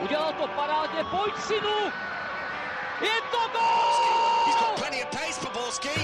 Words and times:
Udělal 0.00 0.32
to 0.32 0.48
parádně, 0.48 1.04
pojď 1.10 1.34
synu! 1.40 1.78
Je 3.00 3.16
to 3.30 3.38
gol! 3.52 4.46
He's 4.46 4.56
got 4.60 4.74
plenty 4.78 5.02
of 5.02 5.10
pace 5.10 5.40
for 5.40 5.52
Borski. 5.52 6.00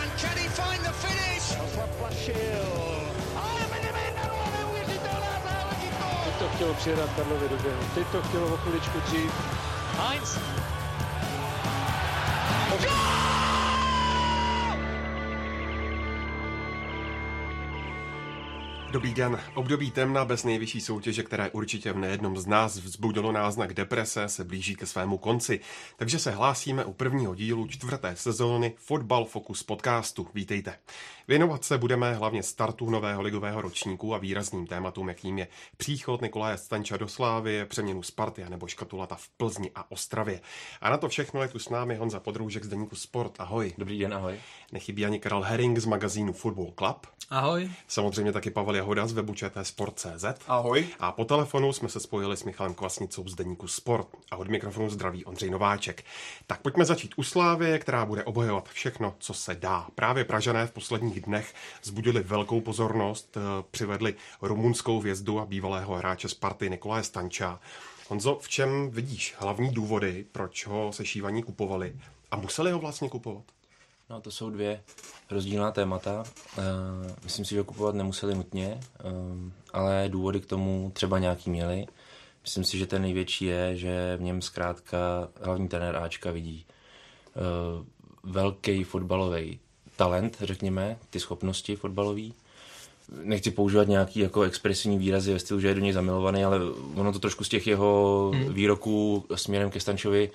And 0.00 0.20
can 0.20 0.36
he 0.36 0.48
find 0.48 0.82
the 0.82 0.92
finish? 0.92 1.46
Zaplašil. 1.76 2.64
Ale 3.36 3.60
Medemena, 3.70 4.22
neuvěřitelná 4.58 5.34
záležitost! 5.44 6.24
Teď 6.24 6.34
to 6.38 6.48
chtělo 6.54 6.74
přijedat 6.74 7.10
Karlovi 7.16 7.48
do 7.48 7.56
běhu. 7.56 7.82
Teď 7.94 8.06
to 8.06 8.22
chtělo 8.22 8.46
o 8.46 8.56
chviličku 8.56 9.00
dřív. 9.00 9.32
Heinz. 9.98 10.38
Dobrý 18.94 19.14
den. 19.14 19.40
Období 19.54 19.90
temna 19.90 20.24
bez 20.24 20.44
nejvyšší 20.44 20.80
soutěže, 20.80 21.22
které 21.22 21.50
určitě 21.50 21.92
v 21.92 21.98
nejednom 21.98 22.36
z 22.36 22.46
nás 22.46 22.76
vzbudilo 22.76 23.32
náznak 23.32 23.74
deprese, 23.74 24.28
se 24.28 24.44
blíží 24.44 24.76
ke 24.76 24.86
svému 24.86 25.18
konci. 25.18 25.60
Takže 25.96 26.18
se 26.18 26.30
hlásíme 26.30 26.84
u 26.84 26.92
prvního 26.92 27.34
dílu 27.34 27.66
čtvrté 27.66 28.16
sezóny 28.16 28.74
Fotbal 28.76 29.24
Focus 29.24 29.62
podcastu. 29.62 30.28
Vítejte. 30.34 30.78
Věnovat 31.28 31.64
se 31.64 31.78
budeme 31.78 32.14
hlavně 32.14 32.42
startu 32.42 32.90
nového 32.90 33.22
ligového 33.22 33.60
ročníku 33.60 34.14
a 34.14 34.18
výrazným 34.18 34.66
tématům, 34.66 35.08
jakým 35.08 35.38
je 35.38 35.48
příchod 35.76 36.22
Nikolaje 36.22 36.58
Stanča 36.58 36.96
do 36.96 37.08
Slávy, 37.08 37.64
přeměnu 37.64 38.02
Sparty 38.02 38.44
nebo 38.48 38.66
škatulata 38.66 39.14
v 39.14 39.28
Plzni 39.28 39.70
a 39.74 39.90
Ostravě. 39.90 40.40
A 40.80 40.90
na 40.90 40.96
to 40.96 41.08
všechno 41.08 41.42
je 41.42 41.48
tu 41.48 41.58
s 41.58 41.68
námi 41.68 41.96
Honza 41.96 42.20
Podroužek 42.20 42.64
z 42.64 42.68
deníku 42.68 42.96
Sport. 42.96 43.32
Ahoj. 43.38 43.72
Dobrý 43.78 43.98
den, 43.98 44.14
ahoj. 44.14 44.34
Nechybí 44.74 45.06
ani 45.06 45.20
Karel 45.20 45.42
Herring 45.42 45.78
z 45.78 45.86
magazínu 45.86 46.32
Football 46.32 46.72
Club. 46.78 47.06
Ahoj. 47.30 47.70
Samozřejmě 47.88 48.32
taky 48.32 48.50
Pavel 48.50 48.76
Jahoda 48.76 49.06
z 49.06 49.12
webu 49.12 49.34
Sport.cz. 49.62 50.24
Ahoj. 50.48 50.86
A 51.00 51.12
po 51.12 51.24
telefonu 51.24 51.72
jsme 51.72 51.88
se 51.88 52.00
spojili 52.00 52.36
s 52.36 52.44
Michalem 52.44 52.74
Kvasnicou 52.74 53.28
z 53.28 53.34
deníku 53.34 53.68
Sport. 53.68 54.08
A 54.30 54.36
od 54.36 54.48
mikrofonu 54.48 54.90
zdraví 54.90 55.24
Ondřej 55.24 55.50
Nováček. 55.50 56.04
Tak 56.46 56.62
pojďme 56.62 56.84
začít 56.84 57.12
u 57.16 57.22
Slávy, 57.22 57.78
která 57.78 58.06
bude 58.06 58.24
obhajovat 58.24 58.68
všechno, 58.68 59.14
co 59.18 59.34
se 59.34 59.54
dá. 59.54 59.86
Právě 59.94 60.24
Pražané 60.24 60.66
v 60.66 60.70
posledních 60.72 61.20
dnech 61.20 61.54
zbudili 61.82 62.22
velkou 62.22 62.60
pozornost, 62.60 63.36
eh, 63.36 63.40
přivedli 63.70 64.14
rumunskou 64.42 65.00
vězdu 65.00 65.40
a 65.40 65.46
bývalého 65.46 65.94
hráče 65.94 66.28
Sparty 66.28 66.70
Nikolaje 66.70 67.02
Stanča. 67.02 67.60
Honzo, 68.08 68.38
v 68.42 68.48
čem 68.48 68.90
vidíš 68.90 69.34
hlavní 69.38 69.70
důvody, 69.70 70.24
proč 70.32 70.66
ho 70.66 70.92
sešívaní 70.92 71.42
kupovali 71.42 71.96
a 72.30 72.36
museli 72.36 72.72
ho 72.72 72.78
vlastně 72.78 73.08
kupovat? 73.08 73.44
No, 74.10 74.20
to 74.20 74.30
jsou 74.30 74.50
dvě 74.50 74.82
rozdílná 75.30 75.70
témata. 75.70 76.24
Uh, 76.58 76.64
myslím 77.24 77.44
si, 77.44 77.54
že 77.54 77.62
kupovat 77.62 77.94
nemuseli 77.94 78.34
nutně, 78.34 78.80
uh, 79.04 79.50
ale 79.72 80.08
důvody 80.08 80.40
k 80.40 80.46
tomu 80.46 80.90
třeba 80.94 81.18
nějaký 81.18 81.50
měli. 81.50 81.86
Myslím 82.42 82.64
si, 82.64 82.78
že 82.78 82.86
ten 82.86 83.02
největší 83.02 83.44
je, 83.44 83.76
že 83.76 84.16
v 84.16 84.22
něm 84.22 84.42
zkrátka 84.42 85.28
hlavní 85.42 85.68
trenér 85.68 85.96
Ačka 85.96 86.30
vidí 86.30 86.66
uh, 87.36 88.32
velký 88.32 88.84
fotbalový 88.84 89.60
talent, 89.96 90.36
řekněme, 90.40 90.98
ty 91.10 91.20
schopnosti 91.20 91.76
fotbalový. 91.76 92.34
Nechci 93.22 93.50
používat 93.50 93.88
nějaký 93.88 94.20
jako 94.20 94.42
expresivní 94.42 94.98
výrazy 94.98 95.32
ve 95.32 95.38
stylu, 95.38 95.60
že 95.60 95.68
je 95.68 95.74
do 95.74 95.80
něj 95.80 95.92
zamilovaný, 95.92 96.44
ale 96.44 96.58
ono 96.94 97.12
to 97.12 97.18
trošku 97.18 97.44
z 97.44 97.48
těch 97.48 97.66
jeho 97.66 98.30
hmm. 98.34 98.54
výroků 98.54 99.24
směrem 99.34 99.70
ke 99.70 99.80
Stančovi 99.80 100.30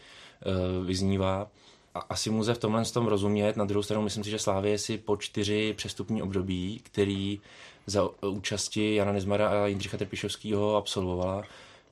vyznívá 0.86 1.48
a 1.96 2.00
asi 2.00 2.30
může 2.30 2.54
v 2.54 2.58
tomhle 2.58 2.86
tom 2.86 3.08
rozumět. 3.08 3.58
Na 3.58 3.66
druhou 3.66 3.84
stranu 3.84 4.04
myslím 4.04 4.24
si, 4.24 4.30
že 4.30 4.40
Slávě 4.40 4.78
si 4.78 4.98
po 4.98 5.18
čtyři 5.18 5.74
přestupní 5.78 6.22
období, 6.22 6.82
který 6.84 7.42
za 7.88 8.10
účasti 8.22 8.96
Jana 8.96 9.12
Nezmara 9.12 9.50
a 9.50 9.68
Jindřicha 9.68 9.98
Trpišovského 9.98 10.76
absolvovala, 10.76 11.44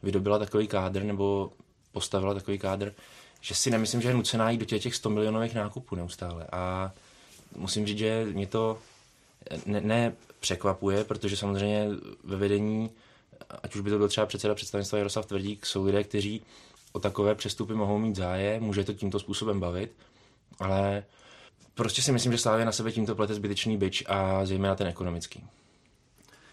vydobila 0.03 0.39
takový 0.39 0.67
kádr 0.67 1.03
nebo 1.03 1.51
postavila 1.91 2.33
takový 2.33 2.59
kádr, 2.59 2.93
že 3.41 3.55
si 3.55 3.71
nemyslím, 3.71 4.01
že 4.01 4.09
je 4.09 4.13
nucená 4.13 4.49
jít 4.49 4.57
do 4.57 4.65
těch 4.65 4.95
100 4.95 5.09
milionových 5.09 5.53
nákupů 5.53 5.95
neustále. 5.95 6.47
A 6.51 6.91
musím 7.55 7.85
říct, 7.85 7.97
že 7.97 8.27
mě 8.33 8.47
to 8.47 8.77
ne, 9.65 9.81
ne 9.81 10.13
překvapuje, 10.39 11.03
protože 11.03 11.37
samozřejmě 11.37 11.87
ve 12.23 12.37
vedení, 12.37 12.89
ať 13.63 13.75
už 13.75 13.81
by 13.81 13.89
to 13.89 13.97
byl 13.97 14.07
třeba 14.07 14.25
předseda 14.25 14.55
představenstva 14.55 14.97
Jaroslav 14.97 15.25
Tvrdík, 15.25 15.65
jsou 15.65 15.85
lidé, 15.85 16.03
kteří 16.03 16.41
o 16.91 16.99
takové 16.99 17.35
přestupy 17.35 17.73
mohou 17.73 17.97
mít 17.97 18.15
zájem, 18.15 18.63
může 18.63 18.83
to 18.83 18.93
tímto 18.93 19.19
způsobem 19.19 19.59
bavit, 19.59 19.91
ale 20.59 21.03
prostě 21.75 22.01
si 22.01 22.11
myslím, 22.11 22.31
že 22.31 22.37
Slávě 22.37 22.65
na 22.65 22.71
sebe 22.71 22.91
tímto 22.91 23.15
plete 23.15 23.33
zbytečný 23.33 23.77
byč 23.77 24.03
a 24.07 24.45
zejména 24.45 24.75
ten 24.75 24.87
ekonomický. 24.87 25.43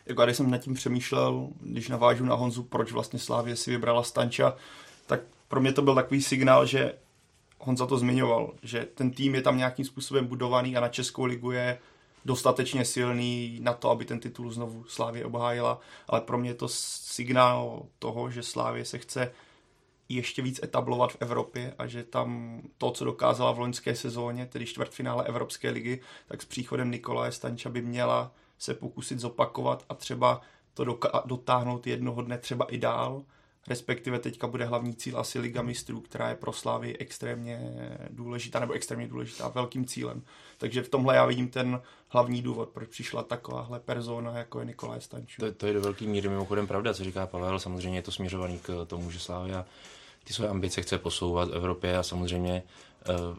Jako 0.06 0.24
když 0.24 0.36
jsem 0.36 0.50
nad 0.50 0.58
tím 0.58 0.74
přemýšlel, 0.74 1.48
když 1.60 1.88
navážu 1.88 2.24
na 2.24 2.34
Honzu, 2.34 2.62
proč 2.62 2.92
vlastně 2.92 3.18
Slávě 3.18 3.56
si 3.56 3.70
vybrala 3.70 4.02
Stanča, 4.02 4.56
tak 5.06 5.20
pro 5.48 5.60
mě 5.60 5.72
to 5.72 5.82
byl 5.82 5.94
takový 5.94 6.22
signál, 6.22 6.66
že 6.66 6.94
Honza 7.58 7.86
to 7.86 7.98
zmiňoval, 7.98 8.52
že 8.62 8.88
ten 8.94 9.10
tým 9.10 9.34
je 9.34 9.42
tam 9.42 9.58
nějakým 9.58 9.84
způsobem 9.84 10.26
budovaný 10.26 10.76
a 10.76 10.80
na 10.80 10.88
Českou 10.88 11.24
ligu 11.24 11.50
je 11.50 11.78
dostatečně 12.24 12.84
silný 12.84 13.58
na 13.62 13.72
to, 13.72 13.90
aby 13.90 14.04
ten 14.04 14.20
titul 14.20 14.50
znovu 14.50 14.84
Slávě 14.88 15.24
obhájila, 15.24 15.80
ale 16.08 16.20
pro 16.20 16.38
mě 16.38 16.50
je 16.50 16.54
to 16.54 16.68
signál 16.68 17.82
toho, 17.98 18.30
že 18.30 18.42
Slávě 18.42 18.84
se 18.84 18.98
chce 18.98 19.32
ještě 20.08 20.42
víc 20.42 20.60
etablovat 20.62 21.12
v 21.12 21.16
Evropě 21.20 21.74
a 21.78 21.86
že 21.86 22.04
tam 22.04 22.60
to, 22.78 22.90
co 22.90 23.04
dokázala 23.04 23.52
v 23.52 23.58
loňské 23.58 23.96
sezóně, 23.96 24.46
tedy 24.46 24.66
čtvrtfinále 24.66 25.24
Evropské 25.24 25.70
ligy, 25.70 26.00
tak 26.26 26.42
s 26.42 26.44
příchodem 26.44 26.90
Nikolaje 26.90 27.32
Stanča 27.32 27.70
by 27.70 27.82
měla 27.82 28.32
se 28.58 28.74
pokusit 28.74 29.18
zopakovat 29.18 29.84
a 29.88 29.94
třeba 29.94 30.40
to 30.74 30.98
dotáhnout 31.24 31.86
jednoho 31.86 32.22
dne 32.22 32.38
třeba 32.38 32.64
i 32.64 32.78
dál. 32.78 33.24
Respektive 33.68 34.18
teďka 34.18 34.46
bude 34.46 34.64
hlavní 34.64 34.94
cíl 34.94 35.18
asi 35.18 35.38
Liga 35.38 35.62
mistrů, 35.62 36.00
která 36.00 36.28
je 36.28 36.34
pro 36.34 36.52
Slávy 36.52 36.98
extrémně 36.98 37.60
důležitá, 38.10 38.60
nebo 38.60 38.72
extrémně 38.72 39.08
důležitá, 39.08 39.48
velkým 39.48 39.86
cílem. 39.86 40.22
Takže 40.58 40.82
v 40.82 40.88
tomhle 40.88 41.16
já 41.16 41.26
vidím 41.26 41.48
ten 41.48 41.80
hlavní 42.08 42.42
důvod, 42.42 42.68
proč 42.68 42.88
přišla 42.88 43.22
takováhle 43.22 43.80
persona, 43.80 44.38
jako 44.38 44.60
je 44.60 44.66
Nikolaj 44.66 45.00
Stančů. 45.00 45.40
To, 45.40 45.52
to 45.52 45.66
je 45.66 45.72
do 45.72 45.80
velké 45.80 46.04
míry 46.04 46.28
mimochodem 46.28 46.66
pravda, 46.66 46.94
co 46.94 47.04
říká 47.04 47.26
Pavel. 47.26 47.58
Samozřejmě 47.58 47.98
je 47.98 48.02
to 48.02 48.12
směřovaný 48.12 48.58
k 48.58 48.84
tomu, 48.86 49.10
že 49.10 49.18
Slávia 49.18 49.64
ty 50.24 50.32
své 50.32 50.48
ambice 50.48 50.82
chce 50.82 50.98
posouvat 50.98 51.48
v 51.48 51.54
Evropě 51.54 51.98
a 51.98 52.02
samozřejmě 52.02 52.62
uh, 53.08 53.36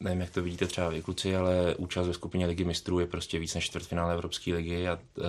nevím, 0.00 0.20
jak 0.20 0.30
to 0.30 0.42
vidíte 0.42 0.66
třeba 0.66 0.88
vy 0.88 1.02
kluci, 1.02 1.36
ale 1.36 1.74
účast 1.74 2.06
ve 2.06 2.14
skupině 2.14 2.46
ligy 2.46 2.64
mistrů 2.64 3.00
je 3.00 3.06
prostě 3.06 3.38
víc 3.38 3.54
než 3.54 3.64
čtvrtfinále 3.64 4.14
Evropské 4.14 4.54
ligy 4.54 4.88
a 4.88 4.94
uh, 4.94 5.24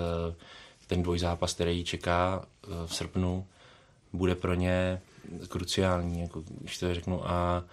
ten 0.86 1.02
dvojzápas, 1.02 1.54
který 1.54 1.78
ji 1.78 1.84
čeká 1.84 2.46
uh, 2.68 2.74
v 2.86 2.94
srpnu, 2.94 3.46
bude 4.12 4.34
pro 4.34 4.54
ně 4.54 5.00
kruciální, 5.48 6.20
jako, 6.20 6.42
když 6.60 6.78
to 6.78 6.94
řeknu. 6.94 7.30
A 7.30 7.64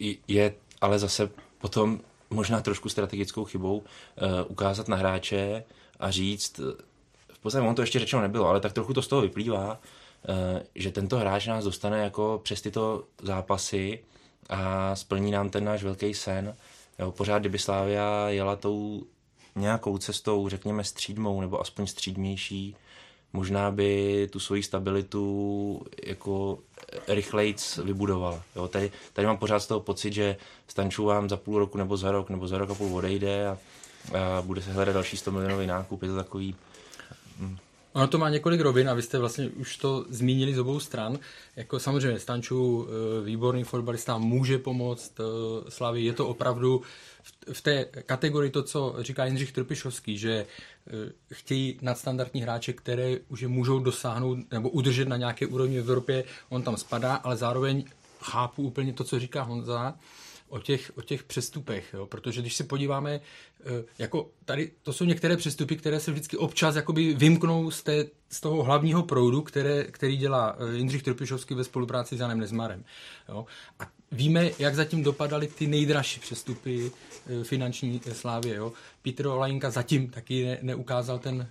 uh, 0.00 0.12
je 0.28 0.54
ale 0.80 0.98
zase 0.98 1.30
potom 1.58 2.00
možná 2.30 2.60
trošku 2.60 2.88
strategickou 2.88 3.44
chybou 3.44 3.76
uh, 3.78 3.84
ukázat 4.48 4.88
na 4.88 4.96
hráče 4.96 5.64
a 6.00 6.10
říct, 6.10 6.60
v 7.32 7.38
podstatě 7.38 7.66
on 7.66 7.74
to 7.74 7.82
ještě 7.82 7.98
řečeno 7.98 8.22
nebylo, 8.22 8.48
ale 8.48 8.60
tak 8.60 8.72
trochu 8.72 8.94
to 8.94 9.02
z 9.02 9.08
toho 9.08 9.22
vyplývá, 9.22 9.80
že 10.74 10.92
tento 10.92 11.18
hráč 11.18 11.46
nás 11.46 11.64
dostane 11.64 11.98
jako 11.98 12.40
přes 12.44 12.62
tyto 12.62 13.04
zápasy 13.22 13.98
a 14.48 14.96
splní 14.96 15.30
nám 15.30 15.50
ten 15.50 15.64
náš 15.64 15.82
velký 15.82 16.14
sen. 16.14 16.56
Jo, 16.98 17.12
pořád, 17.12 17.38
kdyby 17.38 17.58
Slávia 17.58 18.28
jela 18.28 18.56
tou 18.56 19.02
nějakou 19.56 19.98
cestou, 19.98 20.48
řekněme 20.48 20.84
střídmou, 20.84 21.40
nebo 21.40 21.60
aspoň 21.60 21.86
střídmější, 21.86 22.76
možná 23.32 23.70
by 23.70 24.28
tu 24.32 24.40
svoji 24.40 24.62
stabilitu 24.62 25.82
jako 26.06 26.58
rychlejc 27.08 27.78
vybudovala. 27.84 28.42
Jo, 28.56 28.68
tady, 28.68 28.92
tady 29.12 29.26
mám 29.26 29.36
pořád 29.36 29.60
z 29.60 29.66
toho 29.66 29.80
pocit, 29.80 30.12
že 30.12 30.36
Stanču 30.68 31.04
vám 31.04 31.28
za 31.28 31.36
půl 31.36 31.58
roku 31.58 31.78
nebo 31.78 31.96
za 31.96 32.12
rok 32.12 32.30
nebo 32.30 32.48
za 32.48 32.58
rok 32.58 32.70
a 32.70 32.74
půl 32.74 32.96
odejde 32.96 33.48
a, 33.48 33.58
a 34.18 34.42
bude 34.42 34.62
se 34.62 34.72
hledat 34.72 34.92
další 34.92 35.16
100 35.16 35.30
milionový 35.30 35.66
nákup. 35.66 36.02
Je 36.02 36.08
to 36.08 36.16
takový... 36.16 36.56
Hm 37.38 37.58
Ono 37.92 38.08
to 38.08 38.18
má 38.18 38.28
několik 38.28 38.60
rovin 38.60 38.88
a 38.90 38.94
vy 38.94 39.02
jste 39.02 39.18
vlastně 39.18 39.48
už 39.48 39.76
to 39.76 40.04
zmínili 40.08 40.54
z 40.54 40.58
obou 40.58 40.80
stran. 40.80 41.18
Jako 41.56 41.78
samozřejmě 41.78 42.18
Stanču, 42.18 42.88
eh, 42.88 43.24
výborný 43.24 43.64
fotbalista, 43.64 44.18
může 44.18 44.58
pomoct 44.58 45.20
eh, 45.20 45.70
Slavy. 45.70 46.04
Je 46.04 46.12
to 46.12 46.28
opravdu 46.28 46.82
v 47.52 47.60
té 47.60 47.84
kategorii 47.84 48.50
to, 48.50 48.62
co 48.62 48.94
říká 48.98 49.24
Jindřich 49.24 49.52
Trpišovský, 49.52 50.18
že 50.18 50.32
eh, 50.86 51.12
chtějí 51.32 51.78
nadstandardní 51.82 52.42
hráče, 52.42 52.72
které 52.72 53.18
už 53.28 53.40
je 53.40 53.48
můžou 53.48 53.78
dosáhnout 53.78 54.38
nebo 54.50 54.68
udržet 54.68 55.08
na 55.08 55.16
nějaké 55.16 55.46
úrovni 55.46 55.76
v 55.76 55.80
Evropě, 55.80 56.24
on 56.48 56.62
tam 56.62 56.76
spadá, 56.76 57.14
ale 57.14 57.36
zároveň 57.36 57.84
chápu 58.20 58.62
úplně 58.62 58.92
to, 58.92 59.04
co 59.04 59.20
říká 59.20 59.42
Honza, 59.42 59.94
o 60.52 60.58
těch, 60.58 60.92
o 60.96 61.02
těch 61.02 61.22
přestupech, 61.22 61.94
jo? 61.94 62.06
protože 62.06 62.40
když 62.40 62.54
se 62.54 62.64
podíváme, 62.64 63.20
eh, 63.60 63.84
jako 63.98 64.30
tady, 64.44 64.70
to 64.82 64.92
jsou 64.92 65.04
některé 65.04 65.36
přestupy, 65.36 65.76
které 65.76 66.00
se 66.00 66.10
vždycky 66.10 66.36
občas 66.36 66.76
jakoby 66.76 67.14
vymknou 67.14 67.70
z, 67.70 67.82
té, 67.82 68.06
z 68.30 68.40
toho 68.40 68.62
hlavního 68.62 69.02
proudu, 69.02 69.42
které, 69.42 69.84
který 69.84 70.16
dělá 70.16 70.56
eh, 70.58 70.76
Jindřich 70.76 71.02
Trpišovský 71.02 71.54
ve 71.54 71.64
spolupráci 71.64 72.16
s 72.16 72.20
Janem 72.20 72.40
Nezmarem. 72.40 72.84
Jo? 73.28 73.46
A 73.80 73.88
víme, 74.12 74.50
jak 74.58 74.74
zatím 74.74 75.02
dopadaly 75.02 75.46
ty 75.46 75.66
nejdražší 75.66 76.20
přestupy 76.20 76.90
eh, 76.90 77.44
finanční 77.44 78.00
slávě. 78.12 78.54
Jo? 78.54 78.72
Petr 79.02 79.26
Olajinka 79.26 79.70
zatím 79.70 80.10
taky 80.10 80.44
ne, 80.44 80.58
neukázal 80.62 81.18
ten 81.18 81.48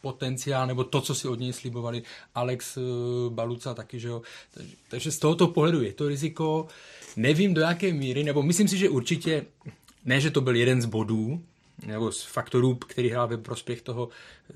potenciál, 0.00 0.66
nebo 0.66 0.84
to, 0.84 1.00
co 1.00 1.14
si 1.14 1.28
od 1.28 1.40
něj 1.40 1.52
slibovali 1.52 2.02
Alex 2.34 2.78
Baluca 3.28 3.74
taky, 3.74 4.00
že 4.00 4.08
jo. 4.08 4.22
Takže, 4.54 4.76
takže 4.88 5.10
z 5.10 5.18
tohoto 5.18 5.48
pohledu 5.48 5.82
je 5.82 5.92
to 5.92 6.08
riziko. 6.08 6.68
Nevím 7.16 7.54
do 7.54 7.60
jaké 7.60 7.92
míry, 7.92 8.24
nebo 8.24 8.42
myslím 8.42 8.68
si, 8.68 8.78
že 8.78 8.88
určitě, 8.88 9.46
ne, 10.04 10.20
že 10.20 10.30
to 10.30 10.40
byl 10.40 10.56
jeden 10.56 10.82
z 10.82 10.86
bodů, 10.86 11.42
nebo 11.86 12.12
z 12.12 12.22
faktorů, 12.22 12.74
který 12.74 13.08
hrál 13.08 13.28
ve 13.28 13.38
prospěch 13.38 13.82
toho, 13.82 14.08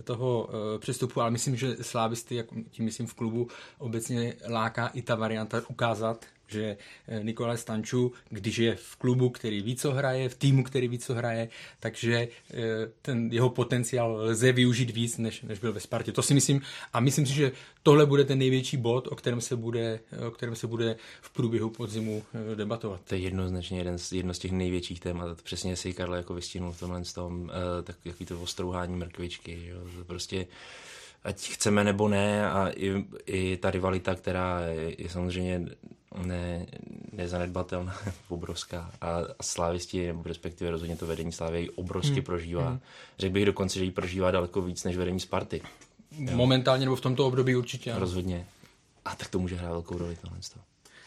toho 0.04 0.44
uh, 0.44 0.80
přestupu, 0.80 1.20
ale 1.20 1.30
myslím, 1.30 1.56
že 1.56 1.76
slávisty, 1.80 2.34
jak 2.34 2.46
tím 2.70 2.84
myslím 2.84 3.06
v 3.06 3.14
klubu, 3.14 3.48
obecně 3.78 4.34
láká 4.48 4.86
i 4.86 5.02
ta 5.02 5.14
varianta 5.14 5.62
ukázat, 5.68 6.26
že 6.48 6.76
eh, 7.08 7.24
Nikolaj 7.24 7.58
Stanču, 7.58 8.12
když 8.30 8.58
je 8.58 8.74
v 8.74 8.96
klubu, 8.96 9.30
který 9.30 9.62
ví, 9.62 9.76
co 9.76 9.92
hraje, 9.92 10.28
v 10.28 10.34
týmu, 10.34 10.64
který 10.64 10.88
ví, 10.88 10.98
co 10.98 11.14
hraje, 11.14 11.48
takže 11.80 12.28
eh, 12.50 12.56
ten 13.02 13.32
jeho 13.32 13.50
potenciál 13.50 14.16
lze 14.16 14.52
využít 14.52 14.90
víc, 14.90 15.18
než, 15.18 15.42
než 15.42 15.58
byl 15.58 15.72
ve 15.72 15.80
Spartě. 15.80 16.12
To 16.12 16.22
si 16.22 16.34
myslím 16.34 16.60
a 16.92 17.00
myslím 17.00 17.26
si, 17.26 17.32
že 17.32 17.52
tohle 17.82 18.06
bude 18.06 18.24
ten 18.24 18.38
největší 18.38 18.76
bod, 18.76 19.06
o 19.06 19.16
kterém 19.16 19.40
se 19.40 19.56
bude, 19.56 20.00
o 20.26 20.30
kterém 20.30 20.56
se 20.56 20.66
bude 20.66 20.96
v 21.20 21.30
průběhu 21.30 21.70
podzimu 21.70 22.22
eh, 22.52 22.56
debatovat. 22.56 23.00
To 23.04 23.14
je 23.14 23.20
jednoznačně 23.20 23.78
jeden 23.78 23.98
z, 23.98 24.12
jedno 24.12 24.34
z 24.34 24.38
těch 24.38 24.52
největších 24.52 25.00
témat. 25.00 25.42
Přesně 25.42 25.76
si 25.76 25.92
Karle 25.92 26.16
jako 26.16 26.34
vystihnul 26.34 26.72
v 26.72 26.80
tomhle 26.80 27.02
tom, 27.14 27.50
tak 27.82 27.96
jaký 28.04 28.26
to 28.26 28.40
ostrouhání 28.40 28.96
mrkvičky. 28.96 29.66
Jo? 29.66 29.78
To 29.98 30.04
prostě 30.04 30.46
ať 31.24 31.48
chceme 31.48 31.84
nebo 31.84 32.08
ne 32.08 32.50
a 32.50 32.68
i, 32.68 33.04
i 33.26 33.56
ta 33.56 33.70
rivalita, 33.70 34.14
která 34.14 34.60
je, 34.60 35.02
je 35.02 35.08
samozřejmě 35.08 35.66
ne, 36.16 36.66
nezanedbatelná, 37.12 37.96
obrovská. 38.28 38.92
A, 39.00 39.18
slávisti, 39.42 40.06
nebo 40.06 40.22
respektive 40.22 40.70
rozhodně 40.70 40.96
to 40.96 41.06
vedení 41.06 41.32
Slávy 41.32 41.60
ji 41.60 41.70
obrovsky 41.70 42.14
hmm. 42.14 42.22
prožívá. 42.22 42.68
Hmm. 42.68 42.80
Řekl 43.18 43.32
bych 43.32 43.44
dokonce, 43.44 43.78
že 43.78 43.84
ji 43.84 43.90
prožívá 43.90 44.30
daleko 44.30 44.62
víc 44.62 44.84
než 44.84 44.96
vedení 44.96 45.20
Sparty. 45.20 45.62
Jo. 46.18 46.36
Momentálně 46.36 46.84
nebo 46.84 46.96
v 46.96 47.00
tomto 47.00 47.26
období 47.26 47.56
určitě. 47.56 47.90
Ano. 47.90 48.00
Rozhodně. 48.00 48.46
A 49.04 49.14
tak 49.14 49.28
to 49.28 49.38
může 49.38 49.56
hrát 49.56 49.70
velkou 49.70 49.98
roli 49.98 50.16
tohle. 50.20 50.38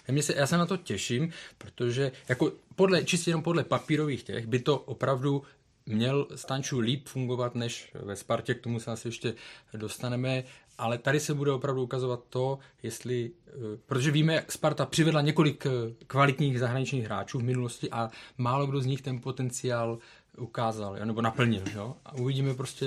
Já, 0.07 0.21
se, 0.21 0.33
já 0.36 0.48
se 0.48 0.57
na 0.57 0.65
to 0.65 0.77
těším, 0.77 1.31
protože 1.57 2.12
jako 2.30 2.51
podle, 2.75 3.03
čistě 3.03 3.30
jenom 3.30 3.44
podle 3.44 3.63
papírových 3.63 4.24
těch 4.24 4.48
by 4.48 4.59
to 4.59 4.77
opravdu 4.77 5.44
měl 5.86 6.27
Stanču 6.36 6.80
líp 6.80 7.07
fungovat 7.07 7.56
než 7.56 7.92
ve 7.94 8.15
Spartě, 8.15 8.53
k 8.53 8.62
tomu 8.62 8.80
se 8.80 8.92
asi 8.92 9.07
ještě 9.07 9.33
dostaneme, 9.74 10.44
ale 10.81 10.98
tady 10.98 11.19
se 11.19 11.33
bude 11.33 11.51
opravdu 11.51 11.83
ukazovat 11.83 12.24
to, 12.30 12.60
jestli, 12.83 13.31
eh, 13.48 13.51
protože 13.86 14.12
víme, 14.12 14.45
Sparta 14.50 14.86
přivedla 14.86 15.22
několik 15.22 15.66
eh, 15.66 15.69
kvalitních 16.07 16.60
zahraničních 16.60 17.06
hráčů 17.06 17.39
v 17.39 17.44
minulosti 17.44 17.92
a 17.92 18.10
málo 18.38 18.68
kdo 18.68 18.81
z 18.81 18.86
nich 18.86 19.01
ten 19.01 19.19
potenciál 19.19 20.00
ukázal, 20.38 20.95
nebo 21.06 21.22
naplnil. 21.22 21.63
Jo? 21.75 21.95
A 22.06 22.13
uvidíme 22.13 22.54
prostě, 22.54 22.86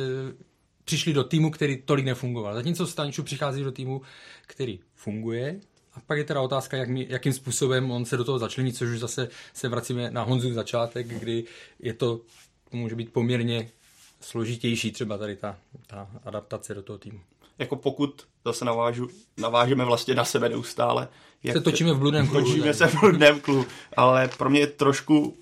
přišli 0.85 1.13
do 1.13 1.25
týmu, 1.25 1.51
který 1.51 1.83
tolik 1.83 2.05
nefungoval. 2.05 2.55
Zatímco 2.55 2.87
Stanču 2.87 3.23
přichází 3.23 3.63
do 3.63 3.73
týmu, 3.73 4.03
který 4.47 4.81
funguje, 4.95 5.61
a 5.95 6.01
pak 6.01 6.19
je 6.19 6.25
teda 6.25 6.41
otázka, 6.41 6.77
jak 6.77 6.89
mi, 6.89 7.07
jakým 7.11 7.33
způsobem 7.33 7.91
on 7.91 8.05
se 8.05 8.17
do 8.17 8.25
toho 8.25 8.39
začlení, 8.39 8.73
což 8.73 8.91
už 8.91 8.99
zase 8.99 9.29
se 9.53 9.69
vracíme 9.69 10.11
na 10.11 10.23
Honzu 10.23 10.53
začátek, 10.53 11.07
kdy 11.07 11.45
je 11.79 11.95
to 11.95 12.21
může 12.73 12.95
být 12.95 13.13
poměrně 13.13 13.71
složitější 14.21 14.93
třeba 14.93 15.19
tady 15.19 15.37
ta, 15.37 15.59
ta 15.87 16.11
adaptace 16.25 16.75
do 16.75 16.83
toho 16.83 16.99
týmu. 16.99 17.21
Jako 17.59 17.77
pokud 17.77 18.23
zase 18.45 18.65
navážu, 18.65 19.09
navážeme 19.37 19.85
vlastně 19.85 20.15
na 20.15 20.25
sebe 20.25 20.49
neustále. 20.49 21.09
Jak 21.43 21.57
se 21.57 21.63
točíme 21.63 21.93
v 21.93 21.99
bludném 21.99 22.29
klubu. 22.29 22.47
Točíme 22.47 22.75
se 22.75 22.87
v 22.87 23.01
bludném 23.01 23.41
klubu, 23.41 23.67
ale 23.97 24.29
pro 24.29 24.51
mě 24.51 24.61
je 24.61 24.67
trošku 24.67 25.37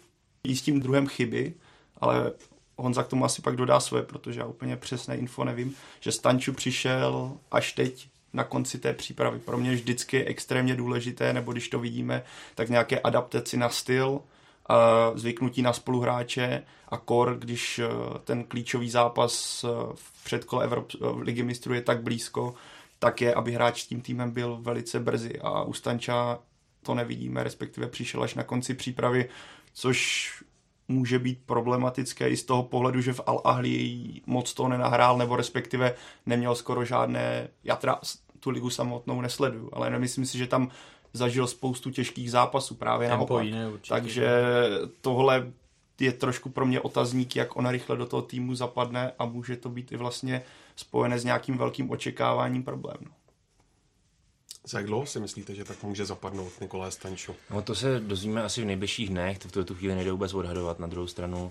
jistým 0.44 0.80
druhem 0.80 1.06
chyby, 1.06 1.54
ale 2.00 2.32
Honza 2.76 3.02
k 3.02 3.08
tomu 3.08 3.24
asi 3.24 3.42
pak 3.42 3.56
dodá 3.56 3.80
své, 3.80 4.02
protože 4.02 4.40
já 4.40 4.46
úplně 4.46 4.76
přesné 4.76 5.16
info 5.16 5.44
nevím, 5.44 5.74
že 6.00 6.12
Stanču 6.12 6.52
přišel 6.52 7.32
až 7.50 7.72
teď 7.72 8.08
na 8.32 8.44
konci 8.44 8.78
té 8.78 8.92
přípravy. 8.92 9.38
Pro 9.38 9.58
mě 9.58 9.72
vždycky 9.72 10.24
extrémně 10.24 10.74
důležité, 10.74 11.32
nebo 11.32 11.52
když 11.52 11.68
to 11.68 11.78
vidíme, 11.78 12.22
tak 12.54 12.68
nějaké 12.68 13.00
adaptaci 13.00 13.56
na 13.56 13.68
styl, 13.68 14.20
zvyknutí 15.14 15.62
na 15.62 15.72
spoluhráče 15.72 16.62
a 16.92 16.96
kor, 16.96 17.36
když 17.38 17.78
eh, 17.78 17.88
ten 18.24 18.44
klíčový 18.44 18.90
zápas 18.90 19.64
eh, 19.64 19.68
v 19.94 20.24
předkole 20.24 20.68
Evrop- 20.68 20.98
eh, 21.00 21.22
ligy 21.22 21.42
mistrů 21.42 21.74
je 21.74 21.82
tak 21.82 22.02
blízko, 22.02 22.54
tak 22.98 23.20
je, 23.20 23.34
aby 23.34 23.52
hráč 23.52 23.82
s 23.82 23.86
tím 23.86 24.00
týmem 24.00 24.30
byl 24.30 24.58
velice 24.60 25.00
brzy. 25.00 25.40
A 25.40 25.62
u 25.62 25.72
Stanča 25.72 26.38
to 26.82 26.94
nevidíme, 26.94 27.42
respektive 27.42 27.86
přišel 27.86 28.22
až 28.22 28.34
na 28.34 28.42
konci 28.42 28.74
přípravy, 28.74 29.28
což 29.72 30.28
může 30.88 31.18
být 31.18 31.38
problematické 31.46 32.28
i 32.28 32.36
z 32.36 32.44
toho 32.44 32.62
pohledu, 32.62 33.00
že 33.00 33.12
v 33.12 33.20
Al 33.26 33.40
Ahli 33.44 34.02
moc 34.26 34.54
to 34.54 34.68
nenahrál, 34.68 35.18
nebo 35.18 35.36
respektive 35.36 35.94
neměl 36.26 36.54
skoro 36.54 36.84
žádné, 36.84 37.48
já 37.64 37.76
teda 37.76 38.00
tu 38.40 38.50
ligu 38.50 38.70
samotnou 38.70 39.20
nesleduju, 39.20 39.70
ale 39.72 39.90
nemyslím 39.90 40.26
si, 40.26 40.38
že 40.38 40.46
tam 40.46 40.70
zažil 41.12 41.46
spoustu 41.46 41.90
těžkých 41.90 42.30
zápasů 42.30 42.74
právě 42.74 43.08
Tempo 43.08 43.34
naopak. 43.34 43.44
Jiné, 43.46 43.68
určitě. 43.68 43.88
Takže 43.88 44.30
tohle 45.00 45.52
je 46.00 46.12
trošku 46.12 46.50
pro 46.50 46.66
mě 46.66 46.80
otazník, 46.80 47.36
jak 47.36 47.56
ona 47.56 47.70
rychle 47.70 47.96
do 47.96 48.06
toho 48.06 48.22
týmu 48.22 48.54
zapadne 48.54 49.12
a 49.18 49.24
může 49.24 49.56
to 49.56 49.68
být 49.68 49.92
i 49.92 49.96
vlastně 49.96 50.42
spojené 50.76 51.18
s 51.18 51.24
nějakým 51.24 51.58
velkým 51.58 51.90
očekáváním 51.90 52.62
problém. 52.62 52.96
No. 53.00 53.10
Za 54.66 54.78
jak 54.78 54.86
dlouho 54.86 55.06
si 55.06 55.20
myslíte, 55.20 55.54
že 55.54 55.64
tak 55.64 55.82
může 55.82 56.04
zapadnout 56.04 56.60
Nikolaj 56.60 56.92
Stanču? 56.92 57.34
No 57.50 57.62
to 57.62 57.74
se 57.74 58.00
dozvíme 58.00 58.42
asi 58.42 58.62
v 58.62 58.64
nejbližších 58.64 59.08
dnech, 59.08 59.38
to 59.38 59.48
v 59.48 59.52
tuto 59.52 59.74
chvíli 59.74 59.94
nejde 59.94 60.12
vůbec 60.12 60.34
odhadovat. 60.34 60.78
Na 60.78 60.86
druhou 60.86 61.06
stranu, 61.06 61.50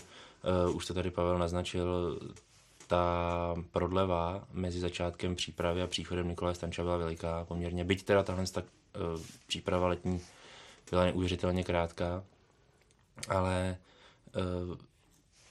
uh, 0.67 0.75
už 0.75 0.85
to 0.85 0.93
tady 0.93 1.11
Pavel 1.11 1.37
naznačil, 1.37 2.19
ta 2.87 3.55
prodleva 3.71 4.43
mezi 4.51 4.79
začátkem 4.79 5.35
přípravy 5.35 5.81
a 5.81 5.87
příchodem 5.87 6.29
Nikolaje 6.29 6.55
Stanča 6.55 6.83
byla 6.83 6.97
veliká 6.97 7.45
poměrně. 7.45 7.83
Byť 7.83 8.03
teda 8.03 8.23
tahle 8.23 8.45
tak 8.47 8.65
příprava 9.47 9.87
letní 9.87 10.21
byla 10.89 11.05
neuvěřitelně 11.05 11.63
krátká, 11.63 12.23
ale 13.29 13.77
uh, 14.69 14.77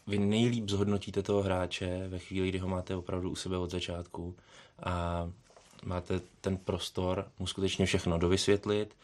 vy 0.06 0.18
nejlíp 0.18 0.68
zhodnotíte 0.68 1.22
toho 1.22 1.42
hráče 1.42 2.08
ve 2.08 2.18
chvíli, 2.18 2.48
kdy 2.48 2.58
ho 2.58 2.68
máte 2.68 2.96
opravdu 2.96 3.30
u 3.30 3.36
sebe 3.36 3.56
od 3.56 3.70
začátku 3.70 4.36
a 4.82 5.28
máte 5.84 6.20
ten 6.40 6.56
prostor 6.56 7.28
mu 7.38 7.46
skutečně 7.46 7.86
všechno 7.86 8.18
dovysvětlit, 8.18 8.96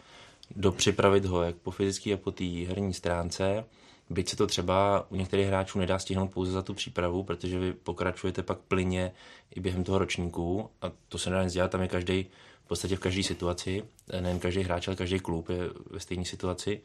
dopřipravit 0.56 1.24
ho 1.24 1.42
jak 1.42 1.56
po 1.56 1.70
fyzické, 1.70 2.10
jak 2.10 2.20
po 2.20 2.32
té 2.32 2.44
herní 2.44 2.94
stránce, 2.94 3.64
byť 4.10 4.28
se 4.28 4.36
to 4.36 4.46
třeba 4.46 5.06
u 5.10 5.16
některých 5.16 5.46
hráčů 5.46 5.78
nedá 5.78 5.98
stihnout 5.98 6.32
pouze 6.32 6.52
za 6.52 6.62
tu 6.62 6.74
přípravu, 6.74 7.22
protože 7.22 7.58
vy 7.58 7.72
pokračujete 7.72 8.42
pak 8.42 8.58
plyně 8.58 9.12
i 9.54 9.60
během 9.60 9.84
toho 9.84 9.98
ročníku 9.98 10.70
a 10.82 10.92
to 11.08 11.18
se 11.18 11.30
nedá 11.30 11.44
nic 11.44 11.52
dělat, 11.52 11.70
tam 11.70 11.82
je 11.82 11.88
každý 11.88 12.26
v 12.66 12.68
podstatě 12.68 12.96
v 12.96 13.00
každé 13.00 13.22
situaci, 13.22 13.82
nejen 14.20 14.38
každý 14.38 14.62
hráč, 14.62 14.88
ale 14.88 14.96
každý 14.96 15.20
klub 15.20 15.48
je 15.48 15.58
ve 15.90 16.00
stejné 16.00 16.24
situaci. 16.24 16.80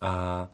A 0.00 0.48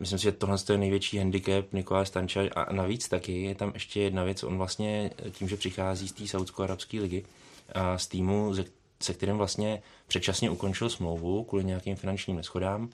Myslím 0.00 0.18
si, 0.18 0.22
že 0.22 0.32
tohle 0.32 0.56
je 0.72 0.78
největší 0.78 1.18
handicap 1.18 1.72
Nikola 1.72 2.04
Stanča 2.04 2.40
a 2.56 2.72
navíc 2.72 3.08
taky 3.08 3.42
je 3.42 3.54
tam 3.54 3.70
ještě 3.74 4.00
jedna 4.00 4.24
věc, 4.24 4.44
on 4.44 4.56
vlastně 4.56 5.10
tím, 5.30 5.48
že 5.48 5.56
přichází 5.56 6.08
z 6.08 6.12
té 6.12 6.26
saudsko-arabské 6.26 7.00
ligy 7.00 7.24
a 7.72 7.98
z 7.98 8.06
týmu, 8.06 8.54
se 9.00 9.14
kterým 9.14 9.36
vlastně 9.36 9.82
předčasně 10.06 10.50
ukončil 10.50 10.90
smlouvu 10.90 11.44
kvůli 11.44 11.64
nějakým 11.64 11.96
finančním 11.96 12.36
neschodám, 12.36 12.90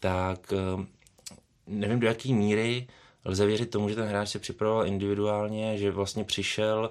tak 0.00 0.52
eh, 0.52 0.86
nevím 1.66 2.00
do 2.00 2.06
jaké 2.06 2.28
míry 2.28 2.86
lze 3.24 3.46
věřit 3.46 3.70
tomu, 3.70 3.88
že 3.88 3.94
ten 3.94 4.06
hráč 4.06 4.28
se 4.28 4.38
připravoval 4.38 4.86
individuálně, 4.86 5.78
že 5.78 5.90
vlastně 5.90 6.24
přišel 6.24 6.90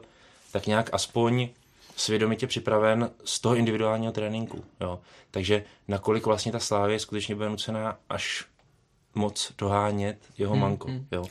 tak 0.52 0.68
nějak 0.68 0.90
aspoň 0.94 1.50
svědomitě 1.96 2.48
připraven 2.48 3.10
z 3.24 3.40
toho 3.40 3.56
individuálního 3.56 4.12
tréninku. 4.12 4.64
Jo. 4.82 5.00
Takže 5.32 5.64
nakolik 5.88 6.26
vlastně 6.26 6.52
ta 6.52 6.60
Slávě 6.60 7.00
skutečně 7.00 7.36
bude 7.36 7.50
nucená 7.50 7.98
až 8.10 8.46
moc 9.16 9.54
dohánět 9.58 10.18
jeho 10.38 10.54
hmm, 10.54 10.62
manko. 10.62 10.88
Hmm. 10.88 11.06
Jo. 11.12 11.26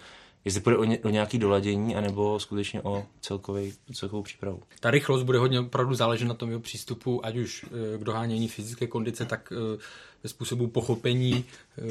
Jestli 0.45 0.61
půjde 0.61 0.77
o, 0.77 0.85
ně, 0.85 0.99
o 0.99 1.09
nějaký 1.09 1.39
doladění, 1.39 1.97
anebo 1.97 2.41
skutečně 2.41 2.83
o 2.83 3.07
celkový, 3.21 3.75
celkovou 3.95 4.23
přípravu. 4.23 4.63
Ta 4.81 4.91
rychlost 4.91 5.23
bude 5.23 5.39
hodně 5.39 5.61
opravdu 5.61 5.95
záležet 5.95 6.25
na 6.25 6.35
tom 6.35 6.49
jeho 6.49 6.61
přístupu, 6.61 7.27
ať 7.27 7.37
už 7.37 7.65
eh, 7.65 7.99
k 7.99 8.05
dohánění 8.05 8.49
fyzické 8.49 8.87
kondice, 8.87 9.25
tak 9.25 9.53
eh, 9.53 9.79
ve 10.23 10.29
způsobu 10.29 10.67
pochopení 10.67 11.45
eh, 11.45 11.83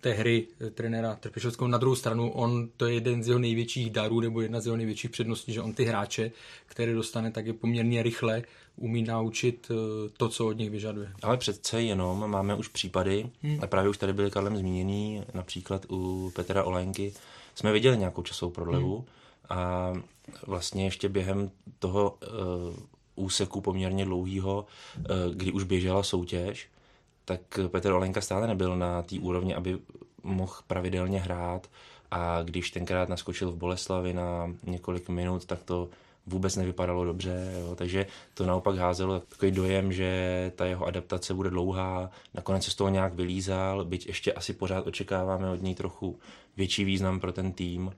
té 0.00 0.12
hry 0.12 0.46
trenéra 0.74 1.14
Trpišovského. 1.14 1.68
Na 1.68 1.78
druhou 1.78 1.96
stranu, 1.96 2.30
on 2.30 2.68
to 2.76 2.86
je 2.86 2.94
jeden 2.94 3.22
z 3.22 3.28
jeho 3.28 3.38
největších 3.38 3.90
darů, 3.90 4.20
nebo 4.20 4.40
jedna 4.40 4.60
z 4.60 4.66
jeho 4.66 4.76
největších 4.76 5.10
předností, 5.10 5.52
že 5.52 5.62
on 5.62 5.72
ty 5.72 5.84
hráče, 5.84 6.30
které 6.66 6.92
dostane, 6.92 7.30
tak 7.30 7.46
je 7.46 7.52
poměrně 7.52 8.02
rychle 8.02 8.42
umí 8.76 9.02
naučit 9.02 9.70
to, 10.16 10.28
co 10.28 10.46
od 10.46 10.58
nich 10.58 10.70
vyžaduje. 10.70 11.12
Ale 11.22 11.36
přece 11.36 11.82
jenom 11.82 12.30
máme 12.30 12.54
už 12.54 12.68
případy, 12.68 13.30
hmm. 13.42 13.58
a 13.62 13.66
právě 13.66 13.90
už 13.90 13.98
tady 13.98 14.12
byly 14.12 14.30
Karlem 14.30 14.56
zmíněný, 14.56 15.22
například 15.34 15.86
u 15.90 16.32
Petra 16.34 16.64
Olenky, 16.64 17.12
jsme 17.54 17.72
viděli 17.72 17.98
nějakou 17.98 18.22
časovou 18.22 18.52
prodlevu 18.52 18.96
hmm. 18.96 19.06
a 19.48 19.92
vlastně 20.46 20.84
ještě 20.84 21.08
během 21.08 21.50
toho 21.78 22.18
uh, 22.68 23.24
úseku 23.24 23.60
poměrně 23.60 24.04
dlouhého, 24.04 24.66
uh, 24.96 25.34
kdy 25.34 25.52
už 25.52 25.64
běžela 25.64 26.02
soutěž, 26.02 26.68
tak 27.24 27.40
Petr 27.68 27.92
Olenka 27.92 28.20
stále 28.20 28.46
nebyl 28.46 28.76
na 28.76 29.02
té 29.02 29.18
úrovni, 29.18 29.54
aby 29.54 29.78
mohl 30.22 30.54
pravidelně 30.66 31.20
hrát 31.20 31.66
a 32.10 32.42
když 32.42 32.70
tenkrát 32.70 33.08
naskočil 33.08 33.52
v 33.52 33.56
Boleslavi 33.56 34.12
na 34.12 34.54
několik 34.62 35.08
minut, 35.08 35.44
tak 35.44 35.62
to 35.62 35.88
vůbec 36.26 36.56
nevypadalo 36.56 37.04
dobře, 37.04 37.52
jo, 37.60 37.74
takže 37.74 38.06
to 38.34 38.46
naopak 38.46 38.76
házelo 38.76 39.20
takový 39.20 39.52
dojem, 39.52 39.92
že 39.92 40.52
ta 40.56 40.66
jeho 40.66 40.86
adaptace 40.86 41.34
bude 41.34 41.50
dlouhá, 41.50 42.10
nakonec 42.34 42.64
se 42.64 42.70
z 42.70 42.74
toho 42.74 42.90
nějak 42.90 43.14
vylízal, 43.14 43.84
byť 43.84 44.06
ještě 44.06 44.32
asi 44.32 44.52
pořád 44.52 44.86
očekáváme 44.86 45.50
od 45.50 45.62
něj 45.62 45.74
trochu 45.74 46.18
větší 46.56 46.84
význam 46.84 47.20
pro 47.20 47.32
ten 47.32 47.52
tým, 47.52 47.92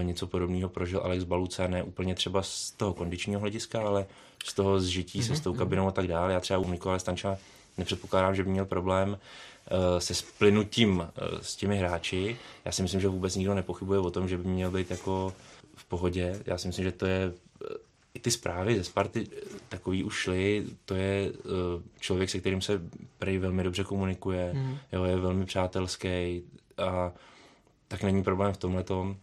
e, 0.00 0.04
něco 0.04 0.26
podobného 0.26 0.68
prožil 0.68 1.00
Alex 1.00 1.24
Baluca, 1.24 1.66
ne 1.66 1.82
úplně 1.82 2.14
třeba 2.14 2.42
z 2.42 2.70
toho 2.70 2.94
kondičního 2.94 3.40
hlediska, 3.40 3.82
ale 3.82 4.06
z 4.44 4.54
toho 4.54 4.80
zžití 4.80 5.20
mm-hmm. 5.20 5.26
se 5.26 5.36
s 5.36 5.40
tou 5.40 5.54
kabinou 5.54 5.88
a 5.88 5.90
tak 5.90 6.06
dále. 6.06 6.32
Já 6.32 6.40
třeba 6.40 6.58
u 6.58 6.70
Nikola 6.70 6.98
Stanča 6.98 7.38
nepředpokládám, 7.78 8.34
že 8.34 8.44
by 8.44 8.50
měl 8.50 8.64
problém 8.64 9.18
e, 9.66 10.00
se 10.00 10.14
splynutím 10.14 11.00
e, 11.00 11.44
s 11.44 11.56
těmi 11.56 11.78
hráči. 11.78 12.36
Já 12.64 12.72
si 12.72 12.82
myslím, 12.82 13.00
že 13.00 13.08
vůbec 13.08 13.36
nikdo 13.36 13.54
nepochybuje 13.54 14.00
o 14.00 14.10
tom, 14.10 14.28
že 14.28 14.36
by 14.36 14.48
měl 14.48 14.70
být 14.70 14.90
jako 14.90 15.34
v 15.76 15.84
pohodě. 15.84 16.42
Já 16.46 16.58
si 16.58 16.66
myslím, 16.68 16.84
že 16.84 16.92
to 16.92 17.06
je 17.06 17.32
i 18.14 18.20
ty 18.20 18.30
zprávy 18.30 18.76
ze 18.76 18.84
Sparty 18.84 19.26
takový 19.68 20.04
už 20.04 20.14
šly, 20.14 20.64
to 20.84 20.94
je 20.94 21.32
člověk, 22.00 22.30
se 22.30 22.40
kterým 22.40 22.60
se 22.60 22.82
prej 23.18 23.38
velmi 23.38 23.64
dobře 23.64 23.84
komunikuje, 23.84 24.52
mm. 24.54 24.78
jo, 24.92 25.04
je 25.04 25.16
velmi 25.16 25.44
přátelský 25.44 26.42
a 26.78 27.12
tak 27.88 28.02
není 28.02 28.22
problém 28.22 28.52
v 28.52 28.56
tomhle 28.56 28.82
tom, 28.82 29.16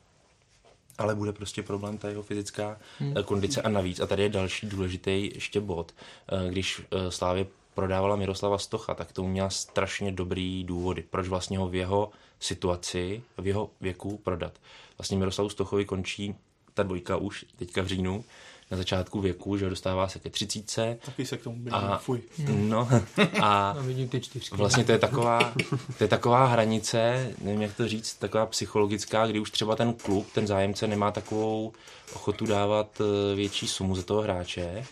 ale 0.98 1.16
bude 1.16 1.34
prostě 1.34 1.64
problém 1.64 1.98
ta 1.98 2.10
jeho 2.10 2.24
fyzická 2.24 2.78
hmm. 3.00 3.14
kondice 3.26 3.62
a 3.62 3.70
navíc. 3.70 4.00
A 4.00 4.08
tady 4.08 4.24
je 4.24 4.30
další 4.30 4.68
důležitý 4.68 5.32
ještě 5.34 5.60
bod. 5.60 5.94
Eh, 6.32 6.50
když 6.50 6.82
eh, 6.82 7.12
Slávě 7.12 7.46
prodávala 7.74 8.16
Miroslava 8.16 8.58
Stocha, 8.58 8.94
tak 8.94 9.12
to 9.12 9.24
měla 9.24 9.50
strašně 9.50 10.12
dobrý 10.12 10.64
důvody, 10.64 11.04
proč 11.10 11.28
vlastně 11.28 11.58
ho 11.58 11.70
v 11.70 11.76
jeho 11.76 12.12
situaci, 12.40 13.24
v 13.38 13.48
jeho 13.48 13.70
věku 13.82 14.18
prodat. 14.18 14.54
Vlastně 14.98 15.18
Miroslavu 15.18 15.50
Stochovi 15.50 15.86
končí 15.86 16.36
ta 16.74 16.84
dvojka 16.84 17.18
už 17.18 17.46
teďka 17.56 17.82
v 17.82 17.88
říjnu 17.88 18.24
na 18.72 18.78
začátku 18.78 19.22
věku, 19.22 19.58
že 19.58 19.70
dostává 19.70 20.08
se 20.08 20.20
ke 20.20 20.30
třicíce. 20.30 20.98
Taky 21.06 21.26
se 21.26 21.38
k 21.38 21.44
tomu 21.44 21.56
blížím, 21.56 21.74
a, 21.74 21.98
fuj. 21.98 22.22
No 22.48 22.88
a 23.42 23.74
no, 23.74 23.84
vidím 23.84 24.10
ty 24.10 24.22
čtyřky. 24.22 24.56
vlastně 24.56 24.84
to 24.84 24.92
je, 24.92 24.98
taková, 24.98 25.54
to 25.98 26.04
je 26.04 26.08
taková 26.08 26.46
hranice, 26.46 27.32
nevím 27.42 27.62
jak 27.62 27.76
to 27.76 27.88
říct, 27.88 28.14
taková 28.14 28.46
psychologická, 28.46 29.28
kdy 29.28 29.40
už 29.40 29.52
třeba 29.52 29.76
ten 29.76 29.94
klub, 29.94 30.28
ten 30.34 30.48
zájemce 30.48 30.88
nemá 30.88 31.12
takovou 31.12 31.74
ochotu 32.14 32.46
dávat 32.46 33.02
eh, 33.02 33.36
větší 33.36 33.68
sumu 33.68 33.96
za 33.96 34.04
toho 34.04 34.22
hráče 34.22 34.86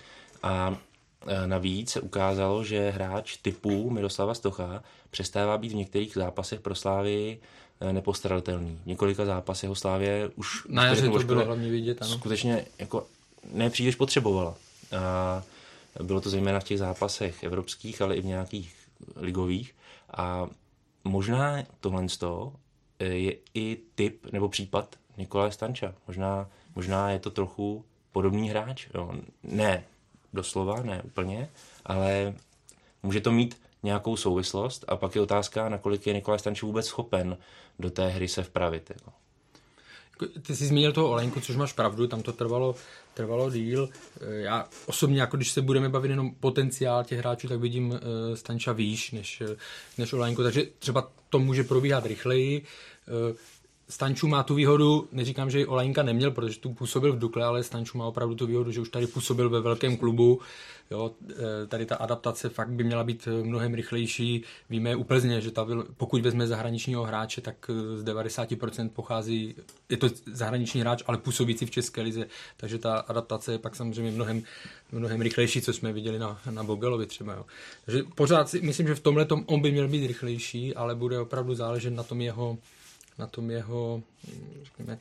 a 0.43 0.77
Navíc 1.45 1.91
se 1.91 2.01
ukázalo, 2.01 2.63
že 2.63 2.89
hráč 2.89 3.37
typu 3.37 3.89
Miroslava 3.89 4.33
Stocha 4.33 4.83
přestává 5.09 5.57
být 5.57 5.71
v 5.71 5.75
některých 5.75 6.13
zápasech 6.13 6.59
pro 6.59 6.75
Slávy 6.75 7.39
eh, 7.81 7.93
nepostradatelný. 7.93 8.79
V 8.83 8.87
několika 8.87 9.25
zápasech 9.25 9.63
jeho 9.63 9.75
Slávě 9.75 10.29
už... 10.35 10.67
Na 10.69 10.85
jaře 10.85 11.09
to 11.09 11.19
bylo 11.19 11.45
hlavně 11.45 11.69
vidět, 11.69 12.01
ano. 12.01 12.11
Skutečně 12.11 12.65
jako 12.79 13.07
nepříliš 13.53 13.95
potřebovala. 13.95 14.55
A 14.97 15.43
bylo 16.03 16.21
to 16.21 16.29
zejména 16.29 16.59
v 16.59 16.63
těch 16.63 16.79
zápasech 16.79 17.43
evropských, 17.43 18.01
ale 18.01 18.15
i 18.15 18.21
v 18.21 18.25
nějakých 18.25 18.75
ligových. 19.15 19.75
A 20.17 20.47
možná 21.03 21.63
tohle 21.79 22.05
je 22.99 23.35
i 23.53 23.77
typ 23.95 24.31
nebo 24.31 24.49
případ 24.49 24.95
Nikolaje 25.17 25.51
Stanča. 25.51 25.93
Možná, 26.07 26.49
možná 26.75 27.11
je 27.11 27.19
to 27.19 27.29
trochu 27.29 27.85
podobný 28.11 28.49
hráč. 28.49 28.87
Jo. 28.93 29.11
Ne 29.43 29.83
doslova, 30.33 30.81
ne 30.83 31.01
úplně, 31.01 31.49
ale 31.85 32.33
může 33.03 33.21
to 33.21 33.31
mít 33.31 33.61
nějakou 33.83 34.17
souvislost 34.17 34.85
a 34.87 34.95
pak 34.95 35.15
je 35.15 35.21
otázka, 35.21 35.69
nakolik 35.69 36.07
je 36.07 36.13
Nikolaj 36.13 36.39
Stanč 36.39 36.61
vůbec 36.61 36.85
schopen 36.85 37.37
do 37.79 37.89
té 37.89 38.07
hry 38.07 38.27
se 38.27 38.43
vpravit. 38.43 38.89
Jako. 38.89 39.11
Ty 40.41 40.55
jsi 40.55 40.65
zmínil 40.65 40.91
toho 40.91 41.09
Olenku, 41.09 41.39
což 41.39 41.55
máš 41.55 41.73
pravdu, 41.73 42.07
tam 42.07 42.21
to 42.21 42.33
trvalo, 42.33 42.75
trvalo 43.13 43.51
díl. 43.51 43.89
Já 44.21 44.67
osobně, 44.85 45.21
jako 45.21 45.37
když 45.37 45.51
se 45.51 45.61
budeme 45.61 45.89
bavit 45.89 46.09
jenom 46.09 46.35
potenciál 46.35 47.03
těch 47.03 47.19
hráčů, 47.19 47.47
tak 47.47 47.59
vidím 47.59 47.89
uh, 47.89 47.97
Stanča 48.35 48.71
výš 48.71 49.11
než, 49.11 49.43
než 49.97 50.13
Olenku, 50.13 50.43
takže 50.43 50.63
třeba 50.79 51.11
to 51.29 51.39
může 51.39 51.63
probíhat 51.63 52.05
rychleji. 52.05 52.65
Stanču 53.89 54.27
má 54.27 54.43
tu 54.43 54.55
výhodu, 54.55 55.07
neříkám, 55.11 55.49
že 55.49 55.59
ji 55.59 55.65
Olajnka 55.65 56.03
neměl, 56.03 56.31
protože 56.31 56.59
tu 56.59 56.73
působil 56.73 57.13
v 57.13 57.19
Dukle, 57.19 57.45
ale 57.45 57.63
Stanču 57.63 57.97
má 57.97 58.05
opravdu 58.05 58.35
tu 58.35 58.47
výhodu, 58.47 58.71
že 58.71 58.81
už 58.81 58.89
tady 58.89 59.07
působil 59.07 59.49
ve 59.49 59.61
velkém 59.61 59.97
klubu. 59.97 60.39
Jo, 60.91 61.11
e, 61.63 61.67
tady 61.67 61.85
ta 61.85 61.95
adaptace 61.95 62.49
fakt 62.49 62.69
by 62.69 62.83
měla 62.83 63.03
být 63.03 63.27
mnohem 63.43 63.73
rychlejší. 63.73 64.43
Víme 64.69 64.95
u 64.95 65.03
Plzně, 65.03 65.41
že 65.41 65.51
ta, 65.51 65.67
pokud 65.97 66.21
vezme 66.21 66.47
zahraničního 66.47 67.03
hráče, 67.03 67.41
tak 67.41 67.69
e, 67.69 67.97
z 67.97 68.03
90% 68.03 68.89
pochází, 68.89 69.55
je 69.89 69.97
to 69.97 70.09
zahraniční 70.31 70.81
hráč, 70.81 71.03
ale 71.07 71.17
působící 71.17 71.65
v 71.65 71.71
České 71.71 72.01
lize, 72.01 72.27
takže 72.57 72.77
ta 72.77 72.95
adaptace 72.95 73.51
je 73.51 73.59
pak 73.59 73.75
samozřejmě 73.75 74.11
mnohem, 74.11 74.43
mnohem 74.91 75.21
rychlejší, 75.21 75.61
co 75.61 75.73
jsme 75.73 75.93
viděli 75.93 76.19
na, 76.19 76.39
na 76.51 76.63
Bogelovi 76.63 77.05
třeba. 77.05 77.33
Jo. 77.33 77.45
Takže 77.85 78.03
pořád 78.15 78.49
si 78.49 78.61
myslím, 78.61 78.87
že 78.87 78.95
v 78.95 78.99
tomhle 78.99 79.27
on 79.45 79.61
by 79.61 79.71
měl 79.71 79.87
být 79.87 80.07
rychlejší, 80.07 80.75
ale 80.75 80.95
bude 80.95 81.19
opravdu 81.19 81.55
záležet 81.55 81.91
na 81.91 82.03
tom 82.03 82.21
jeho 82.21 82.57
na 83.17 83.27
tom 83.27 83.51
jeho 83.51 84.03
řekněme, 84.63 84.99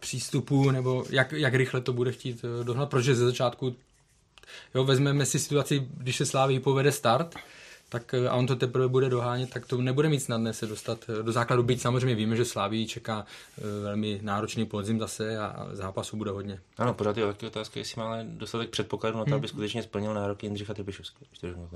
přístupu, 0.00 0.70
nebo 0.70 1.04
jak, 1.10 1.32
jak 1.32 1.54
rychle 1.54 1.80
to 1.80 1.92
bude 1.92 2.12
chtít 2.12 2.44
eh, 2.44 2.64
dohnat, 2.64 2.90
protože 2.90 3.14
ze 3.14 3.24
začátku 3.24 3.76
jo, 4.74 4.84
vezmeme 4.84 5.26
si 5.26 5.38
situaci, 5.38 5.86
když 5.96 6.16
se 6.16 6.26
Slávy 6.26 6.60
povede 6.60 6.92
start, 6.92 7.34
tak 7.88 8.14
eh, 8.14 8.28
a 8.28 8.34
on 8.34 8.46
to 8.46 8.56
teprve 8.56 8.88
bude 8.88 9.08
dohánět, 9.08 9.50
tak 9.50 9.66
to 9.66 9.80
nebude 9.80 10.08
mít 10.08 10.20
snadné 10.20 10.52
se 10.52 10.66
dostat 10.66 10.98
eh, 11.08 11.22
do 11.22 11.32
základu. 11.32 11.62
Byť 11.62 11.80
samozřejmě 11.80 12.14
víme, 12.14 12.36
že 12.36 12.44
Sláví 12.44 12.86
čeká 12.86 13.26
eh, 13.58 13.62
velmi 13.82 14.20
náročný 14.22 14.66
podzim 14.66 14.98
zase 14.98 15.38
a 15.38 15.68
zápasů 15.72 16.16
bude 16.16 16.30
hodně. 16.30 16.60
Ano, 16.78 16.94
pořád 16.94 17.16
je 17.16 17.26
taky 17.26 17.46
otázka, 17.46 17.80
jestli 17.80 18.00
máme 18.00 18.26
dostatek 18.28 18.70
předpokladu 18.70 19.18
na 19.18 19.24
to, 19.24 19.30
hmm. 19.30 19.38
aby 19.38 19.48
skutečně 19.48 19.82
splnil 19.82 20.14
nároky 20.14 20.46
Jindřicha 20.46 20.74
Trpišovského. 20.74 21.30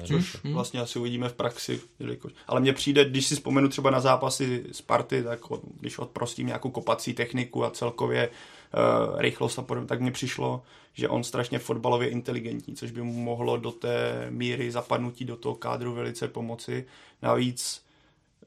Což 0.05 0.37
hmm. 0.45 0.55
vlastně 0.55 0.81
asi 0.81 0.99
uvidíme 0.99 1.29
v 1.29 1.35
praxi. 1.35 1.81
Jelikož. 1.99 2.33
Ale 2.47 2.61
mně 2.61 2.73
přijde, 2.73 3.05
když 3.05 3.27
si 3.27 3.35
vzpomenu 3.35 3.69
třeba 3.69 3.91
na 3.91 4.01
zápasy 4.01 4.65
Sparty, 4.73 5.23
tak 5.23 5.41
když 5.81 5.99
odprostím 5.99 6.47
nějakou 6.47 6.71
kopací 6.71 7.15
techniku 7.15 7.65
a 7.65 7.71
celkově 7.71 8.31
uh, 8.75 9.21
rychlost 9.21 9.59
a 9.59 9.63
podobně, 9.63 9.89
tak 9.89 10.01
mně 10.01 10.11
přišlo, 10.11 10.63
že 10.95 11.09
on 11.09 11.25
strašně 11.25 11.59
fotbalově 11.59 12.09
inteligentní, 12.09 12.75
což 12.75 12.91
by 12.91 13.03
mu 13.03 13.13
mohlo 13.13 13.57
do 13.57 13.73
té 13.73 14.27
míry 14.31 14.71
zapadnutí 14.71 15.25
do 15.25 15.37
toho 15.37 15.55
kádru 15.55 15.95
velice 15.95 16.29
pomoci. 16.29 16.87
Navíc 17.23 17.85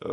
uh, 0.06 0.12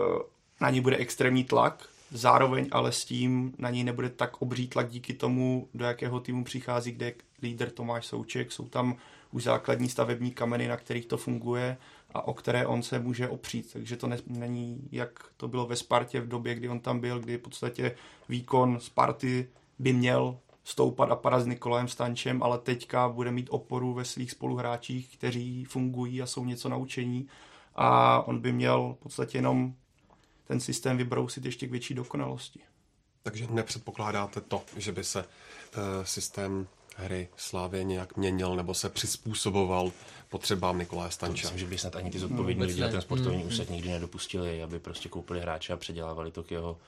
na 0.61 0.71
ní 0.71 0.81
bude 0.81 0.97
extrémní 0.97 1.45
tlak, 1.45 1.89
zároveň 2.11 2.69
ale 2.71 2.93
s 2.93 3.05
tím 3.05 3.55
na 3.59 3.71
něj 3.71 3.85
nebude 3.85 4.11
tak 4.11 4.43
obří 4.43 4.69
tlak 4.69 4.89
díky 4.89 5.13
tomu, 5.13 5.69
do 5.75 5.85
jakého 5.85 6.21
týmu 6.21 6.45
přichází, 6.45 6.93
kde 6.93 7.07
je 7.07 7.15
líder 7.43 7.71
Tomáš 7.71 8.07
Souček. 8.07 8.53
Jsou 8.53 8.69
tam 8.69 8.97
už 9.33 9.43
základní 9.43 9.89
stavební 9.89 10.31
kameny, 10.31 10.69
na 10.69 10.77
kterých 10.77 11.07
to 11.07 11.17
funguje 11.17 11.77
a 12.15 12.29
o 12.29 12.35
které 12.35 12.67
on 12.67 12.83
se 12.83 12.99
může 12.99 13.29
opřít. 13.29 13.73
Takže 13.73 13.97
to 13.97 14.07
ne, 14.07 14.19
není, 14.27 14.89
jak 14.93 15.25
to 15.37 15.49
bylo 15.49 15.67
ve 15.67 15.77
Spartě 15.77 16.21
v 16.21 16.29
době, 16.29 16.55
kdy 16.55 16.69
on 16.69 16.81
tam 16.81 17.01
byl, 17.01 17.21
kdy 17.21 17.37
v 17.37 17.41
podstatě 17.41 17.97
výkon 18.29 18.81
Sparty 18.81 19.49
by 19.79 19.93
měl 19.93 20.39
stoupat 20.65 21.11
a 21.11 21.17
padat 21.17 21.43
s 21.43 21.47
Nikolajem 21.47 21.89
Stančem, 21.89 22.43
ale 22.43 22.59
teďka 22.59 23.09
bude 23.09 23.31
mít 23.31 23.49
oporu 23.51 23.95
ve 23.95 24.05
svých 24.05 24.31
spoluhráčích, 24.31 25.17
kteří 25.17 25.65
fungují 25.65 26.23
a 26.23 26.27
jsou 26.27 26.45
něco 26.45 26.69
naučení 26.69 27.29
a 27.75 28.23
on 28.23 28.41
by 28.41 28.53
měl 28.53 28.97
v 28.99 29.03
podstatě 29.03 29.39
jenom 29.39 29.75
ten 30.45 30.61
systém 30.61 30.97
vybrousit 30.97 31.45
ještě 31.45 31.67
k 31.67 31.71
větší 31.71 31.95
dokonalosti. 31.95 32.61
Takže 33.23 33.47
nepředpokládáte 33.51 34.41
to, 34.41 34.63
že 34.77 34.93
by 34.93 35.05
se 35.05 35.25
uh, 35.25 35.83
systém 36.05 36.67
hry 36.97 37.29
Slávě 37.37 37.85
nějak 37.85 38.17
měnil 38.17 38.57
nebo 38.57 38.75
se 38.75 38.89
přizpůsoboval 38.89 39.93
potřebám 40.29 40.79
Nikolaje 40.79 41.11
Stanča. 41.11 41.43
Myslím, 41.43 41.59
že 41.59 41.67
by 41.67 41.79
snad 41.79 41.97
ani 41.97 42.11
ty 42.11 42.19
zodpovědní 42.19 42.65
lidi 42.65 42.83
a 42.83 42.89
ten 42.89 43.01
sportovní 43.01 43.43
mm, 43.43 43.49
úsek 43.49 43.71
nikdy 43.71 43.89
nedopustili, 43.89 44.63
aby 44.63 44.79
prostě 44.79 45.09
koupili 45.09 45.41
hráče 45.41 45.73
a 45.73 45.77
předělávali 45.77 46.31
to 46.31 46.43
k 46.43 46.51
jeho 46.51 46.79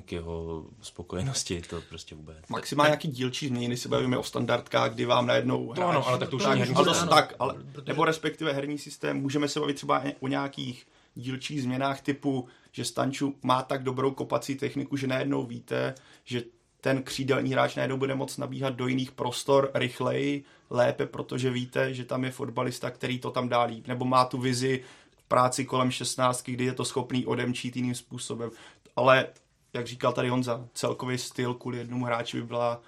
k 0.00 0.12
jeho 0.12 0.66
spokojenosti, 0.82 1.62
to 1.62 1.80
prostě 1.88 2.14
vůbec. 2.14 2.36
Maximálně 2.48 2.88
nějaký 2.88 3.08
dílčí 3.08 3.48
změny, 3.48 3.76
si 3.76 3.88
bavíme 3.88 4.18
o 4.18 4.22
standardkách, 4.22 4.94
kdy 4.94 5.04
vám 5.04 5.26
najednou 5.26 5.74
to 5.74 5.88
ano, 5.88 6.06
ale 6.06 6.18
tak 6.18 6.28
to 6.28 6.36
už 6.36 6.46
není 6.46 6.60
herní 6.60 6.76
systém. 6.84 7.08
Tak, 7.08 7.34
ale, 7.38 7.54
nebo 7.86 8.04
respektive 8.04 8.52
herní 8.52 8.78
systém, 8.78 9.20
můžeme 9.20 9.48
se 9.48 9.60
bavit 9.60 9.74
třeba 9.74 10.02
o 10.20 10.28
nějakých 10.28 10.86
dílčích 11.14 11.62
změnách 11.62 12.00
typu, 12.00 12.48
že 12.72 12.84
Stanču 12.84 13.34
má 13.42 13.62
tak 13.62 13.82
dobrou 13.82 14.10
kopací 14.10 14.54
techniku, 14.54 14.96
že 14.96 15.06
najednou 15.06 15.46
víte, 15.46 15.94
že 16.24 16.42
ten 16.80 17.02
křídelní 17.02 17.52
hráč 17.52 17.76
najednou 17.76 17.96
bude 17.96 18.14
moct 18.14 18.38
nabíhat 18.38 18.74
do 18.74 18.86
jiných 18.86 19.12
prostor 19.12 19.70
rychleji, 19.74 20.44
lépe, 20.70 21.06
protože 21.06 21.50
víte, 21.50 21.94
že 21.94 22.04
tam 22.04 22.24
je 22.24 22.30
fotbalista, 22.30 22.90
který 22.90 23.18
to 23.18 23.30
tam 23.30 23.48
dá 23.48 23.62
líp, 23.62 23.86
nebo 23.86 24.04
má 24.04 24.24
tu 24.24 24.38
vizi 24.38 24.84
práci 25.28 25.64
kolem 25.64 25.90
16, 25.90 26.42
kdy 26.42 26.64
je 26.64 26.72
to 26.72 26.84
schopný 26.84 27.26
odemčít 27.26 27.76
jiným 27.76 27.94
způsobem. 27.94 28.50
Ale 28.96 29.26
jak 29.72 29.86
říkal 29.86 30.12
tady 30.12 30.28
Honza, 30.28 30.68
celkový 30.74 31.18
styl 31.18 31.54
kvůli 31.54 31.78
jednomu 31.78 32.04
hráči 32.04 32.40
by 32.40 32.46
byla 32.46 32.82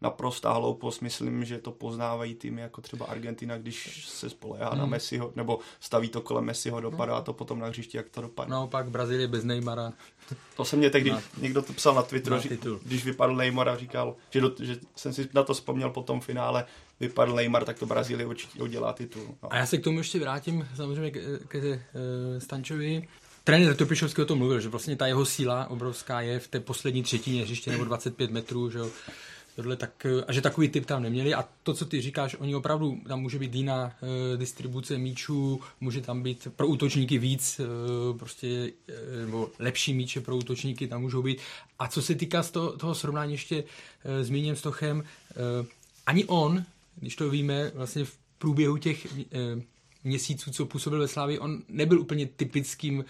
naprostá 0.00 0.52
hloupost. 0.52 1.00
Myslím, 1.00 1.44
že 1.44 1.58
to 1.58 1.70
poznávají 1.72 2.34
týmy 2.34 2.60
jako 2.60 2.80
třeba 2.80 3.06
Argentina, 3.06 3.58
když 3.58 4.06
se 4.08 4.30
spolehá 4.30 4.70
hmm. 4.70 4.78
na 4.78 4.86
Messiho, 4.86 5.32
nebo 5.36 5.58
staví 5.80 6.08
to 6.08 6.20
kolem 6.20 6.44
Messiho, 6.44 6.80
dopadá 6.80 7.20
to 7.20 7.32
potom 7.32 7.58
na 7.58 7.66
hřišti, 7.66 7.96
jak 7.96 8.08
to 8.08 8.20
dopadne. 8.20 8.52
Naopak 8.52 8.90
Brazílie 8.90 9.28
bez 9.28 9.44
Neymara. 9.44 9.92
To 10.56 10.64
se 10.64 10.76
mě 10.76 10.90
tehdy, 10.90 11.10
na, 11.10 11.22
někdo 11.38 11.62
to 11.62 11.72
psal 11.72 11.94
na 11.94 12.02
Twitteru, 12.02 12.36
na 12.36 12.42
když 12.82 13.04
vypadl 13.04 13.36
Neymar 13.36 13.68
a 13.68 13.76
říkal, 13.76 14.16
že, 14.30 14.40
do, 14.40 14.54
že 14.60 14.76
jsem 14.96 15.12
si 15.12 15.28
na 15.34 15.42
to 15.42 15.54
vzpomněl 15.54 15.90
po 15.90 16.02
tom 16.02 16.20
finále, 16.20 16.64
vypadl 17.00 17.34
Neymar, 17.34 17.64
tak 17.64 17.78
to 17.78 17.86
Brazílie 17.86 18.26
určitě 18.26 18.62
udělá 18.62 18.92
titul. 18.92 19.22
No. 19.42 19.52
A 19.52 19.56
já 19.56 19.66
se 19.66 19.78
k 19.78 19.84
tomu 19.84 19.98
ještě 19.98 20.20
vrátím 20.20 20.68
samozřejmě 20.76 21.10
ke, 21.10 21.20
ke, 21.48 21.60
ke 21.60 21.82
Stančovi. 22.38 23.08
Trenér 23.50 23.76
Topišovský 23.76 24.22
o 24.22 24.24
tom 24.24 24.38
mluvil, 24.38 24.60
že 24.60 24.68
vlastně 24.68 24.96
ta 24.96 25.06
jeho 25.06 25.24
síla 25.24 25.70
obrovská 25.70 26.20
je 26.20 26.38
v 26.38 26.48
té 26.48 26.60
poslední 26.60 27.02
třetině 27.02 27.42
hřiště 27.42 27.70
nebo 27.70 27.84
25 27.84 28.30
metrů, 28.30 28.70
že 28.70 28.78
tohle 29.56 29.76
tak, 29.76 30.06
a 30.26 30.32
že 30.32 30.40
takový 30.40 30.68
typ 30.68 30.86
tam 30.86 31.02
neměli 31.02 31.34
a 31.34 31.48
to, 31.62 31.74
co 31.74 31.84
ty 31.84 32.00
říkáš, 32.00 32.36
oni 32.38 32.54
opravdu, 32.54 33.00
tam 33.08 33.20
může 33.20 33.38
být 33.38 33.54
jiná 33.54 33.84
uh, 33.84 34.38
distribuce 34.38 34.98
míčů, 34.98 35.60
může 35.80 36.00
tam 36.00 36.22
být 36.22 36.48
pro 36.56 36.66
útočníky 36.66 37.18
víc, 37.18 37.60
uh, 37.60 38.18
prostě, 38.18 38.72
uh, 38.88 39.20
nebo 39.20 39.50
lepší 39.58 39.94
míče 39.94 40.20
pro 40.20 40.36
útočníky 40.36 40.86
tam 40.86 41.00
můžou 41.00 41.22
být. 41.22 41.38
A 41.78 41.88
co 41.88 42.02
se 42.02 42.14
týká 42.14 42.42
z 42.42 42.50
toho, 42.50 42.76
toho 42.76 42.94
srovnání 42.94 43.32
ještě 43.32 43.56
uh, 43.62 43.64
zmíním 44.22 44.56
s 44.56 44.62
Tochem, 44.62 44.98
uh, 44.98 45.66
ani 46.06 46.24
on, 46.24 46.64
když 46.96 47.16
to 47.16 47.30
víme, 47.30 47.70
vlastně 47.74 48.04
v 48.04 48.16
průběhu 48.38 48.76
těch 48.76 49.06
uh, 49.06 49.62
měsíců, 50.04 50.50
co 50.50 50.66
působil 50.66 50.98
ve 50.98 51.08
Slávii, 51.08 51.38
on 51.38 51.62
nebyl 51.68 52.00
úplně 52.00 52.26
typickým 52.26 52.98
uh, 52.98 53.04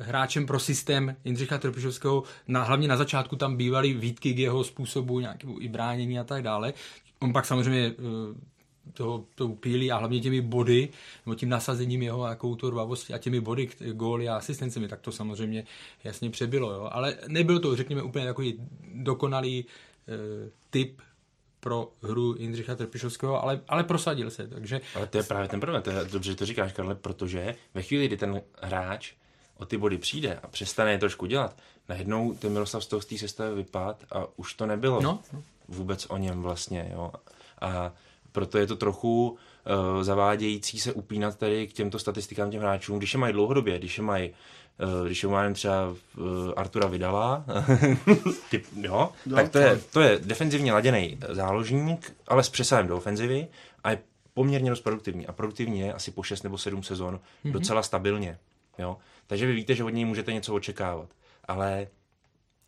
hráčem 0.00 0.46
pro 0.46 0.58
systém 0.58 1.16
Jindřicha 1.24 1.58
Trpišovského. 1.58 2.22
Na, 2.48 2.62
hlavně 2.62 2.88
na 2.88 2.96
začátku 2.96 3.36
tam 3.36 3.56
bývaly 3.56 3.92
výtky 3.92 4.34
k 4.34 4.38
jeho 4.38 4.64
způsobu, 4.64 5.20
nějakému 5.20 5.60
i 5.60 5.68
bránění 5.68 6.18
a 6.18 6.24
tak 6.24 6.42
dále. 6.42 6.74
On 7.18 7.32
pak 7.32 7.46
samozřejmě 7.46 7.86
eh, 7.86 8.48
toho, 8.92 9.24
toho 9.34 9.54
pílí 9.54 9.92
a 9.92 9.96
hlavně 9.96 10.20
těmi 10.20 10.40
body, 10.40 10.88
nebo 11.26 11.34
tím 11.34 11.48
nasazením 11.48 12.02
jeho 12.02 12.26
jako 12.26 12.56
rvavosti 12.70 13.14
a 13.14 13.18
těmi 13.18 13.40
body, 13.40 13.68
góly 13.92 14.28
a 14.28 14.36
asistencemi, 14.36 14.88
tak 14.88 15.00
to 15.00 15.12
samozřejmě 15.12 15.64
jasně 16.04 16.30
přebylo. 16.30 16.72
Jo. 16.72 16.88
Ale 16.92 17.16
nebyl 17.28 17.58
to, 17.58 17.76
řekněme, 17.76 18.02
úplně 18.02 18.24
takový 18.24 18.60
dokonalý 18.94 19.58
e, 19.58 19.64
typ 20.70 21.00
pro 21.60 21.92
hru 22.02 22.34
Jindřicha 22.38 22.74
Trpišovského, 22.74 23.42
ale, 23.42 23.60
ale 23.68 23.84
prosadil 23.84 24.30
se. 24.30 24.48
Takže... 24.48 24.80
Ale 24.94 25.06
to 25.06 25.16
je 25.16 25.22
právě 25.22 25.48
ten 25.48 25.60
problém, 25.60 25.82
to 25.82 25.90
je 25.90 26.04
dobře, 26.04 26.30
že 26.30 26.36
to 26.36 26.46
říkáš, 26.46 26.72
Karle, 26.72 26.94
protože 26.94 27.54
ve 27.74 27.82
chvíli, 27.82 28.06
kdy 28.06 28.16
ten 28.16 28.42
hráč 28.62 29.12
o 29.56 29.64
ty 29.64 29.76
body 29.76 29.98
přijde 29.98 30.38
a 30.42 30.48
přestane 30.48 30.92
je 30.92 30.98
trošku 30.98 31.26
dělat, 31.26 31.56
najednou 31.88 32.34
ten 32.34 32.52
Miroslav 32.52 32.84
z 32.84 32.86
toho 32.86 33.02
z 33.02 33.06
té 33.06 33.18
sestavy 33.18 33.54
vypad 33.54 34.04
a 34.12 34.26
už 34.36 34.54
to 34.54 34.66
nebylo 34.66 35.02
no. 35.02 35.20
vůbec 35.68 36.06
o 36.06 36.16
něm 36.16 36.42
vlastně. 36.42 36.90
Jo. 36.92 37.12
A 37.60 37.92
proto 38.32 38.58
je 38.58 38.66
to 38.66 38.76
trochu 38.76 39.28
uh, 39.28 40.02
zavádějící 40.02 40.78
se 40.78 40.92
upínat 40.92 41.38
tady 41.38 41.66
k 41.66 41.72
těmto 41.72 41.98
statistikám 41.98 42.50
těm 42.50 42.60
hráčům, 42.60 42.98
když 42.98 43.14
je 43.14 43.20
mají 43.20 43.32
dlouhodobě, 43.32 43.78
když 43.78 43.98
je 43.98 44.04
mají 44.04 44.30
když 45.06 45.22
je 45.22 45.28
máme 45.28 45.54
třeba 45.54 45.88
uh, 45.88 46.26
Artura 46.56 46.88
Vydala, 46.88 47.44
typ, 48.50 48.66
jo, 48.74 49.12
no, 49.26 49.36
tak 49.36 49.48
to 49.48 49.58
je, 49.58 49.80
to 49.92 50.00
je 50.00 50.18
defenzivně 50.18 50.72
laděný 50.72 51.18
záložník, 51.28 52.16
ale 52.28 52.44
s 52.44 52.48
přesahem 52.48 52.86
do 52.86 52.96
ofenzivy 52.96 53.48
a 53.84 53.90
je 53.90 53.98
poměrně 54.34 54.70
dost 54.70 54.80
produktivní. 54.80 55.26
A 55.26 55.32
produktivní 55.32 55.80
je 55.80 55.92
asi 55.92 56.10
po 56.10 56.22
6 56.22 56.42
nebo 56.42 56.58
7 56.58 56.82
sezon 56.82 57.14
mm-hmm. 57.14 57.52
docela 57.52 57.82
stabilně. 57.82 58.38
Jo? 58.78 58.96
Takže 59.26 59.46
vy 59.46 59.52
víte, 59.52 59.74
že 59.74 59.84
od 59.84 59.88
něj 59.90 60.04
můžete 60.04 60.32
něco 60.32 60.54
očekávat. 60.54 61.08
Ale 61.44 61.86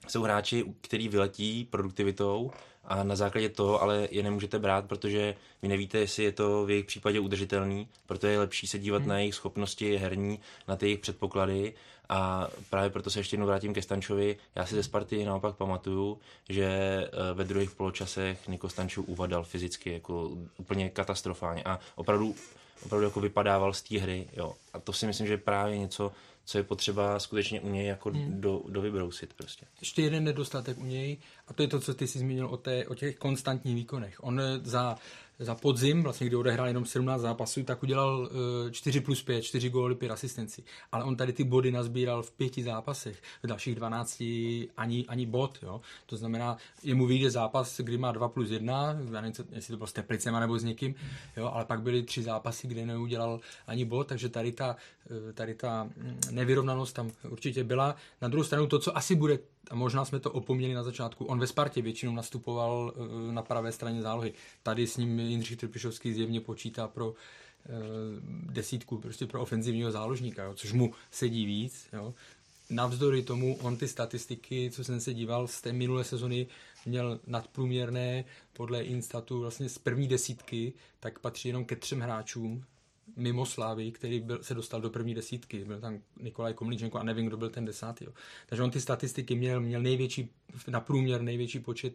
jsou 0.09 0.23
hráči, 0.23 0.65
kteří 0.81 1.09
vyletí 1.09 1.65
produktivitou 1.65 2.51
a 2.85 3.03
na 3.05 3.17
základě 3.17 3.49
toho 3.49 3.83
ale 3.83 4.09
je 4.11 4.23
nemůžete 4.23 4.59
brát, 4.59 4.85
protože 4.85 5.35
vy 5.63 5.69
nevíte, 5.69 5.99
jestli 5.99 6.25
je 6.25 6.33
to 6.33 6.65
v 6.67 6.71
jejich 6.71 6.87
případě 6.87 7.21
udržitelný, 7.21 7.89
proto 8.07 8.27
je 8.27 8.39
lepší 8.39 8.67
se 8.67 8.79
dívat 8.79 9.03
hmm. 9.03 9.09
na 9.09 9.19
jejich 9.19 9.35
schopnosti 9.35 9.97
herní, 9.97 10.41
na 10.69 10.77
ty 10.77 10.87
jejich 10.87 11.01
předpoklady 11.01 11.75
a 12.11 12.49
právě 12.71 12.91
proto 12.91 13.11
se 13.11 13.21
ještě 13.21 13.35
jednou 13.35 13.47
vrátím 13.47 13.75
ke 13.75 13.83
Stančovi. 13.83 14.37
Já 14.55 14.67
si 14.67 14.75
ze 14.75 14.83
Sparty 14.83 15.25
naopak 15.25 15.57
pamatuju, 15.57 16.19
že 16.49 16.65
eh, 16.65 17.35
ve 17.35 17.45
druhých 17.45 17.71
poločasech 17.71 18.49
Niko 18.49 18.69
Stančů 18.69 19.03
uvadal 19.03 19.45
fyzicky 19.45 19.93
jako 19.93 20.31
úplně 20.57 20.91
katastrofálně 20.91 21.63
a 21.65 21.81
opravdu 21.95 22.35
opravdu 22.83 23.05
jako 23.05 23.21
vypadával 23.21 23.73
z 23.73 23.83
té 23.83 23.99
hry. 23.99 24.29
Jo. 24.33 24.55
A 24.73 24.81
to 24.81 24.93
si 24.93 25.07
myslím, 25.07 25.27
že 25.27 25.33
je 25.33 25.39
právě 25.39 25.79
něco, 25.79 26.13
co 26.45 26.59
je 26.59 26.65
potřeba 26.65 27.19
skutečně 27.19 27.61
u 27.61 27.69
něj 27.71 27.87
jako 27.87 28.11
hmm. 28.11 28.41
do, 28.41 28.63
do 28.69 28.81
vybrousit 28.81 29.35
prostě. 29.35 29.67
Ještě 29.81 30.03
jeden 30.03 30.25
nedostatek 30.25 30.79
u 30.79 30.85
něj 30.85 31.17
a 31.49 31.53
to 31.53 31.63
je 31.63 31.69
to, 31.69 31.81
co 31.81 31.95
ty 31.95 32.07
jsi 32.07 32.19
zmínil 32.19 32.47
o, 32.47 32.57
té, 32.57 32.87
o 32.87 32.95
těch 32.95 33.17
konstantních 33.17 33.75
výkonech. 33.75 34.25
On 34.25 34.41
za 34.63 34.97
za 35.41 35.55
podzim, 35.55 36.03
vlastně 36.03 36.27
kdy 36.27 36.37
odehrál 36.37 36.67
jenom 36.67 36.85
17 36.85 37.21
zápasů, 37.21 37.63
tak 37.63 37.83
udělal 37.83 38.31
4 38.71 39.01
plus 39.01 39.23
5, 39.23 39.43
4 39.43 39.71
góly, 39.71 39.95
5 39.95 40.11
asistenci. 40.11 40.63
Ale 40.93 41.05
on 41.05 41.17
tady 41.17 41.33
ty 41.33 41.45
body 41.45 41.73
nazbíral 41.73 42.23
v 42.23 42.33
pěti 42.33 42.63
zápasech, 42.63 43.23
v 43.43 43.47
dalších 43.47 43.75
12 43.75 44.21
ani, 44.77 45.05
ani 45.09 45.27
bod. 45.27 45.59
Jo? 45.63 45.81
To 46.07 46.17
znamená, 46.17 46.57
jemu 46.83 47.07
vyjde 47.07 47.31
zápas, 47.31 47.81
kdy 47.81 47.99
má 47.99 48.13
2 48.13 48.29
plus 48.29 48.51
1, 48.51 48.99
já 49.13 49.21
nevím, 49.21 49.33
jestli 49.53 49.73
to 49.73 49.77
bylo 49.77 49.87
s 49.87 49.93
Teplicema 49.93 50.41
nebo 50.41 50.59
s 50.59 50.65
někým, 50.65 50.95
jo? 51.37 51.51
ale 51.55 51.65
pak 51.65 51.83
byly 51.83 52.03
tři 52.03 52.23
zápasy, 52.23 52.69
kde 52.69 52.87
neudělal 52.87 53.41
ani 53.67 53.85
bod, 53.85 54.07
takže 54.07 54.29
tady 54.29 54.53
ta, 54.53 54.77
eh, 55.29 55.33
tady 55.33 55.55
ta 55.55 55.85
mm, 55.85 56.21
nevyrovnanost 56.31 56.95
tam 56.95 57.11
určitě 57.31 57.65
byla. 57.65 57.97
Na 58.23 58.29
druhou 58.29 58.45
stranu 58.45 58.67
to, 58.67 58.79
co 58.79 58.97
asi 58.97 59.15
bude 59.15 59.39
a 59.71 59.75
možná 59.75 60.05
jsme 60.05 60.21
to 60.21 60.33
opomněli 60.33 60.75
na 60.75 60.83
začátku, 60.83 61.25
on 61.25 61.39
ve 61.39 61.47
Spartě 61.47 61.83
většinou 61.83 62.13
nastupoval 62.13 62.95
eh, 62.97 63.33
na 63.33 63.43
pravé 63.43 63.73
straně 63.73 64.03
zálohy. 64.03 64.33
Tady 64.63 64.87
s 64.87 64.97
ním 64.97 65.19
Jindřich 65.19 65.59
Trpišovský 65.59 66.15
zjevně 66.15 66.41
počítá 66.41 66.89
pro 66.89 67.15
eh, 67.15 67.71
desítku, 68.53 68.99
prostě 68.99 69.27
pro 69.27 69.43
ofenzivního 69.43 69.91
záložníka, 69.91 70.45
jo, 70.45 70.55
což 70.55 70.73
mu 70.73 70.93
sedí 71.11 71.47
víc. 71.47 71.89
Jo. 71.93 72.15
Navzdory 72.71 73.23
tomu 73.23 73.57
on 73.57 73.77
ty 73.77 73.89
statistiky, 73.89 74.71
co 74.71 74.85
jsem 74.85 75.01
se 75.01 75.15
díval 75.15 75.49
z 75.49 75.61
té 75.61 75.73
minulé 75.73 76.05
sezony, 76.05 76.47
měl 76.87 77.21
nadprůměrné 77.27 78.25
podle 78.53 78.83
Instatu 78.83 79.41
vlastně 79.41 79.69
z 79.69 79.79
první 79.79 80.09
desítky, 80.09 80.73
tak 81.01 81.19
patří 81.19 81.49
jenom 81.49 81.65
ke 81.65 81.77
třem 81.77 82.01
hráčům 82.01 82.65
mimo 83.17 83.47
Slávy, 83.47 83.93
který 83.93 84.21
byl, 84.21 84.39
se 84.43 84.55
dostal 84.55 84.81
do 84.81 84.91
první 84.91 85.15
desítky. 85.15 85.65
Byl 85.65 85.81
tam 85.81 85.99
Nikolaj 86.21 86.55
Komlíčenko 86.55 86.99
a 86.99 87.03
nevím, 87.03 87.27
kdo 87.27 87.37
byl 87.37 87.51
ten 87.51 87.65
desátý. 87.65 88.05
Jo. 88.05 88.13
Takže 88.47 88.63
on 88.63 88.71
ty 88.71 88.81
statistiky 88.81 89.35
měl, 89.35 89.61
měl 89.61 89.83
největší, 89.83 90.31
na 90.69 90.81
průměr 90.81 91.23
největší 91.23 91.61
počet 91.61 91.95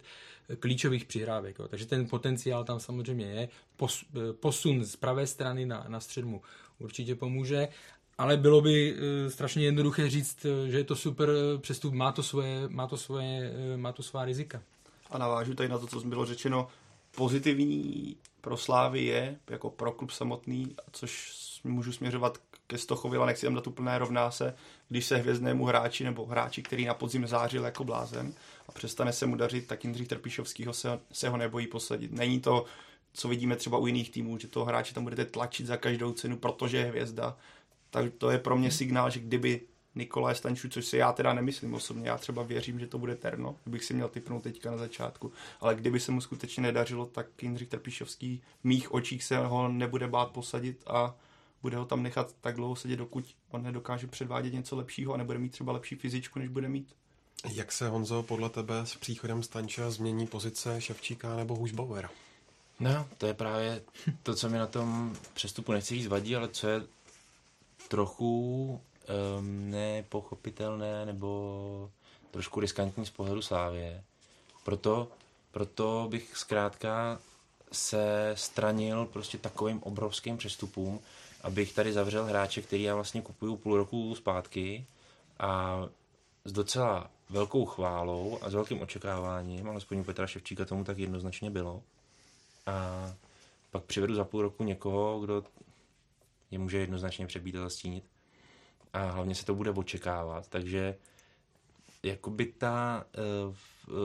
eh, 0.50 0.56
klíčových 0.56 1.06
přihrávek. 1.06 1.60
Jo. 1.60 1.68
Takže 1.68 1.86
ten 1.86 2.08
potenciál 2.08 2.64
tam 2.64 2.80
samozřejmě 2.80 3.26
je. 3.26 3.50
Pos, 3.76 4.06
eh, 4.16 4.34
posun 4.34 4.86
z 4.86 4.96
pravé 4.96 5.28
strany 5.28 5.66
na, 5.66 5.86
na 5.88 6.00
střed 6.00 6.26
mu 6.26 6.42
určitě 6.80 7.16
pomůže. 7.16 7.68
Ale 8.18 8.38
bylo 8.38 8.62
by 8.62 8.94
uh, 8.94 9.00
strašně 9.32 9.66
jednoduché 9.66 10.10
říct, 10.10 10.46
že 10.68 10.78
je 10.78 10.84
to 10.84 10.96
super 10.96 11.30
přestup, 11.58 11.94
má 11.94 12.12
to 12.12 12.24
svoje, 12.24 12.70
má 12.70 12.88
to 12.88 12.98
svoje, 12.98 13.54
má 13.76 13.92
to 13.92 14.04
svá 14.04 14.26
rizika. 14.26 14.62
A 15.10 15.18
navážu 15.18 15.54
tady 15.54 15.70
na 15.70 15.78
to, 15.78 15.88
co 15.88 16.00
bylo 16.00 16.26
řečeno, 16.26 16.68
pozitivní 17.16 18.16
pro 18.46 18.58
Slávy 18.58 19.04
je, 19.04 19.40
jako 19.50 19.70
pro 19.70 19.92
klub 19.92 20.12
samotný, 20.12 20.76
což 20.92 21.34
můžu 21.64 21.92
směřovat 21.92 22.38
ke 22.68 22.78
Stochovi, 22.78 23.18
ale 23.18 23.26
nechci 23.26 23.46
tam 23.46 23.56
dát 23.56 23.68
úplné 23.68 23.98
rovná 23.98 24.32
se, 24.32 24.56
když 24.90 25.06
se 25.06 25.18
hvězdnému 25.18 25.66
hráči 25.66 26.04
nebo 26.04 26.26
hráči, 26.26 26.64
který 26.64 26.86
na 26.86 26.94
podzim 26.94 27.28
zářil 27.28 27.66
jako 27.66 27.84
blázen 27.84 28.34
a 28.68 28.72
přestane 28.72 29.14
se 29.14 29.26
mu 29.26 29.36
dařit, 29.36 29.68
tak 29.68 29.84
Jindřich 29.84 30.08
Trpišovskýho 30.08 30.74
se, 30.74 31.00
se 31.12 31.30
ho 31.30 31.38
nebojí 31.38 31.68
posadit. 31.68 32.12
Není 32.12 32.40
to, 32.40 32.66
co 33.14 33.28
vidíme 33.28 33.56
třeba 33.56 33.78
u 33.78 33.88
jiných 33.88 34.12
týmů, 34.12 34.38
že 34.38 34.48
toho 34.48 34.66
hráče 34.66 34.94
tam 34.94 35.04
budete 35.04 35.26
tlačit 35.26 35.66
za 35.66 35.78
každou 35.78 36.14
cenu, 36.14 36.38
protože 36.38 36.78
je 36.78 36.86
hvězda. 36.86 37.38
Tak 37.90 38.14
to 38.18 38.30
je 38.30 38.40
pro 38.40 38.58
mě 38.58 38.72
signál, 38.72 39.10
že 39.10 39.20
kdyby 39.20 39.62
Nikolaj 39.96 40.36
Stančů, 40.36 40.70
což 40.70 40.86
si 40.86 40.98
já 40.98 41.14
teda 41.14 41.34
nemyslím 41.34 41.74
osobně. 41.74 42.10
Já 42.10 42.18
třeba 42.18 42.44
věřím, 42.44 42.80
že 42.80 42.88
to 42.88 42.98
bude 42.98 43.16
Terno, 43.16 43.56
kdybych 43.64 43.84
si 43.84 43.94
měl 43.94 44.10
typnout 44.10 44.44
teďka 44.44 44.72
na 44.72 44.78
začátku. 44.78 45.32
Ale 45.60 45.76
kdyby 45.76 46.00
se 46.00 46.12
mu 46.12 46.22
skutečně 46.22 46.64
nedařilo, 46.64 47.06
tak 47.06 47.44
Jindřich 47.44 47.68
Trpišovský 47.68 48.42
v 48.62 48.64
mých 48.64 48.94
očích 48.94 49.24
se 49.24 49.38
ho 49.38 49.68
nebude 49.68 50.08
bát 50.08 50.32
posadit 50.32 50.84
a 50.88 51.16
bude 51.62 51.78
ho 51.78 51.86
tam 51.86 52.04
nechat 52.04 52.36
tak 52.42 52.56
dlouho 52.56 52.76
sedět, 52.76 52.96
dokud 52.96 53.26
on 53.52 53.64
nedokáže 53.64 54.08
předvádět 54.08 54.54
něco 54.54 54.76
lepšího 54.76 55.14
a 55.14 55.18
nebude 55.18 55.40
mít 55.40 55.52
třeba 55.52 55.74
lepší 55.74 55.96
fyzičku, 55.96 56.40
než 56.40 56.50
bude 56.50 56.70
mít. 56.70 56.96
Jak 57.54 57.72
se, 57.72 57.90
Honzo, 57.90 58.24
podle 58.24 58.50
tebe 58.50 58.80
s 58.84 58.96
příchodem 58.96 59.44
Stanča 59.44 59.90
změní 59.90 60.28
pozice 60.28 60.82
Ševčíka 60.82 61.36
nebo 61.36 61.56
Hušbauera? 61.56 62.10
No, 62.80 63.08
to 63.18 63.26
je 63.26 63.34
právě 63.34 63.82
to, 64.24 64.36
co 64.36 64.50
mi 64.50 64.58
na 64.58 64.68
tom 64.68 65.16
přestupu 65.34 65.72
nechci 65.72 65.96
říct 65.96 66.08
vadí, 66.08 66.36
ale 66.36 66.50
co 66.50 66.68
je 66.68 66.82
trochu 67.88 68.82
um, 69.38 69.72
nepochopitelné 69.72 71.06
nebo 71.06 71.92
trošku 72.32 72.60
riskantní 72.60 73.06
z 73.06 73.10
pohledu 73.10 73.42
Slávě. 73.42 74.04
Proto, 74.64 75.08
proto 75.52 76.08
bych 76.10 76.38
zkrátka 76.38 77.20
se 77.72 78.32
stranil 78.36 79.06
prostě 79.06 79.38
takovým 79.38 79.84
obrovským 79.84 80.38
přestupům, 80.38 81.00
abych 81.42 81.74
tady 81.74 81.94
zavřel 81.94 82.26
hráče, 82.26 82.62
který 82.62 82.84
já 82.84 82.96
vlastně 82.96 83.22
kupuju 83.22 83.58
půl 83.58 83.78
roku 83.78 84.16
zpátky 84.16 84.86
a 85.40 85.82
s 86.46 86.52
docela 86.52 87.10
velkou 87.30 87.66
chválou 87.66 88.40
a 88.42 88.50
s 88.50 88.54
velkým 88.54 88.82
očekáváním, 88.82 89.70
alespoň 89.70 90.00
u 90.00 90.04
Petra 90.04 90.28
Ševčíka 90.28 90.66
tomu 90.66 90.84
tak 90.84 90.98
jednoznačně 90.98 91.50
bylo. 91.50 91.84
A 92.66 93.14
pak 93.72 93.84
přivedu 93.84 94.16
za 94.16 94.24
půl 94.24 94.42
roku 94.42 94.64
někoho, 94.64 95.20
kdo 95.20 95.44
je 96.52 96.60
může 96.60 96.78
jednoznačně 96.78 97.28
přebít 97.28 97.56
a 97.56 97.60
zastínit. 97.60 98.04
A 98.96 99.12
hlavně 99.12 99.36
se 99.36 99.46
to 99.46 99.56
bude 99.56 99.72
očekávat, 99.72 100.48
takže 100.48 100.96
jakoby 102.04 102.46
ta 102.46 103.06
uh, 103.48 103.56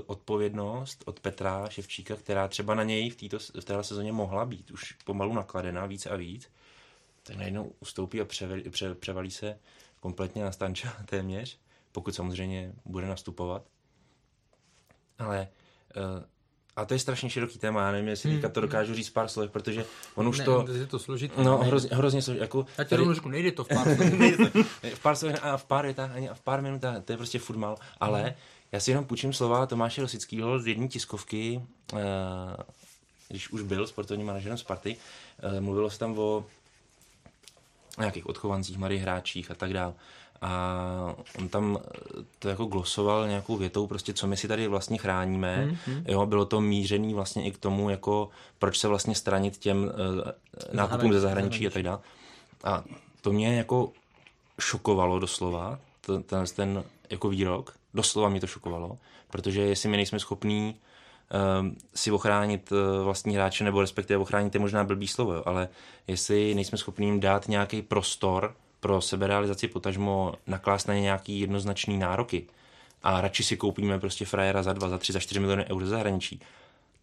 odpovědnost 0.06 1.02
od 1.06 1.20
Petra 1.20 1.68
Ševčíka, 1.68 2.16
která 2.16 2.48
třeba 2.48 2.74
na 2.74 2.82
něj 2.82 3.10
v, 3.10 3.16
této, 3.16 3.38
v 3.38 3.64
této 3.64 3.84
sezóně 3.84 4.12
mohla 4.12 4.44
být 4.44 4.70
už 4.70 4.92
pomalu 4.92 5.34
nakladená 5.34 5.86
víc 5.86 6.06
a 6.06 6.16
víc, 6.16 6.50
tak 7.22 7.36
najednou 7.36 7.72
ustoupí 7.80 8.20
a 8.20 8.24
převalí, 8.24 8.70
pře, 8.70 8.94
převalí 8.94 9.30
se 9.30 9.58
kompletně 10.00 10.44
na 10.44 10.52
Stanča 10.52 10.96
téměř, 11.06 11.58
pokud 11.92 12.14
samozřejmě 12.14 12.72
bude 12.84 13.06
nastupovat. 13.06 13.62
Ale 15.18 15.48
uh, 15.96 16.24
a 16.80 16.84
to 16.84 16.94
je 16.94 16.98
strašně 16.98 17.30
široký 17.30 17.58
téma, 17.58 17.86
já 17.86 17.92
nevím, 17.92 18.08
jestli 18.08 18.30
hmm. 18.30 18.52
to 18.52 18.60
dokážu 18.60 18.94
říct 18.94 19.10
pár 19.10 19.28
slov, 19.28 19.50
protože 19.50 19.84
on 20.14 20.28
už 20.28 20.38
ne, 20.38 20.44
to... 20.44 20.66
Je 20.72 20.86
to 20.86 20.98
složitý. 20.98 21.34
No, 21.42 21.58
hrozně, 21.58 21.90
hrozně 21.92 22.22
složitý. 22.22 22.42
Jako, 22.42 22.66
já 22.78 22.84
ti 22.84 22.96
rovnou 22.96 23.14
řeknu, 23.14 23.30
nejde 23.30 23.52
to 23.52 23.64
v 23.64 23.68
pár 23.68 23.86
v 24.94 25.02
pár 25.02 25.16
slov 25.16 25.34
a 25.42 25.56
v 25.56 25.64
pár 25.64 25.84
větách, 25.84 26.10
ani 26.14 26.28
v 26.32 26.40
pár 26.40 26.62
minutách, 26.62 27.04
to 27.04 27.12
je 27.12 27.16
prostě 27.16 27.38
furt 27.38 27.56
mal. 27.56 27.76
Ale 28.00 28.22
hmm. 28.22 28.32
já 28.72 28.80
si 28.80 28.90
jenom 28.90 29.04
půjčím 29.04 29.32
slova 29.32 29.66
Tomáše 29.66 30.00
Rosického 30.00 30.58
z 30.58 30.66
jedné 30.66 30.88
tiskovky, 30.88 31.62
uh, 31.92 31.98
když 33.28 33.50
už 33.50 33.62
byl 33.62 33.86
sportovním 33.86 34.26
manažerem 34.26 34.58
Sparty, 34.58 34.96
uh, 35.44 35.60
mluvilo 35.60 35.90
se 35.90 35.98
tam 35.98 36.18
o 36.18 36.44
nějakých 37.98 38.26
odchovancích, 38.26 38.78
mladých 38.78 39.02
hráčích 39.02 39.50
a 39.50 39.54
tak 39.54 39.72
dále 39.72 39.94
a 40.42 41.14
on 41.38 41.48
tam 41.48 41.78
to 42.38 42.48
jako 42.48 42.64
glosoval 42.64 43.28
nějakou 43.28 43.56
větou, 43.56 43.86
prostě 43.86 44.12
co 44.12 44.26
my 44.26 44.36
si 44.36 44.48
tady 44.48 44.68
vlastně 44.68 44.98
chráníme. 44.98 45.66
Mm-hmm. 45.66 46.02
Jo, 46.08 46.26
bylo 46.26 46.44
to 46.44 46.60
mířený 46.60 47.14
vlastně 47.14 47.44
i 47.44 47.50
k 47.50 47.58
tomu, 47.58 47.90
jako 47.90 48.28
proč 48.58 48.78
se 48.78 48.88
vlastně 48.88 49.14
stranit 49.14 49.56
těm 49.56 49.84
uh, 49.84 49.90
nákupům 50.72 51.12
ze 51.12 51.20
zahraničí 51.20 51.66
a 51.66 51.70
tak 51.70 51.82
dále. 51.82 51.98
A 52.64 52.84
to 53.20 53.32
mě 53.32 53.56
jako 53.56 53.92
šokovalo 54.60 55.18
doslova, 55.18 55.78
ten, 56.00 56.22
ten, 56.22 56.44
ten 56.56 56.84
jako 57.10 57.28
výrok, 57.28 57.74
doslova 57.94 58.28
mě 58.28 58.40
to 58.40 58.46
šokovalo, 58.46 58.98
protože 59.30 59.60
jestli 59.60 59.88
my 59.88 59.96
nejsme 59.96 60.18
schopní 60.18 60.76
um, 61.60 61.76
si 61.94 62.10
ochránit 62.10 62.72
uh, 62.72 63.04
vlastní 63.04 63.34
hráče, 63.34 63.64
nebo 63.64 63.80
respektive 63.80 64.18
ochránit 64.18 64.54
je 64.54 64.60
možná 64.60 64.84
blbý 64.84 65.08
slovo, 65.08 65.34
jo, 65.34 65.42
ale 65.46 65.68
jestli 66.06 66.54
nejsme 66.54 66.78
schopní 66.78 67.06
jim 67.06 67.20
dát 67.20 67.48
nějaký 67.48 67.82
prostor, 67.82 68.54
pro 68.80 69.00
seberealizaci 69.00 69.68
potažmo 69.68 70.34
naklást 70.46 70.88
na 70.88 70.94
ně 70.94 71.00
nějaký 71.00 71.40
jednoznačný 71.40 71.98
nároky 71.98 72.46
a 73.02 73.20
radši 73.20 73.44
si 73.44 73.56
koupíme 73.56 74.00
prostě 74.00 74.24
frajera 74.24 74.62
za 74.62 74.72
2, 74.72 74.88
za 74.88 74.98
3, 74.98 75.12
za 75.12 75.20
4 75.20 75.40
miliony 75.40 75.66
eur 75.70 75.84
ze 75.84 75.90
zahraničí, 75.90 76.40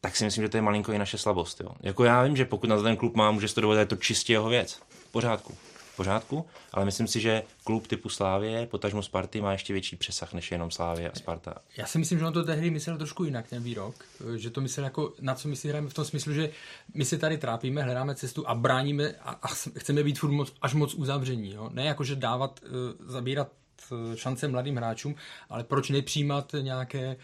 tak 0.02 0.16
si 0.16 0.26
myslím, 0.26 0.44
že 0.44 0.50
to 0.50 0.58
je 0.58 0.62
malinko 0.62 0.92
i 0.92 0.98
naše 0.98 1.18
slabost. 1.18 1.62
Jo. 1.62 1.70
Jako 1.82 2.04
já 2.04 2.24
vím, 2.24 2.36
že 2.36 2.46
pokud 2.46 2.70
na 2.70 2.82
ten 2.82 2.98
klub 2.98 3.16
má, 3.16 3.32
může 3.32 3.54
to 3.54 3.62
dovolit, 3.62 3.80
je 3.80 3.86
to 3.86 3.96
čistě 3.96 4.34
jeho 4.34 4.50
věc. 4.50 4.82
V 4.90 5.12
pořádku 5.12 5.58
pořádku, 5.98 6.46
ale 6.72 6.86
myslím 6.86 7.08
si, 7.08 7.20
že 7.20 7.44
klub 7.64 7.88
typu 7.88 8.10
Slávě, 8.10 8.68
potažmo 8.68 9.04
Sparty, 9.04 9.42
má 9.42 9.52
ještě 9.52 9.74
větší 9.74 9.96
přesah 9.96 10.34
než 10.34 10.52
jenom 10.52 10.72
Slávě 10.72 11.10
a 11.12 11.16
Sparta. 11.16 11.56
Já 11.78 11.86
si 11.86 11.98
myslím, 11.98 12.20
že 12.20 12.26
on 12.26 12.34
to 12.34 12.44
tehdy 12.44 12.70
myslel 12.70 12.98
trošku 12.98 13.24
jinak, 13.24 13.48
ten 13.48 13.64
výrok. 13.64 13.96
Že 14.36 14.50
to 14.50 14.62
myslel 14.62 14.84
jako, 14.84 15.14
na 15.22 15.36
co 15.36 15.48
my 15.48 15.56
si 15.56 15.70
hrajeme 15.70 15.90
v 15.90 15.94
tom 15.94 16.06
smyslu, 16.06 16.34
že 16.34 16.50
my 16.94 17.06
se 17.06 17.18
tady 17.18 17.38
trápíme, 17.38 17.84
hledáme 17.84 18.16
cestu 18.16 18.50
a 18.50 18.56
bráníme 18.56 19.14
a, 19.22 19.30
a 19.30 19.48
chceme 19.48 20.04
být 20.04 20.20
furt 20.20 20.32
moc, 20.32 20.54
až 20.62 20.74
moc 20.74 20.94
uzavření. 20.94 21.54
Jo? 21.54 21.70
Ne 21.74 21.86
jako, 21.86 22.04
že 22.04 22.16
dávat, 22.16 22.60
uh, 22.64 23.10
zabírat 23.12 23.52
eh, 23.92 24.18
šance 24.18 24.48
mladým 24.48 24.76
hráčům, 24.76 25.16
ale 25.50 25.64
proč 25.64 25.90
nepřijímat 25.90 26.56
nějaké 26.62 27.00
eh, 27.10 27.16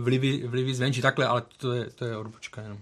vlivy, 0.00 0.46
vlivy 0.46 0.74
zvenčí, 0.74 1.02
takhle, 1.02 1.26
ale 1.26 1.42
to 1.56 1.72
je, 1.72 1.90
to 1.90 2.04
je 2.04 2.16
odbočka 2.16 2.62
jenom. 2.62 2.78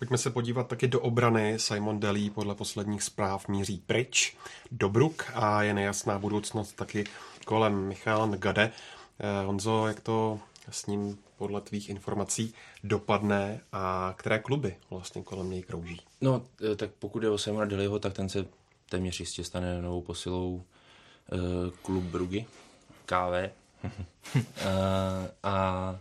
Pojďme 0.00 0.18
se 0.18 0.30
podívat 0.30 0.66
taky 0.66 0.88
do 0.88 1.00
obrany. 1.00 1.58
Simon 1.58 2.00
Delí 2.00 2.30
podle 2.30 2.54
posledních 2.54 3.02
zpráv 3.02 3.48
míří 3.48 3.82
pryč 3.86 4.36
do 4.72 4.88
Bruk 4.88 5.30
a 5.34 5.62
je 5.62 5.74
nejasná 5.74 6.18
budoucnost 6.18 6.72
taky 6.72 7.04
kolem 7.44 7.88
Michal 7.88 8.28
Gade. 8.28 8.72
Eh, 9.18 9.44
Honzo, 9.46 9.86
jak 9.86 10.00
to 10.00 10.40
s 10.70 10.86
ním 10.86 11.18
podle 11.38 11.60
tvých 11.60 11.88
informací 11.88 12.54
dopadne 12.84 13.60
a 13.72 14.14
které 14.16 14.38
kluby 14.38 14.76
vlastně 14.90 15.22
kolem 15.22 15.50
něj 15.50 15.62
krouží? 15.62 16.00
No, 16.20 16.42
eh, 16.72 16.76
tak 16.76 16.90
pokud 16.98 17.22
je 17.22 17.30
o 17.30 17.38
Simona 17.38 17.64
Deliho, 17.64 17.98
tak 17.98 18.12
ten 18.12 18.28
se 18.28 18.46
téměř 18.88 19.20
jistě 19.20 19.44
stane 19.44 19.82
novou 19.82 20.02
posilou 20.02 20.54
uh, 20.54 21.40
klub 21.82 22.04
Brugy, 22.04 22.46
KV. 23.06 23.50
uh, 23.84 24.42
a 25.42 25.98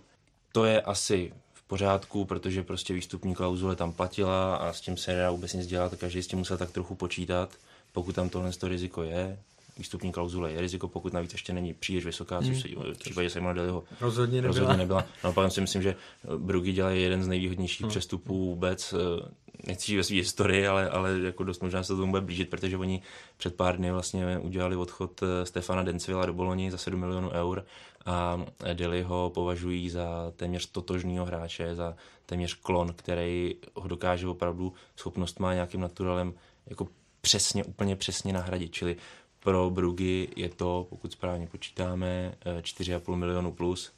to 0.51 0.65
je 0.65 0.81
asi 0.81 1.33
pořádku, 1.69 2.25
protože 2.25 2.63
prostě 2.63 2.93
výstupní 2.93 3.35
klauzule 3.35 3.75
tam 3.75 3.93
platila 3.93 4.55
a 4.55 4.73
s 4.73 4.81
tím 4.81 4.97
se 4.97 5.11
nedá 5.11 5.31
vůbec 5.31 5.53
nic 5.53 5.67
dělat, 5.67 5.95
každý 5.95 6.23
s 6.23 6.27
tím 6.27 6.39
musel 6.39 6.57
tak 6.57 6.71
trochu 6.71 6.95
počítat, 6.95 7.49
pokud 7.93 8.15
tam 8.15 8.29
tohle 8.29 8.51
to 8.51 8.67
riziko 8.67 9.03
je. 9.03 9.39
Výstupní 9.77 10.11
klauzule 10.11 10.51
je 10.51 10.61
riziko, 10.61 10.87
pokud 10.87 11.13
navíc 11.13 11.31
ještě 11.33 11.53
není 11.53 11.73
příliš 11.73 12.05
vysoká, 12.05 12.39
což 12.39 12.47
hmm. 12.47 12.61
se 12.61 12.67
v 12.93 12.97
případě 12.97 13.29
Simona 13.29 13.53
Deliho 13.53 13.83
rozhodně 14.01 14.41
nebyla. 14.41 14.47
Rozhodně 14.47 14.77
nebyla. 14.77 15.05
No, 15.23 15.33
pak 15.33 15.51
si 15.51 15.61
myslím, 15.61 15.81
že 15.81 15.95
Brugy 16.37 16.73
dělají 16.73 17.01
jeden 17.01 17.23
z 17.23 17.27
nejvýhodnějších 17.27 17.81
hmm. 17.81 17.89
přestupů 17.89 18.45
vůbec, 18.45 18.93
eh, 18.93 19.29
nechci 19.67 19.97
ve 19.97 20.03
své 20.03 20.15
historii, 20.15 20.67
ale, 20.67 20.89
ale 20.89 21.19
jako 21.19 21.43
dost 21.43 21.61
možná 21.61 21.83
se 21.83 21.87
to 21.87 21.97
tomu 21.97 22.11
bude 22.11 22.21
blížit, 22.21 22.49
protože 22.49 22.77
oni 22.77 23.01
před 23.37 23.55
pár 23.55 23.77
dny 23.77 23.91
vlastně 23.91 24.37
udělali 24.39 24.75
odchod 24.75 25.23
eh, 25.23 25.45
Stefana 25.45 25.83
Dencvila 25.83 26.25
do 26.25 26.33
Boloni 26.33 26.71
za 26.71 26.77
7 26.77 26.99
milionů 26.99 27.29
eur 27.29 27.65
a 28.09 28.45
Dili 28.73 29.01
ho 29.01 29.31
považují 29.33 29.89
za 29.89 30.33
téměř 30.35 30.65
totožního 30.65 31.25
hráče, 31.25 31.75
za 31.75 31.95
téměř 32.25 32.53
klon, 32.53 32.93
který 32.93 33.55
ho 33.75 33.87
dokáže 33.87 34.27
opravdu 34.27 34.73
schopnost 34.95 35.39
má 35.39 35.53
nějakým 35.53 35.81
naturalem 35.81 36.33
jako 36.67 36.87
přesně, 37.21 37.63
úplně 37.63 37.95
přesně 37.95 38.33
nahradit. 38.33 38.73
Čili 38.73 38.95
pro 39.39 39.69
Brugy 39.69 40.27
je 40.35 40.49
to, 40.49 40.87
pokud 40.89 41.11
správně 41.11 41.47
počítáme, 41.47 42.33
4,5 42.45 43.15
milionu 43.15 43.51
plus 43.51 43.91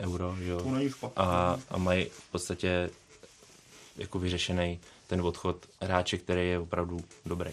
euro, 0.00 0.36
že 0.38 0.50
jo? 0.50 0.60
A, 1.16 1.58
a 1.68 1.78
mají 1.78 2.04
v 2.04 2.30
podstatě 2.30 2.90
jako 3.96 4.18
vyřešený 4.18 4.80
ten 5.06 5.20
odchod 5.20 5.66
hráče, 5.80 6.18
který 6.18 6.48
je 6.48 6.58
opravdu 6.58 7.00
dobrý, 7.26 7.52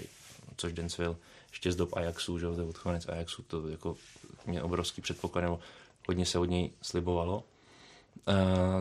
což 0.58 0.74
Densville 0.74 1.16
ještě 1.52 1.72
z 1.72 1.76
dob 1.76 1.94
Ajaxu, 1.94 2.40
že 2.40 2.46
jo, 2.46 2.56
to 2.56 2.62
je 2.62 2.68
odchovanec 2.68 3.10
Ajaxu, 3.10 3.44
to 3.44 3.68
jako 3.68 3.98
mě 4.46 4.64
obrovský 4.64 5.02
předpoklad, 5.02 5.42
nebo 5.42 5.60
hodně 6.08 6.26
se 6.26 6.40
od 6.40 6.46
něj 6.46 6.72
slibovalo. 6.82 7.44
Uh, 8.28 8.34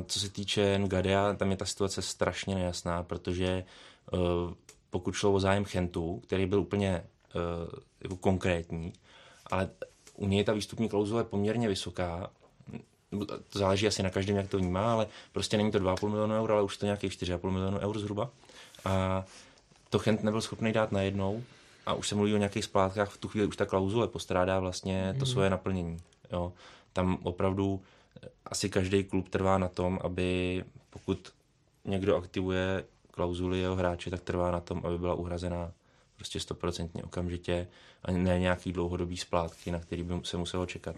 co 0.06 0.20
se 0.20 0.28
týče 0.28 0.78
Ngadea, 0.78 1.34
tam 1.34 1.50
je 1.50 1.56
ta 1.56 1.64
situace 1.64 2.02
strašně 2.02 2.54
nejasná, 2.54 3.02
protože 3.02 3.64
uh, 4.12 4.20
pokud 4.90 5.14
šlo 5.14 5.32
o 5.32 5.40
zájem 5.40 5.64
Chentu, 5.64 6.20
který 6.26 6.46
byl 6.46 6.60
úplně 6.60 7.04
uh, 7.34 7.78
jako 8.02 8.16
konkrétní, 8.16 8.92
ale 9.46 9.70
u 10.16 10.28
něj 10.28 10.44
ta 10.44 10.52
výstupní 10.52 10.88
klauzule 10.88 11.24
poměrně 11.24 11.68
vysoká, 11.68 12.30
to 13.48 13.58
záleží 13.58 13.86
asi 13.86 14.02
na 14.02 14.10
každém, 14.10 14.36
jak 14.36 14.48
to 14.48 14.58
vnímá, 14.58 14.92
ale 14.92 15.06
prostě 15.32 15.56
není 15.56 15.70
to 15.70 15.78
2,5 15.78 16.08
milionu 16.08 16.34
eur, 16.34 16.52
ale 16.52 16.62
už 16.62 16.76
to 16.76 16.86
nějakých 16.86 17.12
4,5 17.12 17.50
milionu 17.50 17.78
eur 17.78 17.98
zhruba. 17.98 18.30
A 18.84 19.24
to 19.90 19.98
Chent 19.98 20.22
nebyl 20.22 20.40
schopný 20.40 20.72
dát 20.72 20.92
najednou 20.92 21.42
a 21.86 21.94
už 21.94 22.08
se 22.08 22.14
mluví 22.14 22.34
o 22.34 22.36
nějakých 22.38 22.64
splátkách, 22.64 23.10
v 23.10 23.18
tu 23.18 23.28
chvíli 23.28 23.46
už 23.46 23.56
ta 23.56 23.66
klauzule 23.66 24.08
postrádá 24.08 24.60
vlastně 24.60 25.14
to 25.18 25.24
hmm. 25.24 25.32
svoje 25.32 25.50
naplnění. 25.50 25.98
Jo. 26.32 26.52
Tam 26.92 27.18
opravdu 27.22 27.82
asi 28.46 28.70
každý 28.70 29.04
klub 29.04 29.28
trvá 29.28 29.58
na 29.58 29.68
tom, 29.68 29.98
aby 30.02 30.64
pokud 30.90 31.32
někdo 31.84 32.16
aktivuje 32.16 32.84
klauzuli 33.10 33.58
jeho 33.58 33.76
hráče, 33.76 34.10
tak 34.10 34.20
trvá 34.20 34.50
na 34.50 34.60
tom, 34.60 34.82
aby 34.84 34.98
byla 34.98 35.14
uhrazená 35.14 35.72
prostě 36.16 36.40
stoprocentně 36.40 37.02
okamžitě 37.02 37.68
a 38.04 38.12
ne 38.12 38.38
nějaký 38.38 38.72
dlouhodobý 38.72 39.16
splátky, 39.16 39.70
na 39.70 39.78
který 39.78 40.02
by 40.02 40.14
se 40.22 40.36
muselo 40.36 40.66
čekat. 40.66 40.96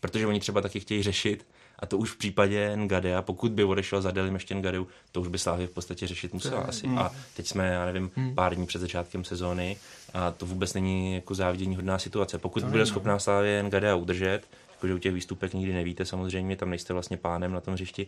Protože 0.00 0.26
oni 0.26 0.40
třeba 0.40 0.60
taky 0.60 0.80
chtějí 0.80 1.02
řešit, 1.02 1.46
a 1.78 1.86
to 1.86 1.98
už 1.98 2.10
v 2.10 2.18
případě 2.18 2.76
Ngadea, 2.76 3.22
pokud 3.22 3.52
by 3.52 3.64
odešel 3.64 4.02
za 4.02 4.10
Delim 4.10 4.34
ještě 4.34 4.54
Ngadeu, 4.54 4.86
to 5.12 5.20
už 5.20 5.28
by 5.28 5.38
Slávě 5.38 5.66
v 5.66 5.70
podstatě 5.70 6.06
řešit 6.06 6.32
musela 6.32 6.60
asi. 6.60 6.86
Mm. 6.86 6.98
A 6.98 7.12
teď 7.36 7.46
jsme, 7.46 7.68
já 7.68 7.84
nevím, 7.86 8.10
mm. 8.16 8.34
pár 8.34 8.54
dní 8.54 8.66
před 8.66 8.78
začátkem 8.78 9.24
sezóny 9.24 9.76
a 10.14 10.30
to 10.30 10.46
vůbec 10.46 10.74
není 10.74 11.14
jako 11.14 11.34
závidění 11.34 11.76
hodná 11.76 11.98
situace. 11.98 12.38
Pokud 12.38 12.64
byla 12.64 12.86
schopná 12.86 13.18
Slávě 13.18 13.62
Ngadea 13.62 13.94
udržet, 13.94 14.40
jakože 14.78 14.94
u 14.94 14.98
těch 14.98 15.14
výstupek 15.14 15.54
nikdy 15.54 15.72
nevíte, 15.72 16.04
samozřejmě 16.04 16.56
tam 16.56 16.70
nejste 16.70 16.92
vlastně 16.92 17.16
pánem 17.16 17.52
na 17.52 17.60
tom 17.60 17.74
hřišti, 17.74 18.06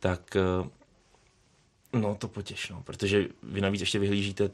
tak 0.00 0.36
eh, 0.36 0.68
no 1.98 2.14
to 2.14 2.28
potěš, 2.28 2.70
no, 2.70 2.82
protože 2.82 3.28
vy 3.42 3.60
navíc 3.60 3.80
ještě 3.80 3.98
vyhlížíte 3.98 4.50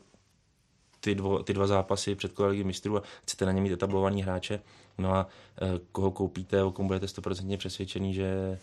ty, 1.00 1.14
dvo, 1.14 1.42
ty 1.42 1.52
dva 1.52 1.66
zápasy 1.66 2.14
před 2.14 2.32
kolegy 2.32 2.64
mistrů 2.64 2.98
a 2.98 3.02
chcete 3.22 3.46
na 3.46 3.52
ně 3.52 3.60
mít 3.60 3.72
etablovaný 3.72 4.22
hráče, 4.22 4.60
no 4.98 5.14
a 5.14 5.26
e, 5.62 5.80
koho 5.92 6.10
koupíte, 6.10 6.62
o 6.62 6.72
kom 6.72 6.86
budete 6.86 7.08
stoprocentně 7.08 7.58
přesvědčený, 7.58 8.14
že 8.14 8.58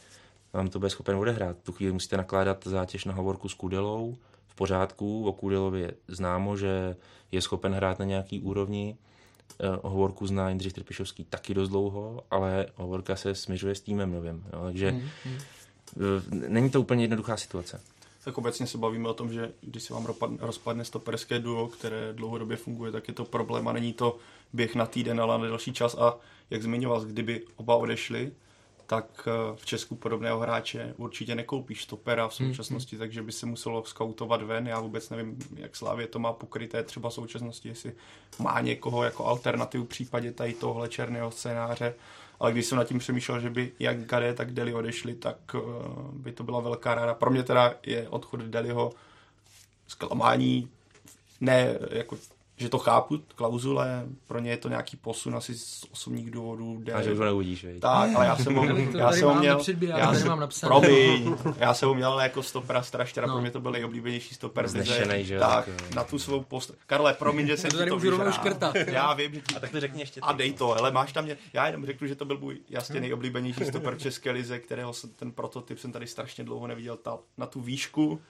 vám 0.54 0.70
to 0.70 0.80
bude 0.80 0.90
schopen 0.90 1.16
odehrát. 1.16 1.58
Tu 1.64 1.72
chvíli 1.72 1.94
musíte 1.94 2.18
nakládat 2.18 2.68
zátěž 2.68 3.06
na 3.06 3.14
hovorku 3.14 3.50
s 3.50 3.54
Kudelou, 3.54 4.18
v 4.48 4.56
pořádku, 4.56 5.28
o 5.28 5.34
Kudelovi 5.34 5.82
je 5.82 5.94
známo, 6.08 6.58
že 6.58 6.96
je 7.32 7.42
schopen 7.42 7.74
hrát 7.74 8.00
na 8.00 8.06
nějaký 8.06 8.42
úrovni, 8.42 8.98
Hovorku 9.82 10.28
zná 10.28 10.50
Jindřich 10.50 10.74
Trpišovský 10.74 11.24
taky 11.24 11.54
dost 11.54 11.70
dlouho, 11.70 12.24
ale 12.32 12.66
Hovorka 12.76 13.16
se 13.16 13.36
směřuje 13.36 13.76
s 13.76 13.82
týmem 13.82 14.12
novým. 14.12 14.44
Jo, 14.54 14.66
takže 14.66 14.92
mm, 14.92 15.02
mm. 15.26 15.40
není 16.48 16.70
to 16.70 16.82
úplně 16.82 17.04
jednoduchá 17.04 17.38
situace. 17.38 17.82
Tak 18.24 18.38
obecně 18.38 18.68
se 18.68 18.78
bavíme 18.78 19.10
o 19.10 19.14
tom, 19.14 19.34
že 19.34 19.52
když 19.62 19.84
se 19.84 19.94
vám 19.94 20.08
rozpadne 20.40 20.86
stoperské 20.86 21.40
duo, 21.40 21.68
které 21.68 22.14
dlouhodobě 22.14 22.58
funguje, 22.58 22.92
tak 22.92 23.08
je 23.08 23.14
to 23.14 23.26
problém 23.26 23.68
a 23.68 23.74
není 23.74 23.94
to 23.94 24.18
běh 24.54 24.76
na 24.76 24.86
týden, 24.86 25.22
ale 25.22 25.40
na 25.40 25.48
další 25.48 25.74
čas. 25.74 25.96
A 26.00 26.18
jak 26.50 26.64
zmiňoval, 26.64 27.02
kdyby 27.02 27.42
oba 27.56 27.76
odešli, 27.76 28.32
tak 28.90 29.28
eh, 29.28 29.32
v 29.56 29.66
Česku 29.66 29.96
podobného 29.96 30.40
hráče 30.40 30.94
určitě 30.98 31.36
nekoupíš 31.36 31.84
stopera 31.84 32.28
v 32.28 32.40
hmm, 32.40 32.50
současnosti, 32.50 32.96
hmm. 32.96 33.00
takže 33.00 33.24
by 33.24 33.32
se 33.32 33.46
muselo 33.46 33.84
skautovat 33.86 34.42
ven. 34.42 34.68
Já 34.68 34.80
vůbec 34.80 35.10
nevím, 35.10 35.40
jak 35.56 35.76
Slávě 35.76 36.08
to 36.08 36.20
má 36.20 36.34
pokryté 36.34 36.84
třeba 36.84 37.10
v 37.10 37.14
současnosti, 37.14 37.70
jestli 37.70 37.94
má 38.40 38.62
někoho 38.62 39.04
jako 39.04 39.26
alternativu 39.26 39.86
v 39.86 39.88
případě 39.88 40.32
tady 40.32 40.54
tohle 40.54 40.90
černého 40.90 41.32
scénáře. 41.32 41.96
Ale 42.40 42.52
když 42.52 42.66
jsem 42.66 42.78
nad 42.78 42.88
tím 42.88 43.00
přemýšlel, 43.00 43.40
že 43.40 43.50
by 43.50 43.72
jak 43.80 44.06
Gade, 44.06 44.34
tak 44.34 44.52
Deli 44.52 44.74
odešli, 44.74 45.16
tak 45.16 45.38
uh, 45.54 45.62
by 46.14 46.32
to 46.32 46.44
byla 46.44 46.60
velká 46.60 46.96
ráda. 46.96 47.14
Pro 47.14 47.30
mě 47.32 47.44
teda 47.44 47.74
je 47.86 48.10
odchod 48.10 48.40
Deliho 48.40 48.92
zklamání, 49.88 50.70
ne 51.42 51.80
jako 51.92 52.18
že 52.60 52.70
to 52.70 52.78
chápu, 52.78 53.20
klauzule, 53.36 54.06
pro 54.28 54.40
ně 54.40 54.52
je 54.52 54.58
to 54.58 54.70
nějaký 54.70 54.98
posun 54.98 55.36
asi 55.36 55.58
z 55.58 55.86
osobních 55.92 56.32
důvodů. 56.32 56.82
A 56.94 57.02
že 57.02 57.12
už 57.12 57.18
ho 57.20 57.26
neuvidíš, 57.26 57.64
vej. 57.64 57.80
Tak, 57.80 58.16
ale 58.16 58.26
já 58.26 58.36
jsem 58.36 58.56
ho, 58.56 58.66
já 58.98 59.12
jsem 59.12 59.28
ho 59.28 59.36
měl, 59.36 59.62
já 59.82 60.14
jsem, 60.14 60.28
mám 60.28 60.50
promiň, 60.62 61.36
já 61.58 61.74
jsem 61.74 61.90
ho 61.90 61.96
měl 61.96 62.20
jako 62.20 62.44
stopera 62.44 62.84
strašně, 62.84 63.22
no. 63.22 63.28
pro 63.28 63.42
mě 63.42 63.52
to 63.52 63.60
byl 63.60 63.72
nejoblíbenější 63.72 64.36
stoper. 64.36 64.68
Znešenej, 64.68 65.26
že 65.26 65.40
Tak, 65.40 65.66
tak, 65.66 65.96
na 65.96 66.04
tu 66.04 66.20
svou 66.20 66.44
post. 66.44 66.72
Karle, 66.88 67.14
promiň, 67.14 67.48
že 67.48 67.58
jsem 67.58 67.72
to 67.72 67.84
ti 67.84 67.90
to 67.90 68.00
vyžrál. 68.00 68.32
škrtat. 68.32 68.76
Já 68.76 69.14
vím, 69.14 69.34
že 69.34 69.42
ti... 69.42 69.56
A 69.56 69.60
tak 69.60 69.72
to 69.72 69.80
řekni 69.80 70.02
ještě. 70.02 70.22
A 70.22 70.34
dej 70.34 70.54
to, 70.54 70.78
ale 70.78 70.92
máš 70.92 71.14
tam 71.14 71.24
mě, 71.24 71.38
já 71.54 71.68
jenom 71.68 71.86
řeknu, 71.86 72.08
že 72.08 72.16
to 72.16 72.26
byl 72.26 72.38
můj 72.38 72.58
jasně 72.70 73.02
nejoblíbenější 73.02 73.66
stoper 73.66 73.98
České 73.98 74.32
lize, 74.32 74.60
kterého 74.60 74.94
jsem, 74.94 75.10
ten 75.10 75.32
prototyp 75.32 75.80
jsem 75.80 75.92
tady 75.92 76.08
strašně 76.08 76.44
dlouho 76.44 76.68
neviděl, 76.68 76.98
ta, 76.98 77.18
na 77.38 77.46
tu 77.46 77.62
výšku, 77.62 78.22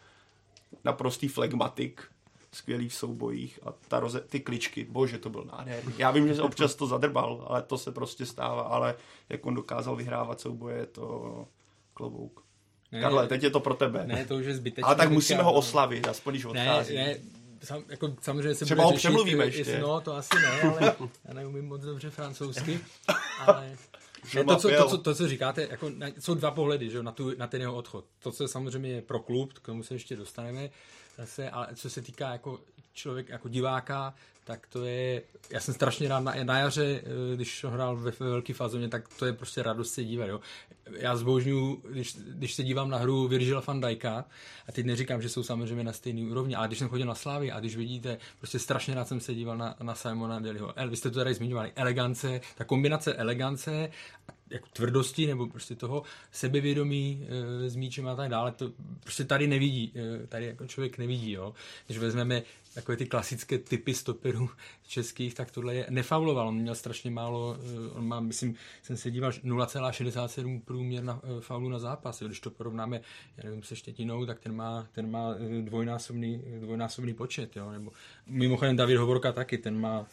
naprostý 0.83 1.27
flegmatik, 1.27 2.03
skvělý 2.51 2.89
v 2.89 2.93
soubojích 2.93 3.59
a 3.63 3.73
ta 3.87 3.99
roze, 3.99 4.19
ty 4.19 4.39
kličky, 4.39 4.87
bože, 4.89 5.17
to 5.17 5.29
byl 5.29 5.43
nádherný. 5.51 5.93
Já 5.97 6.11
vím, 6.11 6.27
že 6.27 6.35
se 6.35 6.41
občas 6.41 6.75
to 6.75 6.87
zadrbal, 6.87 7.45
ale 7.47 7.61
to 7.61 7.77
se 7.77 7.91
prostě 7.91 8.25
stává, 8.25 8.61
ale 8.61 8.95
jak 9.29 9.45
on 9.45 9.53
dokázal 9.55 9.95
vyhrávat 9.95 10.41
souboje, 10.41 10.85
to 10.85 11.45
klobouk. 11.93 12.43
Ne, 12.91 13.01
Karle, 13.01 13.27
teď 13.27 13.43
je 13.43 13.49
to 13.49 13.59
pro 13.59 13.73
tebe. 13.73 14.03
Ne, 14.07 14.25
to 14.25 14.35
už 14.35 14.45
je 14.45 14.55
zbytečné. 14.55 14.87
Ale 14.87 14.95
tak 14.95 15.11
musíme 15.11 15.43
ho 15.43 15.53
oslavit, 15.53 16.07
aspoň 16.07 16.33
když 16.33 16.45
odchází. 16.45 16.95
Ne, 16.95 17.05
ne, 17.05 17.17
sam, 17.63 17.83
jako, 17.89 18.15
samozřejmě 18.21 18.55
se 18.55 18.65
Třeba 18.65 18.83
ho 18.83 18.89
řešit, 18.89 18.99
přemluvíme 18.99 19.45
ještě. 19.45 19.79
No, 19.79 20.01
to 20.01 20.15
asi 20.15 20.35
ne, 20.41 20.61
ale 20.61 20.95
já 21.25 21.33
neumím 21.33 21.67
moc 21.67 21.81
dobře 21.81 22.09
francouzsky, 22.09 22.79
ale... 23.39 23.77
Ne, 24.35 24.43
to, 24.43 24.55
co, 24.55 24.69
to, 24.69 24.89
co, 24.89 24.97
to, 24.97 25.15
co 25.15 25.27
říkáte, 25.27 25.67
jako, 25.71 25.91
jsou 26.19 26.33
dva 26.33 26.51
pohledy 26.51 26.89
že, 26.89 27.03
na, 27.03 27.11
tu, 27.11 27.31
na 27.37 27.47
ten 27.47 27.61
jeho 27.61 27.75
odchod. 27.75 28.05
To, 28.23 28.31
co 28.31 28.47
samozřejmě 28.47 28.89
je 28.89 29.01
pro 29.01 29.19
klub, 29.19 29.53
k 29.53 29.59
tomu 29.59 29.83
se 29.83 29.95
ještě 29.95 30.15
dostaneme, 30.15 30.69
zase, 31.19 31.49
ale 31.49 31.67
co 31.75 31.89
se 31.89 32.01
týká 32.01 32.31
jako 32.31 32.59
člověk, 32.93 33.29
jako 33.29 33.49
diváka, 33.49 34.13
tak 34.43 34.67
to 34.67 34.85
je, 34.85 35.21
já 35.51 35.59
jsem 35.59 35.73
strašně 35.73 36.07
rád 36.07 36.19
na, 36.19 36.33
na 36.43 36.59
jaře, 36.59 37.01
eh, 37.03 37.35
když 37.35 37.65
hrál 37.69 37.95
ve, 37.95 38.11
ve 38.11 38.29
velký 38.29 38.53
fázovně, 38.53 38.87
tak 38.89 39.07
to 39.19 39.25
je 39.25 39.33
prostě 39.33 39.63
radost 39.63 39.93
se 39.93 40.03
dívat, 40.03 40.25
jo. 40.25 40.39
Já 40.91 41.15
zbožňuji, 41.15 41.81
když, 41.89 42.15
když 42.15 42.53
se 42.53 42.63
dívám 42.63 42.89
na 42.89 42.97
hru 42.97 43.27
Virgila 43.27 43.63
van 43.67 43.81
Dijka, 43.81 44.25
a 44.67 44.71
teď 44.71 44.85
neříkám, 44.85 45.21
že 45.21 45.29
jsou 45.29 45.43
samozřejmě 45.43 45.83
na 45.83 45.93
stejné 45.93 46.31
úrovni, 46.31 46.55
ale 46.55 46.67
když 46.67 46.79
jsem 46.79 46.89
chodil 46.89 47.07
na 47.07 47.15
Slávy 47.15 47.51
a 47.51 47.59
když 47.59 47.75
vidíte, 47.75 48.17
prostě 48.37 48.59
strašně 48.59 48.95
rád 48.95 49.07
jsem 49.07 49.19
se 49.19 49.33
díval 49.33 49.57
na, 49.57 49.75
na 49.83 49.95
Simona 49.95 50.39
Deliho. 50.39 50.73
El, 50.79 50.89
vy 50.89 50.95
jste 50.95 51.09
to 51.09 51.19
tady 51.19 51.33
zmiňovali, 51.33 51.71
elegance, 51.75 52.41
ta 52.57 52.63
kombinace 52.63 53.13
elegance 53.13 53.89
jako 54.49 54.67
tvrdosti 54.73 55.27
nebo 55.27 55.47
prostě 55.47 55.75
toho 55.75 56.03
sebevědomí 56.31 57.27
e, 57.65 57.69
s 57.69 57.75
míčem 57.75 58.07
a 58.07 58.15
tak 58.15 58.29
dále, 58.29 58.51
to 58.51 58.71
prostě 59.03 59.25
tady 59.25 59.47
nevidí, 59.47 59.93
e, 59.95 60.27
tady 60.27 60.45
jako 60.45 60.67
člověk 60.67 60.97
nevidí, 60.97 61.31
jo. 61.31 61.53
Když 61.87 61.97
vezmeme 61.97 62.43
takové 62.73 62.97
ty 62.97 63.05
klasické 63.05 63.57
typy 63.57 63.93
stoperů 63.93 64.49
českých, 64.87 65.33
tak 65.33 65.51
tohle 65.51 65.75
je 65.75 65.85
nefauloval, 65.89 66.47
on 66.47 66.55
měl 66.55 66.75
strašně 66.75 67.11
málo, 67.11 67.57
e, 67.57 67.91
on 67.91 68.07
má, 68.07 68.19
myslím, 68.19 68.55
jsem 68.81 68.97
se 68.97 69.11
díval 69.11 69.31
0,67 69.31 70.61
průměr 70.61 71.03
na 71.03 71.21
e, 71.23 71.41
faulu 71.41 71.69
na 71.69 71.79
zápas, 71.79 72.21
jo. 72.21 72.27
když 72.27 72.39
to 72.39 72.51
porovnáme, 72.51 73.01
já 73.37 73.43
nevím, 73.43 73.63
se 73.63 73.75
Štětinou, 73.75 74.25
tak 74.25 74.39
ten 74.39 74.55
má, 74.55 74.87
ten 74.91 75.11
má 75.11 75.35
dvojnásobný, 75.61 76.43
dvojnásobný 76.59 77.13
počet, 77.13 77.55
jo, 77.55 77.71
nebo 77.71 77.91
mimochodem 78.27 78.75
David 78.75 78.97
Hovorka 78.97 79.31
taky, 79.31 79.57
ten 79.57 79.79
má 79.79 80.05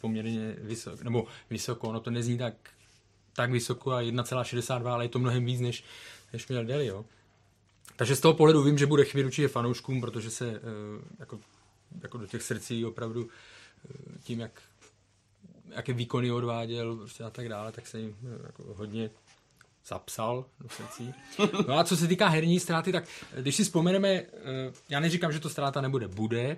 poměrně 0.00 0.56
vysoko, 0.58 1.04
nebo 1.04 1.26
vysoko, 1.50 1.88
ono 1.88 2.00
to 2.00 2.10
nezní 2.10 2.38
tak 2.38 2.54
tak 3.36 3.50
vysoko 3.50 3.92
a 3.92 4.02
1,62, 4.02 4.86
ale 4.86 5.04
je 5.04 5.08
to 5.08 5.18
mnohem 5.18 5.44
víc, 5.44 5.60
než, 5.60 5.84
než 6.32 6.48
měl 6.48 6.64
Deli, 6.64 6.86
jo. 6.86 7.04
Takže 7.96 8.16
z 8.16 8.20
toho 8.20 8.34
pohledu 8.34 8.62
vím, 8.62 8.78
že 8.78 8.86
bude 8.86 9.04
chvíli 9.04 9.26
určitě 9.26 9.48
fanouškům, 9.48 10.00
protože 10.00 10.30
se 10.30 10.50
uh, 10.50 10.58
jako, 11.18 11.40
jako 12.02 12.18
do 12.18 12.26
těch 12.26 12.42
srdcí 12.42 12.84
opravdu 12.84 13.24
uh, 13.24 13.30
tím, 14.22 14.40
jak 14.40 14.62
jaké 15.68 15.92
výkony 15.92 16.30
odváděl 16.30 16.96
prostě 16.96 17.24
a 17.24 17.30
tak 17.30 17.48
dále, 17.48 17.72
tak 17.72 17.86
se 17.86 17.98
jim 17.98 18.16
uh, 18.22 18.46
jako 18.46 18.74
hodně 18.74 19.10
zapsal 19.86 20.44
do 20.60 20.68
srdcí. 20.68 21.14
No 21.68 21.78
a 21.78 21.84
co 21.84 21.96
se 21.96 22.08
týká 22.08 22.28
herní 22.28 22.60
ztráty, 22.60 22.92
tak 22.92 23.04
když 23.36 23.56
si 23.56 23.64
vzpomeneme, 23.64 24.22
já 24.88 25.00
neříkám, 25.00 25.32
že 25.32 25.40
to 25.40 25.48
ztráta 25.48 25.80
nebude, 25.80 26.08
bude, 26.08 26.56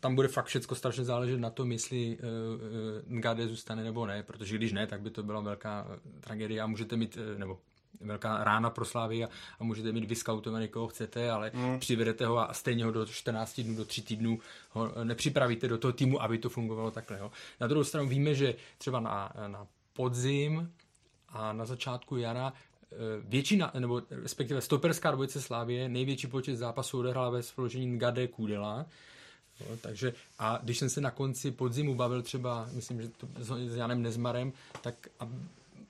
tam 0.00 0.14
bude 0.14 0.28
fakt 0.28 0.46
všechno 0.46 0.76
strašně 0.76 1.04
záležet 1.04 1.40
na 1.40 1.50
tom, 1.50 1.72
jestli 1.72 2.18
uh, 2.18 3.16
Ngade 3.16 3.48
zůstane 3.48 3.84
nebo 3.84 4.06
ne, 4.06 4.22
protože 4.22 4.56
když 4.56 4.72
ne, 4.72 4.86
tak 4.86 5.00
by 5.00 5.10
to 5.10 5.22
byla 5.22 5.40
velká 5.40 5.86
uh, 5.88 6.20
tragédie 6.20 6.60
a 6.60 6.66
můžete 6.66 6.96
mít, 6.96 7.16
uh, 7.16 7.38
nebo 7.38 7.58
velká 8.00 8.44
rána 8.44 8.70
pro 8.70 8.84
Slávy 8.84 9.24
a, 9.24 9.28
a 9.60 9.64
můžete 9.64 9.92
mít 9.92 10.04
vyskautovaný, 10.04 10.68
koho 10.68 10.88
chcete, 10.88 11.30
ale 11.30 11.50
mm. 11.54 11.80
přivedete 11.80 12.26
ho 12.26 12.38
a 12.38 12.54
stejně 12.54 12.84
ho 12.84 12.92
do 12.92 13.06
14 13.06 13.60
dnů, 13.60 13.76
do 13.76 13.84
3 13.84 14.02
týdnů 14.02 14.38
ho 14.70 15.04
nepřipravíte 15.04 15.68
do 15.68 15.78
toho 15.78 15.92
týmu, 15.92 16.22
aby 16.22 16.38
to 16.38 16.48
fungovalo 16.48 16.90
takhle. 16.90 17.18
Jo. 17.18 17.30
Na 17.60 17.66
druhou 17.66 17.84
stranu 17.84 18.08
víme, 18.08 18.34
že 18.34 18.54
třeba 18.78 19.00
na, 19.00 19.32
na 19.46 19.66
podzim 19.92 20.72
a 21.28 21.52
na 21.52 21.66
začátku 21.66 22.16
jara 22.16 22.52
většina, 23.20 23.70
nebo 23.78 24.02
respektive 24.10 24.60
stoperská 24.60 25.10
dvojice 25.10 25.40
Slávie 25.40 25.88
největší 25.88 26.26
počet 26.26 26.56
zápasů 26.56 26.98
odehrála 26.98 27.30
ve 27.30 27.42
spoločení 27.42 27.86
Ngade 27.86 28.28
Kudela, 28.28 28.86
Takže 29.80 30.14
a 30.38 30.60
když 30.62 30.78
jsem 30.78 30.90
se 30.90 31.00
na 31.00 31.10
konci 31.10 31.50
podzimu 31.50 31.94
bavil 31.94 32.22
třeba, 32.22 32.68
myslím, 32.72 33.02
že 33.02 33.08
to 33.08 33.28
s 33.68 33.76
Janem 33.76 34.02
Nezmarem, 34.02 34.52
tak 34.82 34.94
a 35.20 35.28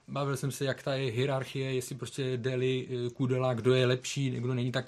bavil 0.07 0.37
jsem 0.37 0.51
se, 0.51 0.65
jak 0.65 0.83
ta 0.83 0.93
je 0.93 1.11
hierarchie, 1.11 1.73
jestli 1.73 1.95
prostě 1.95 2.37
Deli, 2.37 2.87
eh, 2.89 3.09
Kudela, 3.09 3.53
kdo 3.53 3.73
je 3.73 3.85
lepší, 3.85 4.29
kdo 4.29 4.53
není, 4.53 4.71
tak 4.71 4.85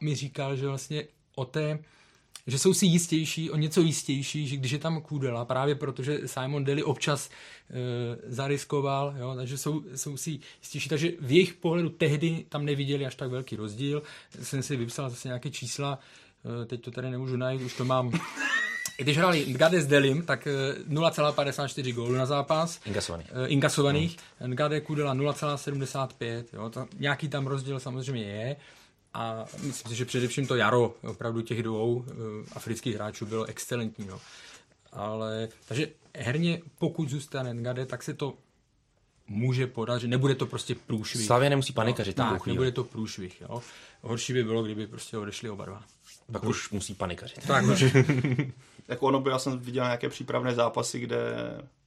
mi 0.00 0.14
říkal, 0.14 0.56
že 0.56 0.68
vlastně 0.68 1.04
o 1.34 1.44
té, 1.44 1.78
že 2.46 2.58
jsou 2.58 2.74
si 2.74 2.86
jistější, 2.86 3.50
o 3.50 3.56
něco 3.56 3.80
jistější, 3.80 4.48
že 4.48 4.56
když 4.56 4.72
je 4.72 4.78
tam 4.78 5.00
Kudela, 5.00 5.44
právě 5.44 5.74
protože 5.74 6.28
Simon 6.28 6.64
Deli 6.64 6.82
občas 6.82 7.28
e, 7.28 7.32
zariskoval, 8.32 9.14
jo, 9.18 9.34
takže 9.36 9.58
jsou, 9.58 9.84
jsou 9.94 10.16
si 10.16 10.40
jistější. 10.62 10.88
Takže 10.88 11.12
v 11.20 11.32
jejich 11.32 11.54
pohledu 11.54 11.88
tehdy 11.88 12.46
tam 12.48 12.64
neviděli 12.64 13.06
až 13.06 13.14
tak 13.14 13.30
velký 13.30 13.56
rozdíl. 13.56 14.02
Jsem 14.42 14.62
si 14.62 14.76
vypsal 14.76 15.10
zase 15.10 15.28
nějaké 15.28 15.50
čísla, 15.50 15.98
Eh, 15.98 16.23
teď 16.66 16.80
to 16.80 16.90
tady 16.90 17.10
nemůžu 17.10 17.36
najít, 17.36 17.62
už 17.62 17.74
to 17.74 17.84
mám. 17.84 18.12
Když 18.96 19.18
hráli 19.18 19.46
Ngade 19.48 19.82
s 19.82 19.86
Delim, 19.86 20.22
tak 20.22 20.46
0,54 20.46 21.88
eh, 21.88 21.92
gólů 21.92 22.14
na 22.14 22.26
zápas. 22.26 22.80
Inkasovaných. 22.84 23.32
Uh, 23.32 23.52
inkasovaných. 23.52 24.16
Hmm. 24.40 24.50
Ngade 24.50 24.80
Kudela 24.80 25.14
0,75. 25.14 26.44
Jo, 26.52 26.70
to, 26.70 26.86
nějaký 26.98 27.28
tam 27.28 27.46
rozdíl 27.46 27.80
samozřejmě 27.80 28.24
je. 28.24 28.56
A 29.14 29.44
myslím 29.62 29.90
si, 29.90 29.96
že 29.96 30.04
především 30.04 30.46
to 30.46 30.56
jaro 30.56 30.94
opravdu 31.02 31.42
těch 31.42 31.62
dvou 31.62 32.04
afrických 32.52 32.94
hráčů 32.94 33.26
bylo 33.26 33.44
excelentní. 33.44 34.06
No. 34.06 34.20
Ale, 34.92 35.48
takže 35.68 35.88
herně, 36.16 36.60
pokud 36.78 37.10
zůstane 37.10 37.54
Ngade, 37.54 37.86
tak 37.86 38.02
se 38.02 38.14
to 38.14 38.34
může 39.28 39.66
podařit, 39.66 40.08
nebude 40.08 40.34
to 40.34 40.46
prostě 40.46 40.74
průšvih. 40.74 41.26
Slavě 41.26 41.50
nemusí 41.50 41.72
panikařit. 41.72 42.18
No, 42.18 42.30
tak, 42.30 42.46
nebude 42.46 42.72
to 42.72 42.84
průšvih. 42.84 43.40
Jo. 43.40 43.62
Horší 44.02 44.32
by 44.32 44.44
bylo, 44.44 44.62
kdyby 44.62 44.86
prostě 44.86 45.18
odešli 45.18 45.50
oba 45.50 45.64
dva. 45.64 45.82
Tak 46.32 46.44
už 46.44 46.70
musí 46.70 46.94
panikařit. 46.94 47.46
Tak 47.46 47.64
už. 47.64 47.84
jako 48.88 49.06
ono 49.06 49.20
by, 49.20 49.30
já 49.30 49.38
jsem 49.38 49.58
viděl 49.58 49.84
nějaké 49.84 50.08
přípravné 50.08 50.54
zápasy, 50.54 51.00
kde 51.00 51.18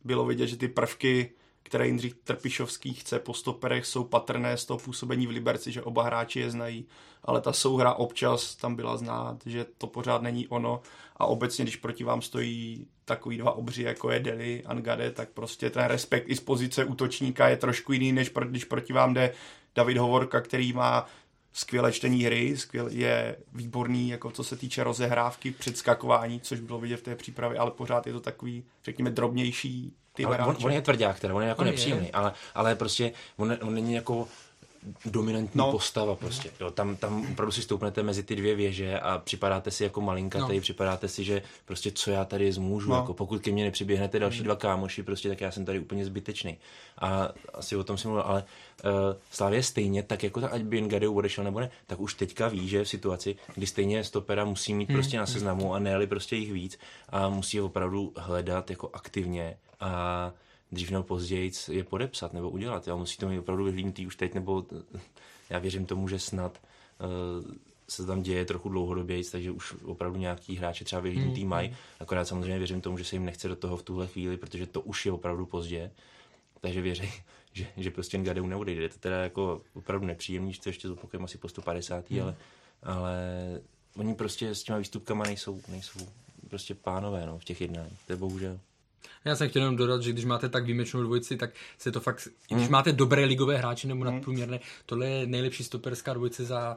bylo 0.04 0.26
vidět, 0.26 0.48
že 0.48 0.58
ty 0.58 0.68
prvky, 0.68 1.32
které 1.64 1.88
Jindřich 1.88 2.14
Trpišovský 2.14 2.94
chce 2.94 3.20
po 3.20 3.34
stoperech, 3.34 3.86
jsou 3.86 4.04
patrné 4.04 4.58
z 4.58 4.66
toho 4.66 4.80
působení 4.80 5.28
v 5.28 5.30
Liberci, 5.30 5.72
že 5.72 5.82
oba 5.82 6.04
hráči 6.04 6.40
je 6.40 6.52
znají, 6.52 6.86
ale 7.24 7.42
ta 7.42 7.54
souhra 7.54 7.94
občas 7.94 8.56
tam 8.56 8.76
byla 8.76 8.98
znát, 8.98 9.38
že 9.46 9.66
to 9.78 9.88
pořád 9.88 10.22
není 10.22 10.48
ono 10.48 10.82
a 11.18 11.26
obecně, 11.26 11.66
když 11.66 11.76
proti 11.76 12.04
vám 12.04 12.22
stojí 12.22 12.88
takový 13.06 13.38
dva 13.38 13.52
obři, 13.52 13.84
jako 13.84 14.12
je 14.12 14.20
Deli, 14.20 14.64
Angade, 14.66 15.12
tak 15.12 15.30
prostě 15.30 15.70
ten 15.70 15.86
respekt 15.86 16.26
i 16.28 16.36
z 16.36 16.40
pozice 16.40 16.86
útočníka 16.86 17.48
je 17.48 17.58
trošku 17.58 17.94
jiný, 17.94 18.12
než 18.12 18.32
když 18.46 18.66
proti 18.66 18.94
vám 18.94 19.14
jde 19.14 19.34
David 19.76 19.98
Hovorka, 19.98 20.42
který 20.42 20.74
má 20.74 21.06
skvělé 21.54 21.92
čtení 21.92 22.24
hry, 22.24 22.58
skvěl, 22.58 22.88
je 22.88 23.36
výborný, 23.54 24.10
jako 24.10 24.32
co 24.32 24.44
se 24.44 24.56
týče 24.58 24.84
rozehrávky, 24.84 25.52
předskakování, 25.52 26.42
což 26.42 26.60
bylo 26.60 26.80
vidět 26.80 26.98
v 26.98 27.04
té 27.04 27.16
přípravě, 27.16 27.60
ale 27.60 27.72
pořád 27.72 28.08
je 28.08 28.14
to 28.14 28.20
takový, 28.20 28.64
řekněme, 28.84 29.12
drobnější 29.12 29.94
ty 30.14 30.26
ale 30.26 30.38
on, 30.40 30.58
on, 30.64 30.72
je 30.72 30.82
tvrdák, 30.82 31.20
teda, 31.20 31.34
on 31.34 31.42
je 31.42 31.50
jako 31.50 31.62
on 31.62 31.68
nepříjemný, 31.68 32.06
je. 32.06 32.12
Ale, 32.12 32.34
ale 32.56 32.76
prostě 32.76 33.12
on, 33.38 33.58
on 33.62 33.74
není 33.74 33.94
jako 33.94 34.28
dominantní 35.06 35.58
no. 35.60 35.72
postava 35.72 36.16
prostě. 36.16 36.52
Jo, 36.60 36.72
tam, 36.72 36.96
tam 36.96 37.32
opravdu 37.32 37.52
si 37.52 37.62
stoupnete 37.62 38.04
mezi 38.04 38.24
ty 38.24 38.36
dvě 38.36 38.56
věže 38.56 39.00
a 39.00 39.18
připadáte 39.18 39.72
si 39.72 39.84
jako 39.84 40.02
malinka, 40.02 40.40
no. 40.40 40.48
tady 40.48 40.62
připadáte 40.62 41.08
si, 41.08 41.24
že 41.24 41.42
prostě 41.66 41.92
co 41.92 42.12
já 42.12 42.26
tady 42.26 42.52
zmůžu, 42.52 42.90
no. 42.90 42.96
jako 42.96 43.14
pokud 43.14 43.42
ke 43.42 43.52
mně 43.52 43.64
nepřiběhnete 43.64 44.20
další 44.20 44.44
dva 44.44 44.56
kámoši, 44.56 45.04
prostě 45.04 45.30
tak 45.30 45.42
já 45.42 45.52
jsem 45.52 45.66
tady 45.66 45.80
úplně 45.80 46.06
zbytečný. 46.06 46.58
A 46.98 47.30
asi 47.54 47.76
o 47.76 47.84
tom 47.84 47.98
si 47.98 48.08
mluvil, 48.08 48.24
ale 48.24 48.44
uh, 48.84 48.92
Slávě 49.32 49.64
stejně, 49.64 50.04
tak 50.04 50.24
jako 50.24 50.42
ta, 50.42 50.48
ať 50.48 50.62
by 50.62 50.82
Ngadeu 50.82 51.14
odešel 51.14 51.44
nebo 51.44 51.60
ne, 51.60 51.70
tak 51.88 52.00
už 52.00 52.14
teďka 52.14 52.48
ví, 52.48 52.68
že 52.68 52.84
v 52.84 52.90
situaci, 52.90 53.36
kdy 53.56 53.68
stejně 53.68 54.04
stopera 54.04 54.46
musí 54.46 54.74
mít 54.74 54.90
hmm. 54.90 54.98
prostě 54.98 55.18
na 55.18 55.26
seznamu 55.26 55.74
a 55.74 55.80
ne 55.80 56.08
prostě 56.08 56.36
jich 56.36 56.54
víc 56.54 56.80
a 57.10 57.30
musí 57.30 57.58
je 57.58 57.64
opravdu 57.64 58.14
hledat 58.16 58.70
jako 58.70 58.90
aktivně 58.94 59.58
a 59.80 60.32
dřív 60.72 60.92
nebo 60.92 61.04
později 61.04 61.52
je 61.72 61.84
podepsat 61.84 62.34
nebo 62.34 62.50
udělat. 62.50 62.88
Jo? 62.88 62.98
Musí 62.98 63.18
to 63.18 63.30
mít 63.30 63.40
opravdu 63.40 63.64
vyhlídnutý 63.64 64.08
už 64.08 64.16
teď, 64.16 64.34
nebo 64.34 64.66
já 65.50 65.60
věřím 65.60 65.86
tomu, 65.86 66.08
že 66.08 66.20
snad 66.20 66.62
uh, 67.00 67.56
se 67.90 68.06
tam 68.06 68.22
děje 68.22 68.46
trochu 68.46 68.70
dlouhodobě, 68.70 69.22
takže 69.32 69.52
už 69.52 69.76
opravdu 69.84 70.20
nějaký 70.20 70.56
hráči 70.56 70.86
třeba 70.86 71.02
vyhlídnutý 71.02 71.44
mm. 71.44 71.50
mají. 71.50 71.76
Akorát 72.00 72.26
samozřejmě 72.26 72.58
věřím 72.58 72.82
tomu, 72.82 72.98
že 72.98 73.04
se 73.04 73.16
jim 73.16 73.26
nechce 73.26 73.48
do 73.48 73.56
toho 73.56 73.78
v 73.78 73.84
tuhle 73.84 74.08
chvíli, 74.08 74.38
protože 74.38 74.66
to 74.66 74.82
už 74.82 75.06
je 75.06 75.12
opravdu 75.12 75.46
pozdě. 75.46 75.92
Takže 76.62 76.82
věřím, 76.82 77.10
že, 77.54 77.68
že 77.78 77.92
prostě 77.92 78.18
Gadeu 78.18 78.48
neodejde. 78.48 78.82
Je 78.82 78.90
to 78.90 79.00
teda 79.00 79.24
jako 79.24 79.62
opravdu 79.74 80.08
nepříjemný, 80.08 80.54
že 80.54 80.62
to 80.62 80.70
ještě 80.70 80.88
zopakujeme 80.88 81.26
asi 81.26 81.38
po 81.38 81.50
150. 81.50 82.10
Mm. 82.10 82.22
ale, 82.22 82.36
ale 82.84 83.22
oni 83.96 84.16
prostě 84.16 84.56
s 84.56 84.64
těma 84.64 84.78
výstupkama 84.78 85.26
nejsou, 85.26 85.62
nejsou 85.68 86.00
prostě 86.50 86.76
pánové 86.76 87.26
no, 87.26 87.40
v 87.40 87.44
těch 87.44 87.62
jednáních. 87.62 88.00
To 88.08 88.14
je 88.14 88.18
bohužel. 88.18 88.60
Já 89.26 89.36
jsem 89.36 89.50
chtěl 89.50 89.62
jenom 89.62 89.76
dodat, 89.76 90.02
že 90.02 90.12
když 90.12 90.26
máte 90.26 90.50
tak 90.50 90.66
výjimečnou 90.66 91.04
dvojici, 91.04 91.38
tak 91.38 91.50
se 91.78 91.92
to 91.92 92.00
fakt, 92.00 92.28
když 92.50 92.64
hmm. 92.64 92.72
máte 92.72 92.94
dobré 92.94 93.26
ligové 93.26 93.58
hráče 93.58 93.88
nebo 93.88 94.04
nadprůměrné, 94.04 94.60
tohle 94.86 95.08
je 95.08 95.28
nejlepší 95.28 95.64
stoperská 95.64 96.14
dvojice 96.14 96.46
za 96.46 96.76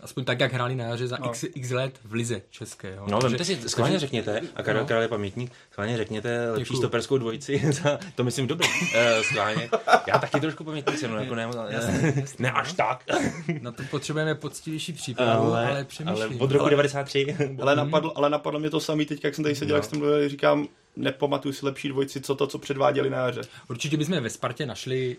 aspoň 0.00 0.24
tak, 0.24 0.40
jak 0.40 0.52
hráli 0.52 0.74
na 0.74 0.84
jaře 0.84 1.08
za 1.08 1.18
no. 1.20 1.26
x, 1.26 1.44
x 1.54 1.70
let 1.70 1.98
v 2.04 2.12
lize 2.12 2.42
české. 2.50 2.94
Jo. 2.94 3.06
No, 3.08 3.20
takže, 3.20 3.44
si, 3.44 3.68
schválně 3.68 3.98
řekněte, 3.98 4.40
a 4.56 4.62
Karel 4.62 4.82
no. 4.82 4.88
Král 4.88 5.02
je 5.02 5.08
pamětník, 5.08 5.52
schválně 5.72 5.96
řekněte 5.96 6.50
lepší 6.50 6.64
Děkuju. 6.64 6.78
stoperskou 6.78 7.18
dvojici, 7.18 7.62
za, 7.72 7.98
to 8.14 8.24
myslím 8.24 8.46
dobře, 8.46 8.68
uh, 8.68 9.22
schválně. 9.22 9.70
Já 10.06 10.18
taky 10.18 10.40
trošku 10.40 10.64
pamětník 10.64 10.98
jsem, 10.98 11.10
no, 11.10 11.18
jako 11.18 11.34
ne, 11.34 11.48
jasný, 11.68 12.12
jasný, 12.16 12.36
ne 12.38 12.50
až 12.50 12.72
tak. 12.72 13.04
Na 13.60 13.72
to 13.72 13.82
potřebujeme 13.90 14.34
poctivější 14.34 14.92
přípravu, 14.92 15.46
ale, 15.46 15.68
ale 15.68 15.84
přemýšlím. 15.84 16.22
Ale 16.22 16.36
od 16.38 16.50
roku 16.50 16.62
ale, 16.62 16.70
93. 16.70 17.36
ale, 17.60 17.76
napadlo, 17.76 18.18
ale 18.18 18.30
napadlo 18.30 18.60
mě 18.60 18.70
to 18.70 18.80
samý 18.80 19.06
teď, 19.06 19.24
jak 19.24 19.34
jsem 19.34 19.44
tady 19.44 19.54
seděl, 19.54 19.74
no. 19.74 19.78
jak 19.78 19.84
jsem 19.84 19.98
mluvil, 19.98 20.28
říkám, 20.28 20.68
nepamatuju 20.96 21.52
si 21.52 21.66
lepší 21.66 21.88
dvojici, 21.88 22.20
co 22.20 22.34
to, 22.34 22.46
co 22.46 22.58
předváděli 22.58 23.10
na 23.10 23.18
jaře. 23.18 23.40
Určitě 23.70 23.96
bychom 23.96 24.20
ve 24.20 24.30
Spartě 24.30 24.66
našli, 24.66 25.16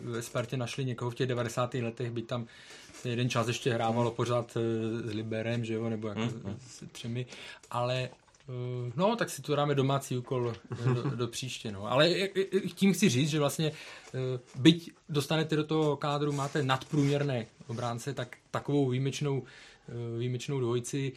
uh, 0.00 0.12
ve 0.12 0.22
Spartě 0.22 0.56
našli 0.56 0.84
někoho 0.84 1.10
v 1.10 1.14
těch 1.14 1.26
90. 1.26 1.74
letech, 1.74 2.10
by 2.10 2.22
tam 2.22 2.46
jeden 3.04 3.30
čas 3.30 3.48
ještě 3.48 3.72
hrávalo 3.72 4.10
pořád 4.10 4.56
eh, 4.56 5.10
s 5.10 5.14
Liberem, 5.14 5.64
že 5.64 5.74
jo, 5.74 5.88
nebo 5.88 6.08
jako 6.08 6.20
mm. 6.20 6.58
s 6.68 6.84
třemi, 6.92 7.26
ale 7.70 8.02
eh, 8.02 8.92
No, 8.96 9.16
tak 9.16 9.30
si 9.30 9.42
tu 9.42 9.56
dáme 9.56 9.74
domácí 9.74 10.16
úkol 10.16 10.52
eh, 10.72 10.94
do, 10.94 11.02
do 11.02 11.28
příště. 11.28 11.72
No. 11.72 11.92
Ale 11.92 12.10
tím 12.74 12.92
chci 12.92 13.08
říct, 13.08 13.30
že 13.30 13.38
vlastně 13.38 13.72
byť 14.54 14.90
dostanete 15.08 15.56
do 15.56 15.64
toho 15.64 15.96
kádru, 15.96 16.32
máte 16.32 16.62
nadprůměrné 16.62 17.46
obránce, 17.66 18.14
tak 18.14 18.36
takovou 18.50 18.88
výjimečnou, 18.88 19.42
výjimečnou 20.18 20.60
dvojici 20.60 21.12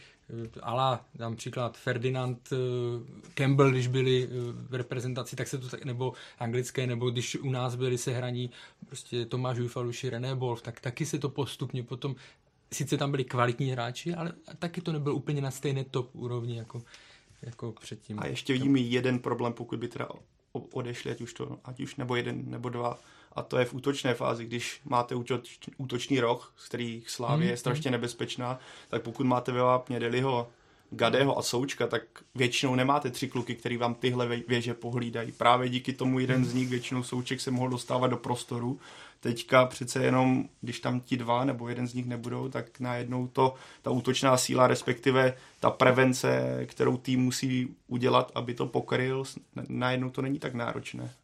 ala 0.62 1.04
například 1.18 1.78
Ferdinand 1.78 2.48
eh, 2.52 2.56
Campbell, 3.34 3.70
když 3.70 3.86
byli 3.86 4.24
eh, 4.24 4.28
v 4.52 4.74
reprezentaci, 4.74 5.36
tak 5.36 5.48
se 5.48 5.58
to 5.58 5.68
tak, 5.68 5.84
nebo 5.84 6.12
anglické, 6.38 6.86
nebo 6.86 7.10
když 7.10 7.36
u 7.36 7.50
nás 7.50 7.74
byli 7.74 7.98
sehraní 7.98 8.50
prostě 8.86 9.26
Tomáš 9.26 9.58
Ufaluši, 9.58 10.10
René 10.10 10.34
Wolf, 10.34 10.62
tak 10.62 10.80
taky 10.80 11.06
se 11.06 11.18
to 11.18 11.28
postupně 11.28 11.82
potom, 11.82 12.16
sice 12.72 12.96
tam 12.96 13.10
byli 13.10 13.24
kvalitní 13.24 13.70
hráči, 13.70 14.14
ale 14.14 14.32
taky 14.58 14.80
to 14.80 14.92
nebyl 14.92 15.14
úplně 15.14 15.40
na 15.40 15.50
stejné 15.50 15.84
top 15.84 16.10
úrovni 16.12 16.56
jako, 16.56 16.82
jako 17.42 17.72
předtím. 17.72 18.18
A 18.20 18.26
ještě 18.26 18.52
vidím 18.52 18.76
jeden 18.76 19.18
problém, 19.18 19.52
pokud 19.52 19.78
by 19.78 19.88
teda 19.88 20.08
odešli, 20.52 21.10
ať 21.10 21.20
už, 21.20 21.34
to, 21.34 21.58
ať 21.64 21.80
už 21.80 21.96
nebo 21.96 22.16
jeden 22.16 22.50
nebo 22.50 22.68
dva, 22.68 22.98
a 23.34 23.42
to 23.42 23.58
je 23.58 23.64
v 23.64 23.74
útočné 23.74 24.14
fázi, 24.14 24.44
když 24.44 24.80
máte 24.84 25.14
útoč, 25.14 25.58
útočný 25.76 26.20
roh, 26.20 26.52
z 26.56 26.68
který 26.68 27.02
Slávě 27.06 27.44
hmm, 27.44 27.50
je 27.50 27.56
strašně 27.56 27.90
nebezpečná, 27.90 28.58
tak 28.88 29.02
pokud 29.02 29.26
máte 29.26 29.52
ve 29.52 29.60
vápně 29.60 30.00
Deliho, 30.00 30.48
Gadeho 30.90 31.38
a 31.38 31.42
Součka, 31.42 31.86
tak 31.86 32.02
většinou 32.34 32.74
nemáte 32.74 33.10
tři 33.10 33.28
kluky, 33.28 33.54
který 33.54 33.76
vám 33.76 33.94
tyhle 33.94 34.42
věže 34.48 34.74
pohlídají. 34.74 35.32
Právě 35.32 35.68
díky 35.68 35.92
tomu 35.92 36.18
jeden 36.18 36.44
z 36.44 36.54
nich, 36.54 36.68
většinou 36.68 37.02
Souček, 37.02 37.40
se 37.40 37.50
mohl 37.50 37.68
dostávat 37.68 38.06
do 38.06 38.16
prostoru. 38.16 38.80
Teďka 39.20 39.66
přece 39.66 40.04
jenom, 40.04 40.48
když 40.60 40.80
tam 40.80 41.00
ti 41.00 41.16
dva 41.16 41.44
nebo 41.44 41.68
jeden 41.68 41.86
z 41.86 41.94
nich 41.94 42.06
nebudou, 42.06 42.48
tak 42.48 42.80
najednou 42.80 43.26
to, 43.26 43.54
ta 43.82 43.90
útočná 43.90 44.36
síla, 44.36 44.66
respektive 44.66 45.34
ta 45.60 45.70
prevence, 45.70 46.60
kterou 46.66 46.96
tým 46.96 47.20
musí 47.20 47.76
udělat, 47.86 48.32
aby 48.34 48.54
to 48.54 48.66
pokryl, 48.66 49.24
najednou 49.68 50.10
to 50.10 50.22
není 50.22 50.38
tak 50.38 50.54
náročné. 50.54 51.14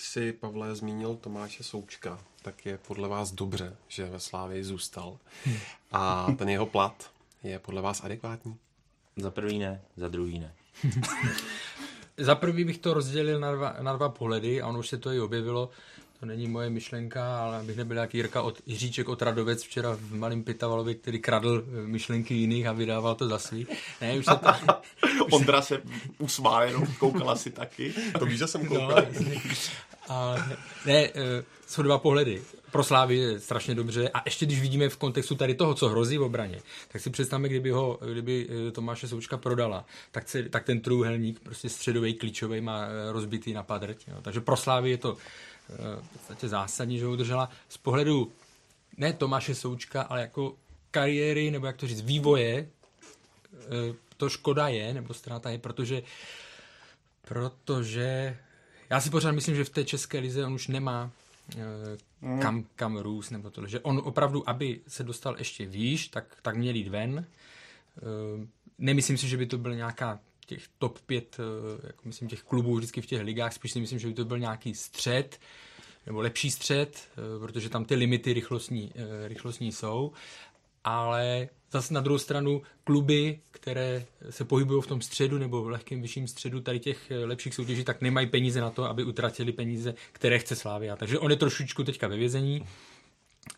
Když 0.00 0.08
si, 0.08 0.32
Pavle, 0.32 0.74
zmínil 0.74 1.16
Tomáše 1.16 1.62
Součka, 1.62 2.18
tak 2.42 2.66
je 2.66 2.78
podle 2.78 3.08
vás 3.08 3.32
dobře, 3.32 3.76
že 3.88 4.06
ve 4.06 4.20
Slávii 4.20 4.64
zůstal. 4.64 5.18
A 5.92 6.26
ten 6.38 6.48
jeho 6.48 6.66
plat 6.66 7.10
je 7.42 7.58
podle 7.58 7.82
vás 7.82 8.04
adekvátní? 8.04 8.56
Za 9.16 9.30
prvý 9.30 9.58
ne, 9.58 9.80
za 9.96 10.08
druhý 10.08 10.38
ne. 10.38 10.54
za 12.16 12.34
prvý 12.34 12.64
bych 12.64 12.78
to 12.78 12.94
rozdělil 12.94 13.40
na 13.40 13.52
dva, 13.52 13.76
na 13.80 13.96
dva 13.96 14.08
pohledy 14.08 14.62
a 14.62 14.66
ono 14.66 14.78
už 14.78 14.88
se 14.88 14.98
to 14.98 15.12
i 15.12 15.20
objevilo. 15.20 15.70
To 16.20 16.26
není 16.26 16.48
moje 16.48 16.70
myšlenka, 16.70 17.42
ale 17.42 17.58
abych 17.58 17.76
nebyl 17.76 17.94
nějaký 17.94 18.18
Jirka 18.18 18.42
od, 18.42 18.60
Jiříček 18.66 19.08
od 19.08 19.22
Radovec 19.22 19.62
včera 19.62 19.96
v 19.96 20.14
Malém 20.14 20.44
Pitavalovi, 20.44 20.94
který 20.94 21.18
kradl 21.18 21.64
eh, 21.66 21.86
myšlenky 21.86 22.34
jiných 22.34 22.66
a 22.66 22.72
vydával 22.72 23.14
to 23.14 23.28
za 23.28 23.38
svý. 23.38 23.66
Ne, 24.00 24.18
už 24.18 24.24
se 24.24 24.36
to... 24.36 24.74
Ondra 25.30 25.62
se 25.62 25.82
usmál 26.18 26.62
jenom, 26.62 26.86
koukala 26.98 27.36
si 27.36 27.50
taky. 27.50 27.94
To 28.18 28.26
víš, 28.26 28.38
že 28.38 28.46
jsem 28.46 28.66
koukal. 28.66 28.88
No, 28.88 29.40
a, 30.10 30.36
ne, 30.86 31.10
eh, 31.14 31.44
jsou 31.66 31.82
dva 31.82 31.98
pohledy. 31.98 32.42
Pro 32.70 32.84
Slávy 32.84 33.16
je 33.16 33.40
strašně 33.40 33.74
dobře 33.74 34.08
a 34.08 34.22
ještě 34.24 34.46
když 34.46 34.60
vidíme 34.60 34.88
v 34.88 34.96
kontextu 34.96 35.34
tady 35.34 35.54
toho, 35.54 35.74
co 35.74 35.88
hrozí 35.88 36.18
v 36.18 36.22
obraně, 36.22 36.60
tak 36.88 37.02
si 37.02 37.10
představme, 37.10 37.48
kdyby 37.48 37.70
ho, 37.70 37.98
kdyby 38.12 38.48
eh, 38.68 38.70
Tomáše 38.70 39.08
Součka 39.08 39.36
prodala, 39.36 39.84
tak, 40.10 40.28
se, 40.28 40.42
tak 40.42 40.64
ten 40.64 40.80
trůhelník, 40.80 41.40
prostě 41.40 41.68
středový, 41.68 42.14
klíčový 42.14 42.60
má 42.60 42.88
rozbitý 43.10 43.52
na 43.52 43.62
padrť. 43.62 44.08
Jo. 44.08 44.16
Takže 44.22 44.40
pro 44.40 44.56
Slávy 44.56 44.90
je 44.90 44.98
to 44.98 45.16
v 46.02 46.12
podstatě 46.12 46.48
zásadní, 46.48 46.98
že 46.98 47.04
ho 47.04 47.12
udržela 47.12 47.50
z 47.68 47.76
pohledu 47.76 48.32
ne 48.96 49.12
Tomáše 49.12 49.54
Součka, 49.54 50.02
ale 50.02 50.20
jako 50.20 50.56
kariéry, 50.90 51.50
nebo 51.50 51.66
jak 51.66 51.76
to 51.76 51.86
říct, 51.86 52.00
vývoje, 52.02 52.68
eh, 53.54 53.94
to 54.16 54.28
škoda 54.28 54.68
je, 54.68 54.94
nebo 54.94 55.14
ztráta 55.14 55.50
je, 55.50 55.58
protože 55.58 56.02
protože 57.28 58.36
já 58.90 59.00
si 59.00 59.10
pořád 59.10 59.32
myslím, 59.32 59.56
že 59.56 59.64
v 59.64 59.70
té 59.70 59.84
české 59.84 60.18
lize 60.18 60.44
on 60.44 60.52
už 60.52 60.68
nemá 60.68 61.10
eh, 61.58 61.62
kam, 62.42 62.64
kam 62.76 62.96
růst, 62.96 63.30
nebo 63.30 63.50
to, 63.50 63.66
že 63.66 63.80
on 63.80 64.02
opravdu, 64.04 64.48
aby 64.48 64.80
se 64.88 65.04
dostal 65.04 65.38
ještě 65.38 65.66
výš, 65.66 66.08
tak, 66.08 66.36
tak 66.42 66.56
měl 66.56 66.74
jít 66.74 66.88
ven. 66.88 67.26
Eh, 67.98 68.46
nemyslím 68.78 69.18
si, 69.18 69.28
že 69.28 69.36
by 69.36 69.46
to 69.46 69.58
byl 69.58 69.74
nějaká 69.74 70.20
těch 70.46 70.62
top 70.78 70.98
5, 71.00 71.36
eh, 71.38 71.86
jako 71.86 72.02
myslím, 72.04 72.28
těch 72.28 72.42
klubů 72.42 72.76
vždycky 72.76 73.00
v 73.00 73.06
těch 73.06 73.22
ligách, 73.22 73.52
spíš 73.52 73.72
si 73.72 73.80
myslím, 73.80 73.98
že 73.98 74.08
by 74.08 74.14
to 74.14 74.24
byl 74.24 74.38
nějaký 74.38 74.74
střed, 74.74 75.40
nebo 76.06 76.20
lepší 76.20 76.50
střed, 76.50 77.08
protože 77.40 77.68
tam 77.68 77.84
ty 77.84 77.94
limity 77.94 78.32
rychlostní, 78.32 78.92
rychlostní 79.26 79.72
jsou, 79.72 80.12
ale 80.84 81.48
zase 81.72 81.94
na 81.94 82.00
druhou 82.00 82.18
stranu 82.18 82.62
kluby, 82.84 83.40
které 83.50 84.04
se 84.30 84.44
pohybují 84.44 84.82
v 84.82 84.86
tom 84.86 85.00
středu 85.00 85.38
nebo 85.38 85.62
v 85.62 85.68
lehkém 85.68 86.02
vyšším 86.02 86.28
středu 86.28 86.60
tady 86.60 86.80
těch 86.80 87.12
lepších 87.24 87.54
soutěží, 87.54 87.84
tak 87.84 88.00
nemají 88.00 88.26
peníze 88.26 88.60
na 88.60 88.70
to, 88.70 88.84
aby 88.84 89.04
utratili 89.04 89.52
peníze, 89.52 89.94
které 90.12 90.38
chce 90.38 90.56
Slávia. 90.56 90.96
Takže 90.96 91.18
on 91.18 91.30
je 91.30 91.36
trošičku 91.36 91.84
teďka 91.84 92.08
ve 92.08 92.16
vězení 92.16 92.66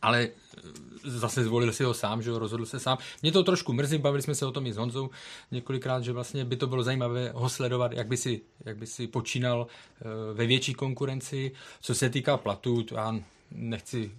ale 0.03 0.23
eh, 0.23 0.61
zase 1.05 1.45
zvolil 1.45 1.73
si 1.73 1.85
ho 1.85 1.95
sám, 1.95 2.23
že 2.23 2.31
ho 2.31 2.39
rozhodl 2.39 2.67
se 2.67 2.81
sám. 2.81 2.99
Mě 3.23 3.33
to 3.33 3.43
trošku 3.43 3.73
mrzí, 3.73 3.99
bavili 3.99 4.23
jsme 4.23 4.35
se 4.35 4.47
o 4.47 4.53
tom 4.53 4.67
i 4.67 4.73
s 4.73 4.77
Honzou 4.77 5.11
několikrát, 5.51 6.05
že 6.05 6.13
vlastně 6.13 6.45
by 6.45 6.57
to 6.57 6.67
bylo 6.67 6.83
zajímavé 6.83 7.33
ho 7.35 7.49
sledovat, 7.49 7.93
jak 7.93 8.07
by 8.07 8.17
si, 8.17 8.41
jak 8.65 8.77
by 8.77 8.87
si 8.87 9.07
počínal 9.07 9.67
eh, 9.67 10.05
ve 10.35 10.47
větší 10.47 10.75
konkurenci. 10.75 11.53
Co 11.81 11.95
se 11.95 12.11
týká 12.11 12.37
platu, 12.37 12.83
to 12.83 12.95
já 12.95 13.21
nechci, 13.51 14.13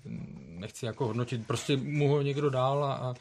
nechci 0.47 0.85
jako 0.85 1.05
hodnotit, 1.05 1.47
prostě 1.47 1.77
mu 1.77 2.09
ho 2.09 2.21
někdo 2.21 2.49
dál 2.49 2.83
a, 2.83 2.93
a 2.93 3.13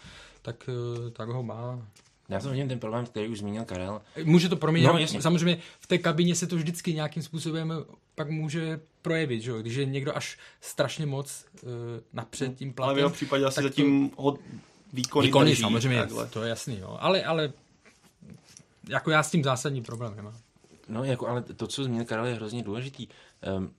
tak, 0.43 0.69
eh, 1.07 1.11
tak 1.11 1.29
ho 1.29 1.43
má. 1.43 1.89
Já 2.29 2.41
to 2.41 2.51
vidím 2.51 2.69
ten 2.69 2.79
problém, 2.79 3.07
který 3.07 3.29
už 3.29 3.39
zmínil 3.39 3.65
Karel. 3.65 4.03
Může 4.25 4.49
to 4.49 4.57
proměnit, 4.57 4.93
No, 4.93 4.99
jasně. 4.99 5.23
samozřejmě 5.23 5.59
v 5.81 5.87
té 5.87 5.99
kabině 5.99 6.35
se 6.35 6.47
to 6.47 6.57
vždycky 6.57 6.95
nějakým 6.95 7.23
způsobem 7.23 7.73
pak 8.15 8.31
může 8.31 8.81
projevit, 9.03 9.43
že? 9.43 9.51
jo? 9.51 9.59
když 9.59 9.75
je 9.75 9.85
někdo 9.85 10.17
až 10.17 10.39
strašně 10.61 11.07
moc 11.07 11.45
uh, 11.63 11.71
napřed 12.13 12.57
tím 12.57 12.73
platem. 12.73 12.89
Ale 12.89 12.95
v 12.95 12.99
jeho 12.99 13.11
případě 13.11 13.45
asi 13.45 13.57
to- 13.57 13.63
zatím 13.63 14.11
ho 14.17 14.39
výkony, 14.93 15.27
Výkony 15.27 15.51
drží, 15.51 15.61
samozřejmě, 15.63 15.99
takhle. 15.99 16.27
to 16.27 16.43
je 16.43 16.49
jasný, 16.49 16.79
jo. 16.79 16.97
Ale, 17.01 17.25
ale 17.25 17.53
jako 18.89 19.11
já 19.11 19.23
s 19.23 19.31
tím 19.31 19.45
zásadní 19.45 19.83
problém 19.83 20.17
nemám. 20.17 20.37
No, 20.89 21.05
jako, 21.05 21.29
ale 21.29 21.43
to, 21.43 21.67
co 21.67 21.85
zmínil 21.85 22.05
Karel, 22.05 22.27
je 22.27 22.35
hrozně 22.35 22.63
důležitý. 22.63 23.09
Um, 23.57 23.75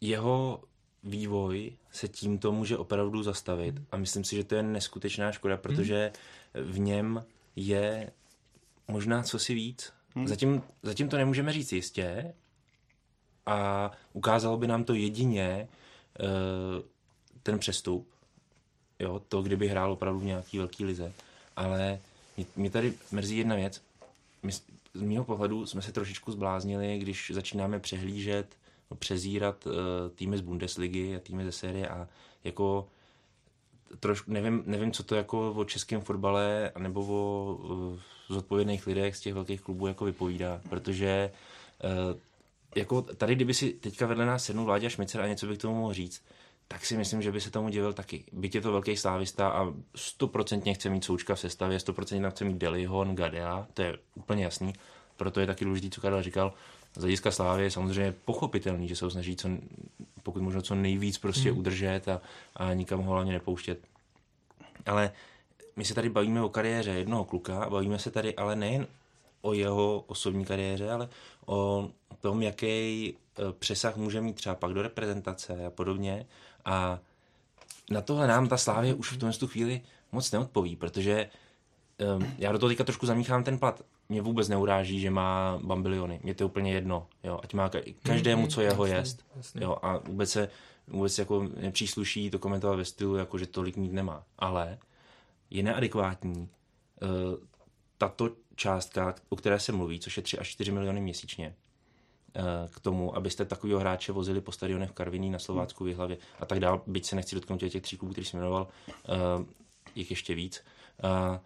jeho 0.00 0.60
vývoj 1.06 1.72
se 1.92 2.08
tímto 2.08 2.52
může 2.52 2.76
opravdu 2.76 3.22
zastavit 3.22 3.74
a 3.90 3.96
myslím 3.96 4.24
si, 4.24 4.36
že 4.36 4.44
to 4.44 4.54
je 4.54 4.62
neskutečná 4.62 5.32
škoda, 5.32 5.56
protože 5.56 6.12
v 6.54 6.78
něm 6.78 7.24
je 7.56 8.10
možná 8.88 9.22
cosi 9.22 9.54
víc. 9.54 9.92
Zatím, 10.24 10.62
zatím 10.82 11.08
to 11.08 11.16
nemůžeme 11.16 11.52
říct 11.52 11.72
jistě 11.72 12.34
a 13.46 13.90
ukázalo 14.12 14.56
by 14.56 14.66
nám 14.66 14.84
to 14.84 14.94
jedině 14.94 15.68
uh, 16.20 16.26
ten 17.42 17.58
přestup, 17.58 18.08
jo, 18.98 19.22
to, 19.28 19.42
kdyby 19.42 19.68
hrál 19.68 19.92
opravdu 19.92 20.20
v 20.20 20.24
nějaký 20.24 20.58
velký 20.58 20.84
lize. 20.84 21.12
Ale 21.56 22.00
mě, 22.36 22.46
mě 22.56 22.70
tady 22.70 22.94
mrzí 23.10 23.38
jedna 23.38 23.56
věc. 23.56 23.82
My, 24.42 24.52
z 24.94 25.02
mého 25.02 25.24
pohledu 25.24 25.66
jsme 25.66 25.82
se 25.82 25.92
trošičku 25.92 26.32
zbláznili, 26.32 26.98
když 26.98 27.30
začínáme 27.34 27.80
přehlížet, 27.80 28.56
přezírat 28.94 29.66
uh, 29.66 29.72
týmy 30.14 30.38
z 30.38 30.40
Bundesligy 30.40 31.16
a 31.16 31.20
týmy 31.20 31.44
ze 31.44 31.52
série 31.52 31.88
a 31.88 32.08
jako 32.44 32.88
trošku, 34.00 34.32
nevím, 34.32 34.62
nevím, 34.66 34.92
co 34.92 35.02
to 35.02 35.14
jako 35.14 35.52
o 35.52 35.64
českém 35.64 36.00
fotbale 36.00 36.72
nebo 36.78 37.00
o 37.00 37.54
uh, 37.54 37.98
zodpovědných 38.28 38.86
lidech 38.86 39.16
z 39.16 39.20
těch 39.20 39.34
velkých 39.34 39.60
klubů 39.60 39.86
jako 39.86 40.04
vypovídá, 40.04 40.60
protože 40.68 41.30
uh, 41.84 42.20
jako 42.76 43.02
tady, 43.02 43.34
kdyby 43.34 43.54
si 43.54 43.72
teďka 43.72 44.06
vedle 44.06 44.26
nás 44.26 44.44
sednul 44.44 44.64
Vláďa 44.64 44.88
Šmicer 44.88 45.20
a 45.20 45.26
něco 45.26 45.46
by 45.46 45.56
k 45.56 45.60
tomu 45.60 45.80
mohl 45.80 45.92
říct, 45.92 46.22
tak 46.68 46.86
si 46.86 46.96
myslím, 46.96 47.22
že 47.22 47.32
by 47.32 47.40
se 47.40 47.50
tomu 47.50 47.68
divil 47.68 47.92
taky. 47.92 48.24
Byť 48.32 48.54
je 48.54 48.60
to 48.60 48.72
velký 48.72 48.96
slávista 48.96 49.48
a 49.48 49.72
stoprocentně 49.94 50.74
chce 50.74 50.90
mít 50.90 51.04
Součka 51.04 51.34
v 51.34 51.40
sestavě, 51.40 51.80
stoprocentně 51.80 52.30
chce 52.30 52.44
mít 52.44 52.58
Delihon, 52.58 53.14
Gadea, 53.14 53.66
to 53.74 53.82
je 53.82 53.98
úplně 54.14 54.44
jasný. 54.44 54.72
Proto 55.16 55.40
je 55.40 55.46
taky 55.46 55.64
důležitý, 55.64 55.90
co 55.90 56.00
Karel 56.00 56.22
říkal, 56.22 56.54
z 56.96 57.00
hlediska 57.00 57.30
slávy 57.30 57.62
je 57.62 57.70
samozřejmě 57.70 58.14
pochopitelný, 58.24 58.88
že 58.88 58.96
se 58.96 59.04
ho 59.04 59.10
snaží 59.10 59.36
co, 59.36 59.48
pokud 60.22 60.42
možno 60.42 60.62
co 60.62 60.74
nejvíc 60.74 61.18
prostě 61.18 61.50
hmm. 61.50 61.58
udržet 61.58 62.08
a, 62.08 62.20
a 62.56 62.72
nikam 62.72 63.00
ho 63.00 63.12
hlavně 63.12 63.32
nepouštět. 63.32 63.78
Ale 64.86 65.12
my 65.76 65.84
se 65.84 65.94
tady 65.94 66.08
bavíme 66.08 66.42
o 66.42 66.48
kariéře 66.48 66.90
jednoho 66.90 67.24
kluka 67.24 67.62
a 67.62 67.70
bavíme 67.70 67.98
se 67.98 68.10
tady 68.10 68.34
ale 68.34 68.56
nejen 68.56 68.86
o 69.40 69.52
jeho 69.52 70.04
osobní 70.06 70.44
kariéře, 70.44 70.90
ale 70.90 71.08
o 71.46 71.90
tom, 72.20 72.42
jaký 72.42 73.14
eh, 73.14 73.42
přesah 73.58 73.96
může 73.96 74.20
mít 74.20 74.36
třeba 74.36 74.54
pak 74.54 74.72
do 74.72 74.82
reprezentace 74.82 75.66
a 75.66 75.70
podobně. 75.70 76.26
A 76.64 76.98
na 77.90 78.00
tohle 78.00 78.26
nám 78.26 78.48
ta 78.48 78.56
Slávě 78.56 78.94
už 78.94 79.12
v 79.12 79.18
tomhle 79.18 79.48
chvíli 79.48 79.80
moc 80.12 80.32
neodpoví, 80.32 80.76
protože 80.76 81.30
um, 82.16 82.34
já 82.38 82.52
do 82.52 82.58
toho 82.58 82.68
teďka 82.68 82.84
trošku 82.84 83.06
zamíchám 83.06 83.44
ten 83.44 83.58
plat. 83.58 83.82
Mě 84.08 84.22
vůbec 84.22 84.48
neuráží, 84.48 85.00
že 85.00 85.10
má 85.10 85.58
bambiliony. 85.62 86.20
Mě 86.22 86.34
to 86.34 86.42
je 86.42 86.46
úplně 86.46 86.72
jedno. 86.72 87.06
Jo? 87.24 87.40
Ať 87.42 87.54
má 87.54 87.68
ka- 87.68 87.94
každému, 88.02 88.46
co 88.46 88.60
jeho 88.60 88.86
jest. 88.86 89.26
Jo? 89.54 89.76
A 89.82 89.98
vůbec 89.98 90.30
se 90.30 90.48
vůbec 90.88 91.18
jako 91.18 91.42
nepřísluší 91.42 92.30
to 92.30 92.38
komentovat 92.38 92.76
ve 92.76 92.84
stylu, 92.84 93.16
jako 93.16 93.38
že 93.38 93.46
tolik 93.46 93.76
mít 93.76 93.92
nemá. 93.92 94.24
Ale 94.38 94.78
je 95.50 95.62
neadekvátní 95.62 96.48
uh, 97.02 97.08
tato 97.98 98.30
částka, 98.56 99.14
o 99.28 99.36
které 99.36 99.60
se 99.60 99.72
mluví, 99.72 100.00
což 100.00 100.16
je 100.16 100.22
3 100.22 100.38
až 100.38 100.48
4 100.48 100.72
miliony 100.72 101.00
měsíčně, 101.00 101.54
eh, 102.34 102.42
k 102.70 102.80
tomu, 102.80 103.16
abyste 103.16 103.44
takového 103.44 103.80
hráče 103.80 104.12
vozili 104.12 104.40
po 104.40 104.52
stadionech 104.52 104.90
v 104.90 104.92
Karviní, 104.92 105.30
na 105.30 105.38
Slovácku, 105.38 105.84
v 105.84 105.88
Jihlavě 105.88 106.18
a 106.40 106.46
tak 106.46 106.60
dál, 106.60 106.82
byť 106.86 107.06
se 107.06 107.16
nechci 107.16 107.34
dotknout 107.34 107.60
těch 107.60 107.82
tří 107.82 107.96
klubů, 107.96 108.12
který 108.12 108.24
jsem 108.24 108.40
jmenoval, 108.40 108.68
uh, 109.08 109.46
jich 109.94 110.10
ještě 110.10 110.34
víc. 110.34 110.64
A 111.02 111.40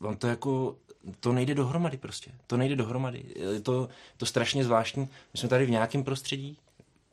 vám 0.00 0.16
to 0.16 0.26
jako, 0.26 0.76
to 1.20 1.32
nejde 1.32 1.54
dohromady 1.54 1.96
prostě. 1.96 2.30
To 2.46 2.56
nejde 2.56 2.76
dohromady. 2.76 3.24
Je 3.36 3.60
to, 3.60 3.88
to 4.16 4.26
strašně 4.26 4.64
zvláštní. 4.64 5.02
My 5.02 5.40
jsme 5.40 5.48
tady 5.48 5.66
v 5.66 5.70
nějakém 5.70 6.04
prostředí, 6.04 6.58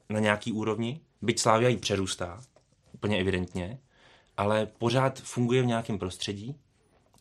na 0.10 0.20
nějaký 0.20 0.52
úrovni, 0.52 1.00
byť 1.22 1.40
Slávia 1.40 1.70
ji 1.70 1.78
přerůstá, 1.78 2.42
úplně 2.94 3.18
evidentně, 3.18 3.80
ale 4.38 4.66
pořád 4.66 5.20
funguje 5.20 5.62
v 5.62 5.66
nějakém 5.66 6.00
prostředí 6.00 6.56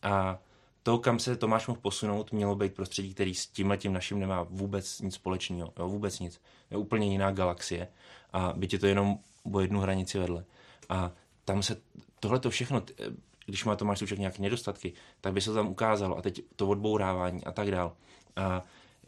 a 0.01 0.39
to, 0.83 0.97
kam 0.97 1.19
se 1.19 1.35
Tomáš 1.35 1.67
mohl 1.67 1.79
posunout, 1.79 2.31
mělo 2.31 2.55
být 2.55 2.73
prostředí, 2.73 3.13
který 3.13 3.35
s 3.35 3.47
tímhle 3.47 3.77
tím 3.77 3.93
naším 3.93 4.19
nemá 4.19 4.43
vůbec 4.43 5.01
nic 5.01 5.13
společného. 5.15 5.73
Jo, 5.79 5.87
vůbec 5.89 6.19
nic. 6.19 6.41
Je 6.71 6.77
úplně 6.77 7.07
jiná 7.07 7.31
galaxie. 7.31 7.87
A 8.33 8.53
byť 8.55 8.73
je 8.73 8.79
to 8.79 8.87
jenom 8.87 9.19
o 9.53 9.59
jednu 9.59 9.79
hranici 9.79 10.19
vedle. 10.19 10.45
A 10.89 11.11
tam 11.45 11.63
se 11.63 11.81
tohle 12.19 12.39
to 12.39 12.49
všechno, 12.49 12.83
když 13.45 13.65
má 13.65 13.75
Tomáš 13.75 13.99
Souček 13.99 14.19
nějaké 14.19 14.41
nedostatky, 14.41 14.93
tak 15.21 15.33
by 15.33 15.41
se 15.41 15.49
to 15.49 15.55
tam 15.55 15.67
ukázalo. 15.67 16.17
A 16.17 16.21
teď 16.21 16.41
to 16.55 16.67
odbourávání 16.67 17.43
a 17.43 17.51
tak 17.51 17.71
dál. 17.71 17.93
A 18.35 18.63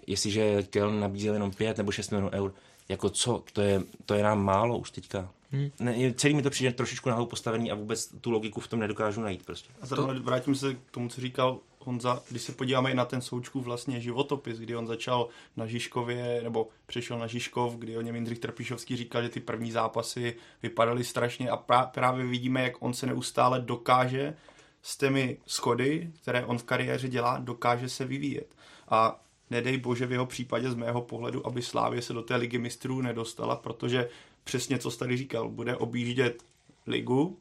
jestliže 0.07 0.63
Keln 0.63 0.99
nabízel 0.99 1.33
jenom 1.33 1.51
5 1.51 1.77
nebo 1.77 1.91
6 1.91 2.09
milionů 2.09 2.31
eur, 2.33 2.53
jako 2.89 3.09
co, 3.09 3.43
to 3.53 3.61
je, 3.61 3.81
to 4.05 4.13
je 4.13 4.23
nám 4.23 4.43
málo 4.43 4.77
už 4.77 4.91
teďka. 4.91 5.29
Hmm. 5.51 5.69
Ne, 5.79 6.13
celý 6.13 6.33
mi 6.33 6.41
to 6.41 6.49
přijde 6.49 6.71
trošičku 6.71 7.09
na 7.09 7.15
hlavu 7.15 7.29
postavený 7.29 7.71
a 7.71 7.75
vůbec 7.75 8.13
tu 8.21 8.31
logiku 8.31 8.61
v 8.61 8.67
tom 8.67 8.79
nedokážu 8.79 9.21
najít 9.21 9.45
prostě. 9.45 9.69
A 9.81 9.85
zrovna 9.85 10.13
vrátím 10.19 10.55
se 10.55 10.73
k 10.73 10.91
tomu, 10.91 11.09
co 11.09 11.21
říkal 11.21 11.59
Honza, 11.87 12.23
když 12.29 12.41
se 12.41 12.51
podíváme 12.51 12.91
i 12.91 12.95
na 12.95 13.05
ten 13.05 13.21
Součkův 13.21 13.65
vlastně 13.65 14.01
životopis, 14.01 14.59
kdy 14.59 14.75
on 14.75 14.87
začal 14.87 15.27
na 15.57 15.67
Žižkově, 15.67 16.39
nebo 16.43 16.67
přešel 16.85 17.19
na 17.19 17.27
Žižkov, 17.27 17.75
kdy 17.75 17.97
o 17.97 18.01
něm 18.01 18.15
Jindřich 18.15 18.39
Trpišovský 18.39 18.95
říkal, 18.95 19.23
že 19.23 19.29
ty 19.29 19.39
první 19.39 19.71
zápasy 19.71 20.35
vypadaly 20.63 21.03
strašně 21.03 21.49
a 21.49 21.57
pra- 21.57 21.87
právě 21.87 22.25
vidíme, 22.25 22.63
jak 22.63 22.73
on 22.79 22.93
se 22.93 23.05
neustále 23.05 23.61
dokáže 23.61 24.35
s 24.81 24.97
těmi 24.97 25.37
schody, 25.45 26.11
které 26.21 26.45
on 26.45 26.57
v 26.57 26.63
kariéře 26.63 27.07
dělá, 27.07 27.39
dokáže 27.39 27.89
se 27.89 28.05
vyvíjet. 28.05 28.55
A 28.89 29.19
nedej 29.49 29.77
bože 29.77 30.05
v 30.05 30.11
jeho 30.11 30.25
případě 30.25 30.71
z 30.71 30.75
mého 30.75 31.01
pohledu, 31.01 31.47
aby 31.47 31.61
Slávě 31.61 32.01
se 32.01 32.13
do 32.13 32.21
té 32.21 32.35
ligy 32.35 32.57
mistrů 32.57 33.01
nedostala, 33.01 33.55
protože 33.55 34.09
přesně 34.43 34.79
co 34.79 34.91
jsi 34.91 34.99
tady 34.99 35.17
říkal, 35.17 35.49
bude 35.49 35.75
objíždět 35.75 36.43
ligu 36.87 37.39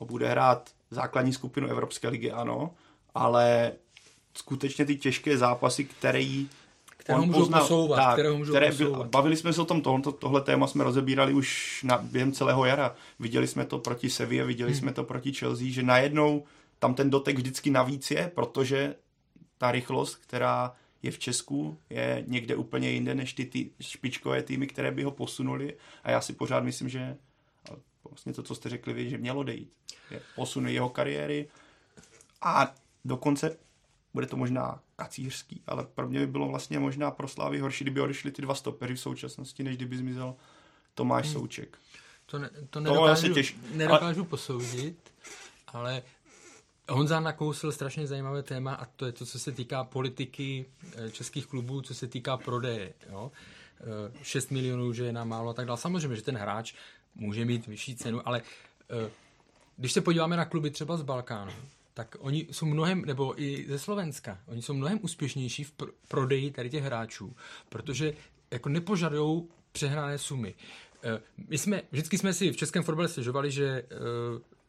a 0.00 0.04
bude 0.04 0.28
hrát 0.28 0.70
základní 0.90 1.32
skupinu 1.32 1.68
Evropské 1.68 2.08
ligy, 2.08 2.32
ano, 2.32 2.74
ale 3.14 3.72
skutečně 4.36 4.84
ty 4.84 4.96
těžké 4.96 5.38
zápasy, 5.38 5.84
které 5.84 6.20
jí 6.20 6.48
Které 7.06 7.18
ho 7.18 7.26
můžou 7.26 7.50
posouvat, 7.50 8.12
které 8.12 8.28
ho 8.28 8.38
můžou 8.38 8.52
které 8.52 8.70
posouvat. 8.70 9.06
Bavili 9.06 9.36
jsme 9.36 9.52
se 9.52 9.62
o 9.62 9.64
tom, 9.64 9.80
tohle, 9.80 10.12
tohle 10.18 10.40
téma 10.40 10.66
jsme 10.66 10.84
rozebírali 10.84 11.34
už 11.34 11.80
na, 11.82 11.98
během 11.98 12.32
celého 12.32 12.64
jara. 12.64 12.94
Viděli 13.18 13.46
jsme 13.46 13.64
to 13.64 13.78
proti 13.78 14.10
Sevilla, 14.10 14.46
viděli 14.46 14.70
Hmm. 14.70 14.80
jsme 14.80 14.92
to 14.92 15.04
proti 15.04 15.32
Chelsea, 15.32 15.66
že 15.70 15.82
najednou 15.82 16.44
tam 16.78 16.94
ten 16.94 17.10
dotek 17.10 17.36
vždycky 17.36 17.70
navíc 17.70 18.10
je, 18.10 18.32
protože 18.34 18.94
ta 19.58 19.72
rychlost, 19.72 20.14
která 20.14 20.74
je 21.02 21.10
v 21.10 21.18
Česku, 21.18 21.78
je 21.90 22.24
někde 22.26 22.56
úplně 22.56 22.90
jinde 22.90 23.14
než 23.14 23.32
ty, 23.32 23.44
ty 23.44 23.70
špičkové 23.80 24.42
týmy, 24.42 24.66
které 24.66 24.90
by 24.90 25.02
ho 25.02 25.10
posunuli. 25.10 25.76
A 26.04 26.10
já 26.10 26.20
si 26.20 26.32
pořád 26.32 26.64
myslím, 26.64 26.88
že 26.88 27.16
vlastně 28.10 28.32
to, 28.32 28.42
co 28.42 28.54
jste 28.54 28.68
řekli 28.68 28.92
vy, 28.92 29.10
že 29.10 29.18
mělo 29.18 29.42
dejít. 29.42 29.72
Je 30.10 30.20
posun 30.34 30.68
jeho 30.68 30.88
kariéry 30.88 31.48
a 32.42 32.74
dokonce 33.04 33.56
bude 34.16 34.26
to 34.26 34.36
možná 34.36 34.80
kacířský, 34.96 35.62
ale 35.66 35.86
pro 35.94 36.08
mě 36.08 36.18
by 36.20 36.26
bylo 36.26 36.48
vlastně 36.48 36.78
možná 36.78 37.10
pro 37.10 37.28
Slávy 37.28 37.58
horší, 37.58 37.84
kdyby 37.84 38.00
odešli 38.00 38.30
ty 38.30 38.42
dva 38.42 38.54
stopeři 38.54 38.94
v 38.94 39.00
současnosti, 39.00 39.62
než 39.62 39.76
kdyby 39.76 39.96
zmizel 39.96 40.34
Tomáš 40.94 41.24
Hmm. 41.24 41.32
Souček. 41.34 41.78
To, 42.26 42.38
ne, 42.38 42.48
to 42.48 42.66
To 42.70 42.80
nedokážu, 42.80 43.12
asi 43.12 43.28
těž- 43.30 43.54
nedokážu 43.74 44.24
posoudit, 44.24 45.12
ale 45.68 46.02
Honza 46.88 47.20
nakousl 47.20 47.72
strašně 47.72 48.06
zajímavé 48.06 48.42
téma 48.42 48.74
a 48.74 48.84
to 48.84 49.06
je 49.06 49.12
to, 49.12 49.26
co 49.26 49.38
se 49.38 49.52
týká 49.52 49.84
politiky 49.84 50.66
eh, 50.96 51.10
českých 51.10 51.46
klubů, 51.46 51.80
co 51.82 51.94
se 51.94 52.06
týká 52.06 52.36
prodeje. 52.36 52.92
Jo? 53.10 53.32
Eh, 53.80 54.12
6 54.22 54.50
milionů, 54.50 54.92
že 54.92 55.04
je 55.04 55.12
nám 55.12 55.28
málo 55.28 55.50
a 55.50 55.54
tak 55.54 55.66
dále. 55.66 55.78
Samozřejmě, 55.78 56.16
že 56.16 56.22
ten 56.22 56.36
hráč 56.36 56.74
může 57.14 57.44
mít 57.44 57.66
vyšší 57.66 57.96
cenu, 57.96 58.28
ale 58.28 58.42
eh, 59.06 59.10
když 59.76 59.92
se 59.92 60.00
podíváme 60.00 60.36
na 60.36 60.44
kluby 60.44 60.70
třeba 60.70 60.96
z 60.96 61.02
Balkánu, 61.02 61.52
tak 61.96 62.16
oni 62.18 62.46
jsou 62.50 62.66
mnohem, 62.66 63.04
nebo 63.04 63.42
i 63.42 63.64
ze 63.68 63.78
Slovenska, 63.78 64.38
oni 64.46 64.62
jsou 64.62 64.74
mnohem 64.74 64.98
úspěšnější 65.02 65.64
v 65.64 65.72
pr- 65.78 65.92
prodeji 66.08 66.50
tady 66.50 66.70
těch 66.70 66.84
hráčů, 66.84 67.36
protože 67.68 68.12
jako 68.50 68.68
nepožadují 68.68 69.42
přehnané 69.72 70.18
sumy. 70.18 70.54
Eh, 71.04 71.20
My 71.48 71.58
jsme, 71.58 71.82
vždycky 71.92 72.18
jsme 72.18 72.32
si 72.32 72.52
v 72.52 72.56
českém 72.56 72.82
fotbale 72.82 73.08
stěžovali, 73.08 73.50
že 73.50 73.66
eh, 73.66 73.86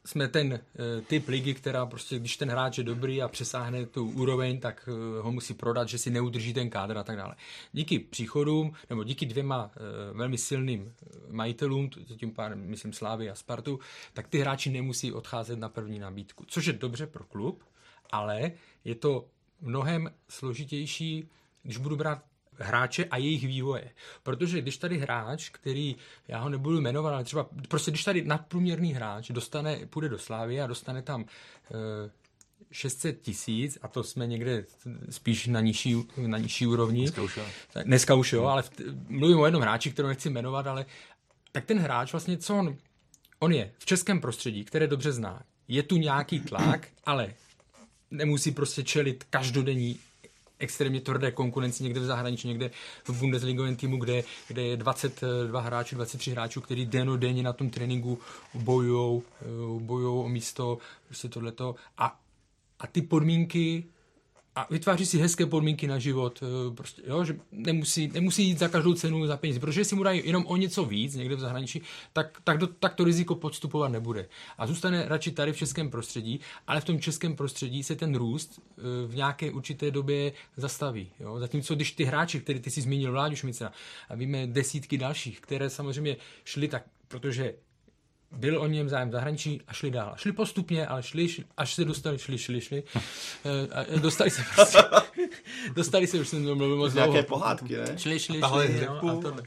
jsme 0.07 0.27
ten 0.27 0.53
eh, 0.53 1.01
typ 1.01 1.27
ligy, 1.27 1.53
která 1.53 1.85
prostě, 1.85 2.19
když 2.19 2.37
ten 2.37 2.49
hráč 2.49 2.77
je 2.77 2.83
dobrý 2.83 3.21
a 3.21 3.27
přesáhne 3.27 3.85
tu 3.85 4.09
úroveň, 4.11 4.59
tak 4.59 4.89
eh, 4.91 5.21
ho 5.21 5.31
musí 5.31 5.53
prodat, 5.53 5.89
že 5.89 5.97
si 5.97 6.09
neudrží 6.09 6.53
ten 6.53 6.69
kádr 6.69 6.97
a 6.97 7.03
tak 7.03 7.17
dále. 7.17 7.35
Díky 7.71 7.99
příchodům, 7.99 8.73
nebo 8.89 9.03
díky 9.03 9.25
dvěma 9.25 9.71
eh, 9.75 9.79
velmi 10.13 10.37
silným 10.37 10.93
majitelům, 11.29 11.89
tím 11.89 12.31
pádem 12.31 12.59
myslím 12.59 12.93
Slávy 12.93 13.29
a 13.29 13.35
Spartu, 13.35 13.79
tak 14.13 14.27
ty 14.27 14.39
hráči 14.39 14.69
nemusí 14.69 15.11
odcházet 15.11 15.59
na 15.59 15.69
první 15.69 15.99
nabídku, 15.99 16.45
což 16.47 16.65
je 16.65 16.73
dobře 16.73 17.07
pro 17.07 17.23
klub, 17.23 17.63
ale 18.11 18.51
je 18.83 18.95
to 18.95 19.27
mnohem 19.61 20.11
složitější, 20.29 21.29
když 21.63 21.77
budu 21.77 21.95
brát 21.95 22.23
hráče 22.59 23.05
a 23.05 23.17
jejich 23.17 23.47
vývoje. 23.47 23.89
Protože 24.23 24.61
když 24.61 24.77
tady 24.77 24.97
hráč, 24.97 25.49
který, 25.49 25.95
já 26.27 26.39
ho 26.39 26.49
nebudu 26.49 26.81
jmenovat, 26.81 27.13
ale 27.13 27.23
třeba, 27.23 27.49
prostě 27.67 27.91
když 27.91 28.03
tady 28.03 28.21
nadprůměrný 28.21 28.93
hráč 28.93 29.31
dostane, 29.31 29.79
půjde 29.89 30.09
do 30.09 30.19
Slávy 30.19 30.61
a 30.61 30.67
dostane 30.67 31.01
tam 31.01 31.25
e, 32.05 32.09
600 32.71 33.21
tisíc, 33.21 33.77
a 33.81 33.87
to 33.87 34.03
jsme 34.03 34.27
někde 34.27 34.65
spíš 35.09 35.47
na 35.47 35.59
nižší, 35.59 36.03
na 36.17 36.37
nižší 36.37 36.67
úrovni. 36.67 37.01
Dneska 37.01 37.21
už 37.21 37.37
jo. 37.37 37.45
Dneska 37.83 38.15
už 38.15 38.33
jo, 38.33 38.45
ale 38.45 38.61
v, 38.61 38.71
mluvím 39.07 39.39
o 39.39 39.45
jednom 39.45 39.61
hráči, 39.61 39.91
kterého 39.91 40.09
nechci 40.09 40.29
jmenovat, 40.29 40.67
ale 40.67 40.85
tak 41.51 41.65
ten 41.65 41.79
hráč 41.79 42.11
vlastně, 42.11 42.37
co 42.37 42.55
on, 42.55 42.77
on 43.39 43.51
je 43.51 43.71
v 43.77 43.85
českém 43.85 44.21
prostředí, 44.21 44.63
které 44.63 44.87
dobře 44.87 45.11
zná. 45.11 45.43
Je 45.67 45.83
tu 45.83 45.97
nějaký 45.97 46.39
tlak, 46.39 46.87
ale 47.05 47.33
nemusí 48.11 48.51
prostě 48.51 48.83
čelit 48.83 49.23
každodenní 49.29 49.99
extrémně 50.59 51.01
tvrdé 51.01 51.31
konkurenci 51.31 51.83
někde 51.83 51.99
v 51.99 52.05
zahraničí, 52.05 52.47
někde 52.47 52.71
v 53.03 53.19
Bundesligovém 53.19 53.75
týmu, 53.75 53.97
kde, 53.97 54.23
kde 54.47 54.61
je 54.61 54.77
22 54.77 55.61
hráčů, 55.61 55.95
23 55.95 56.31
hráčů, 56.31 56.61
kteří 56.61 56.85
denodenně 56.85 57.43
na 57.43 57.53
tom 57.53 57.69
tréninku 57.69 58.19
bojují 58.53 59.21
bojujou 59.79 60.23
o 60.23 60.29
místo, 60.29 60.77
prostě 61.05 61.29
tohleto. 61.29 61.75
A, 61.97 62.19
a 62.79 62.87
ty 62.87 63.01
podmínky 63.01 63.83
a 64.57 64.67
vytváří 64.69 65.05
si 65.05 65.17
hezké 65.17 65.45
podmínky 65.45 65.87
na 65.87 65.99
život, 65.99 66.43
eh, 66.43 66.75
prostě, 66.75 67.01
jo, 67.07 67.25
že 67.25 67.37
nemusí, 67.51 68.07
nemusí 68.07 68.43
jít 68.43 68.59
za 68.59 68.67
každou 68.67 68.93
cenu 68.93 69.25
za 69.25 69.37
peníze, 69.37 69.59
protože 69.59 69.85
si 69.85 69.95
mu 69.95 70.03
dají 70.03 70.21
jenom 70.25 70.45
o 70.47 70.57
něco 70.57 70.85
víc 70.85 71.15
někde 71.15 71.35
v 71.35 71.39
zahraničí, 71.39 71.81
tak, 72.13 72.41
tak, 72.43 72.57
do, 72.57 72.67
tak 72.67 72.93
to 72.93 73.03
riziko 73.03 73.35
podstupovat 73.35 73.87
nebude. 73.87 74.29
A 74.57 74.67
zůstane 74.67 75.05
radši 75.07 75.31
tady 75.31 75.53
v 75.53 75.57
českém 75.57 75.89
prostředí, 75.89 76.39
ale 76.67 76.81
v 76.81 76.85
tom 76.85 76.99
českém 76.99 77.35
prostředí 77.35 77.83
se 77.83 77.95
ten 77.95 78.15
růst 78.15 78.59
eh, 78.59 78.81
v 79.07 79.15
nějaké 79.15 79.51
určité 79.51 79.91
době 79.91 80.31
zastaví. 80.55 81.11
Jo. 81.19 81.39
Zatímco 81.39 81.75
když 81.75 81.91
ty 81.91 82.03
hráči, 82.03 82.39
který 82.39 82.59
ty 82.59 82.71
si 82.71 82.81
zmínil 82.81 83.11
Vláďu 83.11 83.35
Šmicera, 83.35 83.71
a 84.09 84.15
víme 84.15 84.47
desítky 84.47 84.97
dalších, 84.97 85.41
které 85.41 85.69
samozřejmě 85.69 86.17
šly 86.43 86.67
tak, 86.67 86.83
protože 87.07 87.53
byl 88.31 88.61
o 88.61 88.67
něm 88.67 88.89
zájem 88.89 89.09
v 89.09 89.11
zahraničí 89.11 89.61
a 89.67 89.73
šli 89.73 89.91
dál. 89.91 90.13
Šli 90.17 90.31
postupně, 90.31 90.87
ale 90.87 91.03
šli, 91.03 91.27
šli 91.29 91.45
až 91.57 91.73
se 91.73 91.85
dostali, 91.85 92.17
šli, 92.17 92.37
šli, 92.37 92.61
šli. 92.61 92.83
Eh, 93.45 93.67
a 93.73 93.99
dostali 93.99 94.29
se 94.29 94.41
prostě, 94.55 94.77
dostali 95.75 96.07
se, 96.07 96.19
už 96.19 96.27
jsem 96.27 96.43
mluvil 96.43 96.75
moc 96.77 96.93
Nějaké 96.93 97.11
dlouho. 97.11 97.27
pohádky, 97.27 97.77
ne? 97.77 97.97
Šli, 97.97 98.19
šli, 98.19 98.39
Tahle 98.39 98.67
šli, 98.67 98.85
no, 98.85 98.97
a, 98.97 99.21
tohle. 99.21 99.43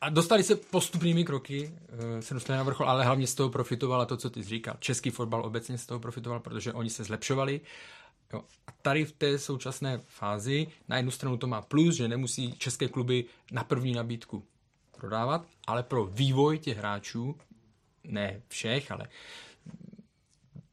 a 0.00 0.08
dostali 0.10 0.42
se 0.42 0.56
postupnými 0.56 1.24
kroky, 1.24 1.74
eh, 2.18 2.22
se 2.22 2.34
dostali 2.34 2.56
na 2.56 2.62
vrchol, 2.62 2.90
ale 2.90 3.04
hlavně 3.04 3.26
z 3.26 3.34
toho 3.34 3.48
profitovala 3.48 4.06
to, 4.06 4.16
co 4.16 4.30
ty 4.30 4.42
jsi 4.42 4.48
říkal. 4.48 4.76
Český 4.78 5.10
fotbal 5.10 5.46
obecně 5.46 5.78
z 5.78 5.86
toho 5.86 6.00
profitoval, 6.00 6.40
protože 6.40 6.72
oni 6.72 6.90
se 6.90 7.04
zlepšovali. 7.04 7.60
Jo. 8.32 8.44
A 8.66 8.72
tady 8.82 9.04
v 9.04 9.12
té 9.12 9.38
současné 9.38 10.00
fázi 10.06 10.66
na 10.88 10.96
jednu 10.96 11.10
stranu 11.10 11.36
to 11.36 11.46
má 11.46 11.62
plus, 11.62 11.94
že 11.94 12.08
nemusí 12.08 12.52
české 12.58 12.88
kluby 12.88 13.24
na 13.52 13.64
první 13.64 13.92
nabídku 13.92 14.44
prodávat, 14.96 15.46
ale 15.66 15.82
pro 15.82 16.04
vývoj 16.06 16.58
těch 16.58 16.78
hráčů 16.78 17.36
ne 18.10 18.42
všech, 18.48 18.90
ale 18.90 19.08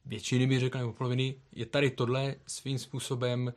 většiny 0.06 0.46
bych 0.46 0.60
řekl, 0.60 0.78
nebo 0.78 0.92
poloviny, 0.92 1.34
je 1.52 1.66
tady 1.66 1.90
tohle 1.90 2.34
svým 2.46 2.78
způsobem 2.78 3.52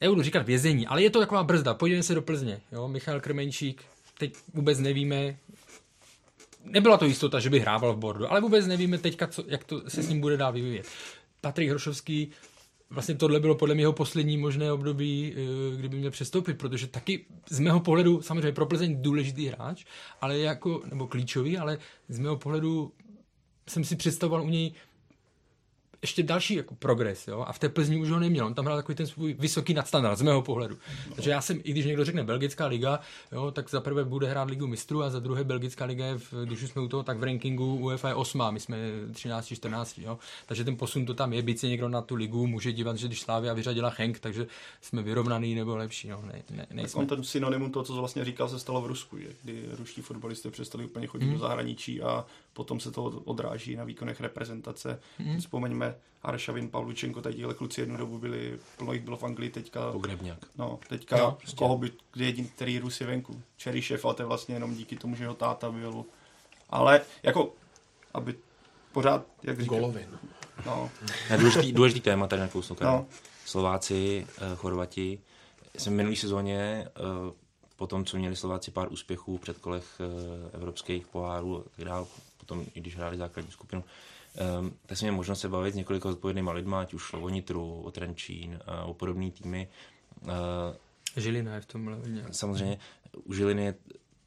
nebudu 0.00 0.22
říkat 0.22 0.46
vězení, 0.46 0.86
ale 0.86 1.02
je 1.02 1.10
to 1.10 1.20
taková 1.20 1.44
brzda. 1.44 1.74
Podívejme 1.74 2.02
se 2.02 2.14
do 2.14 2.22
Plzně. 2.22 2.60
Jo? 2.72 2.88
Michal 2.88 3.20
Krmenčík, 3.20 3.84
teď 4.18 4.36
vůbec 4.54 4.78
nevíme, 4.78 5.36
nebyla 6.64 6.96
to 6.96 7.04
jistota, 7.04 7.40
že 7.40 7.50
by 7.50 7.60
hrával 7.60 7.94
v 7.94 7.98
bordu, 7.98 8.30
ale 8.30 8.40
vůbec 8.40 8.66
nevíme 8.66 8.98
teďka, 8.98 9.26
co, 9.26 9.44
jak 9.46 9.64
to 9.64 9.90
se 9.90 10.02
s 10.02 10.08
ním 10.08 10.20
bude 10.20 10.36
dál 10.36 10.52
vyvíjet. 10.52 10.86
Patrik 11.40 11.70
Hrošovský, 11.70 12.30
vlastně 12.94 13.14
tohle 13.14 13.40
bylo 13.40 13.54
podle 13.54 13.74
mě 13.74 13.82
jeho 13.82 13.92
poslední 13.92 14.36
možné 14.36 14.72
období, 14.72 15.34
eh, 15.36 15.76
kdyby 15.76 15.96
měl 15.96 16.10
přestoupit, 16.10 16.58
protože 16.58 16.86
taky 16.86 17.24
z 17.50 17.58
mého 17.58 17.80
pohledu, 17.80 18.22
samozřejmě 18.22 18.52
pro 18.52 18.66
Plzeň 18.66 19.02
důležitý 19.02 19.46
hráč, 19.46 19.84
ale 20.20 20.38
jako, 20.38 20.82
nebo 20.90 21.06
klíčový, 21.06 21.58
ale 21.58 21.78
z 22.08 22.18
mého 22.18 22.36
pohledu 22.36 22.92
jsem 23.68 23.84
si 23.84 23.96
představoval 23.96 24.46
u 24.46 24.48
něj 24.48 24.72
ještě 26.04 26.22
další 26.22 26.54
jako 26.54 26.74
progres, 26.74 27.28
jo? 27.28 27.44
a 27.48 27.52
v 27.52 27.58
té 27.58 27.68
Plzni 27.68 27.96
už 28.00 28.10
ho 28.10 28.18
neměl. 28.20 28.46
On 28.46 28.54
tam 28.54 28.64
hrál 28.64 28.78
takový 28.78 28.96
ten 28.96 29.06
svůj 29.06 29.34
vysoký 29.38 29.74
nadstandard 29.74 30.18
z 30.18 30.22
mého 30.22 30.42
pohledu. 30.42 30.76
Takže 31.14 31.30
já 31.30 31.40
jsem, 31.40 31.60
i 31.64 31.70
když 31.70 31.86
někdo 31.86 32.04
řekne 32.04 32.24
belgická 32.24 32.66
liga, 32.66 33.00
jo, 33.32 33.50
tak 33.50 33.70
za 33.70 33.80
prvé 33.80 34.04
bude 34.04 34.28
hrát 34.28 34.50
ligu 34.50 34.66
mistrů 34.66 35.02
a 35.02 35.10
za 35.10 35.20
druhé 35.20 35.44
belgická 35.44 35.84
liga 35.84 36.06
je, 36.06 36.18
v, 36.18 36.32
když 36.44 36.62
už 36.62 36.70
jsme 36.70 36.82
u 36.82 36.88
toho, 36.88 37.02
tak 37.02 37.18
v 37.18 37.22
rankingu 37.24 37.74
UEFA 37.76 38.08
je 38.08 38.14
8, 38.14 38.42
my 38.50 38.60
jsme 38.60 38.76
13, 39.12 39.46
14, 39.54 39.98
jo. 39.98 40.18
Takže 40.46 40.64
ten 40.64 40.76
posun 40.76 41.06
to 41.06 41.14
tam 41.14 41.32
je, 41.32 41.42
byť 41.42 41.58
se 41.58 41.68
někdo 41.68 41.88
na 41.88 42.00
tu 42.02 42.14
ligu 42.14 42.46
může 42.46 42.72
dívat, 42.72 42.96
že 42.96 43.06
když 43.06 43.20
Slávia 43.20 43.54
vyřadila 43.54 43.92
Henk, 43.98 44.18
takže 44.20 44.46
jsme 44.80 45.02
vyrovnaný 45.02 45.54
nebo 45.54 45.76
lepší, 45.76 46.08
jo. 46.08 46.20
Ne, 46.26 46.42
ne, 46.50 46.66
Tak 46.66 46.70
nejsme. 46.76 47.00
on 47.00 47.06
ten 47.06 47.24
synonymum 47.24 47.70
toho, 47.70 47.82
co 47.84 47.94
vlastně 47.94 48.24
říkal, 48.24 48.48
se 48.48 48.58
stalo 48.58 48.80
v 48.82 48.86
Rusku, 48.86 49.18
že? 49.18 49.28
kdy 49.42 49.64
ruští 49.78 50.02
fotbalisté 50.02 50.50
přestali 50.50 50.84
úplně 50.84 51.06
chodit 51.06 51.24
Hmm. 51.24 51.32
do 51.34 51.38
zahraničí 51.40 52.02
a 52.02 52.24
potom 52.52 52.80
se 52.80 52.90
to 52.90 53.04
odráží 53.04 53.76
na 53.76 53.84
výkonech 53.84 54.20
reprezentace. 54.20 55.00
Hmm. 55.18 55.38
Vzpomeňme 55.38 55.93
Aršavin, 56.22 56.68
Pavlučenko, 56.70 57.22
tady 57.22 57.34
tihle 57.34 57.54
kluci 57.54 57.80
jednu 57.80 57.96
dobu 57.96 58.18
byli, 58.18 58.58
plno 58.76 58.92
jich 58.92 59.02
bylo 59.02 59.16
v 59.16 59.24
Anglii, 59.24 59.50
teďka, 59.50 59.92
Pogrebňák. 59.92 60.38
no, 60.58 60.78
teďka 60.88 61.16
no, 61.18 61.32
prostě. 61.32 61.56
koho 61.56 61.78
by, 61.78 61.90
kdy 62.12 62.24
jedin, 62.24 62.48
který 62.48 62.78
Rus 62.78 63.00
je 63.00 63.06
venku. 63.06 63.42
Čerišev, 63.56 64.04
ale 64.04 64.14
to 64.14 64.22
je 64.22 64.26
vlastně 64.26 64.54
jenom 64.54 64.74
díky 64.74 64.96
tomu, 64.96 65.16
že 65.16 65.24
jeho 65.24 65.34
táta 65.34 65.70
byl. 65.70 66.04
Ale 66.70 67.00
jako, 67.22 67.52
aby 68.14 68.34
pořád, 68.92 69.26
jak 69.42 69.60
říkám, 69.60 69.78
Golovin. 69.78 70.18
no, 70.66 70.90
Ne, 71.30 71.38
důležitý, 71.38 71.72
důležitý 71.72 72.00
téma 72.00 72.26
tady 72.26 72.42
nakousl 72.42 72.76
No. 72.80 72.86
no. 72.86 73.06
Slováci, 73.44 74.26
eh, 74.38 74.56
Chorvati. 74.56 75.20
Jsem 75.78 75.92
v 75.92 75.96
minulý 75.96 76.16
sezóně, 76.16 76.58
eh, 76.88 76.90
po 77.76 77.86
tom, 77.86 78.04
co 78.04 78.16
měli 78.16 78.36
Slováci 78.36 78.70
pár 78.70 78.92
úspěchů 78.92 79.36
v 79.36 79.40
předkolech 79.40 79.84
eh, 80.00 80.56
evropských 80.56 81.06
pohárů 81.06 81.60
a 81.60 81.62
tak 81.76 81.84
dále, 81.84 82.06
potom 82.36 82.64
i 82.74 82.80
když 82.80 82.96
hráli 82.96 83.16
základní 83.16 83.52
skupinu, 83.52 83.84
eh, 84.36 84.70
tak 84.86 84.98
jsem 84.98 85.06
měl 85.06 85.16
možnost 85.16 85.40
se 85.40 85.48
bavit 85.48 85.72
s 85.72 85.76
několika 85.76 86.08
odpovědnýma 86.08 86.52
lidma, 86.52 86.80
ať 86.80 86.94
už 86.94 87.02
šlo 87.02 87.20
o 87.20 87.28
Nitru, 87.28 87.82
o 87.82 87.90
Trenčín, 87.90 88.60
eh, 88.60 88.82
o 88.84 88.94
podobné 88.94 89.30
týmy. 89.30 89.68
Eh, 90.22 91.20
Žilina 91.20 91.54
je 91.54 91.60
v 91.60 91.66
tomhle 91.66 91.98
samozřejmě 92.30 92.78
u 93.24 93.32
Žiliny 93.32 93.64
je 93.64 93.74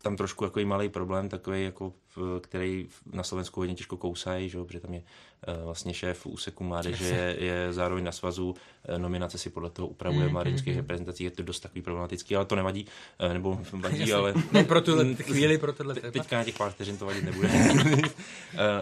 tam 0.02 0.18
trošku 0.18 0.44
jako 0.44 0.60
malý 0.60 0.90
problém, 0.90 1.30
takový, 1.30 1.64
jako, 1.64 1.94
který 2.42 2.88
na 3.14 3.24
Slovensku 3.24 3.60
hodně 3.60 3.76
těžko 3.76 3.98
kousají, 3.98 4.50
že, 4.50 4.64
protože 4.64 4.80
tam 4.80 4.94
je 4.94 5.04
eh, 5.48 5.54
vlastně 5.64 5.94
šéf 5.94 6.26
úseku 6.26 6.64
mládeže, 6.64 7.06
je, 7.06 7.46
je 7.46 7.74
zároveň 7.74 8.04
na 8.04 8.12
svazu, 8.12 8.56
eh, 8.86 9.00
nominace 9.00 9.38
si 9.38 9.50
podle 9.50 9.70
toho 9.70 9.88
upravuje 9.88 10.24
Mm, 10.24 10.30
v 10.30 10.32
mládežnických 10.34 10.74
mm, 10.74 10.80
reprezentacích, 10.80 11.26
je 11.26 11.32
to 11.32 11.44
dost 11.44 11.60
takový 11.60 11.82
problematický, 11.82 12.36
ale 12.36 12.46
to 12.46 12.56
nevadí, 12.56 12.86
eh, 13.20 13.34
nebo 13.34 13.60
vadí, 13.72 14.00
Jasně. 14.00 14.14
ale... 14.14 14.34
Ne 14.52 14.64
pro 14.64 14.82
tuhle 14.82 15.16
chvíli, 15.16 15.58
pro 15.58 15.74
tohle 15.74 15.94
Te- 15.94 16.02
téma. 16.02 16.12
Teďka 16.12 16.38
na 16.38 16.44
těch 16.44 16.58
pár 16.58 16.72
vteřin 16.72 16.98
to 16.98 17.06
vadit 17.06 17.24
nebude. 17.24 17.50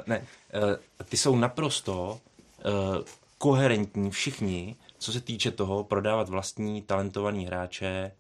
Ne, 0.07 0.28
ty 1.09 1.18
jsou 1.18 1.36
naprosto 1.36 2.20
koherentní 3.38 4.11
všichni, 4.11 4.76
co 4.97 5.11
se 5.11 5.22
týče 5.22 5.51
toho 5.51 5.84
prodávat 5.84 6.30
vlastní 6.30 6.82
talentovaný 6.82 7.45
hráče 7.45 8.11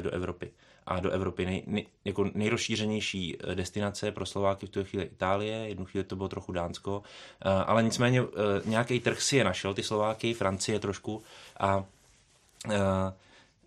do 0.00 0.10
Evropy. 0.10 0.50
A 0.88 1.00
do 1.00 1.10
Evropy 1.10 1.46
nej, 1.46 1.62
nej, 1.66 1.86
jako 2.04 2.30
nejrozšířenější 2.34 3.36
eh, 3.40 3.54
destinace 3.54 4.12
pro 4.12 4.26
Slováky 4.26 4.66
v 4.66 4.70
tu 4.70 4.84
chvíli 4.84 5.04
Itálie, 5.04 5.68
jednu 5.68 5.84
chvíli 5.84 6.04
to 6.04 6.16
bylo 6.16 6.28
trochu 6.28 6.52
Dánsko, 6.52 7.02
eh, 7.40 7.48
ale 7.48 7.82
nicméně 7.82 8.22
nějaký 8.64 9.00
trh 9.00 9.22
si 9.22 9.36
je 9.36 9.44
našel, 9.44 9.74
ty 9.74 9.82
Slováky, 9.82 10.34
Francie 10.34 10.80
trošku 10.80 11.22
a 11.60 11.84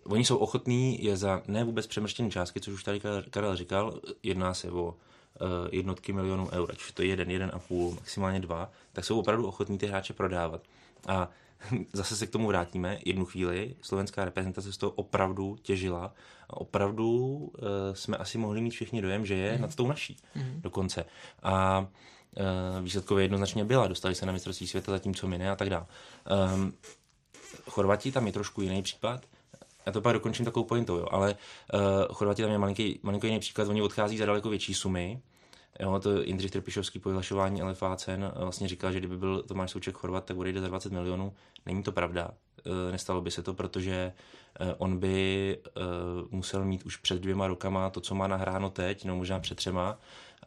oni 0.04 0.24
jsou 0.24 0.36
ochotní 0.36 1.04
je 1.04 1.16
za 1.16 1.42
ne 1.48 1.64
vůbec 1.64 1.86
přemrštěné 1.86 2.30
částky, 2.30 2.60
což 2.60 2.74
už 2.74 2.84
tady 2.84 3.00
Karel- 3.30 3.54
říkal, 3.54 4.00
jedná 4.22 4.54
se 4.54 4.70
o 4.70 4.94
jednotky 5.70 6.12
milionů 6.12 6.48
eur, 6.52 6.70
ať 6.70 6.78
už 6.78 6.88
je 6.88 6.94
to 6.94 7.02
jeden, 7.02 7.30
jeden 7.30 7.50
a 7.54 7.58
půl, 7.58 7.94
maximálně 7.94 8.40
dva, 8.40 8.70
tak 8.92 9.04
jsou 9.04 9.18
opravdu 9.20 9.46
ochotní 9.46 9.78
ty 9.78 9.86
hráče 9.86 10.12
prodávat. 10.12 10.60
A 11.08 11.28
zase 11.92 12.16
se 12.16 12.26
k 12.26 12.30
tomu 12.30 12.46
vrátíme. 12.46 12.98
Jednu 13.04 13.24
chvíli 13.24 13.74
slovenská 13.82 14.24
reprezentace 14.24 14.72
z 14.72 14.76
toho 14.76 14.92
opravdu 14.92 15.56
těžila 15.62 16.14
opravdu 16.52 17.08
uh, 17.08 17.68
jsme 17.92 18.16
asi 18.16 18.38
mohli 18.38 18.60
mít 18.60 18.70
všichni 18.70 19.02
dojem, 19.02 19.26
že 19.26 19.34
je 19.34 19.58
nad 19.58 19.74
tou 19.74 19.86
naší 19.86 20.16
dokonce. 20.60 21.04
A 21.42 21.80
uh, 21.80 22.84
výsledkově 22.84 23.24
jednoznačně 23.24 23.64
byla. 23.64 23.86
Dostali 23.86 24.14
se 24.14 24.26
na 24.26 24.32
mistrovství 24.32 24.66
světa, 24.66 24.92
zatímco 24.92 25.28
my 25.28 25.38
ne 25.38 25.50
a 25.50 25.56
tak 25.56 25.70
dále. 25.70 25.86
Um, 26.54 26.72
Chorvati 27.68 28.12
tam 28.12 28.26
je 28.26 28.32
trošku 28.32 28.62
jiný 28.62 28.82
případ. 28.82 29.26
Já 29.86 29.92
to 29.92 30.00
pak 30.00 30.12
dokončím 30.12 30.44
takovou 30.44 30.64
pointou, 30.66 30.96
jo. 30.96 31.06
ale 31.10 31.36
uh, 31.74 32.14
Chorvati 32.14 32.42
tam 32.42 32.50
je 32.50 32.58
malinký, 32.58 33.00
malinký 33.02 33.26
jiný 33.26 33.40
příklad, 33.40 33.68
oni 33.68 33.82
odchází 33.82 34.18
za 34.18 34.26
daleko 34.26 34.50
větší 34.50 34.74
sumy. 34.74 35.22
Jo, 35.80 36.00
to 36.00 36.22
Jindřich 36.22 36.50
Trpišovský 36.50 36.98
po 36.98 37.08
vyhlašování 37.08 37.62
LFA 37.62 37.96
cen 37.96 38.32
vlastně 38.36 38.68
říkal, 38.68 38.92
že 38.92 38.98
kdyby 38.98 39.16
byl 39.16 39.42
Tomáš 39.42 39.70
Souček 39.70 39.94
Chorvat, 39.94 40.24
tak 40.24 40.36
odejde 40.36 40.60
za 40.60 40.68
20 40.68 40.92
milionů. 40.92 41.34
Není 41.66 41.82
to 41.82 41.92
pravda. 41.92 42.30
Nestalo 42.90 43.20
by 43.20 43.30
se 43.30 43.42
to, 43.42 43.54
protože 43.54 44.12
on 44.78 44.98
by 44.98 45.58
musel 46.30 46.64
mít 46.64 46.82
už 46.82 46.96
před 46.96 47.20
dvěma 47.20 47.46
rokama 47.46 47.90
to, 47.90 48.00
co 48.00 48.14
má 48.14 48.26
nahráno 48.26 48.70
teď, 48.70 49.04
no 49.04 49.16
možná 49.16 49.40
před 49.40 49.54
třema, 49.54 49.98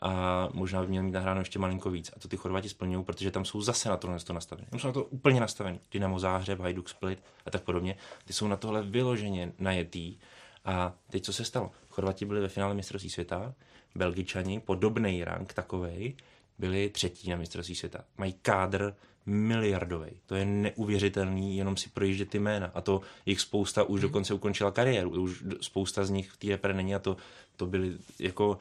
a 0.02 0.48
možná 0.54 0.82
by 0.82 0.88
měl 0.88 1.04
mít 1.04 1.12
nahráno 1.12 1.42
ještě 1.42 1.60
malinko 1.60 1.90
víc. 1.90 2.12
A 2.16 2.20
to 2.20 2.28
ty 2.28 2.38
Chorvati 2.38 2.70
splňují, 2.70 3.04
protože 3.04 3.32
tam 3.32 3.46
jsou 3.46 3.62
zase 3.62 3.90
na 3.90 3.98
tohle 3.98 4.20
to 4.20 4.34
nastavení. 4.34 4.68
Tam 4.70 4.80
jsou 4.80 4.88
na 4.88 4.94
to 4.94 5.04
úplně 5.04 5.40
nastavení. 5.40 5.80
Dynamo 5.92 6.20
Záhřeb, 6.20 6.60
Hajduk 6.60 6.90
Split 6.90 7.24
a 7.46 7.52
tak 7.52 7.64
podobně. 7.64 7.96
Ty 8.26 8.34
jsou 8.34 8.48
na 8.48 8.58
tohle 8.58 8.84
vyloženě 8.84 9.52
najetý. 9.60 10.18
A 10.66 10.94
teď 11.10 11.24
co 11.24 11.34
se 11.34 11.46
stalo? 11.46 11.72
Chorvati 11.90 12.26
byli 12.26 12.42
ve 12.42 12.48
finále 12.48 12.74
mistrovství 12.74 13.10
světa, 13.10 13.54
Belgičani, 13.96 14.60
podobný 14.60 15.24
rank 15.24 15.54
takovej, 15.54 16.16
byli 16.60 16.90
třetí 16.90 17.30
na 17.30 17.36
mistrovství 17.36 17.76
světa. 17.76 18.04
Mají 18.18 18.34
kádr 18.34 18.96
miliardový. 19.26 20.10
To 20.26 20.36
je 20.36 20.46
neuvěřitelný, 20.46 21.58
jenom 21.58 21.78
si 21.78 21.90
projíždět 21.90 22.30
ty 22.30 22.40
jména. 22.40 22.72
A 22.74 22.82
to 22.82 23.02
jich 23.26 23.42
spousta 23.42 23.84
už 23.84 24.02
hmm. 24.02 24.10
dokonce 24.10 24.34
ukončila 24.34 24.72
kariéru. 24.72 25.10
Už 25.10 25.44
spousta 25.62 26.06
z 26.06 26.10
nich 26.10 26.32
v 26.32 26.38
té 26.38 26.48
repre 26.48 26.74
není 26.74 26.96
a 26.96 27.00
to, 27.00 27.18
to 27.56 27.66
byly 27.66 27.98
jako 28.20 28.60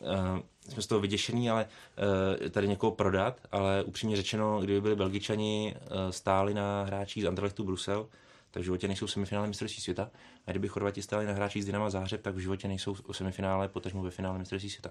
uh, 0.00 0.08
jsme 0.68 0.82
z 0.82 0.86
toho 0.86 1.00
vyděšený, 1.00 1.50
ale 1.50 1.66
uh, 2.42 2.48
tady 2.48 2.68
někoho 2.68 2.90
prodat, 2.90 3.40
ale 3.52 3.82
upřímně 3.82 4.16
řečeno, 4.16 4.60
kdyby 4.60 4.80
byli 4.80 4.96
Belgičani 4.96 5.74
uh, 5.76 6.10
stáli 6.10 6.54
na 6.54 6.82
hráčích 6.82 7.22
z 7.22 7.26
Anderlechtu 7.26 7.64
Brusel, 7.64 8.08
tak 8.50 8.60
v 8.60 8.64
životě 8.64 8.88
nejsou 8.88 9.06
semifinále 9.06 9.46
mistrovství 9.46 9.82
světa. 9.82 10.10
A 10.46 10.50
kdyby 10.50 10.68
Chorvati 10.68 11.02
stáli 11.02 11.26
na 11.26 11.32
hráčích 11.32 11.62
z 11.62 11.66
Dynama 11.66 11.90
Zářeb, 11.90 12.22
tak 12.22 12.34
v 12.34 12.38
životě 12.38 12.68
nejsou 12.68 12.94
v 12.94 13.12
semifinále, 13.12 13.68
potažmo 13.68 14.02
ve 14.02 14.10
finále 14.10 14.38
mistrovství 14.38 14.70
světa. 14.70 14.90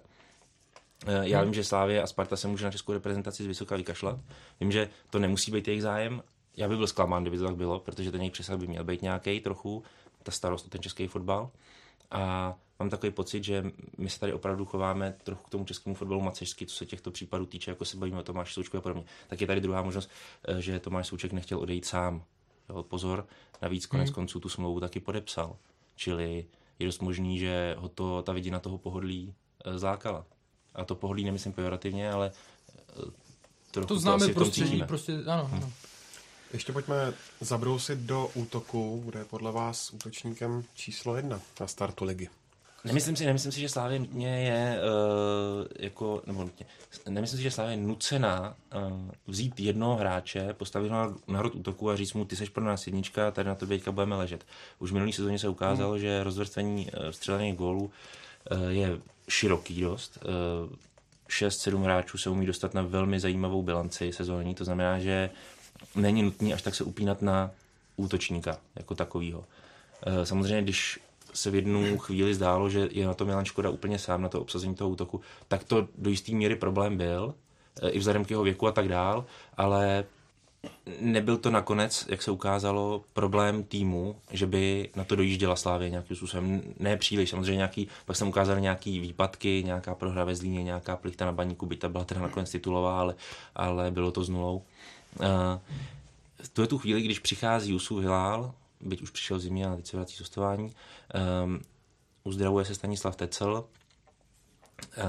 Já 1.22 1.38
hmm. 1.38 1.48
vím, 1.48 1.54
že 1.54 1.64
Slávě 1.64 2.02
a 2.02 2.08
Sparta 2.08 2.38
se 2.38 2.48
může 2.48 2.66
na 2.66 2.72
českou 2.72 2.94
reprezentaci 2.94 3.44
z 3.44 3.48
vysoka 3.48 3.76
vykašlat. 3.76 4.20
Vím, 4.60 4.72
že 4.72 4.90
to 5.10 5.20
nemusí 5.20 5.52
být 5.52 5.68
jejich 5.68 5.82
zájem. 5.82 6.24
Já 6.58 6.68
bych 6.70 6.78
byl 6.78 6.88
zklamán, 6.88 7.24
kdyby 7.24 7.38
to 7.38 7.46
tak 7.46 7.56
bylo, 7.56 7.80
protože 7.80 8.12
ten 8.12 8.22
jejich 8.22 8.34
přesah 8.34 8.58
by 8.58 8.68
měl 8.68 8.84
být 8.84 9.02
nějaký 9.02 9.40
trochu, 9.40 9.84
ta 10.24 10.32
starost 10.32 10.66
o 10.66 10.70
ten 10.70 10.82
český 10.82 11.08
fotbal. 11.08 11.50
A 12.12 12.56
mám 12.80 12.90
takový 12.90 13.12
pocit, 13.12 13.44
že 13.44 13.66
my 13.98 14.10
se 14.10 14.20
tady 14.20 14.34
opravdu 14.34 14.66
chováme 14.66 15.16
trochu 15.24 15.44
k 15.44 15.50
tomu 15.50 15.66
českému 15.66 15.96
fotbalu 15.96 16.22
macežsky, 16.22 16.66
co 16.66 16.76
se 16.76 16.86
těchto 16.86 17.12
případů 17.12 17.46
týče, 17.46 17.72
jako 17.72 17.86
se 17.86 17.98
bavíme 17.98 18.20
o 18.20 18.24
Tomáši 18.24 18.54
Součku 18.54 18.78
a 18.78 18.82
podobně. 18.82 19.04
Tak 19.28 19.42
je 19.42 19.48
tady 19.48 19.62
druhá 19.62 19.82
možnost, 19.82 20.10
eh, 20.48 20.62
že 20.62 20.80
Tomáš 20.80 21.08
Souček 21.08 21.34
nechtěl 21.34 21.60
odejít 21.60 21.86
sám. 21.86 22.24
Jo, 22.70 22.84
pozor, 22.84 23.28
navíc 23.62 23.86
konec 23.86 24.08
hmm. 24.08 24.16
konců 24.16 24.40
tu 24.40 24.50
smlouvu 24.50 24.80
taky 24.80 25.00
podepsal. 25.00 25.58
Čili 25.96 26.46
je 26.80 26.86
dost 26.86 27.02
možný, 27.02 27.40
že 27.40 27.76
ho 27.78 27.90
to, 27.90 28.22
ta 28.22 28.34
vidina 28.34 28.60
toho 28.60 28.78
pohodlí 28.78 29.34
e, 29.66 29.78
zlákala. 29.78 30.26
A 30.76 30.86
to 30.86 30.96
pohodlí 30.96 31.24
nemyslím 31.24 31.54
pejorativně, 31.54 32.12
ale 32.12 32.32
e, 32.90 33.12
trochu 33.72 33.88
to 33.88 34.00
známe 34.00 34.28
to 34.28 34.34
prostředí, 34.34 34.84
prostě, 34.88 35.14
ano, 35.14 35.50
ano. 35.52 35.60
Hmm. 35.62 35.72
Ještě 36.54 36.74
pojďme 36.74 37.14
zabrousit 37.42 38.00
do 38.00 38.30
útoku, 38.34 39.04
kde 39.06 39.20
je 39.20 39.26
podle 39.26 39.52
vás 39.52 39.94
útočníkem 39.94 40.64
číslo 40.74 41.16
jedna 41.16 41.42
na 41.60 41.68
startu 41.68 42.06
ligy. 42.06 42.30
Nemyslím 42.86 43.16
si, 43.16 43.26
nemyslím 43.26 43.52
si, 43.52 43.60
že 43.60 43.70
Slávě 43.70 44.00
nutně 44.00 44.42
je 44.42 44.80
uh, 44.80 45.68
jako, 45.80 46.22
nebo 46.26 46.44
nutně, 46.44 46.66
nemyslím 47.10 47.38
si, 47.38 47.44
že 47.44 47.52
Slávě 47.52 47.74
je 47.74 47.78
nucená 47.78 48.56
uh, 48.76 49.10
vzít 49.28 49.60
jednoho 49.60 49.96
hráče, 49.96 50.54
postavit 50.54 50.90
ho 50.90 50.96
na, 50.96 51.16
na 51.28 51.40
hrot 51.40 51.56
útoku 51.56 51.90
a 51.90 51.96
říct 51.96 52.14
mu, 52.14 52.26
ty 52.26 52.36
seš 52.36 52.50
pro 52.50 52.64
nás 52.64 52.88
jednička, 52.88 53.32
tady 53.32 53.50
na 53.50 53.56
to 53.56 53.68
teďka 53.68 53.92
budeme 53.92 54.16
ležet. 54.16 54.46
Už 54.80 54.92
v 54.92 54.94
minulý 54.94 55.14
sezóně 55.14 55.40
se 55.40 55.50
ukázalo, 55.50 55.92
hmm. 55.92 56.00
že 56.00 56.24
rozvrstvení 56.24 56.86
uh, 56.86 57.10
střelených 57.10 57.56
gólů 57.56 57.92
uh, 58.52 58.68
je 58.68 59.00
široký 59.30 59.82
dost. 59.82 60.18
Uh, 60.26 60.76
6-7 61.30 61.84
hráčů 61.84 62.18
se 62.18 62.30
umí 62.30 62.46
dostat 62.46 62.74
na 62.74 62.82
velmi 62.82 63.20
zajímavou 63.20 63.64
bilanci 63.64 64.14
sezónní, 64.14 64.56
to 64.56 64.66
znamená, 64.66 65.00
že 65.00 65.30
není 65.96 66.24
nutný 66.24 66.54
až 66.54 66.62
tak 66.62 66.76
se 66.76 66.84
upínat 66.84 67.22
na 67.22 67.52
útočníka 67.96 68.58
jako 68.76 68.96
takovýho. 68.96 69.46
Samozřejmě, 70.24 70.62
když 70.62 71.00
se 71.34 71.52
v 71.52 71.56
jednu 71.56 71.98
chvíli 71.98 72.36
zdálo, 72.36 72.70
že 72.70 72.88
je 72.92 73.06
na 73.06 73.14
to 73.14 73.26
Milan 73.26 73.46
Škoda 73.46 73.70
úplně 73.70 74.00
sám 74.00 74.22
na 74.22 74.30
to 74.30 74.42
obsazení 74.42 74.76
toho 74.76 74.90
útoku, 74.90 75.22
tak 75.48 75.64
to 75.64 75.88
do 75.98 76.10
jisté 76.10 76.32
míry 76.32 76.56
problém 76.56 76.98
byl, 76.98 77.34
e, 77.82 77.90
i 77.90 78.00
vzhledem 78.00 78.26
k 78.26 78.32
jeho 78.32 78.44
věku 78.44 78.68
a 78.68 78.72
tak 78.72 78.88
dál, 78.88 79.26
ale 79.58 80.06
nebyl 81.00 81.38
to 81.38 81.52
nakonec, 81.52 82.06
jak 82.10 82.22
se 82.22 82.32
ukázalo, 82.32 83.04
problém 83.14 83.64
týmu, 83.64 84.16
že 84.32 84.48
by 84.48 84.90
na 84.96 85.04
to 85.04 85.16
dojížděla 85.16 85.56
Slávě 85.56 85.90
nějakým 85.90 86.18
způsobem. 86.18 86.62
Ne 86.80 86.98
příliš, 86.98 87.30
samozřejmě 87.30 87.56
nějaký, 87.56 87.88
pak 88.06 88.16
jsem 88.16 88.28
ukázal 88.28 88.60
nějaký 88.60 89.00
výpadky, 89.00 89.64
nějaká 89.66 89.96
prohra 89.96 90.24
ve 90.24 90.36
Zlíně, 90.36 90.64
nějaká 90.64 90.96
plichta 90.96 91.26
na 91.26 91.32
baníku, 91.32 91.66
by 91.66 91.76
ta 91.76 91.90
byla 91.90 92.06
teda 92.06 92.22
nakonec 92.22 92.52
titulová, 92.52 93.00
ale, 93.00 93.16
ale 93.56 93.92
bylo 93.92 94.12
to 94.12 94.24
s 94.24 94.30
nulou. 94.30 94.62
Uh, 95.20 95.26
to 96.54 96.62
je 96.62 96.68
tu 96.68 96.78
chvíli, 96.78 97.02
když 97.02 97.20
přichází 97.20 97.72
Jusuf 97.72 98.02
Hilál, 98.02 98.54
byť 98.82 99.02
už 99.02 99.10
přišel 99.10 99.40
zimě 99.40 99.68
a 99.68 99.76
teď 99.76 99.88
se 99.88 99.98
vrací 99.98 100.16
z 100.16 100.20
hostování, 100.20 100.72
um, 101.44 101.62
uzdravuje 102.24 102.66
se 102.66 102.76
Stanislav 102.76 103.16
Tecel, 103.16 103.64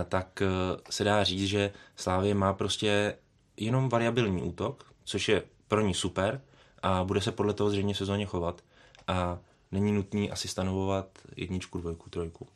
tak 0.09 0.43
e, 0.43 0.47
se 0.91 1.05
dá 1.05 1.25
říct, 1.25 1.49
že 1.49 1.73
Slávě 1.97 2.35
má 2.35 2.53
prostě 2.53 3.17
jenom 3.57 3.89
variabilní 3.89 4.43
útok, 4.43 4.93
což 5.07 5.29
je 5.29 5.43
pro 5.69 5.81
ní 5.81 5.95
super 5.95 6.41
a 6.83 7.05
bude 7.05 7.21
se 7.21 7.33
podle 7.33 7.55
toho 7.55 7.71
zřejmě 7.71 7.95
v 7.95 7.99
sezóně 7.99 8.27
chovat 8.27 8.63
a 9.07 9.39
není 9.73 9.93
nutný 9.93 10.31
asi 10.31 10.49
stanovovat 10.49 11.19
jedničku, 11.37 11.79
dvojku, 11.79 12.11
trojku. 12.11 12.47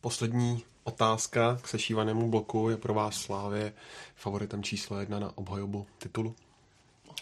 Poslední 0.00 0.64
otázka 0.84 1.58
k 1.62 1.68
sešívanému 1.68 2.30
bloku 2.30 2.70
je 2.70 2.76
pro 2.76 2.94
vás 2.94 3.16
Slávě 3.16 3.72
favoritem 4.16 4.62
číslo 4.62 5.00
jedna 5.00 5.18
na 5.18 5.38
obhajobu 5.38 5.86
titulu? 5.98 6.34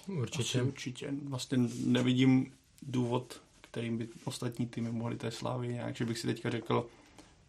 Určitě. 0.06 0.58
Asi 0.58 0.68
určitě. 0.68 1.08
Vlastně 1.28 1.58
nevidím 1.84 2.52
důvod, 2.82 3.40
kterým 3.60 3.98
by 3.98 4.08
ostatní 4.24 4.66
týmy 4.66 4.90
mohly 4.90 5.16
té 5.16 5.30
slávy 5.30 5.68
nějak, 5.68 5.96
že 5.96 6.04
bych 6.04 6.18
si 6.18 6.26
teďka 6.26 6.50
řekl, 6.50 6.86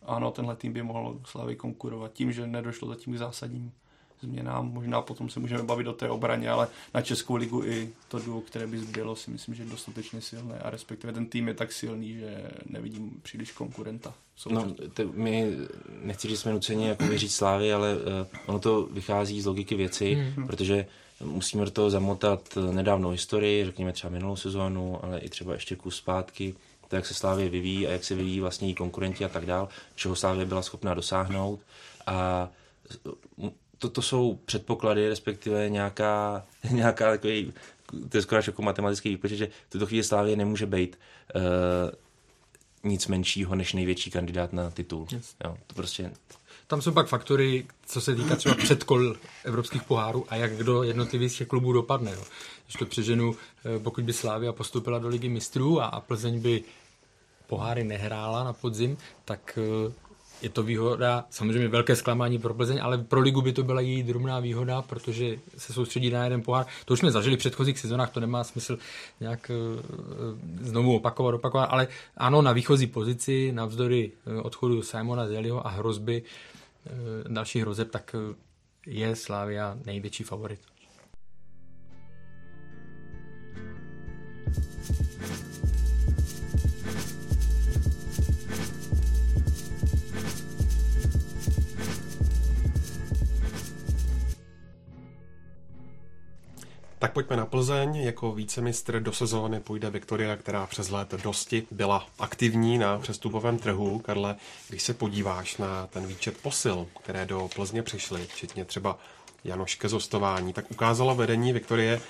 ano, 0.05 0.31
tenhle 0.31 0.55
tým 0.55 0.73
by 0.73 0.83
mohl 0.83 1.19
Slávy 1.25 1.55
konkurovat 1.55 2.13
tím, 2.13 2.31
že 2.31 2.47
nedošlo 2.47 2.87
zatím 2.87 3.13
k 3.13 3.17
zásadním 3.17 3.71
změnám. 4.25 4.73
Možná 4.73 5.01
potom 5.01 5.29
se 5.29 5.39
můžeme 5.39 5.63
bavit 5.63 5.87
o 5.87 5.93
té 5.93 6.09
obraně, 6.09 6.49
ale 6.49 6.67
na 6.93 7.01
Českou 7.01 7.35
ligu 7.35 7.63
i 7.65 7.89
to 8.07 8.19
duo, 8.19 8.41
které 8.41 8.67
by 8.67 8.79
zbylo, 8.79 9.15
si 9.15 9.31
myslím, 9.31 9.55
že 9.55 9.63
je 9.63 9.69
dostatečně 9.69 10.21
silné 10.21 10.59
a 10.59 10.69
respektive 10.69 11.13
ten 11.13 11.25
tým 11.25 11.47
je 11.47 11.53
tak 11.53 11.71
silný, 11.71 12.13
že 12.13 12.51
nevidím 12.65 13.11
příliš 13.21 13.51
konkurenta. 13.51 14.13
No, 14.49 14.75
to, 14.93 15.03
my 15.13 15.51
nechci, 16.01 16.29
že 16.29 16.37
jsme 16.37 16.51
nuceni 16.51 16.87
jako 16.87 17.03
věřit 17.03 17.29
Slávy, 17.29 17.73
ale 17.73 17.95
uh, 17.95 18.01
ono 18.45 18.59
to 18.59 18.87
vychází 18.91 19.41
z 19.41 19.45
logiky 19.45 19.75
věci, 19.75 20.15
mm-hmm. 20.15 20.47
protože 20.47 20.85
musíme 21.23 21.65
do 21.65 21.71
toho 21.71 21.89
zamotat 21.89 22.57
nedávnou 22.71 23.09
historii, 23.09 23.65
řekněme 23.65 23.93
třeba 23.93 24.11
minulou 24.11 24.35
sezónu, 24.35 25.05
ale 25.05 25.19
i 25.19 25.29
třeba 25.29 25.53
ještě 25.53 25.75
kus 25.75 25.95
zpátky, 25.95 26.55
to, 26.87 26.95
jak 26.95 27.05
se 27.05 27.13
Slávě 27.13 27.49
vyvíjí 27.49 27.87
a 27.87 27.91
jak 27.91 28.03
se 28.03 28.15
vyvíjí 28.15 28.39
vlastně 28.39 28.67
její 28.67 28.75
konkurenti 28.75 29.25
a 29.25 29.29
tak 29.29 29.45
dál, 29.45 29.69
čeho 29.95 30.15
Slávě 30.15 30.45
byla 30.45 30.61
schopná 30.61 30.93
dosáhnout. 30.93 31.59
A 32.05 32.49
to, 33.85 33.89
to 33.89 34.01
jsou 34.01 34.39
předpoklady, 34.45 35.09
respektive 35.09 35.69
nějaká, 35.69 36.45
nějaká 36.71 37.09
takový, 37.11 37.53
to 38.09 38.17
je 38.17 38.21
skoro 38.21 38.41
jako 38.47 38.61
matematický 38.61 39.09
výpočet, 39.09 39.35
že 39.35 39.47
v 39.47 39.71
tuto 39.71 39.85
chvíli 39.85 40.03
Slávě 40.03 40.35
nemůže 40.35 40.65
být 40.65 40.99
uh, 41.35 41.41
nic 42.83 43.07
menšího 43.07 43.55
než 43.55 43.73
největší 43.73 44.11
kandidát 44.11 44.53
na 44.53 44.69
titul. 44.69 45.07
Yes. 45.11 45.35
Jo, 45.43 45.57
to 45.67 45.75
prostě 45.75 46.11
tam 46.67 46.81
jsou 46.81 46.91
pak 46.91 47.07
faktory, 47.07 47.65
co 47.85 48.01
se 48.01 48.15
týká 48.15 48.35
třeba 48.35 48.55
předkol 48.55 49.15
evropských 49.43 49.83
pohárů 49.83 50.25
a 50.29 50.35
jak 50.35 50.57
kdo 50.57 50.83
jednotlivý 50.83 51.29
z 51.29 51.37
těch 51.37 51.47
klubů 51.47 51.73
dopadne. 51.73 52.11
Jo. 52.11 52.23
Když 52.65 52.75
to 52.75 52.85
přeženu, 52.85 53.35
eh, 53.65 53.79
pokud 53.79 54.03
by 54.03 54.13
Slávia 54.13 54.53
postupila 54.53 54.99
do 54.99 55.07
ligy 55.07 55.29
mistrů 55.29 55.81
a, 55.81 55.85
a 55.85 55.99
Plzeň 55.99 56.41
by 56.41 56.63
poháry 57.47 57.83
nehrála 57.83 58.43
na 58.43 58.53
podzim, 58.53 58.97
tak 59.25 59.59
eh, 59.61 59.93
je 60.41 60.49
to 60.49 60.63
výhoda, 60.63 61.25
samozřejmě 61.29 61.67
velké 61.67 61.95
zklamání 61.95 62.39
pro 62.39 62.53
Plzeň, 62.53 62.79
ale 62.81 62.97
pro 62.97 63.19
ligu 63.19 63.41
by 63.41 63.53
to 63.53 63.63
byla 63.63 63.81
její 63.81 64.03
drobná 64.03 64.39
výhoda, 64.39 64.81
protože 64.81 65.37
se 65.57 65.73
soustředí 65.73 66.09
na 66.09 66.23
jeden 66.23 66.41
pohár. 66.41 66.65
To 66.85 66.93
už 66.93 66.99
jsme 66.99 67.11
zažili 67.11 67.35
v 67.35 67.39
předchozích 67.39 67.79
sezónách, 67.79 68.11
to 68.11 68.19
nemá 68.19 68.43
smysl 68.43 68.77
nějak 69.19 69.51
uh, 69.51 69.81
znovu 70.61 70.95
opakovat, 70.95 71.35
opakovat, 71.35 71.65
ale 71.65 71.87
ano, 72.17 72.41
na 72.41 72.51
výchozí 72.51 72.87
pozici, 72.87 73.51
navzdory 73.51 74.11
odchodu 74.41 74.81
Simona 74.81 75.27
Zeliho 75.27 75.67
a 75.67 75.69
hrozby 75.69 76.23
dalších 77.27 77.61
hrozeb, 77.61 77.91
tak 77.91 78.15
je 78.85 79.15
Slávia 79.15 79.77
největší 79.85 80.23
favorit. 80.23 80.59
Tak 97.05 97.13
pojďme 97.13 97.37
na 97.37 97.45
Plzeň. 97.45 97.95
Jako 97.95 98.31
vícemistr 98.31 98.99
do 98.99 99.13
sezóny 99.13 99.59
půjde 99.59 99.89
Viktoria, 99.89 100.35
která 100.35 100.67
přes 100.67 100.89
léto 100.89 101.17
dosti 101.17 101.67
byla 101.71 102.07
aktivní 102.19 102.77
na 102.77 102.99
přestupovém 102.99 103.57
trhu. 103.57 103.99
Karle, 103.99 104.35
když 104.69 104.83
se 104.83 104.93
podíváš 104.93 105.57
na 105.57 105.87
ten 105.87 106.07
výčet 106.07 106.37
posil, 106.37 106.87
které 107.03 107.25
do 107.25 107.49
Plzně 107.55 107.83
přišly, 107.83 108.27
včetně 108.27 108.65
třeba 108.65 108.97
Janoške 109.43 109.89
zostování, 109.89 110.53
tak 110.53 110.71
ukázala 110.71 111.13
vedení 111.13 111.53
Viktorie, 111.53 112.01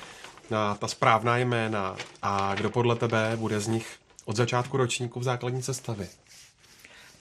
na 0.49 0.75
ta 0.75 0.87
správná 0.87 1.37
jména 1.37 1.95
a 2.21 2.55
kdo 2.55 2.69
podle 2.69 2.95
tebe 2.95 3.31
bude 3.35 3.59
z 3.59 3.67
nich 3.67 3.97
od 4.25 4.35
začátku 4.35 4.77
ročníku 4.77 5.19
v 5.19 5.23
základní 5.23 5.63
sestavě? 5.63 6.07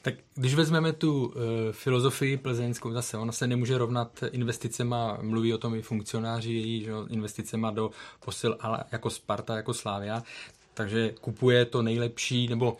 Tak 0.04 0.14
když 0.34 0.54
vezmeme 0.54 0.92
tu 0.92 1.26
uh, 1.26 1.32
filozofii 1.72 2.36
plzeňskou, 2.36 2.92
zase 2.92 3.18
ona 3.18 3.32
se 3.32 3.46
nemůže 3.46 3.78
rovnat 3.78 4.24
investicema, 4.32 5.18
mluví 5.22 5.54
o 5.54 5.58
tom 5.58 5.74
i 5.74 5.82
funkcionáři 5.82 6.52
její, 6.52 6.84
že, 6.84 6.92
investicema 7.08 7.70
do 7.70 7.90
posil, 8.24 8.56
ale 8.60 8.84
jako 8.92 9.10
Sparta, 9.10 9.56
jako 9.56 9.74
Slávia, 9.74 10.22
takže 10.74 11.14
kupuje 11.20 11.64
to 11.64 11.82
nejlepší, 11.82 12.48
nebo 12.48 12.76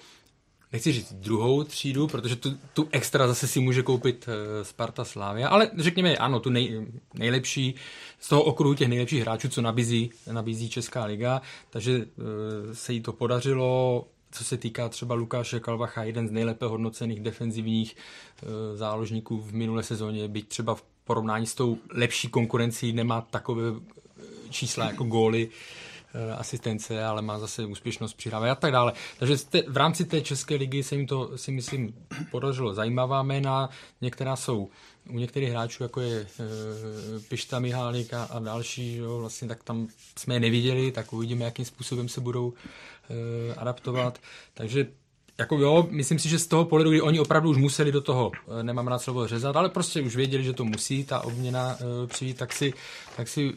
nechci 0.72 0.92
říct 0.92 1.12
druhou 1.12 1.64
třídu, 1.64 2.06
protože 2.06 2.36
tu, 2.36 2.58
tu 2.74 2.88
extra 2.92 3.28
zase 3.28 3.48
si 3.48 3.60
může 3.60 3.82
koupit 3.82 4.28
uh, 4.28 4.34
Sparta 4.62 5.04
Slávia, 5.04 5.48
ale 5.48 5.70
řekněme 5.78 6.16
ano, 6.16 6.40
tu 6.40 6.50
nej, 6.50 6.86
nejlepší 7.14 7.74
z 8.20 8.28
toho 8.28 8.42
okruhu 8.42 8.74
těch 8.74 8.88
nejlepších 8.88 9.20
hráčů, 9.20 9.48
co 9.48 9.62
nabízí, 9.62 10.10
nabízí 10.32 10.68
Česká 10.68 11.04
liga, 11.04 11.42
takže 11.70 11.98
uh, 11.98 12.04
se 12.72 12.92
jí 12.92 13.00
to 13.00 13.12
podařilo, 13.12 14.04
co 14.34 14.44
se 14.44 14.56
týká 14.56 14.88
třeba 14.88 15.14
Lukáše 15.14 15.60
Kalvacha, 15.60 16.04
jeden 16.04 16.28
z 16.28 16.30
nejlépe 16.30 16.66
hodnocených 16.66 17.20
defenzivních 17.20 17.96
uh, 18.42 18.48
záložníků 18.74 19.40
v 19.40 19.52
minulé 19.54 19.82
sezóně, 19.82 20.28
byť 20.28 20.48
třeba 20.48 20.74
v 20.74 20.84
porovnání 21.04 21.46
s 21.46 21.54
tou 21.54 21.78
lepší 21.90 22.28
konkurencí 22.28 22.92
nemá 22.92 23.20
takové 23.20 23.62
čísla 24.50 24.86
jako 24.86 25.04
góly, 25.04 25.50
Eh, 26.16 26.32
asistence, 26.32 27.04
ale 27.04 27.22
má 27.22 27.38
zase 27.38 27.64
úspěšnost 27.64 28.14
přihrává 28.14 28.52
a 28.52 28.54
tak 28.54 28.72
dále. 28.72 28.92
Takže 29.18 29.36
v 29.68 29.76
rámci 29.76 30.04
té 30.04 30.20
České 30.20 30.54
ligy 30.54 30.82
se 30.82 30.94
jim 30.96 31.06
to, 31.06 31.38
si 31.38 31.50
myslím, 31.52 31.94
podařilo 32.30 32.74
zajímavá 32.74 33.22
jména. 33.22 33.70
Některá 34.00 34.36
jsou 34.36 34.68
u 35.10 35.18
některých 35.18 35.50
hráčů, 35.50 35.82
jako 35.82 36.00
je 36.00 36.20
e, 36.20 36.26
Pišta 37.28 37.58
Mihálík 37.58 38.14
a, 38.14 38.24
a 38.24 38.38
další, 38.38 38.96
jo, 38.96 39.18
vlastně 39.18 39.48
tak 39.48 39.64
tam 39.64 39.88
jsme 40.18 40.34
je 40.34 40.40
neviděli, 40.40 40.92
tak 40.92 41.12
uvidíme, 41.12 41.44
jakým 41.44 41.64
způsobem 41.64 42.08
se 42.08 42.20
budou 42.20 42.52
adaptovat. 43.56 44.18
Takže 44.54 44.86
jako 45.38 45.58
jo, 45.58 45.86
myslím 45.90 46.18
si, 46.18 46.28
že 46.28 46.38
z 46.38 46.46
toho 46.46 46.64
pohledu, 46.64 46.90
kdy 46.90 47.00
oni 47.00 47.20
opravdu 47.20 47.50
už 47.50 47.56
museli 47.56 47.92
do 47.92 48.00
toho, 48.00 48.32
nemám 48.62 48.88
rád 48.88 48.98
slovo 48.98 49.26
řezat, 49.26 49.56
ale 49.56 49.68
prostě 49.68 50.02
už 50.02 50.16
věděli, 50.16 50.44
že 50.44 50.52
to 50.52 50.64
musí 50.64 51.04
ta 51.04 51.20
obměna 51.20 51.76
e, 51.80 52.06
přijít, 52.06 52.38
tak 52.38 52.52
si, 52.52 52.72
tak 53.16 53.28
si 53.28 53.54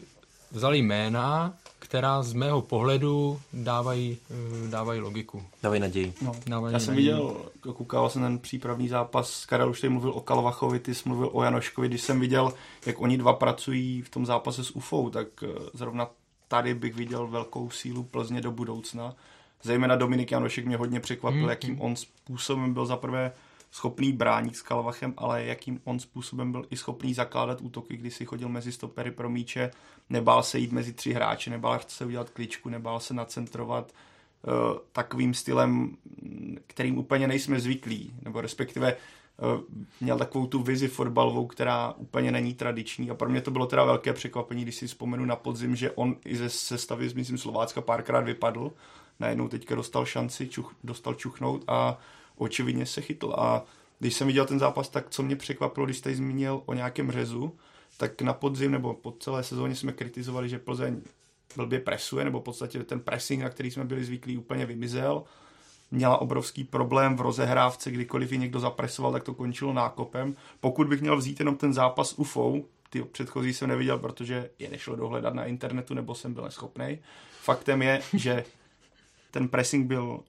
vzali 0.50 0.78
jména, 0.78 1.54
která 1.78 2.22
z 2.22 2.32
mého 2.32 2.62
pohledu 2.62 3.40
dávají, 3.52 4.18
eh, 4.30 4.68
dávají 4.68 5.00
logiku. 5.00 5.42
Dávají 5.62 5.80
naději. 5.80 6.14
No. 6.22 6.32
Dávají 6.46 6.72
Já 6.72 6.80
jsem 6.80 6.94
naději. 6.94 7.12
viděl, 7.12 7.36
koukal 7.60 8.10
jsem 8.10 8.22
ten 8.22 8.38
přípravný 8.38 8.88
zápas, 8.88 9.46
Karel 9.46 9.70
už 9.70 9.80
tady 9.80 9.90
mluvil 9.90 10.10
o 10.10 10.20
Kalvachovi, 10.20 10.78
ty 10.80 10.94
jsi 10.94 11.08
mluvil 11.08 11.30
o 11.32 11.42
Janoškovi, 11.42 11.88
když 11.88 12.02
jsem 12.02 12.20
viděl, 12.20 12.52
jak 12.86 13.00
oni 13.00 13.18
dva 13.18 13.32
pracují 13.32 14.02
v 14.02 14.08
tom 14.08 14.26
zápase 14.26 14.64
s 14.64 14.70
UFO, 14.70 15.10
tak 15.10 15.26
eh, 15.42 15.46
zrovna 15.74 16.10
tady 16.48 16.74
bych 16.74 16.94
viděl 16.94 17.26
velkou 17.26 17.70
sílu 17.70 18.02
Plzně 18.02 18.40
do 18.40 18.50
budoucna. 18.50 19.14
Zejména 19.62 19.96
Dominik 19.96 20.30
Janošek 20.30 20.66
mě 20.66 20.76
hodně 20.76 21.00
překvapil, 21.00 21.40
Hmm. 21.40 21.50
jakým 21.50 21.80
on 21.80 21.96
způsobem 21.96 22.74
byl 22.74 22.86
za 22.86 22.96
prvé 22.96 23.32
schopný 23.70 24.12
bránit 24.12 24.56
s 24.56 24.62
Kalvachem, 24.62 25.14
ale 25.16 25.44
jakým 25.44 25.80
on 25.84 25.98
způsobem 25.98 26.52
byl 26.52 26.66
i 26.70 26.76
schopný 26.76 27.14
zakládat 27.14 27.60
útoky, 27.60 27.96
kdy 27.96 28.10
si 28.10 28.24
chodil 28.24 28.48
mezi 28.48 28.72
stopery 28.72 29.10
pro 29.10 29.30
míče, 29.30 29.70
nebál 30.10 30.42
se 30.42 30.58
jít 30.58 30.72
mezi 30.72 30.92
tři 30.92 31.12
hráče, 31.12 31.50
nebál 31.50 31.80
se 31.86 32.04
udělat 32.04 32.30
kličku, 32.30 32.68
nebál 32.68 33.00
se 33.00 33.14
nacentrovat 33.14 33.92
uh, 34.42 34.78
takovým 34.92 35.34
stylem, 35.34 35.96
kterým 36.66 36.98
úplně 36.98 37.28
nejsme 37.28 37.60
zvyklí, 37.60 38.12
nebo 38.22 38.40
respektive 38.40 38.96
uh, 38.96 39.60
měl 40.00 40.18
takovou 40.18 40.46
tu 40.46 40.62
vizi 40.62 40.88
fotbalovou, 40.88 41.46
která 41.46 41.92
úplně 41.92 42.32
není 42.32 42.54
tradiční. 42.54 43.10
A 43.10 43.14
pro 43.14 43.28
mě 43.28 43.40
to 43.40 43.50
bylo 43.50 43.66
teda 43.66 43.84
velké 43.84 44.12
překvapení, 44.12 44.62
když 44.62 44.74
si 44.74 44.86
vzpomenu 44.86 45.24
na 45.24 45.36
podzim, 45.36 45.76
že 45.76 45.90
on 45.90 46.16
i 46.24 46.36
ze 46.36 46.50
sestavy, 46.50 47.10
myslím, 47.14 47.38
Slovácka 47.38 47.80
párkrát 47.80 48.20
vypadl, 48.20 48.72
najednou 49.20 49.48
teďka 49.48 49.74
dostal 49.74 50.06
šanci, 50.06 50.48
čuch, 50.48 50.74
dostal 50.84 51.14
čuchnout 51.14 51.64
a 51.68 51.98
očividně 52.36 52.86
se 52.86 53.00
chytl. 53.00 53.34
A 53.38 53.64
když 53.98 54.14
jsem 54.14 54.26
viděl 54.26 54.46
ten 54.46 54.58
zápas, 54.58 54.88
tak 54.88 55.10
co 55.10 55.22
mě 55.22 55.36
překvapilo, 55.36 55.86
když 55.86 55.98
jste 55.98 56.14
zmínil 56.14 56.62
o 56.66 56.74
nějakém 56.74 57.10
řezu, 57.10 57.56
tak 57.96 58.22
na 58.22 58.32
podzim 58.32 58.72
nebo 58.72 58.94
po 58.94 59.12
celé 59.20 59.44
sezóně 59.44 59.74
jsme 59.74 59.92
kritizovali, 59.92 60.48
že 60.48 60.58
Plzeň 60.58 61.00
blbě 61.56 61.80
presuje, 61.80 62.24
nebo 62.24 62.40
v 62.40 62.44
podstatě 62.44 62.84
ten 62.84 63.00
pressing, 63.00 63.42
na 63.42 63.48
který 63.48 63.70
jsme 63.70 63.84
byli 63.84 64.04
zvyklí, 64.04 64.38
úplně 64.38 64.66
vymizel. 64.66 65.22
Měla 65.90 66.18
obrovský 66.18 66.64
problém 66.64 67.16
v 67.16 67.20
rozehrávce, 67.20 67.90
kdykoliv 67.90 68.32
ji 68.32 68.38
někdo 68.38 68.60
zapresoval, 68.60 69.12
tak 69.12 69.24
to 69.24 69.34
končilo 69.34 69.72
nákopem. 69.72 70.36
Pokud 70.60 70.88
bych 70.88 71.00
měl 71.00 71.16
vzít 71.16 71.40
jenom 71.40 71.56
ten 71.56 71.74
zápas 71.74 72.12
UFO, 72.12 72.54
ty 72.90 73.02
předchozí 73.02 73.54
jsem 73.54 73.68
neviděl, 73.68 73.98
protože 73.98 74.50
je 74.58 74.70
nešlo 74.70 74.96
dohledat 74.96 75.34
na 75.34 75.44
internetu, 75.44 75.94
nebo 75.94 76.14
jsem 76.14 76.34
byl 76.34 76.44
neschopný. 76.44 76.98
Faktem 77.42 77.82
je, 77.82 78.00
že 78.14 78.44
ten 79.38 79.48
pressing 79.48 79.86
byl 79.86 80.20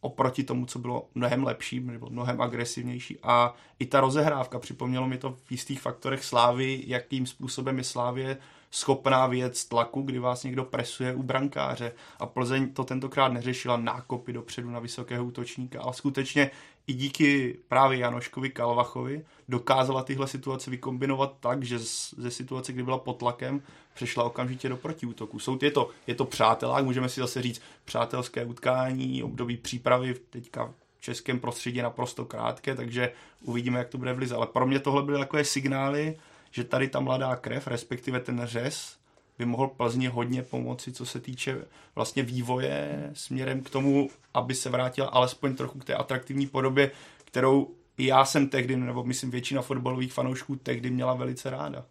oproti 0.00 0.44
tomu, 0.44 0.66
co 0.66 0.78
bylo 0.78 1.08
mnohem 1.14 1.44
lepší, 1.44 1.80
nebo 1.80 2.10
mnohem 2.10 2.40
agresivnější. 2.40 3.18
A 3.22 3.54
i 3.78 3.86
ta 3.86 4.00
rozehrávka, 4.00 4.58
připomnělo 4.58 5.08
mi 5.08 5.18
to 5.18 5.36
v 5.44 5.52
jistých 5.52 5.80
faktorech 5.80 6.24
Slávy, 6.24 6.84
jakým 6.86 7.26
způsobem 7.26 7.78
je 7.78 7.84
Slávě 7.84 8.36
schopná 8.70 9.26
věc 9.26 9.64
tlaku, 9.64 10.02
kdy 10.02 10.18
vás 10.18 10.44
někdo 10.44 10.64
presuje 10.64 11.14
u 11.14 11.22
brankáře. 11.22 11.92
A 12.18 12.26
Plzeň 12.26 12.72
to 12.72 12.84
tentokrát 12.84 13.28
neřešila 13.28 13.76
nákopy 13.76 14.32
dopředu 14.32 14.70
na 14.70 14.78
vysokého 14.78 15.24
útočníka, 15.24 15.80
ale 15.80 15.94
skutečně 15.94 16.50
i 16.86 16.94
díky 16.94 17.58
právě 17.68 17.98
Janoškovi 17.98 18.50
Kalvachovi 18.50 19.24
dokázala 19.48 20.02
tyhle 20.02 20.28
situace 20.28 20.70
vykombinovat 20.70 21.36
tak, 21.40 21.62
že 21.62 21.78
ze 22.16 22.30
situace, 22.30 22.72
kdy 22.72 22.82
byla 22.82 22.98
pod 22.98 23.18
tlakem, 23.18 23.62
přešla 23.94 24.24
okamžitě 24.24 24.68
do 24.68 24.76
protiútoku. 24.76 25.38
Jsou 25.38 25.58
je 25.62 25.70
to, 25.70 25.90
je 26.06 26.14
to 26.14 26.24
přátelák, 26.24 26.84
můžeme 26.84 27.08
si 27.08 27.20
zase 27.20 27.42
říct 27.42 27.62
přátelské 27.84 28.44
utkání, 28.44 29.22
období 29.22 29.56
přípravy 29.56 30.14
teďka 30.30 30.72
v 30.98 31.00
českém 31.00 31.40
prostředí 31.40 31.82
naprosto 31.82 32.24
krátké, 32.24 32.74
takže 32.74 33.12
uvidíme, 33.40 33.78
jak 33.78 33.88
to 33.88 33.98
bude 33.98 34.12
v 34.12 34.18
lize. 34.18 34.34
Ale 34.34 34.46
pro 34.46 34.66
mě 34.66 34.80
tohle 34.80 35.02
byly 35.02 35.18
takové 35.18 35.44
signály, 35.44 36.18
že 36.50 36.64
tady 36.64 36.88
ta 36.88 37.00
mladá 37.00 37.36
krev, 37.36 37.66
respektive 37.66 38.20
ten 38.20 38.40
řez, 38.44 38.96
by 39.38 39.46
mohl 39.46 39.68
Plzni 39.68 40.06
hodně 40.06 40.42
pomoci, 40.42 40.92
co 40.92 41.06
se 41.06 41.20
týče 41.20 41.64
vlastně 41.94 42.22
vývoje 42.22 43.10
směrem 43.14 43.62
k 43.62 43.70
tomu, 43.70 44.10
aby 44.34 44.54
se 44.54 44.70
vrátila 44.70 45.08
alespoň 45.08 45.56
trochu 45.56 45.78
k 45.78 45.84
té 45.84 45.94
atraktivní 45.94 46.46
podobě, 46.46 46.90
kterou 47.24 47.70
já 47.98 48.24
jsem 48.24 48.48
tehdy, 48.48 48.76
nebo 48.76 49.04
myslím 49.04 49.30
většina 49.30 49.62
fotbalových 49.62 50.12
fanoušků 50.12 50.56
tehdy 50.56 50.90
měla 50.90 51.14
velice 51.14 51.50
ráda. 51.50 51.84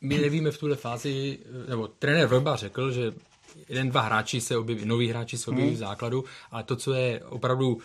My 0.00 0.18
nevíme 0.18 0.50
v 0.50 0.58
tuhle 0.58 0.76
fázi, 0.76 1.38
nebo 1.68 1.88
trenér 1.88 2.26
Vrba 2.26 2.56
řekl, 2.56 2.90
že 2.90 3.12
jeden, 3.68 3.88
dva 3.88 4.00
hráči 4.00 4.40
se 4.40 4.56
objeví, 4.56 4.84
noví 4.84 5.08
hráči 5.08 5.38
se 5.38 5.50
objeví 5.50 5.68
hmm. 5.68 5.76
v 5.76 5.78
základu, 5.78 6.24
ale 6.50 6.62
to, 6.64 6.76
co 6.76 6.92
je 6.94 7.24
opravdu 7.24 7.80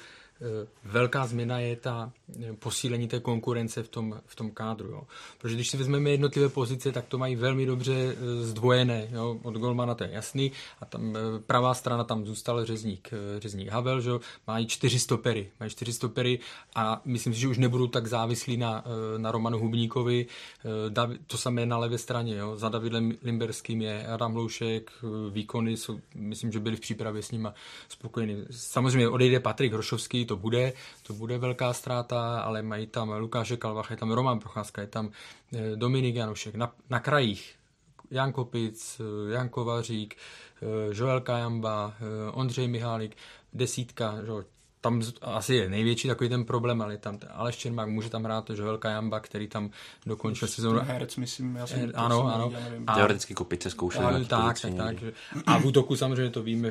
velká 0.83 1.27
změna 1.27 1.59
je 1.59 1.75
ta 1.75 2.11
posílení 2.59 3.07
té 3.07 3.19
konkurence 3.19 3.83
v 3.83 3.87
tom, 3.87 4.19
v 4.25 4.35
tom 4.35 4.51
kádru. 4.51 4.89
Jo. 4.89 5.03
Protože 5.37 5.55
když 5.55 5.69
si 5.69 5.77
vezmeme 5.77 6.09
jednotlivé 6.09 6.49
pozice, 6.49 6.91
tak 6.91 7.05
to 7.05 7.17
mají 7.17 7.35
velmi 7.35 7.65
dobře 7.65 8.15
zdvojené. 8.41 9.07
Jo. 9.11 9.39
Od 9.43 9.53
Golmana 9.53 9.95
to 9.95 10.03
je 10.03 10.09
jasný 10.11 10.51
a 10.81 10.85
tam 10.85 11.17
pravá 11.47 11.73
strana 11.73 12.03
tam 12.03 12.25
zůstal 12.25 12.65
řezník, 12.65 13.09
řezník 13.37 13.69
Havel, 13.69 14.01
že 14.01 14.11
mají 14.47 14.67
čtyři 14.67 14.99
stopery. 14.99 15.49
Mají 15.59 15.71
čtyři 15.71 15.93
stopery 15.93 16.39
a 16.75 17.01
myslím 17.05 17.33
si, 17.33 17.39
že 17.39 17.47
už 17.47 17.57
nebudou 17.57 17.87
tak 17.87 18.07
závislí 18.07 18.57
na, 18.57 18.83
na 19.17 19.31
Romanu 19.31 19.59
Hubníkovi. 19.59 20.25
To 21.27 21.37
samé 21.37 21.65
na 21.65 21.77
levé 21.77 21.97
straně. 21.97 22.35
Jo. 22.35 22.57
Za 22.57 22.69
Davidem 22.69 23.13
Limberským 23.23 23.81
je 23.81 24.07
Adam 24.07 24.35
Loušek, 24.35 24.91
výkony 25.31 25.77
jsou, 25.77 25.99
myslím, 26.15 26.51
že 26.51 26.59
byli 26.59 26.75
v 26.75 26.79
přípravě 26.79 27.23
s 27.23 27.31
nima 27.31 27.53
spokojení. 27.89 28.45
Samozřejmě 28.51 29.09
odejde 29.09 29.39
Patrik 29.39 29.73
Hrošovský, 29.73 30.25
to 30.25 30.35
bude, 30.35 30.73
to 31.03 31.13
bude 31.13 31.37
velká 31.37 31.73
ztráta, 31.73 32.14
ale 32.15 32.61
mají 32.61 32.87
tam 32.87 33.09
Lukáše 33.11 33.57
Kalvach, 33.57 33.91
je 33.91 33.97
tam 33.97 34.11
Roman 34.11 34.39
Procházka, 34.39 34.81
je 34.81 34.87
tam 34.87 35.09
Dominik 35.75 36.15
Janušek. 36.15 36.55
Na, 36.55 36.71
na 36.89 36.99
krajích 36.99 37.55
Jan 38.11 38.31
Kopic, 38.31 39.01
Jan 39.31 39.49
Kovařík, 39.49 40.15
Joel 40.91 41.21
Kajamba, 41.21 41.93
Ondřej 42.31 42.67
Mihálik, 42.67 43.17
desítka, 43.53 44.15
že? 44.25 44.55
tam 44.85 45.01
asi 45.21 45.55
je 45.55 45.69
největší 45.69 46.07
takový 46.07 46.29
ten 46.29 46.45
problém, 46.45 46.81
ale 46.81 46.97
tam 46.97 47.19
Aleš 47.33 47.55
Čermák 47.57 47.89
může 47.89 48.09
tam 48.09 48.23
hrát 48.23 48.49
Joel 48.49 48.77
Kajamba, 48.77 49.19
který 49.19 49.47
tam 49.47 49.69
dokončil 50.05 50.47
sezónu. 50.47 50.79
Herec, 50.83 51.15
myslím, 51.15 51.55
já 51.55 51.67
jsem, 51.67 51.91
ano, 51.95 52.17
jsem 52.17 52.27
ano. 52.27 52.51
A, 52.87 52.95
Teoreticky 52.95 53.33
kopice 53.33 53.69
zkoušel. 53.69 54.07
A, 54.07 54.19
tak, 54.19 54.59
tak, 54.61 54.73
tak. 54.77 54.95
A 55.45 55.59
v 55.59 55.65
útoku 55.65 55.95
samozřejmě 55.95 56.29
to 56.29 56.43
víme 56.43 56.69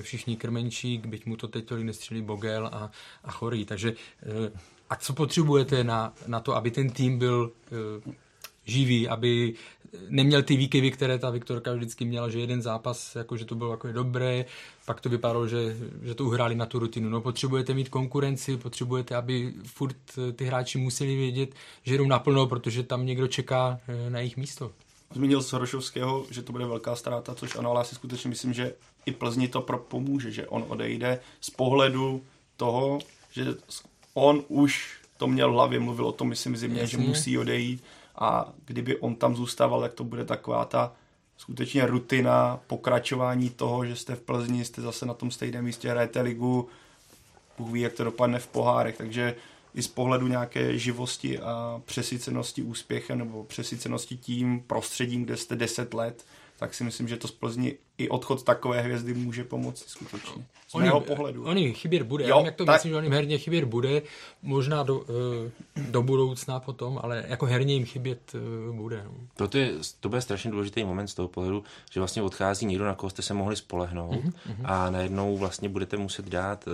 všichni 0.00 0.36
Krmenčík, 0.36 1.06
byť 1.06 1.26
mu 1.26 1.36
to 1.36 1.48
teď 1.48 1.64
tolik 1.64 1.84
nestřelí 1.84 2.22
Bogel 2.22 2.66
a, 2.66 2.90
a 3.24 3.30
Chorý. 3.30 3.64
Takže 3.64 3.94
a 4.92 4.96
co 4.96 5.12
potřebujete 5.12 5.84
na, 5.84 6.14
na 6.26 6.40
to, 6.40 6.56
aby 6.56 6.70
ten 6.70 6.90
tým 6.90 7.18
byl 7.18 7.52
živý, 8.64 9.08
aby 9.08 9.54
neměl 10.08 10.42
ty 10.42 10.56
výkyvy, 10.56 10.90
které 10.90 11.18
ta 11.18 11.30
Viktorka 11.30 11.72
vždycky 11.72 12.04
měla, 12.04 12.28
že 12.28 12.40
jeden 12.40 12.62
zápas, 12.62 13.16
jako, 13.16 13.36
že 13.36 13.44
to 13.44 13.54
bylo 13.54 13.70
jako 13.70 13.92
dobré, 13.92 14.44
pak 14.86 15.00
to 15.00 15.08
vypadalo, 15.08 15.48
že, 15.48 15.76
že 16.02 16.14
to 16.14 16.24
uhráli 16.24 16.54
na 16.54 16.66
tu 16.66 16.78
rutinu. 16.78 17.08
No 17.08 17.20
potřebujete 17.20 17.74
mít 17.74 17.88
konkurenci, 17.88 18.56
potřebujete, 18.56 19.16
aby 19.16 19.52
furt 19.64 19.96
ty 20.36 20.44
hráči 20.44 20.78
museli 20.78 21.16
vědět, 21.16 21.54
že 21.82 21.98
jdou 21.98 22.06
naplno, 22.06 22.46
protože 22.46 22.82
tam 22.82 23.06
někdo 23.06 23.28
čeká 23.28 23.80
na 24.08 24.18
jejich 24.18 24.36
místo. 24.36 24.72
zmínil 25.14 25.42
z 25.42 25.52
Hrošovského, 25.52 26.26
že 26.30 26.42
to 26.42 26.52
bude 26.52 26.66
velká 26.66 26.96
ztráta, 26.96 27.34
což 27.34 27.56
ano, 27.56 27.70
ale 27.70 27.80
já 27.80 27.84
si 27.84 27.94
skutečně 27.94 28.30
myslím, 28.30 28.52
že 28.52 28.74
i 29.06 29.12
Plzni 29.12 29.48
to 29.48 29.60
pomůže, 29.60 30.30
že 30.30 30.46
on 30.46 30.64
odejde 30.68 31.20
z 31.40 31.50
pohledu 31.50 32.22
toho, 32.56 32.98
že 33.30 33.44
on 34.14 34.44
už 34.48 34.96
to 35.16 35.26
měl 35.26 35.50
v 35.50 35.54
hlavě, 35.54 35.80
mluvil 35.80 36.06
o 36.06 36.12
tom, 36.12 36.28
myslím, 36.28 36.56
zimě, 36.56 36.80
Jasně. 36.80 36.98
že 36.98 37.08
musí 37.08 37.38
odejít. 37.38 37.84
A 38.16 38.52
kdyby 38.64 38.96
on 38.96 39.14
tam 39.14 39.36
zůstával, 39.36 39.80
tak 39.80 39.92
to 39.92 40.04
bude 40.04 40.24
taková 40.24 40.64
ta 40.64 40.92
skutečně 41.36 41.86
rutina, 41.86 42.60
pokračování 42.66 43.50
toho, 43.50 43.86
že 43.86 43.96
jste 43.96 44.14
v 44.14 44.20
Plzni, 44.20 44.64
jste 44.64 44.82
zase 44.82 45.06
na 45.06 45.14
tom 45.14 45.30
stejném 45.30 45.64
místě, 45.64 45.90
hrajete 45.90 46.20
ligu, 46.20 46.68
Bůh 47.58 47.70
ví, 47.70 47.80
jak 47.80 47.92
to 47.92 48.04
dopadne 48.04 48.38
v 48.38 48.46
pohárech, 48.46 48.96
takže 48.96 49.34
i 49.74 49.82
z 49.82 49.88
pohledu 49.88 50.26
nějaké 50.26 50.78
živosti 50.78 51.38
a 51.38 51.82
přesycenosti 51.84 52.62
úspěchem 52.62 53.18
nebo 53.18 53.44
přesycenosti 53.44 54.16
tím 54.16 54.60
prostředím, 54.66 55.24
kde 55.24 55.36
jste 55.36 55.56
10 55.56 55.94
let, 55.94 56.24
tak 56.62 56.74
si 56.74 56.84
myslím, 56.84 57.08
že 57.08 57.16
to 57.16 57.28
z 57.28 57.30
Plzni 57.30 57.78
i 57.98 58.08
odchod 58.08 58.42
takové 58.42 58.80
hvězdy 58.80 59.14
může 59.14 59.44
pomoci 59.44 59.84
skutečně. 59.86 60.44
Z 60.68 60.74
on 60.74 60.82
mého 60.82 61.00
pohledu. 61.00 61.44
On 61.44 61.58
jim 61.58 61.74
chybět 61.74 62.02
bude. 62.02 62.24
Jo, 62.24 62.38
Já 62.38 62.44
jak 62.44 62.54
to 62.54 62.64
tak... 62.64 62.74
myslím, 62.76 62.90
že 62.90 62.96
on 62.96 63.04
jim 63.04 63.12
herně 63.12 63.38
chybět 63.38 63.64
bude. 63.64 64.02
Možná 64.42 64.82
do, 64.82 65.04
eh, 65.08 65.50
do 65.90 66.02
budoucna 66.02 66.60
potom, 66.60 67.00
ale 67.02 67.24
jako 67.28 67.46
herně 67.46 67.74
jim 67.74 67.84
chybět 67.84 68.34
eh, 68.34 68.72
bude. 68.72 69.04
No. 69.04 69.48
To, 69.48 69.58
je, 69.58 69.72
to 70.00 70.08
bude 70.08 70.20
strašně 70.20 70.50
důležitý 70.50 70.84
moment 70.84 71.08
z 71.08 71.14
toho 71.14 71.28
pohledu, 71.28 71.64
že 71.90 72.00
vlastně 72.00 72.22
odchází 72.22 72.66
někdo, 72.66 72.84
na 72.84 72.94
koho 72.94 73.10
jste 73.10 73.22
se 73.22 73.34
mohli 73.34 73.56
spolehnout 73.56 74.24
mm-hmm. 74.24 74.64
a 74.64 74.90
najednou 74.90 75.36
vlastně 75.36 75.68
budete 75.68 75.96
muset 75.96 76.28
dát 76.28 76.66
uh, 76.66 76.72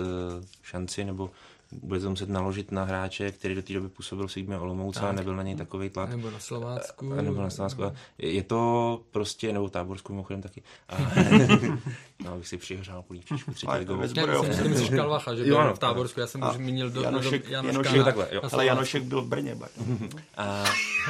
šanci 0.63 1.03
nebo 1.03 1.29
bude 1.71 1.99
to 1.99 2.09
muset 2.09 2.29
naložit 2.29 2.71
na 2.71 2.83
hráče, 2.83 3.31
který 3.31 3.55
do 3.55 3.61
té 3.61 3.73
doby 3.73 3.89
působil 3.89 4.27
v 4.27 4.31
Sigmě 4.31 4.57
Olomouc, 4.57 4.97
ale 4.97 5.13
nebyl 5.13 5.35
na 5.35 5.43
něj 5.43 5.55
takový 5.55 5.89
tlak. 5.89 6.09
Nebo 6.09 6.31
na 6.31 6.39
Slovácku. 6.39 7.13
A, 7.13 7.21
nebo 7.21 7.41
na 7.41 7.49
Slovácku. 7.49 7.83
A 7.83 7.93
je 8.17 8.43
to 8.43 9.01
prostě, 9.11 9.53
nebo 9.53 9.67
v 9.67 9.71
Táborsku 9.71 10.13
mimochodem 10.13 10.41
taky. 10.41 10.63
A, 10.89 10.95
no, 12.23 12.37
bych 12.37 12.47
si 12.47 12.57
přihřál 12.57 13.03
polívčičku 13.03 13.53
třetí 13.53 13.71
ligovou. 13.77 14.07
Jsem 14.07 14.75
si 14.75 14.89
Kalvacha, 14.89 15.35
že 15.35 15.43
byl 15.43 15.73
v 15.73 15.79
Táborsku, 15.79 16.19
já 16.19 16.27
jsem 16.27 16.41
už 16.49 16.55
zmínil 16.55 16.89
do, 16.89 17.01
Janošek, 17.01 17.45
do, 17.45 17.51
Janoška 17.51 17.77
Janošek, 17.77 17.97
na, 17.97 18.03
takhle, 18.03 18.27
jo. 18.31 18.41
Ale 18.51 18.65
Janošek 18.65 19.03
byl 19.03 19.21
v 19.21 19.27
Brně. 19.27 19.57
a... 20.37 20.63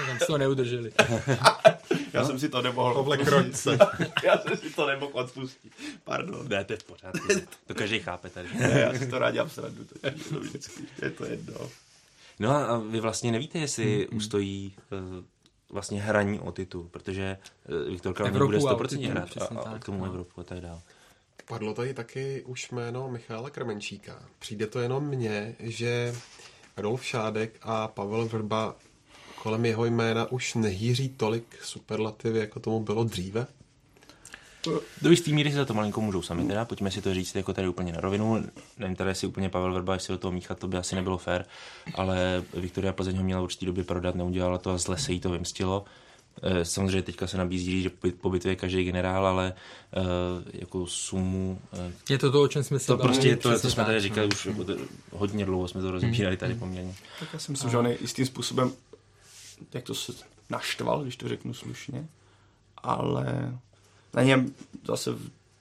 Tam 0.08 0.20
se 0.20 0.26
to 0.26 0.38
neudrželi. 0.38 0.92
já 2.14 2.26
jsem 2.26 2.40
si 2.40 2.50
to 2.50 2.62
nemohl 2.62 3.18
kročce. 3.18 3.78
já 4.24 4.38
jsem 4.38 4.58
si 4.58 4.70
to 4.70 4.88
nemohl 4.88 5.12
odpustit. 5.14 5.72
Pardon. 6.04 6.48
Ne, 6.48 6.64
to 6.64 6.74
je 6.74 6.78
v 6.78 6.84
pořádku. 6.84 7.28
To 7.68 7.76
každý 7.76 8.00
chápe 8.00 8.30
tady. 8.30 8.48
já 8.60 8.94
si 8.94 9.08
to 9.08 9.20
rád 9.20 9.32
dělám 9.32 9.50
srandu. 9.50 9.86
To 10.30 10.40
vždycky. 10.40 10.84
Je 11.02 11.10
to 11.10 11.26
jedno. 11.26 11.56
No 12.40 12.52
a 12.52 12.78
vy 12.78 13.00
vlastně 13.00 13.32
nevíte, 13.32 13.60
jestli 13.60 13.86
mm-hmm. 13.86 14.18
ustojí 14.18 14.76
uh, 14.92 15.24
vlastně 15.70 16.02
hraní 16.02 16.40
o 16.40 16.52
titul, 16.52 16.88
protože 16.92 17.38
uh, 17.70 17.92
Viktor 17.92 18.14
Král 18.14 18.32
nebude 18.32 18.58
100% 18.58 19.10
hrát 19.10 19.30
a, 19.38 19.46
a, 19.46 19.76
a 19.76 19.80
k 19.80 19.86
tomu 19.86 20.00
no. 20.00 20.06
Evropu 20.06 20.42
a 20.42 20.44
tak 20.44 20.62
dále. 20.62 20.82
Padlo 21.50 21.74
tady 21.74 21.94
taky 21.94 22.44
už 22.46 22.72
jméno 22.72 23.10
Michála 23.10 23.50
Krmenčíka. 23.50 24.24
Přijde 24.40 24.68
to 24.68 24.80
jenom 24.80 25.04
mně, 25.04 25.56
že 25.60 26.16
Rolf 26.78 27.06
Šádek 27.06 27.60
a 27.62 27.88
Pavel 27.88 28.26
Vrba 28.26 28.76
kolem 29.42 29.66
jeho 29.66 29.86
jména 29.86 30.32
už 30.32 30.56
nehýří 30.56 31.10
tolik 31.10 31.60
superlativy, 31.64 32.40
jako 32.40 32.60
tomu 32.60 32.80
bylo 32.80 33.04
dříve? 33.04 33.48
Do 35.02 35.10
jistý 35.10 35.34
míry 35.34 35.50
si 35.50 35.56
za 35.56 35.66
to 35.66 35.74
malinko 35.74 36.02
můžou 36.02 36.22
sami 36.22 36.48
teda, 36.48 36.66
pojďme 36.66 36.92
si 36.92 37.02
to 37.02 37.14
říct 37.14 37.36
jako 37.36 37.54
tady 37.54 37.68
úplně 37.68 37.94
na 37.94 38.02
rovinu. 38.02 38.44
Nevím 38.78 38.96
tady, 38.96 39.10
jestli 39.10 39.28
úplně 39.28 39.50
Pavel 39.50 39.74
Vrba, 39.74 39.94
jestli 39.94 40.12
do 40.12 40.18
toho 40.18 40.32
míchat, 40.32 40.60
to 40.60 40.68
by 40.68 40.78
asi 40.78 40.96
nebylo 40.96 41.18
fér, 41.18 41.46
ale 41.96 42.44
Viktoria 42.54 42.94
Plzeň 42.94 43.18
ho 43.18 43.24
měla 43.24 43.42
určitý 43.42 43.66
době 43.66 43.84
prodat, 43.84 44.16
neudělala 44.16 44.58
to 44.58 44.72
a 44.72 44.78
zle 44.78 44.98
se 44.98 45.14
jí 45.14 45.20
to 45.20 45.30
vymstilo. 45.30 45.86
Eh, 46.42 46.66
samozřejmě 46.66 47.02
teďka 47.02 47.28
se 47.28 47.38
nabízí, 47.38 47.82
že 47.82 47.92
po 48.22 48.30
bitvě 48.30 48.56
každý 48.56 48.84
generál, 48.84 49.28
ale 49.28 49.54
uh, 49.98 50.04
jako 50.54 50.88
sumu... 50.88 51.62
Uh, 51.72 51.92
je 52.10 52.18
to 52.18 52.32
to, 52.32 52.42
o 52.42 52.48
čem 52.48 52.64
jsme 52.64 52.80
si 52.80 52.88
To 52.88 52.98
prostě 52.98 53.28
je 53.28 53.38
to, 53.38 53.60
co 53.60 53.72
jsme 53.72 53.86
tady 53.86 54.00
říkali 54.00 54.28
už 54.28 54.48
hodně 55.12 55.46
dlouho, 55.46 55.68
jsme 55.68 55.82
to 55.82 55.92
rozbírali 55.92 56.38
tady 56.38 56.54
mhm. 56.54 56.60
poměrně. 56.60 56.96
Tak 57.20 57.30
já 57.34 57.40
si 57.40 57.52
myslím, 57.52 57.70
že 57.70 57.78
on 57.78 57.88
je 57.88 57.98
jistým 58.02 58.26
způsobem, 58.26 58.72
jak 59.74 59.84
to 59.84 59.96
se 59.96 60.14
naštval, 60.50 61.04
když 61.04 61.16
to 61.16 61.30
řeknu 61.30 61.54
slušně, 61.54 62.08
ale 62.78 63.54
na 64.14 64.24
něm 64.24 64.54
zase 64.88 65.12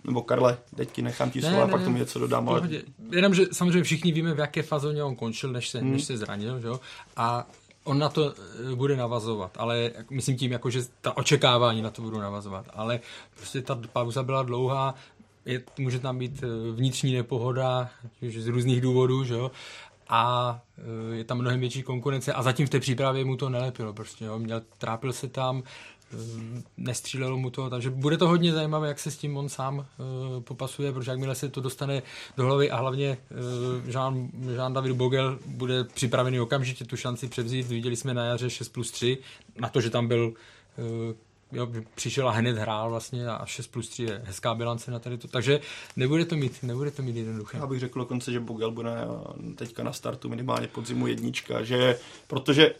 nebo 0.05 0.22
Karle, 0.22 0.59
teď 0.76 0.93
ti 0.93 1.03
nechám 1.03 1.31
ti 1.31 1.43
slova, 1.43 1.68
pak 1.68 1.85
tomu 1.85 1.97
něco 1.97 2.18
dodám. 2.18 2.49
Ale... 2.49 2.68
Jenom, 3.11 3.35
že 3.35 3.47
samozřejmě 3.53 3.83
všichni 3.83 4.12
víme, 4.12 4.35
v 4.35 4.39
jaké 4.39 4.62
fazóně 4.62 5.03
on 5.03 5.16
končil, 5.16 5.53
než 5.53 5.68
se, 5.68 5.79
hmm. 5.79 5.93
než 5.93 6.05
se 6.05 6.16
zranil, 6.16 6.61
že? 6.61 6.68
a 7.16 7.47
on 7.89 7.99
na 7.99 8.09
to 8.09 8.34
eh, 8.72 8.74
bude 8.74 8.97
navazovat, 8.97 9.51
ale 9.57 9.91
myslím 10.11 10.36
tím, 10.36 10.53
jako, 10.53 10.70
že 10.70 10.82
ta 11.01 11.16
očekávání 11.16 11.82
na 11.82 11.91
to 11.91 12.03
budou 12.03 12.18
navazovat, 12.18 12.66
ale 12.74 13.01
prostě 13.36 13.62
ta 13.62 13.80
pauza 13.93 14.22
byla 14.22 14.43
dlouhá, 14.43 14.95
je, 15.45 15.62
může 15.78 15.99
tam 15.99 16.18
být 16.18 16.43
eh, 16.43 16.72
vnitřní 16.72 17.14
nepohoda, 17.14 17.91
z 18.22 18.47
různých 18.47 18.80
důvodů, 18.80 19.24
že 19.24 19.34
jo? 19.34 19.51
a 20.09 20.61
eh, 20.78 21.16
je 21.16 21.24
tam 21.24 21.39
mnohem 21.39 21.61
větší 21.61 21.82
konkurence 21.82 22.32
a 22.32 22.43
zatím 22.43 22.66
v 22.66 22.70
té 22.70 22.80
přípravě 22.80 23.24
mu 23.24 23.36
to 23.36 23.49
nelepilo, 23.49 23.93
prostě, 23.93 24.24
jo? 24.24 24.39
Měl, 24.39 24.62
trápil 24.78 25.12
se 25.12 25.28
tam, 25.28 25.62
nestřílelo 26.76 27.36
mu 27.36 27.50
to, 27.50 27.70
takže 27.70 27.90
bude 27.90 28.16
to 28.16 28.28
hodně 28.28 28.52
zajímavé, 28.52 28.88
jak 28.88 28.98
se 28.98 29.11
s 29.11 29.16
tím 29.16 29.36
on 29.36 29.48
sám 29.48 29.78
uh, 29.78 29.84
popasuje, 30.42 30.92
protože 30.92 31.11
jakmile 31.11 31.34
se 31.34 31.48
to 31.48 31.61
dostane 31.61 32.02
do 32.36 32.44
hlavy 32.44 32.70
a 32.70 32.76
hlavně 32.76 33.18
uh, 33.30 33.90
Jean, 33.90 34.28
Jean 34.54 34.72
David 34.72 34.92
Bogel 34.92 35.38
bude 35.46 35.84
připravený 35.84 36.40
okamžitě 36.40 36.84
tu 36.84 36.96
šanci 36.96 37.28
převzít. 37.28 37.66
Viděli 37.66 37.96
jsme 37.96 38.14
na 38.14 38.24
jaře 38.24 38.50
6 38.50 38.68
plus 38.68 38.90
3, 38.90 39.18
na 39.61 39.68
to, 39.68 39.80
že 39.80 39.90
tam 39.90 40.09
byl 40.09 40.32
uh, 40.78 41.14
jo, 41.52 41.68
přišel 41.94 42.28
a 42.28 42.32
hned 42.32 42.56
hrál 42.56 42.90
vlastně 42.90 43.28
a 43.28 43.46
6 43.46 43.66
plus 43.66 43.88
3 43.88 44.02
je 44.02 44.22
hezká 44.24 44.54
bilance 44.54 44.90
na 44.90 44.98
tady 44.98 45.18
to, 45.18 45.28
takže 45.28 45.61
nebude 45.96 46.24
to 46.24 46.36
mít, 46.36 46.62
nebude 46.62 46.90
to 46.90 47.02
mít 47.02 47.16
jednoduché. 47.16 47.59
Já 47.59 47.66
bych 47.66 47.80
řekl 47.80 47.98
dokonce, 47.98 48.32
že 48.32 48.40
Bogel 48.40 48.70
bude 48.70 48.90
teďka 49.54 49.82
na 49.82 49.92
startu 49.92 50.28
minimálně 50.28 50.68
podzimu 50.68 51.06
jednička, 51.06 51.64
že 51.64 51.98
protože 52.26 52.74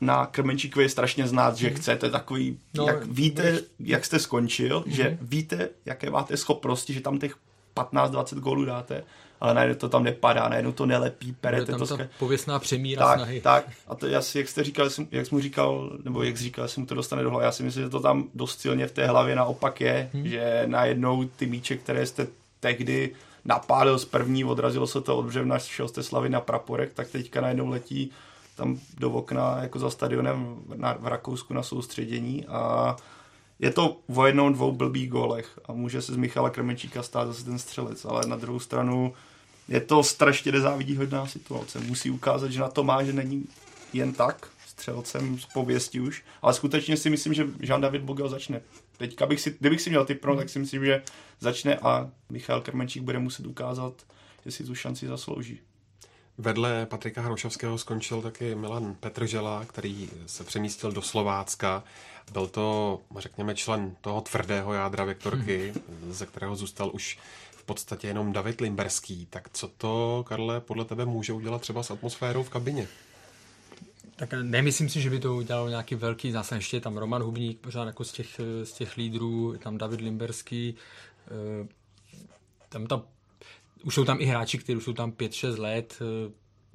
na 0.00 0.26
Krmenčíkovi 0.26 0.84
je 0.84 0.88
strašně 0.88 1.28
znát, 1.28 1.56
že 1.56 1.66
mhm. 1.66 1.76
chcete 1.76 2.10
takový, 2.10 2.58
no, 2.74 2.86
jak 2.86 3.06
víte, 3.06 3.52
víš. 3.52 3.60
jak 3.80 4.04
jste 4.04 4.18
skončil, 4.18 4.80
mm-hmm. 4.80 4.90
že 4.90 5.18
víte, 5.20 5.68
jaké 5.84 6.10
máte 6.10 6.36
schopnosti, 6.36 6.94
že 6.94 7.00
tam 7.00 7.18
těch 7.18 7.36
15-20 7.76 8.38
gólů 8.38 8.64
dáte, 8.64 9.04
ale 9.40 9.54
najednou 9.54 9.74
to 9.74 9.88
tam 9.88 10.04
nepadá, 10.04 10.48
najednou 10.48 10.72
to 10.72 10.86
nelepí, 10.86 11.32
perete 11.40 11.72
to. 11.72 11.86
Ta 11.86 12.08
pověstná 12.18 12.58
přemíra 12.58 13.06
tak, 13.06 13.18
snahy. 13.18 13.40
Tak, 13.40 13.64
a 13.88 13.94
to 13.94 14.16
asi, 14.16 14.38
jak 14.38 14.48
jste 14.48 14.64
říkal, 14.64 14.88
jak 15.10 15.26
jsi 15.26 15.34
mu 15.34 15.40
říkal, 15.40 15.90
nebo 16.04 16.22
jak 16.22 16.36
jsi 16.36 16.44
říkal, 16.44 16.68
že 16.68 16.80
mu 16.80 16.86
to 16.86 16.94
dostane 16.94 17.22
do 17.22 17.30
hlavy, 17.30 17.44
já 17.44 17.52
si 17.52 17.62
myslím, 17.62 17.84
že 17.84 17.90
to 17.90 18.00
tam 18.00 18.24
dost 18.34 18.60
silně 18.60 18.86
v 18.86 18.92
té 18.92 19.06
hlavě 19.06 19.36
naopak 19.36 19.80
je, 19.80 20.10
hmm. 20.14 20.28
že 20.28 20.62
najednou 20.66 21.24
ty 21.24 21.46
míče, 21.46 21.76
které 21.76 22.06
jste 22.06 22.26
tehdy 22.60 23.14
napádal 23.44 23.98
z 23.98 24.04
první, 24.04 24.44
odrazilo 24.44 24.86
se 24.86 25.00
to 25.00 25.16
od 25.16 25.26
břevna, 25.26 25.58
šel 25.58 25.88
jste 25.88 26.02
slavy 26.02 26.28
na 26.28 26.40
praporek, 26.40 26.94
tak 26.94 27.08
teďka 27.08 27.40
najednou 27.40 27.68
letí 27.68 28.10
tam 28.58 28.78
do 28.98 29.10
okna 29.10 29.58
jako 29.62 29.78
za 29.78 29.90
stadionem 29.90 30.56
na, 30.74 30.92
v 30.92 31.06
Rakousku 31.06 31.54
na 31.54 31.62
soustředění 31.62 32.46
a 32.46 32.96
je 33.58 33.70
to 33.70 33.96
o 34.14 34.26
jednou 34.26 34.52
dvou 34.52 34.72
blbých 34.72 35.10
golech 35.10 35.58
a 35.64 35.72
může 35.72 36.02
se 36.02 36.12
z 36.12 36.16
Michala 36.16 36.50
Kremenčíka 36.50 37.02
stát 37.02 37.26
zase 37.28 37.44
ten 37.44 37.58
střelec, 37.58 38.04
ale 38.04 38.26
na 38.26 38.36
druhou 38.36 38.58
stranu 38.58 39.14
je 39.68 39.80
to 39.80 40.02
strašně 40.02 40.52
nezávidíhodná 40.52 41.26
situace. 41.26 41.80
Musí 41.80 42.10
ukázat, 42.10 42.50
že 42.50 42.60
na 42.60 42.68
to 42.68 42.84
má, 42.84 43.04
že 43.04 43.12
není 43.12 43.48
jen 43.92 44.12
tak 44.12 44.48
střelcem 44.66 45.38
z 45.38 45.46
pověsti 45.46 46.00
už, 46.00 46.24
ale 46.42 46.54
skutečně 46.54 46.96
si 46.96 47.10
myslím, 47.10 47.34
že 47.34 47.46
Jean-David 47.60 48.02
Bogel 48.02 48.28
začne. 48.28 48.60
Teďka 48.96 49.26
bych 49.26 49.40
si, 49.40 49.56
kdybych 49.60 49.80
si 49.80 49.90
měl 49.90 50.06
pro, 50.20 50.36
tak 50.36 50.48
si 50.48 50.58
myslím, 50.58 50.84
že 50.84 51.02
začne 51.40 51.76
a 51.76 52.10
Michal 52.30 52.60
Krmenčík 52.60 53.02
bude 53.02 53.18
muset 53.18 53.46
ukázat, 53.46 53.94
jestli 54.44 54.64
tu 54.64 54.74
šanci 54.74 55.06
zaslouží. 55.06 55.60
Vedle 56.38 56.86
Patrika 56.86 57.22
Hrošovského 57.22 57.78
skončil 57.78 58.22
taky 58.22 58.54
Milan 58.54 58.94
Petržela, 58.94 59.64
který 59.64 60.10
se 60.26 60.44
přemístil 60.44 60.92
do 60.92 61.02
Slovácka. 61.02 61.84
Byl 62.32 62.46
to, 62.46 63.00
řekněme, 63.18 63.54
člen 63.54 63.96
toho 64.00 64.20
tvrdého 64.20 64.72
jádra 64.72 65.04
Vektorky, 65.04 65.72
ze 66.10 66.26
kterého 66.26 66.56
zůstal 66.56 66.90
už 66.94 67.18
v 67.50 67.62
podstatě 67.62 68.06
jenom 68.06 68.32
David 68.32 68.60
Limberský. 68.60 69.26
Tak 69.30 69.48
co 69.52 69.68
to, 69.68 70.24
Karle, 70.28 70.60
podle 70.60 70.84
tebe 70.84 71.04
může 71.04 71.32
udělat 71.32 71.60
třeba 71.60 71.82
s 71.82 71.90
atmosférou 71.90 72.42
v 72.42 72.50
kabině? 72.50 72.88
Tak 74.16 74.34
nemyslím 74.42 74.88
si, 74.88 75.00
že 75.00 75.10
by 75.10 75.20
to 75.20 75.36
udělalo 75.36 75.68
nějaký 75.68 75.94
velký 75.94 76.32
zásah. 76.32 76.58
Ještě 76.58 76.76
je 76.76 76.80
tam 76.80 76.96
Roman 76.96 77.22
Hubník, 77.22 77.60
pořád 77.60 77.84
jako 77.84 78.04
z 78.04 78.12
těch, 78.12 78.40
z 78.64 78.72
těch 78.72 78.96
lídrů, 78.96 79.56
tam 79.58 79.78
David 79.78 80.00
Limberský. 80.00 80.74
Eh, 81.26 81.68
tam 82.68 82.86
ta 82.86 83.02
už 83.84 83.94
jsou 83.94 84.04
tam 84.04 84.20
i 84.20 84.24
hráči, 84.24 84.58
kteří 84.58 84.80
jsou 84.80 84.92
tam 84.92 85.12
5-6 85.12 85.58
let, 85.58 85.98
eh, 86.00 86.32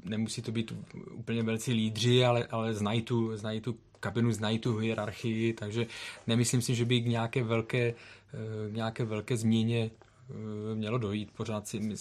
nemusí 0.09 0.41
to 0.41 0.51
být 0.51 0.73
úplně 1.11 1.43
velcí 1.43 1.73
lídři, 1.73 2.25
ale, 2.25 2.45
ale 2.45 2.73
znají, 2.73 3.01
tu, 3.01 3.37
znají 3.37 3.61
tu 3.61 3.77
kabinu, 3.99 4.31
znají 4.31 4.59
tu 4.59 4.77
hierarchii, 4.77 5.53
takže 5.53 5.87
nemyslím 6.27 6.61
si, 6.61 6.75
že 6.75 6.85
by 6.85 7.01
k 7.01 7.05
nějaké 7.05 7.43
velké, 7.43 7.87
eh, 7.87 7.95
nějaké 8.71 9.05
velké 9.05 9.37
změně 9.37 9.91
eh, 9.91 10.75
mělo 10.75 10.97
dojít. 10.97 11.31
Pořád 11.31 11.67
si 11.67 11.95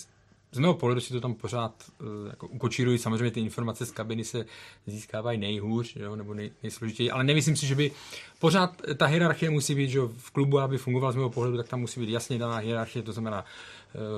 z 0.54 0.58
mého 0.58 0.74
pohledu 0.74 1.00
si 1.00 1.12
to 1.12 1.20
tam 1.20 1.34
pořád 1.34 1.90
jako 2.30 2.46
ukočírují. 2.46 2.98
Samozřejmě 2.98 3.30
ty 3.30 3.40
informace 3.40 3.86
z 3.86 3.90
kabiny 3.90 4.24
se 4.24 4.46
získávají 4.86 5.38
nejhůř, 5.38 5.96
jo, 5.96 6.16
nebo 6.16 6.34
nej, 6.34 6.50
nejsložitěji, 6.62 7.10
ale 7.10 7.24
nemyslím 7.24 7.56
si, 7.56 7.66
že 7.66 7.74
by 7.74 7.90
pořád 8.38 8.82
ta 8.96 9.06
hierarchie 9.06 9.50
musí 9.50 9.74
být, 9.74 9.90
že 9.90 10.00
v 10.00 10.30
klubu, 10.30 10.58
aby 10.60 10.78
fungoval 10.78 11.12
z 11.12 11.16
mého 11.16 11.30
pohledu, 11.30 11.56
tak 11.56 11.68
tam 11.68 11.80
musí 11.80 12.00
být 12.00 12.10
jasně 12.10 12.38
daná 12.38 12.56
hierarchie, 12.56 13.02
to 13.02 13.12
znamená 13.12 13.44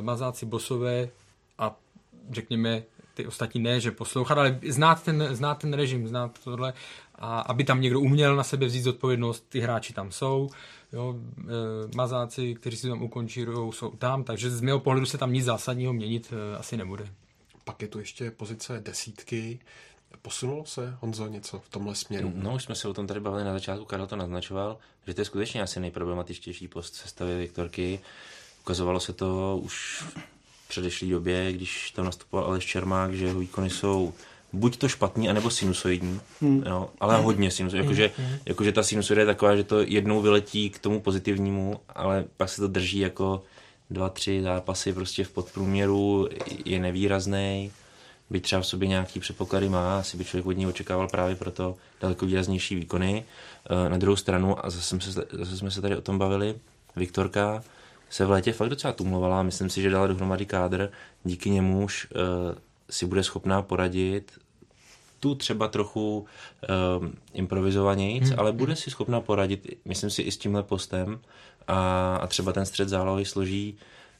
mazáci, 0.01 0.47
bosové 0.47 1.09
a 1.59 1.77
řekněme 2.31 2.83
ty 3.14 3.27
ostatní 3.27 3.62
ne, 3.62 3.81
že 3.81 3.91
poslouchat, 3.91 4.39
ale 4.39 4.59
znát 4.68 5.03
ten, 5.03 5.29
znát 5.31 5.55
ten 5.55 5.75
režim, 5.75 6.09
znát 6.09 6.39
tohle 6.45 6.72
a 7.14 7.41
aby 7.41 7.64
tam 7.64 7.81
někdo 7.81 8.01
uměl 8.01 8.37
na 8.37 8.43
sebe 8.43 8.66
vzít 8.66 8.83
zodpovědnost, 8.83 9.45
ty 9.49 9.61
hráči 9.61 9.93
tam 9.93 10.12
jsou, 10.12 10.51
jo, 10.93 11.14
e, 11.39 11.97
mazáci, 11.97 12.55
kteří 12.55 12.77
si 12.77 12.89
tam 12.89 13.03
ukončí, 13.03 13.47
jsou 13.70 13.91
tam, 13.91 14.25
takže 14.25 14.51
z 14.51 14.61
mého 14.61 14.81
pohledu 14.81 15.07
se 15.07 15.18
tam 15.18 15.33
nic 15.33 15.45
zásadního 15.45 15.93
měnit 15.93 16.33
e, 16.33 16.57
asi 16.57 16.77
nebude. 16.77 17.09
Pak 17.64 17.83
je 17.83 17.89
tu 17.89 17.99
ještě 17.99 18.31
pozice 18.31 18.81
desítky. 18.81 19.59
Posunulo 20.22 20.64
se, 20.64 20.97
Honzo, 21.01 21.27
něco 21.27 21.59
v 21.59 21.68
tomhle 21.68 21.95
směru? 21.95 22.33
No, 22.35 22.55
už 22.55 22.62
jsme 22.62 22.75
se 22.75 22.89
o 22.89 22.95
tom 22.95 23.07
tady 23.07 23.20
bavili 23.20 23.45
na 23.45 23.53
začátku, 23.53 23.85
Karel 23.85 24.07
to 24.07 24.16
naznačoval, 24.16 24.79
že 25.07 25.14
to 25.14 25.20
je 25.20 25.25
skutečně 25.25 25.62
asi 25.62 25.81
nejproblematičtější 25.81 26.68
post 26.68 26.95
sestavy 26.95 27.39
Viktorky. 27.39 28.01
Ukazovalo 28.64 29.00
se 29.00 29.12
to 29.12 29.58
už 29.62 30.04
v 30.64 30.68
předešlé 30.68 31.08
době, 31.08 31.52
když 31.52 31.90
tam 31.90 32.04
nastupoval 32.04 32.46
Aleš 32.46 32.66
Čermák, 32.66 33.14
že 33.14 33.24
jeho 33.24 33.40
výkony 33.40 33.70
jsou 33.70 34.12
buď 34.52 34.76
to 34.76 34.88
špatný, 34.88 35.28
anebo 35.28 35.50
sinusoidní, 35.50 36.20
hmm. 36.40 36.62
jo, 36.66 36.88
ale 37.00 37.22
hodně 37.22 37.50
sinusoidní. 37.50 37.84
Jakože, 37.84 38.10
hmm. 38.16 38.36
jakože 38.46 38.72
ta 38.72 38.82
sinusoida 38.82 39.22
je 39.22 39.26
taková, 39.26 39.56
že 39.56 39.64
to 39.64 39.80
jednou 39.80 40.22
vyletí 40.22 40.70
k 40.70 40.78
tomu 40.78 41.00
pozitivnímu, 41.00 41.80
ale 41.88 42.24
pak 42.36 42.48
se 42.48 42.60
to 42.60 42.68
drží 42.68 42.98
jako 42.98 43.42
dva, 43.90 44.08
tři 44.08 44.42
zápasy 44.42 44.92
prostě 44.92 45.24
v 45.24 45.30
podprůměru, 45.30 46.28
je 46.64 46.80
nevýrazný, 46.80 47.72
by 48.30 48.40
třeba 48.40 48.62
v 48.62 48.66
sobě 48.66 48.88
nějaký 48.88 49.20
předpoklady 49.20 49.68
má, 49.68 49.98
asi 49.98 50.16
by 50.16 50.24
člověk 50.24 50.46
od 50.46 50.52
něj 50.52 50.66
očekával 50.66 51.08
právě 51.08 51.36
proto 51.36 51.76
daleko 52.00 52.26
výraznější 52.26 52.74
výkony. 52.74 53.24
Eh, 53.70 53.88
na 53.88 53.96
druhou 53.96 54.16
stranu, 54.16 54.66
a 54.66 54.70
zase 54.70 54.82
jsme 54.82 55.00
se, 55.00 55.24
zase 55.32 55.56
jsme 55.56 55.70
se 55.70 55.80
tady 55.80 55.96
o 55.96 56.00
tom 56.00 56.18
bavili, 56.18 56.54
Viktorka 56.96 57.62
se 58.14 58.24
v 58.24 58.30
létě 58.30 58.52
fakt 58.52 58.68
docela 58.68 58.92
tumlovala, 58.92 59.42
myslím 59.42 59.70
si, 59.70 59.82
že 59.82 59.90
dala 59.90 60.06
dohromady 60.06 60.46
kádr, 60.46 60.90
díky 61.24 61.50
němuž 61.50 62.06
uh, 62.10 62.20
si 62.90 63.06
bude 63.06 63.22
schopná 63.22 63.62
poradit. 63.62 64.32
Tu 65.20 65.34
třeba 65.34 65.68
trochu 65.68 66.26
um, 67.00 67.14
improvizovanějc, 67.32 68.28
hmm. 68.28 68.38
ale 68.38 68.52
bude 68.52 68.76
si 68.76 68.90
schopna 68.90 69.20
poradit, 69.20 69.78
myslím 69.84 70.10
si, 70.10 70.22
i 70.22 70.32
s 70.32 70.36
tímhle 70.36 70.62
postem. 70.62 71.20
A, 71.68 72.16
a 72.16 72.26
třeba 72.26 72.52
ten 72.52 72.66
střed 72.66 72.88
zálohy 72.88 73.24
složí 73.24 73.74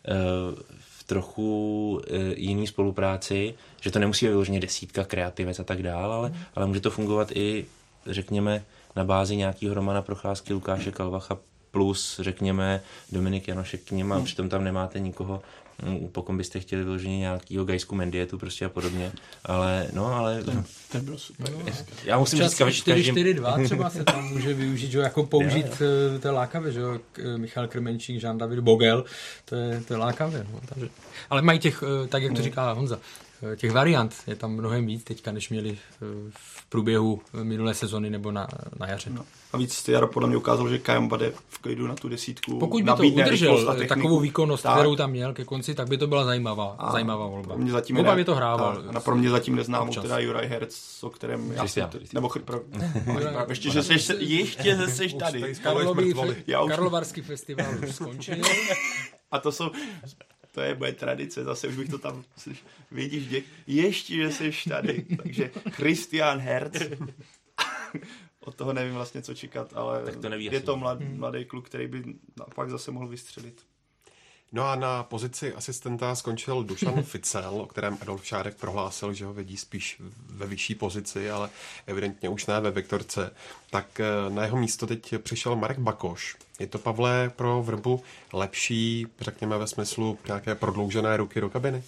uh, 0.09 0.59
v 0.79 1.05
trochu 1.05 1.91
uh, 1.93 2.17
jiný 2.37 2.67
spolupráci, 2.67 3.55
že 3.81 3.91
to 3.91 3.99
nemusí 3.99 4.27
být 4.27 4.31
vyloženě 4.31 4.61
desítka, 4.61 5.05
kreativec 5.05 5.61
a 5.61 5.65
tak 5.65 5.83
dál, 5.83 6.13
ale, 6.13 6.29
hmm. 6.29 6.39
ale 6.55 6.67
může 6.67 6.81
to 6.81 6.91
fungovat 6.91 7.33
i, 7.35 7.67
řekněme, 8.07 8.65
na 8.97 9.05
bázi 9.05 9.37
nějakého 9.37 9.75
Romana 9.75 10.03
Procházky, 10.03 10.53
Lukáše 10.53 10.93
Kalvacha 10.93 11.39
plus, 11.75 12.21
řekněme, 12.23 12.81
Dominik 13.13 13.49
Janošek 13.49 13.83
k 13.83 13.91
něm 13.91 14.13
a 14.13 14.17
hmm. 14.17 14.25
přitom 14.25 14.49
tam 14.49 14.65
nemáte 14.65 15.01
nikoho, 15.01 15.43
Mm, 15.83 16.09
pokud 16.13 16.33
byste 16.33 16.61
chtěli 16.61 16.85
vyloženě 16.85 17.19
nějakýho 17.19 17.65
gajsku 17.65 17.95
Mendietu 17.95 18.39
prostě 18.39 18.65
a 18.65 18.69
podobně, 18.69 19.13
ale 19.45 19.87
no, 19.93 20.07
ale... 20.07 20.45
Ten, 20.45 20.65
ten 20.93 21.05
byl 21.05 21.19
super. 21.19 21.51
No, 21.51 21.73
já 22.05 22.19
musím 22.19 22.39
říct, 22.39 22.57
že 22.57 22.65
4-4-2 22.65 23.65
třeba 23.65 23.91
se 23.91 24.05
tam 24.05 24.29
může 24.29 24.55
využít, 24.55 24.91
že 24.91 24.99
jako 24.99 25.27
použít 25.27 25.67
eh, 25.67 26.19
to 26.19 26.29
je 26.29 26.33
lákavé, 26.33 26.73
že 26.73 26.81
jo, 26.81 27.01
eh, 27.19 27.39
Michal 27.39 27.69
Krmenčík, 27.69 28.23
Jean 28.23 28.39
David 28.39 28.61
Bogel, 28.61 29.05
to 29.45 29.57
je, 29.57 29.83
to 29.89 29.95
je 29.95 29.99
lákavé, 29.99 30.47
no, 30.53 30.61
takže, 30.69 30.89
ale 31.31 31.43
mají 31.43 31.59
těch, 31.59 31.85
eh, 32.05 32.09
tak 32.09 32.23
jak 32.23 32.33
to 32.33 32.39
no. 32.39 32.45
říká 32.45 32.73
Honza, 32.73 33.01
těch 33.57 33.73
variant 33.73 34.15
je 34.27 34.37
tam 34.37 34.53
mnohem 34.53 34.87
víc 34.87 35.05
teďka, 35.05 35.33
než 35.33 35.51
měli 35.51 35.79
v 36.31 36.65
průběhu 36.69 37.21
minulé 37.43 37.75
sezony 37.75 38.11
nebo 38.11 38.33
na, 38.33 38.49
na 38.81 38.89
jaře. 38.89 39.11
No. 39.11 39.25
A 39.53 39.57
víc 39.57 39.89
Jaro 39.89 40.07
podle 40.07 40.29
mě 40.29 40.37
ukázal, 40.37 40.69
že 40.69 40.79
Kajem 40.79 41.09
Bade 41.09 41.33
v 41.49 41.59
klidu 41.59 41.87
na 41.87 41.95
tu 41.95 42.09
desítku. 42.09 42.59
Pokud 42.59 42.85
by 42.85 42.91
to 42.97 43.03
udržel 43.03 43.77
takovou 43.89 44.21
výkonnost, 44.21 44.63
tak. 44.63 44.75
kterou 44.75 44.97
tam 44.97 45.11
měl 45.11 45.33
ke 45.33 45.45
konci, 45.45 45.75
tak 45.75 45.89
by 45.89 45.99
to 45.99 46.07
byla 46.07 46.25
zajímavá, 46.25 46.77
a 46.79 46.93
zajímavá 46.93 47.27
volba. 47.27 47.57
Mě 47.57 47.73
zatím 47.73 47.99
Oba 47.99 48.15
by 48.15 48.25
to 48.25 48.35
hrával. 48.35 48.83
A, 48.95 48.97
a 48.97 49.01
pro 49.01 49.17
mě 49.17 49.31
zatím 49.31 49.57
neznám 49.57 49.91
teda 49.91 50.19
Juraj 50.19 50.47
Herc, 50.47 51.03
o 51.03 51.11
kterém 51.11 51.53
já 51.53 51.67
jsem, 51.67 51.91
nebo 52.13 52.29
pro, 52.45 52.61
ještě, 53.49 53.71
že 53.71 53.83
seš, 53.83 54.13
ještě 54.19 54.77
že 54.77 54.89
seš 54.89 55.15
tady. 55.15 55.55
Karlovarský 56.69 57.23
festival 57.23 57.67
už 57.83 57.95
skončil. 57.95 58.37
A 59.31 59.39
to 59.39 59.53
jsou, 59.53 59.71
to 60.55 60.61
je 60.61 60.75
moje 60.75 60.93
tradice, 60.93 61.45
zase 61.45 61.69
už 61.69 61.77
bych 61.77 61.89
to 61.89 61.99
tam, 61.99 62.25
vidíš, 62.91 63.29
děk, 63.29 63.45
ještě, 63.67 64.15
že 64.17 64.31
jsi 64.33 64.69
tady, 64.69 65.07
takže 65.23 65.51
Christian 65.71 66.39
Herz, 66.39 66.83
od 68.41 68.55
toho 68.55 68.73
nevím 68.73 68.95
vlastně, 68.95 69.23
co 69.23 69.35
čekat, 69.35 69.73
ale 69.75 70.05
tak 70.05 70.17
to 70.17 70.29
neví 70.29 70.45
je 70.45 70.61
to 70.61 70.77
mlad, 70.77 70.99
mladý 71.01 71.45
kluk, 71.45 71.67
který 71.67 71.87
by 71.87 72.05
pak 72.55 72.71
zase 72.71 72.91
mohl 72.91 73.09
vystřelit. 73.09 73.67
No 74.53 74.65
a 74.65 74.77
na 74.77 75.03
pozici 75.03 75.55
asistenta 75.55 76.15
skončil 76.15 76.65
Dušan 76.65 77.03
Ficel, 77.03 77.61
o 77.61 77.67
kterém 77.67 77.99
Adolf 78.01 78.27
Šárek 78.27 78.57
prohlásil, 78.57 79.13
že 79.13 79.25
ho 79.25 79.35
vidí 79.35 79.57
spíš 79.57 80.01
ve 80.27 80.47
vyšší 80.47 80.75
pozici, 80.75 81.31
ale 81.31 81.51
evidentně 81.87 82.29
už 82.29 82.47
ne 82.47 82.61
ve 82.61 82.71
Viktorce. 82.71 83.31
Tak 83.71 84.01
eh, 84.01 84.05
na 84.29 84.43
jeho 84.43 84.57
místo 84.57 84.87
teď 84.87 85.15
přišel 85.19 85.57
Marek 85.57 85.79
Bakoš. 85.79 86.37
Je 86.59 86.67
to, 86.67 86.79
Pavle, 86.79 87.31
pro 87.37 87.63
Vrbu 87.63 88.03
lepší, 88.33 89.07
řekněme 89.21 89.59
ve 89.59 89.67
smyslu 89.67 90.19
nějaké 90.27 90.55
prodloužené 90.55 91.17
ruky 91.17 91.41
do 91.41 91.51
kabiny? 91.51 91.83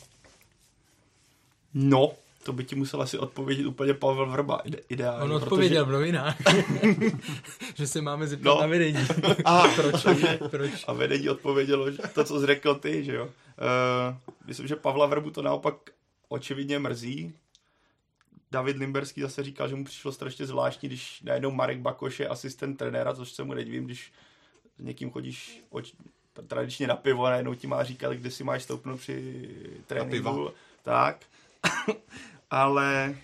No, 1.74 2.12
to 2.46 2.52
by 2.52 2.64
ti 2.64 2.74
musel 2.74 3.02
asi 3.02 3.18
odpovědět 3.18 3.66
úplně 3.66 3.94
Pavel 3.94 4.30
Vrba 4.30 4.60
ide, 4.64 4.78
ideálně. 4.88 5.24
On 5.24 5.32
odpověděl 5.32 5.84
protože... 5.84 5.96
v 5.96 6.00
novinách, 6.00 6.36
že 7.74 7.86
se 7.86 8.00
máme 8.00 8.26
zeptat 8.26 8.54
no. 8.54 8.60
na 8.60 8.66
vedení. 8.66 9.06
a, 9.44 9.68
proč? 9.68 10.06
proč? 10.50 10.84
A 10.86 10.92
vedení 10.92 11.28
odpovědělo 11.28 11.90
že 11.90 11.98
to, 12.14 12.24
co 12.24 12.40
jsi 12.40 12.46
řekl 12.46 12.74
ty, 12.74 13.04
že 13.04 13.14
jo. 13.14 13.24
Uh, 13.24 13.30
myslím, 14.46 14.66
že 14.66 14.76
Pavla 14.76 15.06
Vrbu 15.06 15.30
to 15.30 15.42
naopak 15.42 15.74
očividně 16.28 16.78
mrzí. 16.78 17.34
David 18.50 18.76
Limberský 18.76 19.20
zase 19.20 19.42
říkal, 19.42 19.68
že 19.68 19.74
mu 19.74 19.84
přišlo 19.84 20.12
strašně 20.12 20.46
zvláštní, 20.46 20.88
když 20.88 21.22
najednou 21.22 21.50
Marek 21.50 21.78
Bakoš 21.78 22.20
je 22.20 22.28
asistent 22.28 22.78
trenéra, 22.78 23.14
což 23.14 23.32
se 23.32 23.44
mu 23.44 23.54
nedivím, 23.54 23.84
když 23.84 24.12
s 24.78 24.82
někým 24.82 25.10
chodíš 25.10 25.64
oč, 25.70 25.92
tradičně 26.46 26.86
na 26.86 26.96
pivo 26.96 27.24
a 27.24 27.30
najednou 27.30 27.54
ti 27.54 27.66
má 27.66 27.84
říkat, 27.84 28.12
kde 28.12 28.30
si 28.30 28.44
máš 28.44 28.62
stoupnout 28.62 29.00
při 29.00 29.48
tréninku. 29.86 30.50
Tak 30.82 31.26
ale 32.50 33.16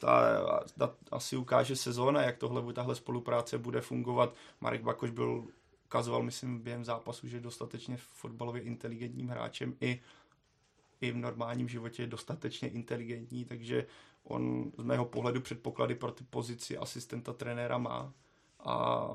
ta, 0.00 0.40
ta, 0.78 0.94
asi 1.10 1.36
ukáže 1.36 1.76
sezóna, 1.76 2.22
jak 2.22 2.36
tohle, 2.36 2.72
tahle 2.72 2.94
spolupráce 2.94 3.58
bude 3.58 3.80
fungovat. 3.80 4.34
Marek 4.60 4.82
Bakoš 4.82 5.10
byl, 5.10 5.44
ukazoval, 5.84 6.22
myslím, 6.22 6.58
během 6.58 6.84
zápasu, 6.84 7.28
že 7.28 7.40
dostatečně 7.40 7.96
fotbalově 7.96 8.62
inteligentním 8.62 9.28
hráčem 9.28 9.76
i, 9.80 10.02
i 11.00 11.10
v 11.12 11.16
normálním 11.16 11.68
životě 11.68 12.02
je 12.02 12.06
dostatečně 12.06 12.68
inteligentní, 12.68 13.44
takže 13.44 13.86
on 14.24 14.72
z 14.78 14.82
mého 14.82 15.04
pohledu 15.04 15.40
předpoklady 15.40 15.94
pro 15.94 16.12
ty 16.12 16.24
pozici 16.24 16.78
asistenta 16.78 17.32
trenéra 17.32 17.78
má 17.78 18.12
a 18.60 19.08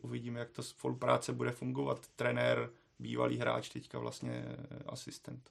uvidíme, 0.00 0.40
jak 0.40 0.50
ta 0.50 0.62
spolupráce 0.62 1.32
bude 1.32 1.50
fungovat. 1.50 2.06
Trenér, 2.16 2.70
bývalý 2.98 3.36
hráč, 3.36 3.68
teďka 3.68 3.98
vlastně 3.98 4.44
asistent. 4.86 5.50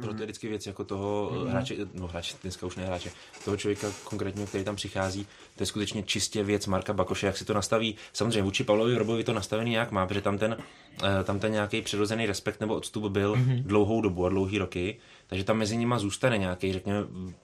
Pro 0.00 0.14
to 0.14 0.22
je 0.22 0.26
vždycky 0.26 0.48
věc 0.48 0.66
jako 0.66 0.84
toho 0.84 1.30
mm. 1.32 1.50
hráče, 1.50 1.76
no 1.94 2.06
hráče, 2.06 2.36
dneska 2.42 2.66
už 2.66 2.76
ne 2.76 2.86
hráče, 2.86 3.10
toho 3.44 3.56
člověka 3.56 3.86
konkrétně, 4.04 4.46
který 4.46 4.64
tam 4.64 4.76
přichází, 4.76 5.26
to 5.56 5.62
je 5.62 5.66
skutečně 5.66 6.02
čistě 6.02 6.44
věc 6.44 6.66
Marka 6.66 6.92
Bakoše, 6.92 7.26
jak 7.26 7.36
si 7.36 7.44
to 7.44 7.54
nastaví. 7.54 7.96
Samozřejmě 8.12 8.42
vůči 8.42 8.64
Pavlovi 8.64 8.98
Robovi 8.98 9.24
to 9.24 9.32
nastavený 9.32 9.70
nějak 9.70 9.90
má, 9.90 10.06
protože 10.06 10.20
tam 10.20 10.38
ten, 10.38 10.56
eh, 11.02 11.24
tam 11.24 11.38
ten 11.38 11.52
nějaký 11.52 11.82
přirozený 11.82 12.26
respekt 12.26 12.60
nebo 12.60 12.74
odstup 12.74 13.12
byl 13.12 13.34
mm-hmm. 13.34 13.62
dlouhou 13.62 14.00
dobu 14.00 14.26
a 14.26 14.28
dlouhý 14.28 14.58
roky, 14.58 14.96
takže 15.26 15.44
tam 15.44 15.56
mezi 15.56 15.76
nimi 15.76 15.94
zůstane 15.98 16.38
nějaký, 16.38 16.72
řekněme, 16.72 16.98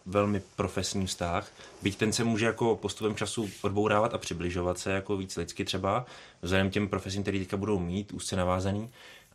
velmi 0.07 0.43
profesní 0.57 1.07
vztah. 1.07 1.53
Byť 1.83 1.97
ten 1.97 2.13
se 2.13 2.25
může 2.25 2.47
jako 2.47 2.77
postupem 2.77 3.15
času 3.15 3.51
odbourávat 3.63 4.15
a 4.15 4.19
přibližovat 4.19 4.79
se 4.79 4.93
jako 4.93 5.17
víc 5.17 5.37
lidsky 5.37 5.65
třeba, 5.65 6.07
vzhledem 6.43 6.71
těm 6.71 6.89
profesím, 6.89 7.23
který 7.23 7.39
teďka 7.39 7.57
budou 7.57 7.79
mít, 7.79 8.13
úzce 8.13 8.37
navázaný, 8.37 8.91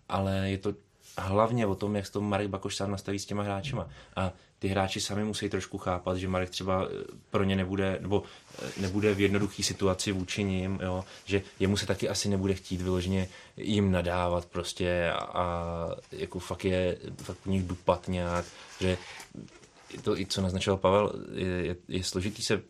ale 0.09 0.49
je 0.49 0.57
to 0.57 0.73
hlavně 1.19 1.67
o 1.67 1.75
tom, 1.75 1.95
jak 1.95 2.05
se 2.05 2.11
to 2.11 2.21
Marek 2.21 2.47
Bakoš 2.47 2.75
sám 2.75 2.91
nastaví 2.91 3.19
s 3.19 3.25
těma 3.25 3.43
hráčima. 3.43 3.89
A 4.15 4.31
ty 4.59 4.67
hráči 4.67 5.01
sami 5.01 5.23
musí 5.23 5.49
trošku 5.49 5.77
chápat, 5.77 6.17
že 6.17 6.27
Marek 6.27 6.49
třeba 6.49 6.87
eh, 6.87 7.03
pro 7.29 7.43
ně 7.43 7.55
nebude, 7.55 7.97
nebo 8.01 8.23
eh, 8.61 8.81
nebude 8.81 9.13
v 9.13 9.19
jednoduché 9.19 9.63
situaci 9.63 10.11
vůči 10.11 10.43
ním, 10.43 10.79
jo? 10.83 11.05
že 11.25 11.41
jemu 11.59 11.77
se 11.77 11.85
taky 11.85 12.09
asi 12.09 12.29
nebude 12.29 12.53
chtít 12.53 12.81
vyloženě 12.81 13.27
jim 13.57 13.91
nadávat 13.91 14.45
prostě 14.45 15.11
a, 15.11 15.17
a 15.17 15.65
jako 16.11 16.39
fakt 16.39 16.65
je, 16.65 16.97
fakt 17.23 17.37
po 17.37 17.49
nich 17.49 17.63
dupat 17.63 18.07
nějak, 18.07 18.45
že 18.79 18.97
to 20.03 20.19
i 20.19 20.25
co 20.25 20.41
naznačoval 20.41 20.77
Pavel, 20.77 21.13
je, 21.33 21.47
je, 21.47 21.75
je 21.87 22.03
složitý 22.03 22.41
se 22.41 22.61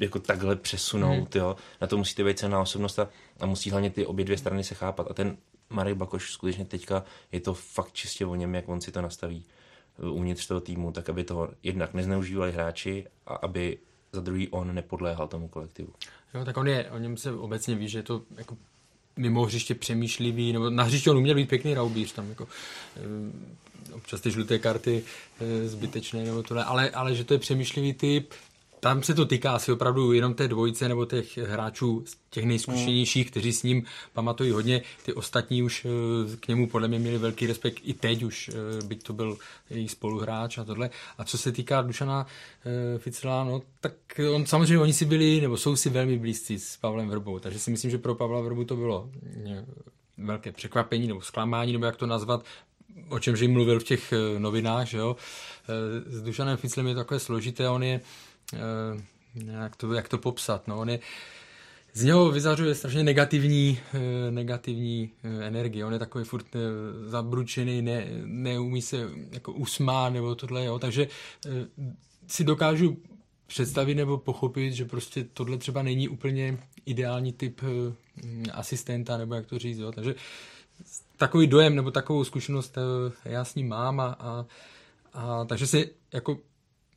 jako 0.00 0.18
takhle 0.18 0.56
přesunout, 0.56 1.34
hmm. 1.34 1.42
jo. 1.44 1.56
Na 1.80 1.86
to 1.86 1.96
musíte 1.96 2.24
být 2.24 2.38
cená 2.38 2.60
osobnost 2.60 2.98
a, 2.98 3.08
a 3.40 3.46
musí 3.46 3.70
hlavně 3.70 3.90
ty 3.90 4.06
obě 4.06 4.24
dvě 4.24 4.38
strany 4.38 4.64
se 4.64 4.74
chápat. 4.74 5.06
A 5.10 5.14
ten 5.14 5.36
Marek 5.70 5.96
Bakoš 5.96 6.32
skutečně 6.32 6.64
teďka 6.64 7.04
je 7.32 7.40
to 7.40 7.54
fakt 7.54 7.92
čistě 7.92 8.26
o 8.26 8.34
něm, 8.34 8.54
jak 8.54 8.68
on 8.68 8.80
si 8.80 8.92
to 8.92 9.02
nastaví 9.02 9.44
uvnitř 9.98 10.46
toho 10.46 10.60
týmu, 10.60 10.92
tak 10.92 11.08
aby 11.08 11.24
toho 11.24 11.48
jednak 11.62 11.94
nezneužívali 11.94 12.52
hráči 12.52 13.06
a 13.26 13.34
aby 13.34 13.78
za 14.12 14.20
druhý 14.20 14.48
on 14.48 14.74
nepodléhal 14.74 15.28
tomu 15.28 15.48
kolektivu. 15.48 15.92
Jo, 16.34 16.44
tak 16.44 16.56
on 16.56 16.68
je, 16.68 16.90
o 16.90 16.98
něm 16.98 17.16
se 17.16 17.32
obecně 17.32 17.74
ví, 17.74 17.88
že 17.88 17.98
je 17.98 18.02
to 18.02 18.22
jako 18.36 18.56
mimo 19.16 19.44
hřiště 19.44 19.74
přemýšlivý, 19.74 20.52
nebo 20.52 20.70
na 20.70 20.82
hřiště 20.82 21.10
on 21.10 21.16
uměl 21.16 21.34
být 21.34 21.48
pěkný 21.48 21.74
raubíř, 21.74 22.12
tam 22.12 22.28
jako 22.28 22.48
e, 22.96 23.94
občas 23.94 24.20
ty 24.20 24.30
žluté 24.30 24.58
karty 24.58 25.04
e, 25.40 25.68
zbytečné 25.68 26.24
nebo 26.24 26.42
tohle, 26.42 26.64
ale, 26.64 26.90
ale 26.90 27.14
že 27.14 27.24
to 27.24 27.34
je 27.34 27.38
přemýšlivý 27.38 27.92
typ, 27.92 28.34
tam 28.86 29.02
se 29.02 29.14
to 29.14 29.26
týká 29.26 29.52
asi 29.52 29.72
opravdu 29.72 30.12
jenom 30.12 30.34
té 30.34 30.48
dvojice 30.48 30.88
nebo 30.88 31.06
těch 31.06 31.38
hráčů, 31.38 32.04
těch 32.30 32.44
nejzkušenějších, 32.44 33.30
kteří 33.30 33.52
s 33.52 33.62
ním 33.62 33.84
pamatují 34.12 34.50
hodně. 34.50 34.82
Ty 35.04 35.12
ostatní 35.12 35.62
už 35.62 35.84
eh, 35.84 36.36
k 36.36 36.48
němu 36.48 36.68
podle 36.68 36.88
mě 36.88 36.98
měli 36.98 37.18
velký 37.18 37.46
respekt 37.46 37.80
i 37.82 37.94
teď 37.94 38.22
už, 38.22 38.48
eh, 38.48 38.86
byť 38.86 39.02
to 39.02 39.12
byl 39.12 39.38
její 39.70 39.88
spoluhráč 39.88 40.58
a 40.58 40.64
tohle. 40.64 40.90
A 41.18 41.24
co 41.24 41.38
se 41.38 41.52
týká 41.52 41.82
Dušana 41.82 42.26
eh, 42.26 42.98
Ficela, 42.98 43.44
no, 43.44 43.62
tak 43.80 43.92
on 44.34 44.46
samozřejmě 44.46 44.78
oni 44.78 44.92
si 44.92 45.04
byli, 45.04 45.40
nebo 45.40 45.56
jsou 45.56 45.76
si 45.76 45.90
velmi 45.90 46.18
blízcí 46.18 46.58
s 46.58 46.76
Pavlem 46.76 47.08
Vrbou, 47.08 47.38
takže 47.38 47.58
si 47.58 47.70
myslím, 47.70 47.90
že 47.90 47.98
pro 47.98 48.14
Pavla 48.14 48.40
Vrbu 48.40 48.64
to 48.64 48.76
bylo 48.76 49.10
velké 50.18 50.52
překvapení 50.52 51.06
nebo 51.08 51.20
zklamání, 51.20 51.72
nebo 51.72 51.86
jak 51.86 51.96
to 51.96 52.06
nazvat, 52.06 52.44
o 53.08 53.18
čemž 53.18 53.40
jim 53.40 53.52
mluvil 53.52 53.80
v 53.80 53.84
těch 53.84 54.12
novinách, 54.38 54.86
že 54.86 54.98
jo. 54.98 55.16
S 56.06 56.22
Dušanem 56.22 56.56
Ficlem 56.56 56.86
je 56.86 56.94
to 56.94 57.00
takové 57.00 57.20
složité, 57.20 57.68
on 57.68 57.82
je 57.82 58.00
jak 59.44 59.76
to, 59.76 59.92
jak 59.92 60.08
to 60.08 60.18
popsat, 60.18 60.68
no, 60.68 60.78
on 60.78 60.90
je, 60.90 60.98
z 61.92 62.04
něho 62.04 62.30
vyzařuje 62.30 62.74
strašně 62.74 63.02
negativní, 63.02 63.80
eh, 63.94 64.30
negativní 64.30 65.10
eh, 65.24 65.46
energie. 65.46 65.84
On 65.84 65.92
je 65.92 65.98
takový 65.98 66.24
furt 66.24 66.46
zabručený, 67.06 67.82
ne, 67.82 68.06
neumí 68.24 68.82
se 68.82 69.10
jako 69.30 69.52
usmát 69.52 70.12
nebo 70.12 70.34
tohle, 70.34 70.64
jo. 70.64 70.78
takže 70.78 71.08
si 72.26 72.44
dokážu 72.44 72.96
představit 73.46 73.94
nebo 73.94 74.18
pochopit, 74.18 74.72
že 74.72 74.84
prostě 74.84 75.24
tohle 75.24 75.58
třeba 75.58 75.82
není 75.82 76.08
úplně 76.08 76.58
ideální 76.86 77.32
typ 77.32 77.60
asistenta, 78.52 79.16
nebo 79.16 79.34
jak 79.34 79.46
to 79.46 79.58
říct, 79.58 79.78
jo. 79.78 79.92
takže 79.92 80.14
takový 81.16 81.46
dojem 81.46 81.76
nebo 81.76 81.90
takovou 81.90 82.24
zkušenost 82.24 82.78
já 83.24 83.44
s 83.44 83.54
ním 83.54 83.68
mám 83.68 84.00
a, 84.00 84.06
a, 84.06 84.46
a 85.12 85.44
takže 85.44 85.66
si 85.66 85.90
jako 86.12 86.38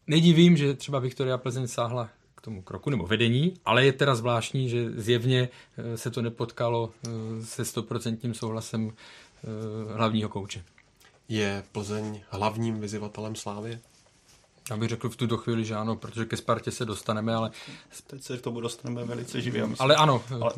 nedivím, 0.10 0.58
že 0.58 0.74
třeba 0.74 1.00
Viktoria 1.00 1.38
Plzeň 1.38 1.68
sáhla 1.68 2.10
k 2.36 2.42
tomu 2.42 2.62
kroku 2.62 2.90
nebo 2.90 3.08
vedení, 3.08 3.54
ale 3.66 3.86
je 3.86 3.94
teda 3.94 4.16
zvláštní, 4.16 4.70
že 4.70 4.92
zjevně 4.92 5.50
eh, 5.78 5.98
se 5.98 6.12
to 6.12 6.22
nepotkalo 6.22 6.92
eh, 7.08 7.10
se 7.46 7.66
stoprocentním 7.66 8.34
souhlasem 8.34 8.92
eh, 8.92 9.94
hlavního 9.94 10.30
kouče. 10.30 10.64
Je 11.30 11.64
Plzeň 11.72 12.22
hlavním 12.30 12.80
vyzývatelem 12.80 13.36
Slávy? 13.36 13.80
Já 14.70 14.78
bych 14.78 14.90
řekl 14.90 15.10
v 15.10 15.16
tuto 15.16 15.38
chvíli, 15.38 15.66
že 15.66 15.76
ano, 15.76 15.96
protože 15.96 16.26
ke 16.26 16.38
Spartě 16.38 16.72
se 16.72 16.86
dostaneme, 16.86 17.36
ale... 17.36 17.52
Teď 18.08 18.24
se 18.24 18.38
k 18.38 18.42
tomu 18.42 18.62
dostaneme 18.62 19.06
velice 19.06 19.42
živě. 19.42 19.70
Ale 19.80 19.96
ano. 19.96 20.24
Ale... 20.42 20.52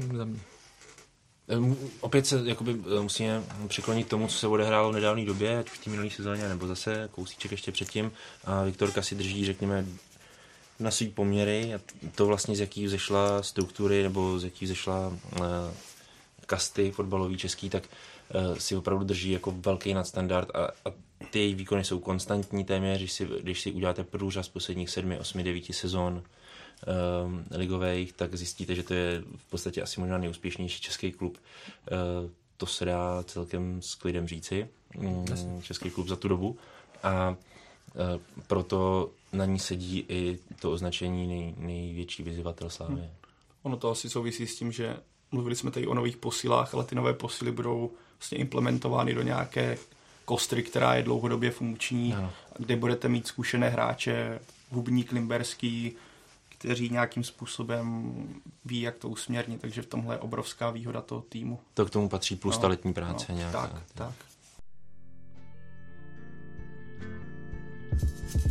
Opět 2.01 2.27
se 2.27 2.41
jakoby, 2.45 2.73
musíme 3.01 3.43
přiklonit 3.67 4.07
tomu, 4.07 4.27
co 4.27 4.37
se 4.37 4.47
odehrálo 4.47 4.89
v 4.91 4.93
nedávné 4.93 5.25
době, 5.25 5.59
ať 5.59 5.69
v 5.69 5.83
té 5.83 5.89
minulé 5.89 6.09
sezóně, 6.09 6.49
nebo 6.49 6.67
zase 6.67 7.09
kousíček 7.11 7.51
ještě 7.51 7.71
předtím. 7.71 8.11
A 8.45 8.63
Viktorka 8.63 9.01
si 9.01 9.15
drží, 9.15 9.45
řekněme, 9.45 9.85
na 10.79 10.91
svý 10.91 11.09
poměry 11.09 11.73
a 11.73 11.79
to 12.15 12.25
vlastně 12.25 12.55
z 12.55 12.59
jaký 12.59 12.85
vzešla 12.85 13.43
struktury 13.43 14.03
nebo 14.03 14.39
z 14.39 14.43
jaký 14.43 14.65
vzešla 14.65 15.07
uh, 15.07 15.43
kasty 16.45 16.91
fotbalový 16.91 17.37
český, 17.37 17.69
tak 17.69 17.83
uh, 17.83 18.57
si 18.57 18.75
opravdu 18.75 19.05
drží 19.05 19.31
jako 19.31 19.51
velký 19.51 19.93
nadstandard 19.93 20.49
a, 20.55 20.65
a 20.65 20.93
ty 21.29 21.39
její 21.39 21.55
výkony 21.55 21.83
jsou 21.83 21.99
konstantní 21.99 22.63
téměř, 22.65 22.99
když 22.99 23.11
si, 23.11 23.27
když 23.41 23.61
si 23.61 23.71
uděláte 23.71 24.03
průřaz 24.03 24.49
posledních 24.49 24.89
sedmi, 24.89 25.19
osmi, 25.19 25.43
devíti 25.43 25.73
sezon, 25.73 26.23
uh, 26.87 27.33
ligových, 27.51 28.13
tak 28.13 28.35
zjistíte, 28.35 28.75
že 28.75 28.83
to 28.83 28.93
je 28.93 29.23
v 29.37 29.49
podstatě 29.49 29.81
asi 29.81 29.99
možná 29.99 30.17
nejúspěšnější 30.17 30.81
český 30.81 31.11
klub. 31.11 31.37
Uh, 31.91 32.29
to 32.57 32.65
se 32.65 32.85
dá 32.85 33.23
celkem 33.23 33.81
s 33.81 33.95
klidem 33.95 34.27
říci. 34.27 34.67
Um, 34.97 35.25
český 35.61 35.89
klub 35.89 36.07
za 36.07 36.15
tu 36.15 36.27
dobu. 36.27 36.57
A 37.03 37.29
uh, 37.29 37.35
proto 38.47 39.11
na 39.33 39.45
ní 39.45 39.59
sedí 39.59 40.05
i 40.09 40.39
to 40.59 40.71
označení 40.71 41.27
nej, 41.27 41.53
největší 41.57 42.23
vyzývatel 42.23 42.69
Slávy. 42.69 42.93
Hmm. 42.93 43.09
Ono 43.63 43.77
to 43.77 43.91
asi 43.91 44.09
souvisí 44.09 44.47
s 44.47 44.55
tím, 44.55 44.71
že 44.71 44.97
mluvili 45.31 45.55
jsme 45.55 45.71
tady 45.71 45.87
o 45.87 45.93
nových 45.93 46.17
posilách, 46.17 46.73
ale 46.73 46.83
ty 46.83 46.95
nové 46.95 47.13
posily 47.13 47.51
budou 47.51 47.91
vlastně 48.19 48.37
implementovány 48.37 49.13
do 49.13 49.21
nějaké 49.21 49.77
kostry, 50.25 50.63
která 50.63 50.95
je 50.95 51.03
dlouhodobě 51.03 51.51
funkční, 51.51 52.13
ano. 52.13 52.31
kde 52.57 52.75
budete 52.75 53.07
mít 53.07 53.27
zkušené 53.27 53.69
hráče, 53.69 54.39
Hubník, 54.71 55.11
Limberský, 55.11 55.95
kteří 56.61 56.89
nějakým 56.89 57.23
způsobem 57.23 58.13
ví, 58.65 58.81
jak 58.81 58.97
to 58.97 59.09
usměrnit, 59.09 59.61
takže 59.61 59.81
v 59.81 59.85
tomhle 59.85 60.15
je 60.15 60.19
obrovská 60.19 60.69
výhoda 60.69 61.01
toho 61.01 61.21
týmu. 61.21 61.59
To 61.73 61.85
k 61.85 61.89
tomu 61.89 62.09
patří 62.09 62.35
plus 62.35 62.55
no, 62.55 62.61
ta 62.61 62.67
letní 62.67 62.93
práce 62.93 63.25
no, 63.29 63.37
nějaká. 63.37 63.67
Tak, 63.67 63.71
tak. 63.93 64.13
Tak 68.33 68.50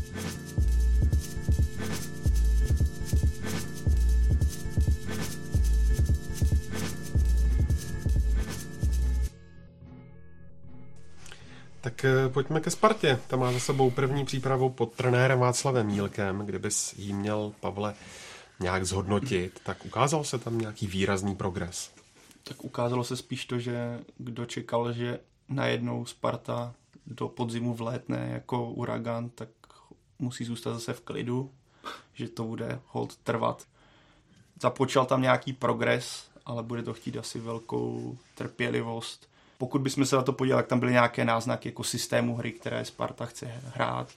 eh, 12.05 12.28
pojďme 12.28 12.61
ke 12.61 12.70
Spartě. 12.70 13.20
Ta 13.26 13.37
má 13.37 13.53
za 13.53 13.61
sebou 13.61 13.91
první 13.91 14.24
přípravu 14.24 14.70
pod 14.70 14.93
trenérem 14.93 15.39
Václavem 15.39 15.87
Mílkem. 15.87 16.39
Kdybys 16.39 16.95
jí 16.99 17.12
měl, 17.12 17.53
Pavle, 17.61 17.95
nějak 18.61 18.87
zhodnotit, 18.87 19.61
tak 19.64 19.85
ukázal 19.85 20.24
se 20.24 20.39
tam 20.39 20.59
nějaký 20.59 20.87
výrazný 20.87 21.37
progres? 21.37 21.91
Tak 22.45 22.64
ukázalo 22.64 23.05
se 23.05 23.16
spíš 23.16 23.45
to, 23.45 23.59
že 23.59 24.01
kdo 24.18 24.47
čekal, 24.47 24.93
že 24.93 25.20
najednou 25.49 26.07
Sparta 26.07 26.74
do 27.07 27.28
podzimu 27.28 27.74
vlétne 27.74 28.31
jako 28.33 28.70
uragan, 28.70 29.28
tak 29.28 29.49
musí 30.18 30.45
zůstat 30.45 30.72
zase 30.72 30.93
v 30.93 31.01
klidu, 31.01 31.51
že 32.14 32.28
to 32.28 32.45
bude 32.45 32.81
hold 32.87 33.16
trvat. 33.16 33.66
Započal 34.62 35.07
tam 35.07 35.22
nějaký 35.22 35.53
progres, 35.53 36.31
ale 36.47 36.62
bude 36.62 36.83
to 36.83 36.95
chtít 36.95 37.16
asi 37.16 37.41
velkou 37.41 38.18
trpělivost 38.35 39.30
pokud 39.61 39.81
bychom 39.81 40.07
se 40.07 40.17
na 40.17 40.23
to 40.23 40.33
podívali, 40.33 40.63
tak 40.63 40.69
tam 40.69 40.81
byly 40.81 40.93
nějaké 40.93 41.25
náznaky 41.25 41.69
jako 41.69 41.85
systému 41.85 42.37
hry, 42.37 42.53
které 42.53 42.85
Sparta 42.85 43.27
chce 43.27 43.47
hrát. 43.47 44.09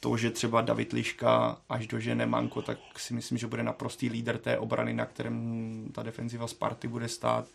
To, 0.00 0.16
že 0.16 0.30
třeba 0.30 0.60
David 0.60 0.92
Liška 0.92 1.56
až 1.68 1.86
do 1.86 2.00
žene 2.00 2.26
Manko, 2.26 2.62
tak 2.62 2.78
si 2.96 3.14
myslím, 3.14 3.38
že 3.38 3.46
bude 3.46 3.62
naprostý 3.62 4.08
líder 4.08 4.38
té 4.38 4.58
obrany, 4.58 4.92
na 4.92 5.06
kterém 5.06 5.88
ta 5.92 6.02
defenziva 6.02 6.46
Sparty 6.46 6.88
bude 6.88 7.08
stát. 7.08 7.46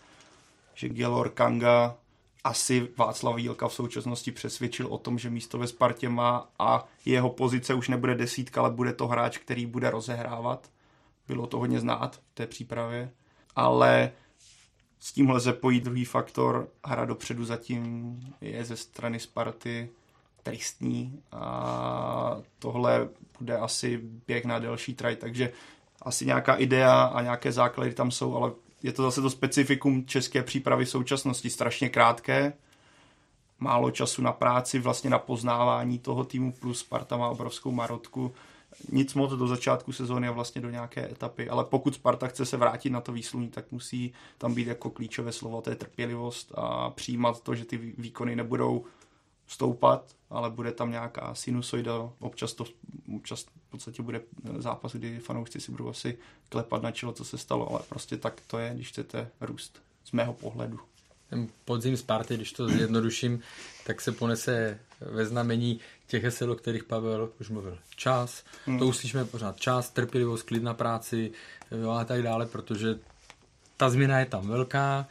Že 0.74 0.90
Gelor 0.90 1.30
Kanga 1.30 1.96
asi 2.44 2.88
Václav 2.98 3.38
Jílka 3.38 3.68
v 3.68 3.74
současnosti 3.74 4.32
přesvědčil 4.32 4.88
o 4.88 4.98
tom, 4.98 5.20
že 5.20 5.30
místo 5.30 5.58
ve 5.58 5.68
Spartě 5.68 6.10
má 6.10 6.50
a 6.60 6.88
jeho 7.06 7.30
pozice 7.30 7.74
už 7.74 7.88
nebude 7.88 8.16
desítka, 8.16 8.62
ale 8.62 8.70
bude 8.70 8.94
to 8.94 9.08
hráč, 9.08 9.38
který 9.38 9.66
bude 9.66 9.90
rozehrávat. 9.90 10.70
Bylo 11.28 11.48
to 11.48 11.60
hodně 11.60 11.80
znát 11.80 12.16
v 12.16 12.36
té 12.36 12.48
přípravě. 12.48 13.10
Ale 13.56 14.12
s 15.00 15.12
tím 15.14 15.30
lze 15.30 15.54
pojít 15.54 15.84
druhý 15.84 16.06
faktor. 16.06 16.68
Hra 16.86 17.06
dopředu 17.06 17.46
zatím 17.46 18.20
je 18.42 18.66
ze 18.66 18.78
strany 18.78 19.20
Sparty 19.20 19.90
tristní 20.44 21.22
a 21.32 22.38
tohle 22.60 23.10
bude 23.40 23.58
asi 23.58 24.00
běh 24.28 24.46
na 24.46 24.60
delší 24.60 24.94
traj, 24.94 25.16
takže 25.16 25.52
asi 26.02 26.26
nějaká 26.26 26.56
idea 26.56 27.04
a 27.04 27.22
nějaké 27.22 27.52
základy 27.52 27.94
tam 27.94 28.12
jsou, 28.12 28.36
ale 28.36 28.52
je 28.84 28.94
to 28.94 29.04
zase 29.04 29.22
to 29.22 29.30
specifikum 29.30 30.06
české 30.06 30.44
přípravy 30.44 30.86
v 30.86 30.90
současnosti, 30.90 31.50
strašně 31.50 31.90
krátké, 31.90 32.54
málo 33.60 33.92
času 33.92 34.22
na 34.22 34.32
práci, 34.32 34.80
vlastně 34.80 35.10
na 35.10 35.20
poznávání 35.20 36.00
toho 36.00 36.24
týmu, 36.24 36.52
plus 36.52 36.80
Sparta 36.80 37.18
má 37.18 37.30
obrovskou 37.30 37.72
marotku, 37.72 38.34
nic 38.92 39.14
moc 39.14 39.32
do 39.32 39.48
začátku 39.48 39.92
sezóny 39.92 40.28
a 40.28 40.32
vlastně 40.32 40.62
do 40.62 40.70
nějaké 40.70 41.12
etapy, 41.12 41.50
ale 41.50 41.66
pokud 41.66 41.96
Sparta 41.96 42.28
chce 42.28 42.46
se 42.46 42.58
vrátit 42.58 42.90
na 42.90 43.02
to 43.02 43.12
výsluní, 43.12 43.50
tak 43.50 43.72
musí 43.72 44.14
tam 44.38 44.54
být 44.54 44.68
jako 44.68 44.90
klíčové 44.90 45.32
slovo, 45.32 45.62
to 45.62 45.70
je 45.70 45.76
trpělivost 45.76 46.52
a 46.56 46.90
přijímat 46.90 47.42
to, 47.42 47.56
že 47.56 47.66
ty 47.66 47.78
výkony 47.78 48.36
nebudou 48.36 48.86
stoupat, 49.48 50.16
ale 50.30 50.50
bude 50.50 50.72
tam 50.72 50.92
nějaká 50.92 51.36
sinusoida, 51.36 52.12
občas 52.20 52.54
to 52.54 52.66
občas 53.16 53.44
v 53.44 53.70
podstatě 53.70 54.02
bude 54.02 54.22
zápas, 54.58 54.96
kdy 54.96 55.20
fanoušci 55.20 55.62
si 55.62 55.72
budou 55.72 55.90
asi 55.90 56.18
klepat 56.50 56.82
na 56.82 56.92
čelo, 56.92 57.14
co 57.14 57.26
se 57.26 57.38
stalo, 57.38 57.72
ale 57.72 57.80
prostě 57.90 58.18
tak 58.18 58.42
to 58.48 58.58
je, 58.58 58.72
když 58.74 58.90
chcete 58.90 59.32
růst 59.42 59.82
z 60.04 60.12
mého 60.12 60.34
pohledu. 60.34 60.80
Ten 61.30 61.48
podzim 61.66 61.98
Sparty, 61.98 62.36
když 62.36 62.52
to 62.52 62.70
zjednoduším, 62.70 63.40
tak 63.84 64.02
se 64.02 64.12
ponese 64.12 64.80
ve 65.02 65.26
znamení 65.26 65.80
těch 66.08 66.24
hesel, 66.24 66.52
o 66.52 66.56
kterých 66.56 66.84
Pavel 66.84 67.30
už 67.40 67.50
mluvil. 67.50 67.78
Čas, 67.96 68.44
hmm. 68.66 68.80
to 68.80 68.88
uslyšíme 68.88 69.26
pořád. 69.26 69.60
Čas, 69.60 69.90
trpělivost, 69.90 70.44
klid 70.44 70.64
na 70.64 70.74
práci 70.74 71.32
jo, 71.82 71.90
a 71.90 72.06
tak 72.06 72.22
dále, 72.22 72.46
protože 72.46 73.00
ta 73.78 73.90
změna 73.90 74.20
je 74.20 74.26
tam 74.26 74.48
velká. 74.48 75.08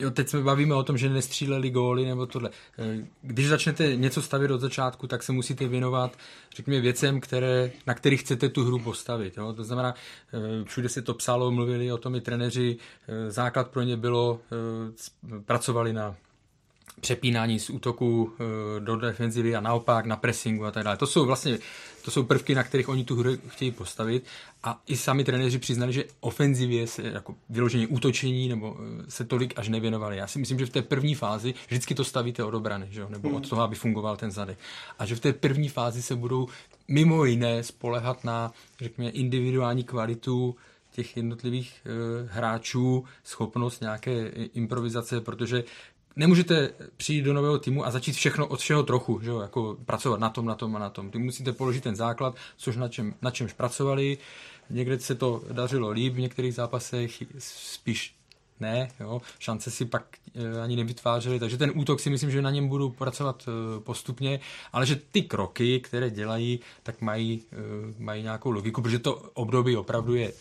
Jo, 0.00 0.10
teď 0.10 0.28
se 0.28 0.40
bavíme 0.40 0.74
o 0.74 0.82
tom, 0.82 0.98
že 0.98 1.08
nestříleli 1.08 1.70
góly 1.70 2.04
nebo 2.04 2.26
tohle. 2.26 2.50
Eh, 2.78 3.06
když 3.22 3.48
začnete 3.48 3.96
něco 3.96 4.22
stavět 4.22 4.50
od 4.50 4.60
začátku, 4.60 5.06
tak 5.06 5.22
se 5.22 5.32
musíte 5.32 5.68
věnovat, 5.68 6.16
řekněme, 6.56 6.80
věcem, 6.80 7.20
které, 7.20 7.70
na 7.86 7.94
kterých 7.94 8.20
chcete 8.20 8.48
tu 8.48 8.64
hru 8.64 8.78
postavit. 8.78 9.36
Jo? 9.36 9.52
To 9.52 9.64
znamená, 9.64 9.94
eh, 10.32 10.64
všude 10.64 10.88
se 10.88 11.02
to 11.02 11.14
psalo, 11.14 11.50
mluvili 11.50 11.92
o 11.92 11.98
tom 11.98 12.14
i 12.14 12.20
treneři, 12.20 12.76
eh, 13.08 13.30
základ 13.30 13.68
pro 13.68 13.82
ně 13.82 13.96
bylo, 13.96 14.40
pracovali 15.46 15.92
na 15.92 16.16
přepínání 17.00 17.60
z 17.60 17.70
útoku 17.70 18.32
do 18.78 18.96
defenzivy 18.96 19.56
a 19.56 19.60
naopak 19.60 20.06
na 20.06 20.16
pressingu 20.16 20.64
a 20.64 20.70
tak 20.70 20.84
dále. 20.84 20.96
To 20.96 21.06
jsou 21.06 21.26
vlastně 21.26 21.58
to 22.02 22.10
jsou 22.10 22.22
prvky, 22.22 22.54
na 22.54 22.62
kterých 22.62 22.88
oni 22.88 23.04
tu 23.04 23.16
hru 23.16 23.36
chtějí 23.48 23.70
postavit 23.70 24.24
a 24.62 24.80
i 24.86 24.96
sami 24.96 25.24
trenéři 25.24 25.58
přiznali, 25.58 25.92
že 25.92 26.04
ofenzivě 26.20 26.86
se 26.86 27.02
jako 27.02 27.34
vyložení 27.50 27.86
útočení 27.86 28.48
nebo 28.48 28.76
eh, 28.80 29.10
se 29.10 29.24
tolik 29.24 29.58
až 29.58 29.68
nevěnovali. 29.68 30.16
Já 30.16 30.26
si 30.26 30.38
myslím, 30.38 30.58
že 30.58 30.66
v 30.66 30.70
té 30.70 30.82
první 30.82 31.14
fázi 31.14 31.54
vždycky 31.66 31.94
to 31.94 32.04
stavíte 32.04 32.44
od 32.44 32.54
obrany, 32.54 32.86
že 32.90 33.00
jo? 33.00 33.06
nebo 33.08 33.28
od 33.28 33.34
hmm. 33.34 33.42
toho, 33.42 33.62
aby 33.62 33.76
fungoval 33.76 34.16
ten 34.16 34.30
zadek. 34.30 34.58
A 34.98 35.06
že 35.06 35.16
v 35.16 35.20
té 35.20 35.32
první 35.32 35.68
fázi 35.68 36.02
se 36.02 36.16
budou 36.16 36.48
mimo 36.88 37.24
jiné 37.24 37.62
spolehat 37.62 38.24
na, 38.24 38.52
řekněme, 38.80 39.10
individuální 39.10 39.84
kvalitu 39.84 40.56
těch 40.92 41.16
jednotlivých 41.16 41.80
e, 41.84 41.90
hráčů, 42.32 43.04
schopnost 43.24 43.80
nějaké 43.80 44.28
improvizace, 44.54 45.20
protože 45.20 45.64
nemůžete 46.16 46.70
přijít 46.96 47.22
do 47.22 47.34
nového 47.34 47.58
týmu 47.58 47.86
a 47.86 47.90
začít 47.90 48.12
všechno 48.12 48.46
od 48.46 48.60
všeho 48.60 48.82
trochu, 48.82 49.20
že 49.22 49.30
jo? 49.30 49.40
jako 49.40 49.76
pracovat 49.84 50.20
na 50.20 50.30
tom, 50.30 50.46
na 50.46 50.54
tom 50.54 50.76
a 50.76 50.78
na 50.78 50.90
tom. 50.90 51.10
Ty 51.10 51.18
musíte 51.18 51.52
položit 51.52 51.82
ten 51.82 51.96
základ, 51.96 52.36
což 52.56 52.76
na, 52.76 52.88
čem, 52.88 53.14
na 53.22 53.30
čemž 53.30 53.52
pracovali. 53.52 54.18
Někde 54.70 55.00
se 55.00 55.14
to 55.14 55.42
dařilo 55.52 55.90
líp, 55.90 56.14
v 56.14 56.20
některých 56.20 56.54
zápasech 56.54 57.22
spíš 57.38 58.19
ne, 58.60 58.88
jo, 59.00 59.22
šance 59.38 59.70
si 59.70 59.84
pak 59.84 60.02
e, 60.34 60.60
ani 60.60 60.76
nevytvářeli, 60.76 61.38
takže 61.38 61.56
ten 61.56 61.72
útok 61.74 62.00
si 62.00 62.10
myslím, 62.10 62.30
že 62.30 62.42
na 62.42 62.50
něm 62.50 62.68
budu 62.68 62.90
pracovat 62.90 63.48
e, 63.48 63.80
postupně, 63.80 64.40
ale 64.72 64.86
že 64.86 64.96
ty 65.12 65.22
kroky, 65.22 65.80
které 65.80 66.10
dělají, 66.10 66.60
tak 66.82 67.00
mají, 67.00 67.42
e, 67.52 67.56
mají 68.02 68.22
nějakou 68.22 68.50
logiku, 68.50 68.82
protože 68.82 68.98
to 68.98 69.14
období 69.14 69.76
opravdu 69.76 70.14
je 70.14 70.32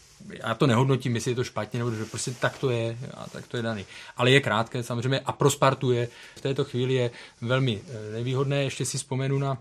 já 0.43 0.55
to 0.55 0.67
nehodnotím, 0.67 1.15
jestli 1.15 1.31
je 1.31 1.35
to 1.35 1.43
špatně, 1.43 1.77
nebo 1.77 1.91
že 1.91 2.05
prostě 2.05 2.31
tak 2.31 2.57
to 2.57 2.69
je 2.69 2.97
a 3.13 3.29
tak 3.29 3.47
to 3.47 3.57
je 3.57 3.63
daný. 3.63 3.85
Ale 4.17 4.31
je 4.31 4.41
krátké 4.41 4.83
samozřejmě 4.83 5.19
a 5.19 5.31
pro 5.31 5.51
Spartu 5.51 5.91
je 5.91 6.07
v 6.35 6.41
této 6.41 6.65
chvíli 6.65 6.93
je 6.93 7.11
velmi 7.41 7.81
nevýhodné. 8.13 8.63
Ještě 8.63 8.85
si 8.85 8.97
vzpomenu 8.97 9.39
na 9.39 9.57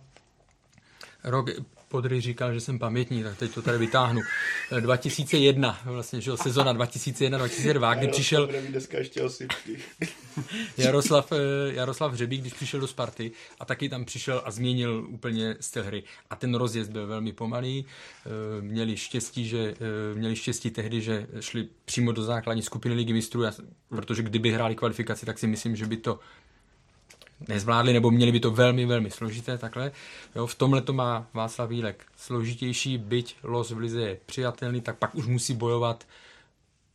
rok 1.25 1.51
Podry 1.89 2.21
říkal, 2.21 2.55
že 2.55 2.61
jsem 2.61 2.79
pamětní, 2.79 3.23
tak 3.23 3.39
teď 3.39 3.55
to 3.55 3.63
tady 3.63 3.79
vytáhnu. 3.79 4.21
2001, 4.81 5.79
eh, 5.87 5.91
vlastně, 5.91 6.21
že 6.21 6.37
sezona 6.37 6.73
2001-2002, 6.73 7.95
kdy 7.95 8.09
přišel 8.09 8.49
Jaroslav, 10.79 11.33
eh, 11.33 11.37
Jaroslav 11.75 12.13
Hřebík, 12.13 12.41
když 12.41 12.53
přišel 12.53 12.81
do 12.81 12.87
Sparty 12.87 13.33
a 13.61 13.65
taky 13.65 13.89
tam 13.89 14.05
přišel 14.05 14.43
a 14.45 14.51
změnil 14.51 15.07
úplně 15.09 15.57
styl 15.61 15.85
hry. 15.85 16.03
A 16.31 16.37
ten 16.37 16.55
rozjezd 16.55 16.91
byl 16.91 17.07
velmi 17.07 17.33
pomalý. 17.33 17.87
Eh, 18.27 18.63
měli 18.63 18.97
štěstí, 18.97 19.49
že, 19.49 19.75
měli 20.15 20.37
štěstí 20.37 20.71
tehdy, 20.71 21.01
že 21.01 21.27
šli 21.41 21.69
přímo 21.85 22.13
do 22.13 22.23
základní 22.23 22.63
skupiny 22.63 22.95
ligy 22.95 23.13
mistrů, 23.13 23.43
protože 23.89 24.23
kdyby 24.23 24.51
hráli 24.51 24.75
kvalifikaci, 24.75 25.27
tak 25.27 25.39
si 25.39 25.47
myslím, 25.47 25.77
že 25.77 25.87
by 25.87 25.97
to 25.97 26.21
nezvládli, 27.49 27.93
nebo 27.93 28.11
měli 28.11 28.33
by 28.33 28.41
to 28.41 28.51
velmi, 28.51 28.87
velmi 28.87 29.11
složité 29.11 29.59
takhle. 29.59 29.93
Jo, 30.37 30.47
v 30.47 30.55
tomhle 30.55 30.83
to 30.83 30.93
má 30.93 31.27
Václav 31.35 31.69
Vílek 31.69 32.07
složitější, 32.17 32.99
byť 32.99 33.37
los 33.43 33.71
v 33.71 33.79
lize 33.79 34.01
je 34.01 34.19
přijatelný, 34.27 34.81
tak 34.81 34.99
pak 34.99 35.15
už 35.15 35.27
musí 35.27 35.55
bojovat 35.55 36.07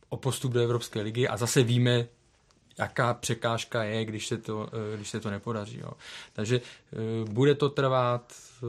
o 0.08 0.16
postup 0.16 0.52
do 0.52 0.60
Evropské 0.60 1.00
ligy 1.00 1.28
a 1.28 1.36
zase 1.36 1.62
víme, 1.62 2.06
jaká 2.78 3.14
překážka 3.14 3.84
je, 3.84 4.04
když 4.04 4.26
se 4.26 4.38
to, 4.38 4.68
eh, 4.72 4.96
když 4.96 5.08
se 5.10 5.20
to 5.20 5.30
nepodaří. 5.30 5.78
Jo. 5.78 5.90
Takže 6.32 6.60
eh, 6.60 7.30
bude 7.30 7.54
to 7.54 7.68
trvat, 7.68 8.32
eh, 8.62 8.66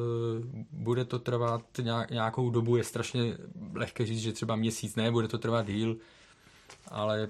bude 0.72 1.06
to 1.06 1.20
trvat 1.20 1.62
nějakou 2.10 2.50
dobu, 2.50 2.78
je 2.78 2.84
strašně 2.84 3.38
lehké 3.74 4.06
říct, 4.06 4.20
že 4.20 4.34
třeba 4.34 4.56
měsíc 4.56 4.96
ne, 4.96 5.12
bude 5.12 5.28
to 5.28 5.38
trvat 5.38 5.68
díl, 5.68 5.98
ale 6.88 7.30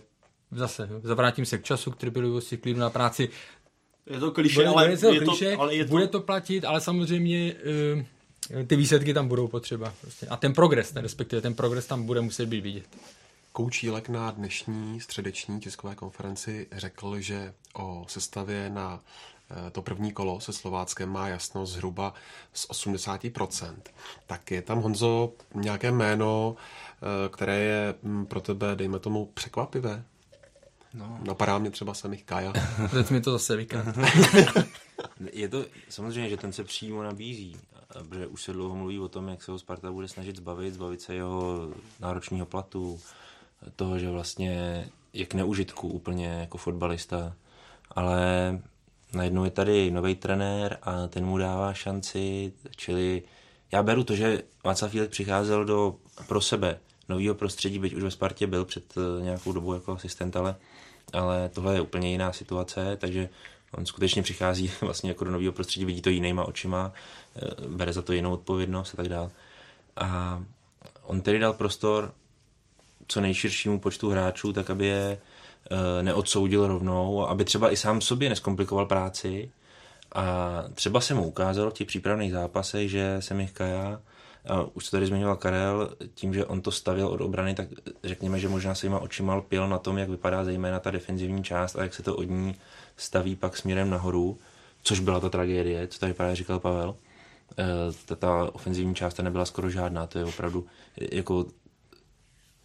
zase 0.51 0.89
zavrátím 1.03 1.45
se 1.45 1.57
k 1.57 1.63
času, 1.63 1.91
k 1.91 1.95
trpělivosti, 1.95 2.57
klidu 2.57 2.79
na 2.79 2.89
práci. 2.89 3.29
Je 4.09 4.19
to 4.19 4.31
kliše, 4.31 4.55
bude, 4.55 4.67
ale, 4.67 4.95
bude 4.95 5.13
je 5.13 5.19
kliše, 5.19 5.55
to, 5.55 5.61
ale 5.61 5.75
je 5.75 5.85
to... 5.85 5.89
bude 5.89 6.07
to 6.07 6.19
platit, 6.19 6.65
ale 6.65 6.81
samozřejmě 6.81 7.55
uh, 8.55 8.67
ty 8.67 8.75
výsledky 8.75 9.13
tam 9.13 9.27
budou 9.27 9.47
potřeba. 9.47 9.93
Prostě. 10.01 10.27
A 10.27 10.37
ten 10.37 10.53
progres, 10.53 10.91
ten, 10.91 11.03
respektive 11.03 11.41
ten 11.41 11.53
progres 11.53 11.85
tam 11.85 12.03
bude 12.03 12.21
muset 12.21 12.45
být 12.45 12.61
vidět. 12.61 12.85
Koučílek 13.51 14.09
na 14.09 14.31
dnešní 14.31 15.01
středeční 15.01 15.59
tiskové 15.59 15.95
konferenci 15.95 16.67
řekl, 16.71 17.19
že 17.19 17.53
o 17.73 18.05
sestavě 18.07 18.69
na 18.69 18.99
eh, 19.51 19.71
to 19.71 19.81
první 19.81 20.11
kolo 20.11 20.39
se 20.39 20.53
Slováckem 20.53 21.09
má 21.09 21.27
jasno 21.27 21.65
zhruba 21.65 22.13
z 22.53 22.69
80%. 22.69 23.75
Tak 24.27 24.51
je 24.51 24.61
tam, 24.61 24.81
Honzo, 24.81 25.33
nějaké 25.53 25.91
jméno, 25.91 26.55
eh, 26.55 27.29
které 27.29 27.59
je 27.59 27.93
hm, 28.03 28.25
pro 28.25 28.41
tebe, 28.41 28.75
dejme 28.75 28.99
tomu, 28.99 29.25
překvapivé? 29.33 30.03
No. 30.95 31.19
Napadá 31.23 31.57
mě 31.57 31.71
třeba 31.71 31.93
samých 31.93 32.23
Kaja. 32.23 32.53
Teď 32.91 33.11
mi 33.11 33.21
to 33.21 33.31
zase 33.31 33.55
vyká. 33.55 33.85
je 35.33 35.49
to 35.49 35.65
samozřejmě, 35.89 36.29
že 36.29 36.37
ten 36.37 36.53
se 36.53 36.63
přímo 36.63 37.03
nabízí, 37.03 37.55
protože 38.09 38.27
už 38.27 38.43
se 38.43 38.53
dlouho 38.53 38.75
mluví 38.75 38.99
o 38.99 39.07
tom, 39.07 39.27
jak 39.27 39.43
se 39.43 39.51
ho 39.51 39.59
Sparta 39.59 39.91
bude 39.91 40.07
snažit 40.07 40.35
zbavit, 40.35 40.73
zbavit 40.73 41.01
se 41.01 41.15
jeho 41.15 41.67
náročního 41.99 42.45
platu, 42.45 42.99
toho, 43.75 43.99
že 43.99 44.09
vlastně 44.09 44.85
je 45.13 45.25
k 45.25 45.33
neužitku 45.33 45.87
úplně 45.87 46.27
jako 46.27 46.57
fotbalista, 46.57 47.35
ale 47.91 48.19
najednou 49.13 49.43
je 49.43 49.51
tady 49.51 49.91
nový 49.91 50.15
trenér 50.15 50.77
a 50.81 51.07
ten 51.07 51.25
mu 51.25 51.37
dává 51.37 51.73
šanci, 51.73 52.53
čili 52.75 53.23
já 53.71 53.83
beru 53.83 54.03
to, 54.03 54.15
že 54.15 54.43
Václav 54.63 54.91
Fílek 54.91 55.09
přicházel 55.09 55.65
do 55.65 55.95
pro 56.27 56.41
sebe 56.41 56.79
nového 57.09 57.35
prostředí, 57.35 57.79
byť 57.79 57.93
už 57.93 58.03
ve 58.03 58.11
Spartě 58.11 58.47
byl 58.47 58.65
před 58.65 58.93
nějakou 59.21 59.51
dobu 59.51 59.73
jako 59.73 59.91
asistent, 59.91 60.35
ale 60.35 60.55
ale 61.13 61.49
tohle 61.49 61.73
je 61.73 61.81
úplně 61.81 62.11
jiná 62.11 62.33
situace, 62.33 62.97
takže 62.97 63.29
on 63.71 63.85
skutečně 63.85 64.23
přichází 64.23 64.71
vlastně 64.81 65.09
jako 65.09 65.25
do 65.25 65.31
nového 65.31 65.53
prostředí, 65.53 65.85
vidí 65.85 66.01
to 66.01 66.09
jinýma 66.09 66.43
očima, 66.43 66.91
eh, 67.35 67.67
bere 67.67 67.93
za 67.93 68.01
to 68.01 68.13
jinou 68.13 68.33
odpovědnost 68.33 68.93
a 68.93 68.97
tak 68.97 69.09
dále. 69.09 69.29
A 69.95 70.43
on 71.03 71.21
tedy 71.21 71.39
dal 71.39 71.53
prostor 71.53 72.13
co 73.07 73.21
nejširšímu 73.21 73.79
počtu 73.79 74.09
hráčů, 74.09 74.53
tak 74.53 74.69
aby 74.69 74.85
je 74.85 75.17
eh, 75.71 76.03
neodsoudil 76.03 76.67
rovnou, 76.67 77.27
aby 77.27 77.45
třeba 77.45 77.71
i 77.71 77.77
sám 77.77 78.01
sobě 78.01 78.29
neskomplikoval 78.29 78.85
práci. 78.85 79.51
A 80.11 80.63
třeba 80.73 81.01
se 81.01 81.13
mu 81.13 81.27
ukázalo 81.27 81.69
v 81.69 81.73
těch 81.73 81.87
přípravných 81.87 82.31
zápasech, 82.31 82.89
že 82.89 83.17
Semich 83.19 83.51
Kaja 83.51 83.87
a 83.87 83.99
už 84.73 84.85
to 84.85 84.91
tady 84.91 85.05
zmiňoval 85.05 85.35
Karel, 85.35 85.89
tím, 86.13 86.33
že 86.33 86.45
on 86.45 86.61
to 86.61 86.71
stavil 86.71 87.07
od 87.07 87.21
obrany, 87.21 87.55
tak 87.55 87.67
řekněme, 88.03 88.39
že 88.39 88.49
možná 88.49 88.75
se 88.75 88.85
jima 88.85 88.99
očima 88.99 89.41
pil 89.41 89.67
na 89.67 89.77
tom, 89.77 89.97
jak 89.97 90.09
vypadá 90.09 90.43
zejména 90.43 90.79
ta 90.79 90.91
defenzivní 90.91 91.43
část 91.43 91.75
a 91.75 91.83
jak 91.83 91.93
se 91.93 92.03
to 92.03 92.15
od 92.15 92.29
ní 92.29 92.55
staví 92.97 93.35
pak 93.35 93.57
směrem 93.57 93.89
nahoru, 93.89 94.37
což 94.83 94.99
byla 94.99 95.19
ta 95.19 95.29
tragédie, 95.29 95.87
co 95.87 95.99
tady 95.99 96.13
právě 96.13 96.35
říkal 96.35 96.59
Pavel. 96.59 96.95
E, 97.59 97.65
ta, 98.05 98.15
ta 98.15 98.49
ofenzivní 98.53 98.95
část 98.95 99.13
ta 99.13 99.23
nebyla 99.23 99.45
skoro 99.45 99.69
žádná, 99.69 100.07
to 100.07 100.19
je 100.19 100.25
opravdu 100.25 100.65
jako 101.11 101.45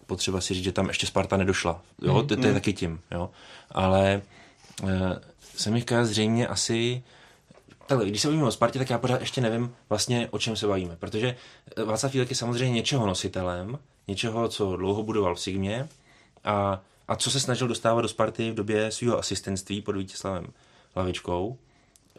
potřeba 0.07 0.41
si 0.41 0.55
říct, 0.55 0.65
že 0.65 0.73
tam 0.73 0.89
ještě 0.89 1.07
Sparta 1.07 1.37
nedošla. 1.37 1.83
Jo? 2.03 2.15
Mm, 2.15 2.29
to, 2.29 2.37
to 2.37 2.43
je 2.43 2.49
mm. 2.49 2.55
taky 2.55 2.73
tím. 2.73 3.01
Jo? 3.11 3.31
Ale 3.71 4.23
e, 4.89 5.21
Semika 5.57 6.05
zřejmě 6.05 6.47
asi 6.47 7.03
takhle, 7.91 8.09
když 8.09 8.23
se 8.23 8.29
bavíme 8.29 8.47
o 8.47 8.51
Spartě, 8.51 8.79
tak 8.79 8.91
já 8.91 8.99
pořád 8.99 9.21
ještě 9.21 9.41
nevím 9.41 9.75
vlastně, 9.89 10.29
o 10.31 10.39
čem 10.39 10.57
se 10.57 10.67
bavíme, 10.67 10.97
protože 10.97 11.37
eh, 11.77 11.85
Václav 11.85 12.13
Fílek 12.13 12.31
je 12.31 12.37
samozřejmě 12.37 12.75
něčeho 12.75 13.07
nositelem, 13.07 13.79
něčeho, 14.09 14.49
co 14.49 14.77
dlouho 14.77 15.03
budoval 15.03 15.35
v 15.35 15.41
Sigmě 15.41 15.89
a, 16.45 16.83
a 17.09 17.17
co 17.17 17.31
se 17.31 17.41
snažil 17.41 17.69
dostávat 17.69 18.03
do 18.03 18.09
Sparty 18.09 18.51
v 18.51 18.55
době 18.55 18.91
svého 18.91 19.19
asistentství 19.19 19.83
pod 19.83 19.97
Vítězslavem 19.97 20.47
Lavičkou. 20.97 21.59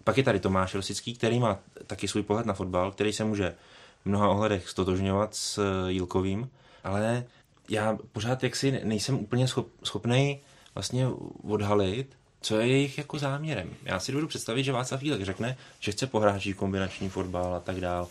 Pak 0.03 0.18
je 0.18 0.23
tady 0.23 0.39
Tomáš 0.39 0.76
Rosický, 0.76 1.14
který 1.14 1.39
má 1.39 1.60
taky 1.88 2.07
svůj 2.07 2.23
pohled 2.23 2.45
na 2.45 2.53
fotbal, 2.53 2.91
který 2.91 3.14
se 3.14 3.23
může 3.23 3.56
v 4.03 4.06
mnoha 4.06 4.30
ohledech 4.30 4.69
stotožňovat 4.69 5.35
s 5.35 5.57
eh, 5.57 5.91
Jílkovým, 5.91 6.49
ale 6.84 7.26
já 7.69 7.98
pořád 8.11 8.43
jaksi 8.43 8.81
nejsem 8.84 9.19
úplně 9.19 9.48
schop, 9.48 9.68
schopný 9.84 10.39
vlastně 10.76 11.07
odhalit, 11.43 12.18
co 12.41 12.59
je 12.59 12.68
jejich 12.68 12.97
jako 12.97 13.19
záměrem. 13.19 13.69
Já 13.84 13.99
si 13.99 14.11
dovedu 14.11 14.27
představit, 14.27 14.63
že 14.63 14.72
Václav 14.72 14.99
Fílek 14.99 15.22
řekne, 15.22 15.57
že 15.80 15.91
chce 15.91 16.07
pohráčí 16.07 16.53
kombinační 16.53 17.09
fotbal 17.09 17.55
a 17.55 17.59
tak 17.59 17.80
dál. 17.80 18.07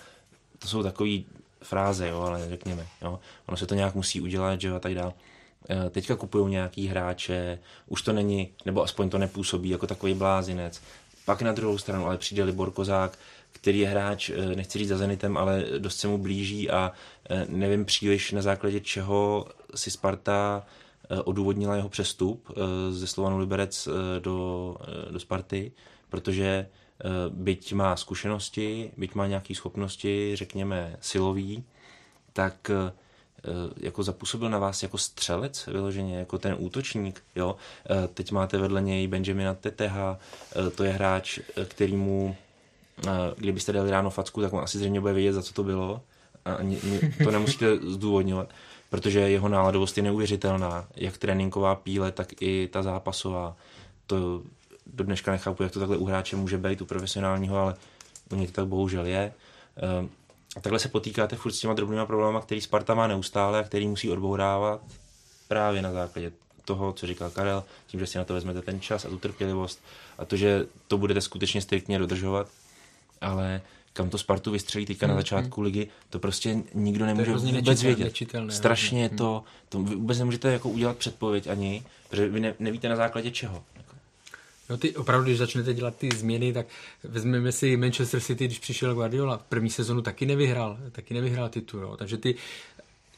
To 0.59 0.69
jsou 0.69 0.82
takové 0.82 1.11
fráze, 1.62 2.09
jo, 2.09 2.20
ale 2.20 2.48
řekněme, 2.48 2.86
jo. 3.02 3.20
Ono 3.47 3.57
se 3.57 3.66
to 3.66 3.74
nějak 3.74 3.94
musí 3.94 4.20
udělat, 4.20 4.61
že 4.61 4.69
jo, 4.69 4.77
a 4.77 4.78
tak 4.78 4.94
dál. 4.94 5.15
E, 5.70 5.90
teďka 5.90 6.16
kupují 6.16 6.51
nějaký 6.51 6.86
hráče, 6.86 7.59
už 7.86 8.02
to 8.02 8.12
není, 8.12 8.48
nebo 8.65 8.82
aspoň 8.82 9.11
to 9.11 9.19
nepůsobí 9.19 9.69
jako 9.69 9.86
takový 9.86 10.15
blázinec. 10.15 10.82
Pak 11.24 11.43
na 11.43 11.52
druhou 11.52 11.78
stranu 11.78 12.07
ale 12.07 12.19
přijde 12.19 12.44
Libor 12.44 12.70
Kozák, 12.70 13.19
který 13.52 13.78
je 13.78 13.89
hráč, 13.89 14.31
e, 14.31 14.57
nechci 14.57 14.78
říct 14.78 14.89
za 14.89 14.98
Zenitem, 14.98 15.36
ale 15.36 15.65
dost 15.78 15.98
se 15.98 16.09
mu 16.09 16.19
blíží 16.19 16.70
a 16.70 16.93
e, 17.31 17.47
nevím 17.48 17.85
příliš 17.85 18.32
na 18.32 18.43
základě 18.43 18.81
čeho 18.81 19.47
si 19.74 19.90
Sparta 19.90 20.66
odůvodnila 21.24 21.77
jeho 21.77 21.89
přestup 21.89 22.49
ze 22.91 23.07
Slovanu 23.07 23.39
Liberec 23.39 23.89
do, 24.19 24.77
do 25.11 25.20
Sparty, 25.20 25.73
protože 26.09 26.66
byť 27.28 27.73
má 27.73 27.97
zkušenosti, 27.97 28.91
byť 28.97 29.15
má 29.15 29.27
nějaké 29.27 29.55
schopnosti, 29.55 30.37
řekněme, 30.37 30.97
silový, 31.01 31.65
tak 32.32 32.70
jako 33.77 34.03
zapůsobil 34.03 34.51
na 34.51 34.59
vás 34.59 34.82
jako 34.82 34.99
střelec 34.99 35.66
vyloženě, 35.66 36.19
jako 36.19 36.39
ten 36.39 36.57
útočník, 36.59 37.23
jo. 37.37 37.57
Teď 38.15 38.32
máte 38.32 38.59
vedle 38.59 38.82
něj 38.82 39.07
Benjamina 39.07 39.55
Teteha, 39.55 40.19
to 40.77 40.85
je 40.85 40.91
hráč, 40.91 41.39
kterýmu 41.65 42.37
kdybyste 43.37 43.73
dali 43.73 43.91
ráno 43.91 44.11
facku, 44.11 44.41
tak 44.41 44.53
on 44.53 44.61
asi 44.61 44.78
zřejmě 44.78 45.01
bude 45.01 45.12
vědět, 45.12 45.32
za 45.32 45.43
co 45.43 45.53
to 45.55 45.62
bylo. 45.62 46.03
A 46.45 46.57
to 47.24 47.31
nemusíte 47.31 47.77
zdůvodňovat, 47.77 48.49
protože 48.91 49.21
jeho 49.21 49.49
náladovost 49.49 49.97
je 49.97 50.03
neuvěřitelná. 50.03 50.87
Jak 50.97 51.19
tréninková 51.19 51.75
píle, 51.75 52.12
tak 52.12 52.43
i 52.43 52.69
ta 52.73 52.83
zápasová. 52.83 53.57
To 54.07 54.43
do 54.87 55.05
dneška 55.05 55.33
nechápu, 55.33 55.62
jak 55.62 55.73
to 55.73 55.79
takhle 55.79 55.97
u 55.97 56.05
hráče 56.05 56.37
může 56.37 56.59
být, 56.59 56.81
u 56.81 56.87
profesionálního, 56.87 57.59
ale 57.59 57.75
u 58.31 58.37
něj 58.37 58.47
to 58.47 58.53
tak 58.53 58.67
bohužel 58.67 59.07
je. 59.07 59.33
Ehm, 59.77 60.09
a 60.57 60.61
takhle 60.61 60.79
se 60.79 60.89
potýkáte 60.89 61.37
furt 61.37 61.53
s 61.53 61.61
těma 61.61 61.75
drobnýma 61.75 62.07
problémy, 62.07 62.39
který 62.43 62.61
Sparta 62.61 62.95
má 62.95 63.07
neustále 63.07 63.61
a 63.61 63.62
který 63.62 63.89
musí 63.89 64.11
odbourávat 64.11 64.81
právě 65.49 65.83
na 65.83 65.93
základě 65.93 66.33
toho, 66.65 66.93
co 66.93 67.07
říkal 67.07 67.31
Karel, 67.31 67.65
tím, 67.87 68.01
že 68.01 68.07
si 68.07 68.19
na 68.19 68.25
to 68.25 68.35
vezmete 68.35 68.62
ten 68.62 68.81
čas 68.81 69.05
a 69.05 69.09
tu 69.09 69.19
trpělivost 69.19 69.83
a 70.19 70.25
to, 70.25 70.37
že 70.37 70.67
to 70.89 70.99
budete 70.99 71.21
skutečně 71.21 71.61
striktně 71.62 71.99
dodržovat, 71.99 72.49
ale 73.21 73.61
kam 73.93 74.11
to 74.11 74.19
Spartu 74.19 74.51
vystřelí 74.51 74.87
teďka 74.87 75.07
hmm, 75.07 75.15
na 75.15 75.21
začátku 75.21 75.61
hmm. 75.61 75.65
ligy, 75.65 75.89
to 76.11 76.19
prostě 76.19 76.59
nikdo 76.75 77.07
nemůže 77.07 77.33
vůbec 77.33 77.83
nečitel, 77.83 77.97
vědět. 77.97 78.55
Strašně 78.55 79.07
hmm. 79.09 79.17
to, 79.17 79.45
to 79.69 79.83
vy 79.83 79.95
vůbec 79.95 80.19
nemůžete 80.19 80.53
jako 80.53 80.69
udělat 80.69 80.97
předpověď 80.97 81.47
ani, 81.47 81.83
protože 82.11 82.29
vy 82.29 82.41
ne, 82.41 82.55
nevíte 82.59 82.89
na 82.89 82.97
základě 82.97 83.31
čeho. 83.31 83.65
No 84.71 84.77
ty 84.77 84.97
opravdu, 84.97 85.25
když 85.25 85.39
začnete 85.39 85.75
dělat 85.75 85.97
ty 85.97 86.09
změny, 86.17 86.53
tak 86.53 86.67
vezmeme 87.05 87.53
si 87.53 87.77
Manchester 87.77 88.21
City, 88.21 88.45
když 88.45 88.59
přišel 88.59 88.95
Guardiola, 88.95 89.37
v 89.37 89.43
první 89.43 89.71
sezonu 89.71 90.03
taky 90.03 90.27
nevyhrál, 90.27 90.79
taky 90.93 91.15
nevyhrál 91.15 91.49
titul, 91.49 91.81
jo. 91.81 91.97
takže 91.97 92.17
ty 92.17 92.35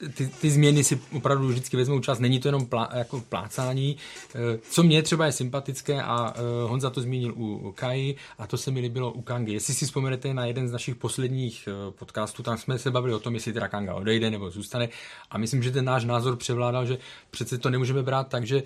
ty, 0.09 0.27
ty 0.27 0.51
změny 0.51 0.85
si 0.85 1.01
opravdu 1.13 1.49
vždycky 1.49 1.77
vezmou 1.77 2.01
čas, 2.01 2.19
není 2.19 2.41
to 2.41 2.49
jenom 2.49 2.67
plá, 2.67 2.89
jako 2.95 3.21
plácání. 3.21 3.97
Eh, 4.35 4.59
co 4.71 4.83
mě 4.83 5.03
třeba 5.03 5.27
je 5.27 5.33
sympatické 5.33 6.03
a 6.03 6.35
eh, 6.37 6.41
Honza 6.69 6.91
to 6.91 7.01
zmínil 7.01 7.33
u 7.37 7.73
Kai 7.77 8.15
a 8.39 8.47
to 8.47 8.57
se 8.57 8.71
mi 8.71 8.81
líbilo 8.81 9.13
u 9.13 9.23
Kangy. 9.23 9.53
Jestli 9.53 9.75
si 9.75 9.85
vzpomenete 9.85 10.35
na 10.35 10.47
jeden 10.47 10.69
z 10.69 10.73
našich 10.73 10.95
posledních 10.95 11.69
eh, 11.69 11.91
podcastů, 11.91 12.43
tam 12.43 12.59
jsme 12.59 12.79
se 12.79 12.91
bavili 12.91 13.15
o 13.15 13.19
tom, 13.19 13.35
jestli 13.35 13.53
teda 13.53 13.69
Kanga 13.69 13.95
odejde 13.95 14.31
nebo 14.31 14.51
zůstane 14.51 14.89
a 15.31 15.39
myslím, 15.39 15.63
že 15.63 15.71
ten 15.71 15.85
náš 15.85 16.05
názor 16.05 16.37
převládal, 16.37 16.87
že 16.87 16.99
přece 17.31 17.59
to 17.59 17.71
nemůžeme 17.71 18.03
brát 18.03 18.29
tak, 18.29 18.47
že 18.47 18.63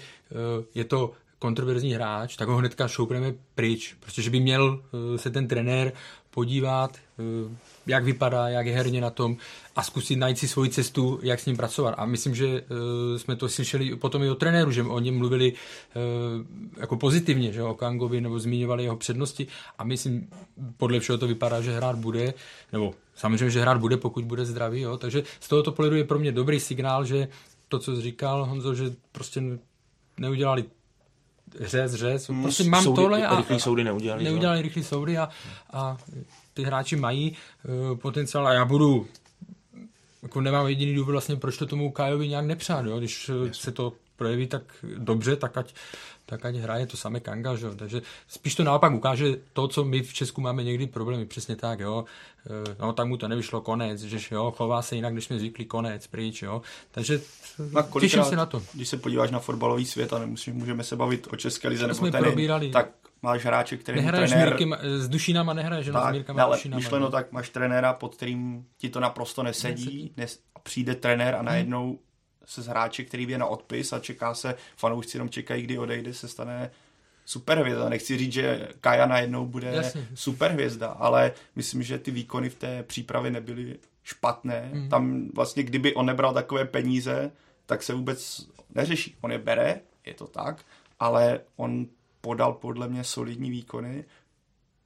je 0.75 0.85
to 0.85 1.13
kontroverzní 1.39 1.93
hráč, 1.93 2.37
tak 2.37 2.49
ho 2.49 2.57
hnedka 2.57 2.89
šoupneme 2.89 3.35
pryč, 3.55 3.97
protože 4.01 4.31
by 4.31 4.41
měl 4.41 4.83
se 5.17 5.31
ten 5.31 5.49
trenér 5.49 5.93
podívat, 6.31 6.99
jak 7.87 8.05
vypadá, 8.05 8.49
jak 8.49 8.67
je 8.67 8.75
herně 8.75 9.01
na 9.01 9.11
tom 9.11 9.37
a 9.77 9.83
zkusit 9.83 10.17
najít 10.17 10.39
si 10.39 10.49
svoji 10.49 10.71
cestu, 10.71 11.21
jak 11.23 11.41
s 11.41 11.47
ním 11.47 11.57
pracovat. 11.57 11.95
A 11.99 12.07
myslím, 12.07 12.35
že 12.35 12.47
uh, 12.47 12.59
jsme 13.17 13.37
to 13.37 13.49
slyšeli 13.49 13.97
potom 13.97 14.23
i 14.23 14.31
o 14.31 14.35
trenéru, 14.35 14.71
že 14.71 14.83
o 14.83 15.01
něm 15.01 15.19
mluvili 15.19 15.53
uh, 15.53 16.47
jako 16.81 16.97
pozitivně, 16.97 17.53
že 17.53 17.63
o 17.63 17.75
Kangovi, 17.75 18.21
nebo 18.21 18.39
zmiňovali 18.39 18.85
jeho 18.85 18.97
přednosti 18.97 19.47
a 19.79 19.85
myslím, 19.85 20.29
podle 20.77 21.01
všeho 21.01 21.19
to 21.19 21.27
vypadá, 21.27 21.61
že 21.61 21.77
hrát 21.77 21.97
bude, 21.97 22.35
nebo 22.73 22.95
samozřejmě, 23.15 23.51
že 23.51 23.61
hrát 23.61 23.79
bude, 23.79 23.97
pokud 23.97 24.25
bude 24.25 24.45
zdravý, 24.45 24.81
jo. 24.81 24.97
takže 24.97 25.23
z 25.41 25.49
tohoto 25.49 25.73
pohledu 25.73 25.97
je 25.97 26.05
pro 26.05 26.19
mě 26.19 26.33
dobrý 26.33 26.61
signál, 26.61 27.05
že 27.05 27.29
to, 27.69 27.79
co 27.79 27.97
jsi 27.97 28.03
říkal, 28.03 28.45
Honzo, 28.45 28.75
že 28.75 28.95
prostě 29.13 29.43
neudělali 30.19 30.65
řez, 31.61 31.95
řez. 31.95 32.29
Hmm, 32.29 32.43
prostě 32.43 32.65
mám 32.65 32.85
soudy, 32.85 32.97
tohle 32.97 33.27
a, 33.27 33.37
rychlý 33.37 33.61
soudy 33.61 33.85
neudělali. 33.85 34.25
Neudělali 34.25 34.63
rychlý 34.63 34.85
soudy 34.85 35.19
a, 35.19 35.29
a 35.73 35.97
ty 36.57 36.63
hráči 36.63 36.97
mají 36.97 37.37
uh, 37.65 37.99
potenciál 37.99 38.47
a 38.47 38.53
já 38.53 38.65
budu 38.65 39.07
jako 40.23 40.41
nemám 40.41 40.67
jediný 40.67 40.95
důvod 40.95 41.13
vlastně, 41.13 41.37
proč 41.37 41.57
to 41.57 41.67
tomu 41.67 41.91
Kajovi 41.91 42.29
nějak 42.29 42.47
nepřát, 42.47 42.87
jo? 42.87 42.99
když 42.99 43.29
Jasně. 43.29 43.55
se 43.55 43.73
to 43.73 43.93
projeví 44.17 44.47
tak 44.47 44.63
dobře, 44.99 45.37
tak 45.37 45.57
ať, 45.57 45.75
tak 46.27 46.45
ať 46.45 46.55
hraje 46.55 46.87
to 46.87 46.97
samé 46.97 47.21
Kanga, 47.21 47.57
že? 47.57 47.67
takže 47.77 48.03
spíš 48.29 48.55
to 48.55 48.65
naopak 48.65 48.93
ukáže 48.93 49.37
to, 49.53 49.69
co 49.69 49.85
my 49.85 50.03
v 50.03 50.13
Česku 50.13 50.41
máme 50.41 50.65
někdy 50.65 50.87
problémy, 50.87 51.27
přesně 51.27 51.57
tak, 51.57 51.81
jo, 51.81 52.05
eh, 52.47 52.77
no 52.81 52.93
tak 52.93 53.07
mu 53.07 53.17
to 53.17 53.29
nevyšlo 53.29 53.61
konec, 53.61 54.01
že 54.01 54.35
jo, 54.35 54.51
chová 54.57 54.83
se 54.83 54.97
jinak, 54.97 55.15
než 55.15 55.25
jsme 55.25 55.39
zvykli 55.39 55.65
konec, 55.65 56.07
pryč, 56.07 56.43
jo, 56.43 56.63
takže 56.91 57.21
na 57.73 57.83
těším 58.01 58.25
se 58.25 58.37
na 58.37 58.47
to. 58.47 58.63
Když 58.75 58.89
se 58.89 58.97
podíváš 58.97 59.31
na 59.31 59.39
fotbalový 59.39 59.85
svět 59.85 60.13
a 60.13 60.19
nemusím, 60.19 60.55
můžeme 60.55 60.85
se 60.85 60.97
bavit 60.97 61.29
o 61.31 61.37
České 61.37 61.69
lize 61.69 61.87
nebo 61.87 62.11
ten, 62.11 62.73
tak 62.73 62.89
máš 63.27 63.45
hráče, 63.45 63.77
který 63.77 64.01
nehraješ 64.01 64.31
trenér... 64.31 64.49
Mírky, 64.49 64.71
s 64.99 65.09
Dušínama 65.09 65.53
nehraješ, 65.53 65.87
tak, 65.93 66.09
s 66.09 66.13
Mírkama 66.13 66.43
ale 66.43 66.57
Dušínama. 66.57 66.79
myšleno 66.79 67.11
tak, 67.11 67.33
máš 67.33 67.49
trenéra, 67.49 67.93
pod 67.93 68.15
kterým 68.15 68.67
ti 68.79 68.89
to 68.89 69.01
naprosto 69.01 69.43
nesedí, 69.43 69.85
nesedí. 69.85 70.13
Nes, 70.17 70.41
a 70.55 70.59
přijde 70.59 70.95
trenér 70.95 71.35
a 71.35 71.43
najednou 71.43 71.87
hmm. 71.89 71.99
se 72.45 72.63
z 72.63 72.67
hráče, 72.67 73.05
který 73.05 73.29
je 73.29 73.39
na 73.39 73.47
odpis 73.47 73.93
a 73.93 73.99
čeká 73.99 74.35
se, 74.35 74.55
fanoušci 74.77 75.17
jenom 75.17 75.29
čekají, 75.29 75.63
kdy 75.63 75.79
odejde, 75.79 76.15
se 76.15 76.29
stane 76.29 76.71
superhvězda. 77.25 77.89
Nechci 77.89 78.19
říct, 78.19 78.33
že 78.33 78.69
Kaja 78.81 79.07
najednou 79.07 79.47
bude 79.47 79.71
Jasně. 79.75 80.09
superhvězda, 80.15 80.89
ale 80.89 81.33
myslím, 81.57 81.83
že 81.83 81.99
ty 81.99 82.11
výkony 82.11 82.49
v 82.49 82.55
té 82.55 82.83
přípravě 82.83 83.31
nebyly 83.31 83.79
špatné. 84.05 84.71
Hmm. 84.73 84.89
Tam 84.89 85.29
vlastně, 85.35 85.63
kdyby 85.63 85.95
on 85.95 86.07
nebral 86.07 86.35
takové 86.35 86.65
peníze, 86.65 87.31
tak 87.67 87.83
se 87.83 87.95
vůbec 87.95 88.47
neřeší. 88.75 89.17
On 89.21 89.33
je 89.33 89.39
bere, 89.39 89.81
je 90.07 90.15
to 90.15 90.27
tak, 90.27 90.65
ale 91.01 91.41
on 91.57 91.87
podal 92.27 92.53
podle 92.53 92.89
mě 92.89 93.05
solidní 93.05 93.51
výkony, 93.51 94.05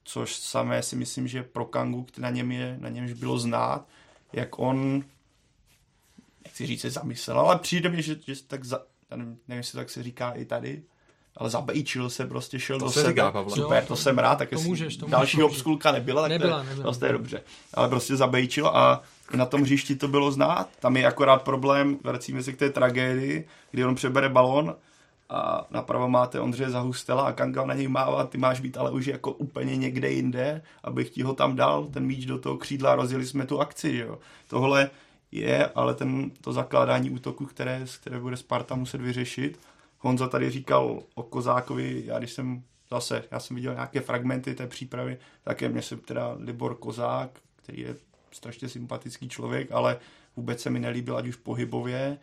což 0.03 0.35
samé 0.35 0.83
si 0.83 0.95
myslím, 0.95 1.27
že 1.27 1.43
pro 1.43 1.65
Kangu, 1.65 2.05
na 2.17 2.29
něm 2.29 2.51
je, 2.51 2.77
na 2.79 2.89
němž 2.89 3.13
bylo 3.13 3.37
znát, 3.37 3.87
jak 4.33 4.59
on, 4.59 5.03
nechci 6.45 6.65
říct, 6.65 6.81
se 6.81 6.89
zamyslel, 6.89 7.39
ale 7.39 7.59
přijde 7.59 7.89
mi, 7.89 8.01
že, 8.01 8.15
že 8.27 8.43
tak 8.43 8.65
za, 8.65 8.81
nevím, 9.09 9.37
nevím, 9.47 9.57
jestli 9.57 9.77
tak 9.77 9.89
se 9.89 10.03
říká 10.03 10.31
i 10.31 10.45
tady, 10.45 10.83
ale 11.37 11.49
zabejčil 11.49 12.09
se, 12.09 12.25
prostě 12.25 12.59
šel 12.59 12.79
to 12.79 12.85
do 12.85 12.91
se 12.91 13.01
sebe. 13.01 13.11
Říká, 13.11 13.31
Pavle. 13.31 13.55
Super, 13.55 13.85
to 13.85 13.95
jsem 13.95 14.17
rád, 14.17 14.35
tak 14.35 14.49
to 14.49 14.61
můžeš, 14.61 14.97
to 14.97 15.07
další 15.07 15.37
můžeš. 15.37 15.51
obskulka 15.51 15.91
nebyla, 15.91 16.21
tak 16.21 16.31
nebyla, 16.31 16.57
to, 16.57 16.69
je, 16.69 16.75
nebyla. 16.75 16.93
to 16.93 17.05
je 17.05 17.11
dobře. 17.11 17.43
Ale 17.73 17.89
prostě 17.89 18.15
zabejčil 18.15 18.67
a 18.67 19.01
na 19.33 19.45
tom 19.45 19.61
hřišti 19.61 19.95
to 19.95 20.07
bylo 20.07 20.31
znát. 20.31 20.69
Tam 20.79 20.97
je 20.97 21.05
akorát 21.05 21.41
problém, 21.43 21.97
vracíme 22.03 22.43
se 22.43 22.53
k 22.53 22.57
té 22.57 22.69
tragédii, 22.69 23.47
kdy 23.71 23.85
on 23.85 23.95
přebere 23.95 24.29
balón 24.29 24.75
a 25.31 25.67
napravo 25.69 26.09
máte 26.09 26.39
Ondřeje 26.39 26.69
Zahustela 26.69 27.23
a 27.23 27.31
Kanga 27.31 27.65
na 27.65 27.73
něj 27.73 27.87
mává, 27.87 28.25
ty 28.25 28.37
máš 28.37 28.59
být 28.59 28.77
ale 28.77 28.91
už 28.91 29.05
jako 29.05 29.31
úplně 29.31 29.77
někde 29.77 30.11
jinde, 30.11 30.61
abych 30.83 31.09
ti 31.09 31.23
ho 31.23 31.33
tam 31.33 31.55
dal, 31.55 31.85
ten 31.85 32.05
míč 32.05 32.25
do 32.25 32.39
toho 32.39 32.57
křídla, 32.57 32.95
rozjeli 32.95 33.25
jsme 33.25 33.45
tu 33.45 33.59
akci, 33.59 33.95
jo. 33.95 34.19
Tohle 34.47 34.89
je 35.31 35.65
ale 35.75 35.93
ten, 35.93 36.31
to 36.41 36.53
zakládání 36.53 37.09
útoku, 37.09 37.45
které, 37.45 37.85
které 38.01 38.19
bude 38.19 38.37
Sparta 38.37 38.75
muset 38.75 39.01
vyřešit. 39.01 39.59
Honza 39.99 40.27
tady 40.27 40.49
říkal 40.49 40.99
o 41.15 41.23
Kozákovi, 41.23 42.03
já 42.05 42.19
když 42.19 42.31
jsem 42.31 42.63
zase, 42.89 43.23
já 43.31 43.39
jsem 43.39 43.55
viděl 43.55 43.73
nějaké 43.73 44.01
fragmenty 44.01 44.55
té 44.55 44.67
přípravy, 44.67 45.17
také 45.43 45.69
mě 45.69 45.81
se 45.81 45.97
teda 45.97 46.35
Libor 46.39 46.75
Kozák, 46.75 47.29
který 47.55 47.81
je 47.81 47.95
strašně 48.31 48.69
sympatický 48.69 49.29
člověk, 49.29 49.71
ale 49.71 49.97
vůbec 50.35 50.61
se 50.61 50.69
mi 50.69 50.79
nelíbil, 50.79 51.17
ať 51.17 51.27
už 51.27 51.35
pohybově, 51.35 52.17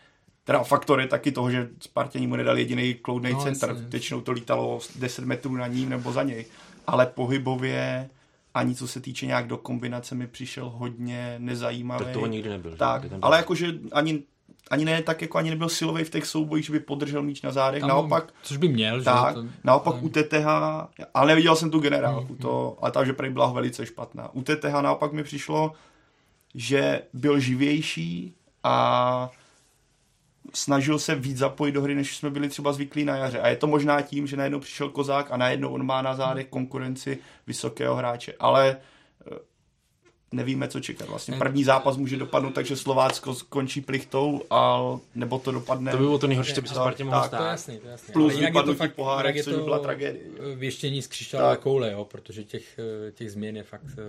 Teda 0.49 0.63
faktor 0.63 1.01
je 1.01 1.07
taky 1.07 1.33
toho, 1.33 1.51
že 1.51 1.69
Spartěni 1.81 2.27
mu 2.27 2.37
nedali 2.37 2.61
jediný 2.61 2.95
kloudný 2.95 3.33
no, 3.33 3.43
center. 3.43 3.69
Jasně. 3.69 3.85
Většinou 3.89 4.21
to 4.21 4.33
lítalo 4.33 4.81
10 4.97 5.25
metrů 5.25 5.57
na 5.57 5.67
ním 5.67 5.89
nebo 5.89 6.13
za 6.13 6.23
něj. 6.23 6.47
Ale 6.87 7.07
pohybově 7.07 8.09
ani 8.55 8.75
co 8.75 8.89
se 8.89 9.01
týče 9.01 9.27
nějak 9.27 9.47
do 9.47 9.57
kombinace 9.57 10.15
mi 10.15 10.27
přišel 10.27 10.69
hodně 10.69 11.35
nezajímavý. 11.39 12.05
Tak 12.05 12.13
toho 12.13 12.27
nikdy 12.27 12.49
nebyl. 12.49 12.77
Tak, 12.77 13.03
ale 13.23 13.37
jakože 13.37 13.73
ani 13.93 14.23
ani 14.71 14.85
ne 14.85 15.03
tak, 15.03 15.23
jako 15.23 15.39
ani 15.39 15.51
nebyl 15.51 15.69
silový 15.69 16.05
v 16.05 16.11
těch 16.11 16.27
soubojích, 16.27 16.67
že 16.67 16.73
by 16.73 16.81
podržel 16.81 17.23
míč 17.23 17.43
na 17.43 17.53
zádech, 17.53 17.81
Tam, 17.81 17.89
naopak... 17.89 18.33
Což 18.43 18.57
by 18.57 18.69
měl, 18.69 19.03
tak, 19.03 19.29
že? 19.29 19.43
To, 19.43 19.49
naopak 19.65 19.95
tak. 19.95 20.03
u 20.05 20.09
TTH, 20.09 20.47
ale 21.15 21.27
neviděl 21.27 21.57
jsem 21.57 21.71
tu 21.71 21.79
generálku, 21.79 22.33
mm, 22.33 22.39
to, 22.39 22.77
ale 22.81 22.93
ta, 22.93 23.05
že 23.05 23.13
prý 23.13 23.31
byla 23.31 23.53
velice 23.53 23.87
špatná. 23.87 24.35
U 24.35 24.43
TTH 24.43 24.73
naopak 24.81 25.13
mi 25.13 25.23
přišlo, 25.23 25.73
že 26.55 27.03
byl 27.13 27.41
živější 27.41 28.35
a 28.65 29.31
snažil 30.55 30.99
se 30.99 31.15
víc 31.15 31.39
zapojit 31.39 31.73
do 31.73 31.83
hry, 31.83 31.95
než 31.95 32.17
jsme 32.17 32.31
byli 32.31 32.49
třeba 32.49 32.73
zvyklí 32.73 33.05
na 33.05 33.17
jaře. 33.17 33.41
A 33.41 33.49
je 33.49 33.57
to 33.57 33.67
možná 33.67 34.03
tím, 34.03 34.27
že 34.27 34.37
najednou 34.37 34.61
přišel 34.61 34.89
Kozák 34.89 35.31
a 35.31 35.37
najednou 35.37 35.69
on 35.69 35.87
má 35.87 36.03
na 36.03 36.15
zádech 36.15 36.47
konkurenci 36.47 37.19
vysokého 37.47 37.95
hráče. 37.95 38.33
Ale 38.41 38.77
eh, 38.77 38.98
nevíme, 40.33 40.69
co 40.69 40.81
čekat. 40.81 41.09
Vlastně 41.09 41.37
první 41.39 41.65
zápas 41.65 41.97
může 41.97 42.17
dopadnout, 42.17 42.55
takže 42.55 42.77
Slovácko 42.77 43.35
skončí 43.35 43.81
plichtou, 43.81 44.43
a 44.51 44.83
nebo 45.15 45.39
to 45.39 45.53
dopadne... 45.53 45.91
To 45.93 45.99
by 45.99 46.05
bylo 46.05 46.19
to 46.19 46.27
nejhorší, 46.27 46.55
co 46.55 46.63
by 46.63 46.69
se 46.69 46.75
Spartě 46.75 47.05
mohlo 47.05 47.25
stát. 47.25 47.39
To 47.39 47.45
je 47.45 47.51
jasný, 47.51 47.79
to 47.79 47.87
je 47.87 47.91
jasný. 47.91 48.13
Plus 48.13 48.37
vypadnutí 48.37 48.89
pohárek, 48.89 49.45
což 49.45 49.55
by 49.55 49.63
byla 49.63 49.79
tragédie. 49.79 50.25
Věštění 50.55 51.03
z 51.03 51.07
křišťálové 51.07 51.57
koule, 51.57 51.93
jo, 51.93 52.05
protože 52.05 52.45
těch, 52.45 52.79
eh, 52.79 53.13
těch 53.13 53.33
změn 53.33 53.57
je 53.57 53.63
fakt 53.63 53.87
eh, 53.99 54.03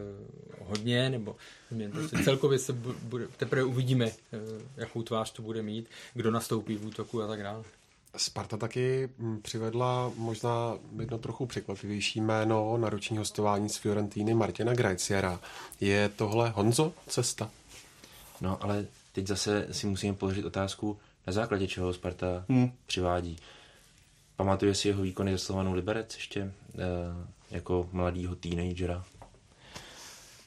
hodně, 0.66 1.10
nebo 1.10 1.36
změn. 1.72 1.92
Prostě 1.92 2.18
celkově 2.24 2.60
se 2.60 2.74
bude, 3.04 3.28
teprve 3.38 3.64
uvidíme, 3.64 4.12
jakou 4.78 5.04
tvář 5.04 5.32
to 5.32 5.42
bude 5.42 5.62
mít, 5.62 5.90
kdo 6.14 6.32
nastoupí 6.32 6.76
v 6.76 6.86
útoku 6.86 7.22
a 7.22 7.28
tak 7.28 7.44
dále. 7.44 7.64
Sparta 8.18 8.58
taky 8.58 9.10
hm, 9.20 9.42
přivedla 9.42 10.12
možná 10.16 10.78
jedno 11.00 11.18
trochu 11.18 11.46
překvapivější 11.46 12.22
jméno 12.22 12.78
na 12.78 12.90
roční 12.90 13.18
hostování 13.18 13.70
z 13.70 13.78
Fiorentíny 13.78 14.34
Martina 14.34 14.74
Grajciera. 14.74 15.40
Je 15.82 16.10
tohle 16.10 16.50
Honzo 16.50 16.94
cesta? 17.08 17.52
No, 18.42 18.64
ale 18.64 18.86
teď 19.12 19.28
zase 19.28 19.68
si 19.72 19.88
musíme 19.88 20.18
položit 20.18 20.46
otázku, 20.46 20.98
na 21.28 21.34
základě 21.34 21.68
čeho 21.68 21.94
Sparta 21.94 22.46
hmm. 22.50 22.72
přivádí. 22.86 23.38
Pamatuje 24.36 24.76
si 24.76 24.88
jeho 24.88 25.02
výkony 25.02 25.32
za 25.32 25.38
Slovanu 25.38 25.74
Liberec 25.74 26.16
ještě 26.16 26.40
e, 26.42 26.52
jako 27.52 27.90
mladýho 27.92 28.36
teenagera? 28.36 29.04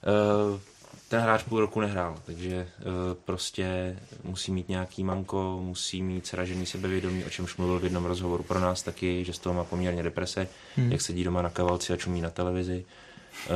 E, 0.03 0.72
ten 1.13 1.21
hráč 1.21 1.43
půl 1.43 1.61
roku 1.61 1.81
nehrál, 1.81 2.17
takže 2.25 2.57
e, 2.57 2.69
prostě 3.25 3.97
musí 4.25 4.53
mít 4.53 4.69
nějaký 4.69 5.05
manko, 5.05 5.61
musí 5.63 6.03
mít 6.03 6.27
sražený 6.27 6.67
sebevědomí, 6.67 7.25
o 7.25 7.31
čemž 7.31 7.57
mluvil 7.57 7.79
v 7.79 7.85
jednom 7.85 8.05
rozhovoru 8.05 8.43
pro 8.43 8.61
nás 8.61 8.83
taky, 8.83 9.25
že 9.25 9.33
z 9.33 9.39
toho 9.39 9.55
má 9.55 9.65
poměrně 9.65 10.03
deprese, 10.03 10.49
hmm. 10.77 10.93
jak 10.93 11.01
sedí 11.01 11.25
doma 11.25 11.43
na 11.43 11.51
kavalci 11.51 11.93
a 11.93 11.97
čumí 11.97 12.21
na 12.21 12.31
televizi. 12.31 12.85
E, 13.51 13.55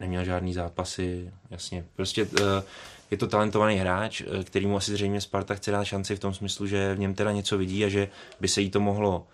neměl 0.00 0.24
žádný 0.24 0.54
zápasy, 0.54 1.30
jasně. 1.50 1.84
Prostě 1.96 2.22
e, 2.22 2.62
je 3.10 3.16
to 3.16 3.26
talentovaný 3.26 3.76
hráč, 3.76 4.22
který 4.44 4.66
mu 4.66 4.76
asi 4.76 4.92
zřejmě 4.92 5.20
Sparta 5.20 5.54
chce 5.54 5.70
dát 5.70 5.84
šanci 5.84 6.16
v 6.16 6.20
tom 6.20 6.34
smyslu, 6.34 6.66
že 6.66 6.94
v 6.94 6.98
něm 6.98 7.14
teda 7.14 7.32
něco 7.32 7.58
vidí 7.58 7.84
a 7.84 7.88
že 7.88 8.08
by 8.40 8.48
se 8.48 8.60
jí 8.60 8.70
to 8.70 8.80
mohlo 8.80 9.26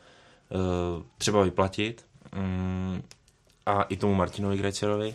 třeba 1.18 1.42
vyplatit. 1.42 2.04
Mm, 2.34 3.02
a 3.66 3.82
i 3.82 3.96
tomu 3.96 4.14
Martinovi 4.14 4.56
Grecerovi 4.56 5.14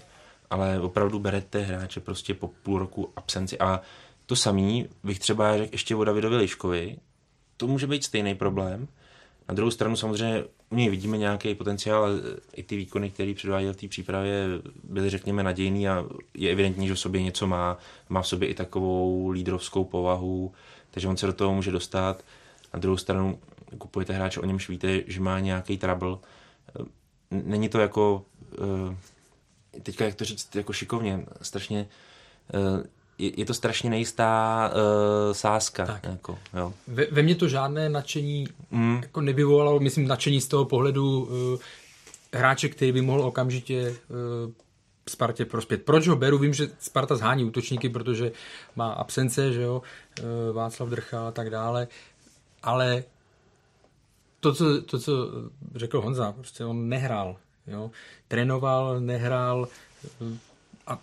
ale 0.49 0.79
opravdu 0.79 1.19
berete 1.19 1.59
hráče 1.59 1.99
prostě 1.99 2.33
po 2.33 2.47
půl 2.47 2.79
roku 2.79 3.09
absenci 3.15 3.59
a 3.59 3.81
to 4.25 4.35
samý 4.35 4.89
bych 5.03 5.19
třeba 5.19 5.57
řekl 5.57 5.73
ještě 5.73 5.95
o 5.95 6.03
Davidovi 6.03 6.35
Liškovi, 6.35 6.97
to 7.57 7.67
může 7.67 7.87
být 7.87 8.03
stejný 8.03 8.35
problém. 8.35 8.87
Na 9.47 9.55
druhou 9.55 9.71
stranu 9.71 9.95
samozřejmě 9.95 10.43
u 10.69 10.75
něj 10.75 10.89
vidíme 10.89 11.17
nějaký 11.17 11.55
potenciál, 11.55 12.07
i 12.55 12.63
ty 12.63 12.77
výkony, 12.77 13.09
které 13.09 13.33
předváděl 13.33 13.73
v 13.73 13.77
té 13.77 13.87
přípravě, 13.87 14.47
byly 14.83 15.09
řekněme 15.09 15.43
nadějný 15.43 15.89
a 15.89 16.05
je 16.33 16.51
evidentní, 16.51 16.87
že 16.87 16.93
v 16.93 16.99
sobě 16.99 17.23
něco 17.23 17.47
má. 17.47 17.77
Má 18.09 18.21
v 18.21 18.27
sobě 18.27 18.47
i 18.47 18.53
takovou 18.53 19.29
lídrovskou 19.29 19.83
povahu, 19.83 20.51
takže 20.91 21.07
on 21.07 21.17
se 21.17 21.25
do 21.25 21.33
toho 21.33 21.53
může 21.53 21.71
dostat. 21.71 22.23
Na 22.73 22.79
druhou 22.79 22.97
stranu 22.97 23.39
kupujete 23.77 24.13
hráče, 24.13 24.39
o 24.39 24.45
němž 24.45 24.69
víte, 24.69 25.01
že 25.07 25.21
má 25.21 25.39
nějaký 25.39 25.77
trouble. 25.77 26.17
Není 27.31 27.69
to 27.69 27.79
jako 27.79 28.25
eh, 28.53 28.95
teďka 29.83 30.05
jak 30.05 30.15
to 30.15 30.25
říct 30.25 30.55
jako 30.55 30.73
šikovně, 30.73 31.25
strašně 31.41 31.87
uh, 32.53 32.83
je, 33.17 33.39
je 33.39 33.45
to 33.45 33.53
strašně 33.53 33.89
nejistá 33.89 34.71
uh, 34.73 35.33
sázka. 35.33 35.85
Tak. 35.85 36.03
Jako, 36.03 36.39
jo. 36.53 36.73
Ve, 36.87 37.05
ve 37.11 37.21
mně 37.21 37.35
to 37.35 37.47
žádné 37.47 37.89
nadšení 37.89 38.47
mm. 38.71 38.99
jako 39.01 39.21
nevyvolalo, 39.21 39.79
myslím 39.79 40.07
nadšení 40.07 40.41
z 40.41 40.47
toho 40.47 40.65
pohledu 40.65 41.21
uh, 41.21 41.59
hráče, 42.33 42.69
který 42.69 42.91
by 42.91 43.01
mohl 43.01 43.21
okamžitě 43.21 43.89
uh, 43.89 44.51
Spartě 45.09 45.45
prospět. 45.45 45.85
Proč 45.85 46.07
ho 46.07 46.15
beru? 46.15 46.37
Vím, 46.37 46.53
že 46.53 46.69
Sparta 46.79 47.15
zhání 47.15 47.45
útočníky, 47.45 47.89
protože 47.89 48.31
má 48.75 48.91
absence, 48.91 49.53
že 49.53 49.61
jo, 49.61 49.81
uh, 50.19 50.55
Václav 50.55 50.89
Drcha 50.89 51.27
a 51.27 51.31
tak 51.31 51.49
dále, 51.49 51.87
ale 52.63 53.03
to 54.39 54.53
co, 54.53 54.81
to, 54.81 54.99
co 54.99 55.11
řekl 55.75 56.01
Honza, 56.01 56.31
prostě 56.31 56.65
on 56.65 56.89
nehrál 56.89 57.35
Jo? 57.69 57.91
Trénoval, 58.27 58.99
nehrál 58.99 59.67
a 60.87 60.99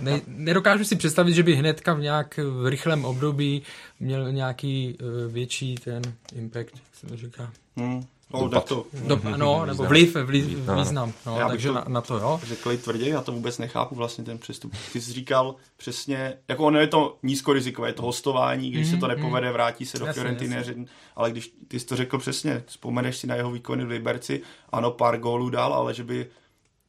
ne, 0.00 0.20
nedokážu 0.26 0.84
si 0.84 0.96
představit, 0.96 1.34
že 1.34 1.42
by 1.42 1.54
hnedka 1.54 1.94
v 1.94 2.00
nějak 2.00 2.36
v 2.36 2.66
rychlém 2.66 3.04
období 3.04 3.62
měl 4.00 4.32
nějaký 4.32 4.98
uh, 5.00 5.32
větší 5.32 5.74
ten 5.74 6.02
impact, 6.34 6.72
jak 6.74 6.94
se 6.94 7.06
to 7.06 7.16
říká. 7.16 7.52
Hmm. 7.76 8.06
No, 8.32 8.40
Dopad. 8.40 8.68
to. 8.68 8.86
Dop, 9.06 9.24
no, 9.24 9.66
nebo 9.66 9.84
vliv, 9.84 10.16
vliv, 10.16 10.44
význam. 10.78 11.12
No, 11.26 11.38
já 11.38 11.48
takže 11.48 11.68
to 11.68 11.74
na, 11.74 11.84
na, 11.88 12.00
to, 12.00 12.18
jo. 12.18 12.40
Řekl 12.42 12.76
tvrdě, 12.76 13.08
já 13.08 13.20
to 13.20 13.32
vůbec 13.32 13.58
nechápu 13.58 13.94
vlastně 13.94 14.24
ten 14.24 14.38
přestup. 14.38 14.72
Ty 14.92 15.00
jsi 15.00 15.12
říkal 15.12 15.54
přesně, 15.76 16.38
jako 16.48 16.64
ono 16.64 16.80
je 16.80 16.86
to 16.86 17.18
nízkorizikové, 17.22 17.88
je 17.88 17.92
to 17.92 18.02
hostování, 18.02 18.70
když 18.70 18.86
mm, 18.86 18.92
se 18.92 19.00
to 19.00 19.06
mhm, 19.06 19.16
nepovede, 19.16 19.46
mhm. 19.46 19.52
vrátí 19.52 19.86
se 19.86 19.98
do 19.98 20.06
Fiorentiny, 20.06 20.56
ale 21.16 21.30
když 21.30 21.52
ty 21.68 21.80
jsi 21.80 21.86
to 21.86 21.96
řekl 21.96 22.18
přesně, 22.18 22.62
vzpomeneš 22.66 23.16
si 23.16 23.26
na 23.26 23.34
jeho 23.34 23.50
výkony 23.50 23.84
v 23.84 23.88
Liberci, 23.88 24.42
ano, 24.72 24.90
pár 24.90 25.18
gólů 25.18 25.50
dal, 25.50 25.74
ale 25.74 25.94
že 25.94 26.04
by 26.04 26.26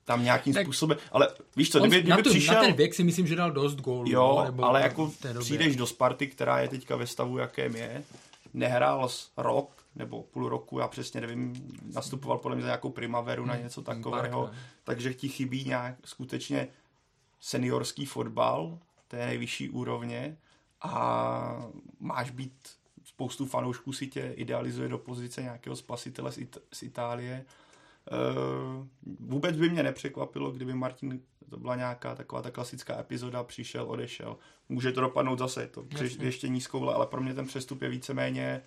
tam 0.06 0.24
nějakým 0.24 0.53
tak 0.53 0.64
způsobem, 0.66 0.98
ale 1.11 1.28
víš 1.56 1.72
co, 1.72 1.80
kdyby, 1.80 1.95
kdyby 1.95 2.10
na, 2.10 2.18
to, 2.18 2.30
přišel... 2.30 2.56
Na 2.56 2.61
ten 2.61 2.74
věk 2.74 2.94
si 2.94 3.03
myslím, 3.03 3.28
že 3.28 3.36
dal 3.36 3.52
dost 3.52 3.76
gólů. 3.76 4.11
Jo, 4.11 4.36
no, 4.40 4.45
nebo 4.45 4.64
ale 4.64 4.82
jako 4.82 5.11
přijdeš 5.40 5.76
do 5.76 5.88
Sparty, 5.88 6.28
která 6.28 6.60
je 6.60 6.68
teďka 6.68 6.95
ve 6.95 7.07
stavu, 7.07 7.38
jakém 7.38 7.76
je, 7.76 8.03
nehrál 8.53 9.10
rok, 9.38 9.78
nebo 9.95 10.24
půl 10.24 10.49
roku, 10.49 10.80
já 10.80 10.88
přesně 10.88 11.22
nevím, 11.22 11.53
nastupoval 11.94 12.38
podle 12.38 12.56
mě 12.56 12.61
za 12.61 12.68
nějakou 12.68 12.90
primaveru 12.90 13.45
na 13.45 13.53
hmm, 13.53 13.64
něco 13.64 13.82
takového, 13.82 14.52
takže 14.84 15.14
ti 15.14 15.30
chybí 15.30 15.64
nějak 15.66 15.95
skutečně 16.06 16.68
seniorský 17.40 18.06
fotbal 18.06 18.80
té 19.07 19.26
nejvyšší 19.26 19.70
úrovně 19.70 20.38
a 20.82 21.70
máš 21.99 22.32
být 22.32 22.53
spoustu 23.03 23.45
fanoušků 23.45 23.94
si 23.94 24.07
tě 24.07 24.34
idealizuje 24.36 24.90
do 24.90 24.98
pozice 24.98 25.41
nějakého 25.41 25.76
spasitele 25.76 26.32
z, 26.32 26.38
It- 26.38 26.64
z 26.74 26.84
Itálie. 26.84 27.45
Uh, 28.11 28.88
vůbec 29.20 29.57
by 29.57 29.70
mě 29.70 29.84
nepřekvapilo, 29.84 30.52
kdyby 30.52 30.74
Martin, 30.74 31.22
to 31.49 31.57
byla 31.57 31.76
nějaká 31.76 32.16
taková 32.16 32.41
ta 32.41 32.52
klasická 32.52 32.99
epizoda, 32.99 33.44
přišel, 33.44 33.86
odešel. 33.90 34.38
Může 34.70 34.91
to 34.91 35.02
dopadnout 35.02 35.40
zase, 35.40 35.68
to 35.68 35.86
ještě 36.20 36.48
nízkou, 36.48 36.90
ale 36.90 37.07
pro 37.07 37.22
mě 37.22 37.34
ten 37.34 37.45
přestup 37.45 37.82
je 37.82 37.90
víceméně 37.90 38.61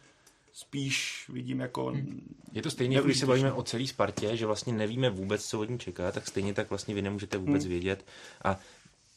spíš 0.53 1.27
vidím 1.33 1.61
jako... 1.61 1.85
Hmm. 1.87 2.35
Je 2.53 2.63
to 2.63 2.71
stejně, 2.71 2.97
jako 2.97 3.07
když 3.07 3.19
se 3.19 3.27
bavíme 3.27 3.53
o 3.53 3.63
celé 3.63 3.87
Spartě, 3.87 4.37
že 4.37 4.47
vlastně 4.47 4.73
nevíme 4.73 5.11
vůbec, 5.11 5.47
co 5.47 5.61
od 5.61 5.71
ní 5.71 5.79
čeká, 5.79 6.13
tak 6.13 6.29
stejně 6.29 6.55
tak 6.55 6.71
vlastně 6.71 6.95
vy 6.95 7.03
nemůžete 7.03 7.39
vůbec 7.39 7.63
hmm. 7.63 7.71
vědět. 7.71 8.05
A 8.45 8.59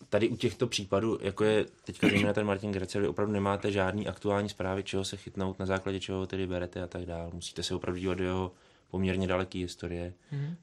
tady 0.10 0.30
u 0.30 0.36
těchto 0.36 0.68
případů, 0.68 1.20
jako 1.22 1.44
je 1.44 1.66
teďka 1.84 2.10
zejména 2.10 2.34
ten 2.34 2.46
Martin 2.46 2.72
Grecer, 2.72 3.02
vy 3.02 3.08
opravdu 3.08 3.34
nemáte 3.34 3.72
žádný 3.72 4.08
aktuální 4.08 4.50
zprávy, 4.50 4.84
čeho 4.84 5.06
se 5.06 5.18
chytnout, 5.18 5.60
na 5.60 5.66
základě 5.66 6.00
čeho 6.00 6.28
tedy 6.28 6.48
berete 6.48 6.84
a 6.84 6.88
tak 6.88 7.06
dále. 7.06 7.30
Musíte 7.34 7.64
se 7.64 7.76
opravdu 7.76 8.00
dívat 8.00 8.18
do 8.18 8.24
jeho 8.24 8.52
poměrně 8.92 9.28
daleké 9.28 9.60
historie, 9.60 10.14
hmm. 10.32 10.56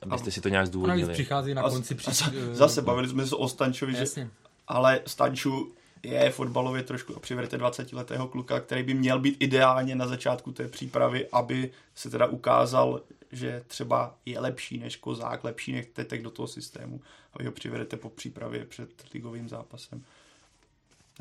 abyste 0.00 0.30
si 0.30 0.40
to 0.40 0.48
nějak 0.48 0.66
zdůvodnili. 0.66 1.10
A 1.10 1.12
přichází 1.12 1.54
na 1.54 1.62
konci. 1.62 1.94
Při... 1.94 2.10
Zase 2.52 2.82
bavili 2.82 3.08
jsme 3.08 3.26
se 3.26 3.36
o 3.36 3.48
Stančovi, 3.48 3.94
že... 3.94 4.28
ale 4.68 5.00
Stanču 5.06 5.74
je 6.04 6.30
fotbalově 6.30 6.82
trošku 6.82 7.20
přiverte 7.20 7.58
20-letého 7.58 8.28
kluka, 8.28 8.60
který 8.60 8.82
by 8.82 8.94
měl 8.94 9.20
být 9.20 9.36
ideálně 9.40 9.94
na 9.94 10.06
začátku 10.06 10.52
té 10.52 10.68
přípravy, 10.68 11.28
aby 11.32 11.70
se 11.94 12.10
teda 12.10 12.26
ukázal, 12.26 13.00
že 13.32 13.64
třeba 13.66 14.14
je 14.26 14.40
lepší 14.40 14.78
než 14.78 14.96
Kozák, 14.96 15.44
lepší 15.44 15.72
než 15.72 15.86
Tetek 15.92 16.22
do 16.22 16.30
toho 16.30 16.48
systému 16.48 17.00
a 17.32 17.38
vy 17.38 17.46
ho 17.46 17.52
přivedete 17.52 17.96
po 17.96 18.10
přípravě 18.10 18.64
před 18.64 19.04
ligovým 19.14 19.48
zápasem. 19.48 20.04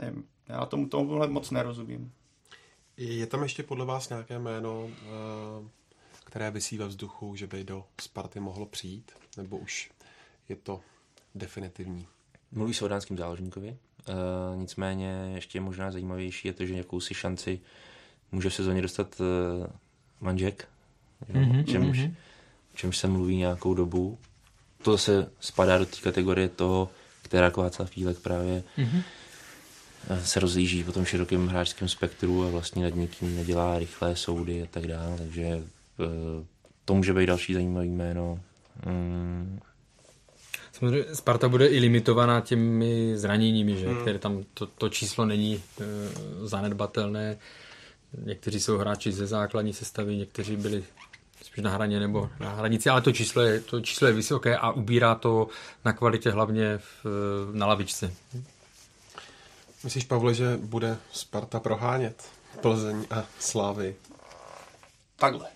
Nevím, 0.02 0.28
já 0.48 0.66
tomu 0.66 0.88
tomuhle 0.88 1.28
moc 1.28 1.52
nerozumím. 1.52 2.12
Je 2.98 3.28
tam 3.28 3.44
ještě 3.44 3.64
podle 3.64 3.86
vás 3.86 4.10
nějaké 4.10 4.40
jméno, 4.40 4.90
eh, 4.90 5.70
které 6.24 6.52
vysí 6.52 6.78
ve 6.78 6.88
vzduchu, 6.88 7.36
že 7.36 7.48
by 7.48 7.64
do 7.64 7.86
Sparty 8.02 8.40
mohlo 8.40 8.66
přijít? 8.66 9.12
Nebo 9.38 9.58
už 9.58 9.92
je 10.50 10.56
to 10.56 10.82
definitivní? 11.36 12.08
Mluví 12.52 12.74
se 12.74 12.86
o 12.86 12.88
dánském 12.88 13.18
záložníkovi, 13.18 13.78
nicméně 14.56 15.32
ještě 15.36 15.62
možná 15.62 15.92
zajímavější 15.92 16.48
je 16.48 16.54
to, 16.54 16.66
že 16.66 16.74
jakousi 16.74 17.14
šanci 17.14 17.60
může 18.32 18.50
v 18.50 18.54
sezóně 18.54 18.82
dostat 18.82 19.16
uh, 19.20 19.68
Manžek, 20.22 20.68
mm-hmm, 21.34 21.66
čemž, 21.66 22.00
mm-hmm. 22.00 22.14
čemž 22.76 22.98
se 22.98 23.08
mluví 23.08 23.38
nějakou 23.38 23.74
dobu. 23.74 24.18
To 24.82 24.92
zase 24.92 25.32
spadá 25.40 25.78
do 25.78 25.86
té 25.86 25.98
kategorie 26.04 26.50
toho, 26.50 26.90
která 27.22 27.50
Václav 27.50 27.90
Fílek 27.90 28.20
právě 28.20 28.64
mm-hmm. 28.78 29.04
se 30.24 30.40
rozlíží 30.40 30.84
po 30.84 30.92
tom 30.92 31.06
širokém 31.06 31.48
hráčském 31.48 31.90
spektru 31.90 32.46
a 32.46 32.50
vlastně 32.50 32.84
nad 32.84 32.96
nikým 32.96 33.36
nedělá 33.36 33.80
rychlé 33.80 34.16
soudy 34.16 34.64
a 34.64 34.66
tak 34.66 34.88
dále, 34.88 35.18
takže 35.18 35.48
uh, 35.56 36.46
to 36.86 36.94
může 36.94 37.14
být 37.14 37.26
další 37.26 37.54
zajímavý 37.54 37.90
jméno. 37.90 38.40
Mm, 38.86 39.60
Samozřejmě 40.74 41.16
Sparta 41.16 41.50
bude 41.50 41.68
i 41.68 41.80
limitovaná 41.80 42.42
těmi 42.42 43.18
zraněními, 43.18 43.78
že? 43.78 43.88
Hmm. 43.88 44.02
které 44.02 44.20
tam 44.20 44.44
to, 44.54 44.66
to 44.68 44.90
číslo 44.90 45.26
není 45.26 45.56
e, 45.56 45.84
zanedbatelné. 46.48 47.38
Někteří 48.18 48.60
jsou 48.60 48.78
hráči 48.78 49.12
ze 49.12 49.28
základní 49.28 49.74
sestavy, 49.74 50.16
někteří 50.16 50.56
byli 50.56 50.84
spíš 51.44 51.64
na 51.64 51.72
hraně 51.72 52.00
nebo 52.00 52.30
na 52.40 52.50
hranici, 52.50 52.90
ale 52.90 53.02
to 53.02 53.12
číslo 53.12 53.42
je, 53.42 53.60
to 53.60 53.82
číslo 53.82 54.08
je 54.08 54.14
vysoké 54.14 54.58
a 54.58 54.72
ubírá 54.72 55.16
to 55.16 55.48
na 55.86 55.94
kvalitě 55.94 56.32
hlavně 56.32 56.78
v, 56.78 57.06
na 57.52 57.66
lavičce. 57.66 58.14
Myslíš, 59.84 60.04
Pavle, 60.04 60.34
že 60.34 60.58
bude 60.58 60.98
Sparta 61.12 61.60
prohánět 61.60 62.24
Plzeň 62.62 63.06
a 63.12 63.26
Slávy? 63.40 63.96
Takhle. 65.16 65.48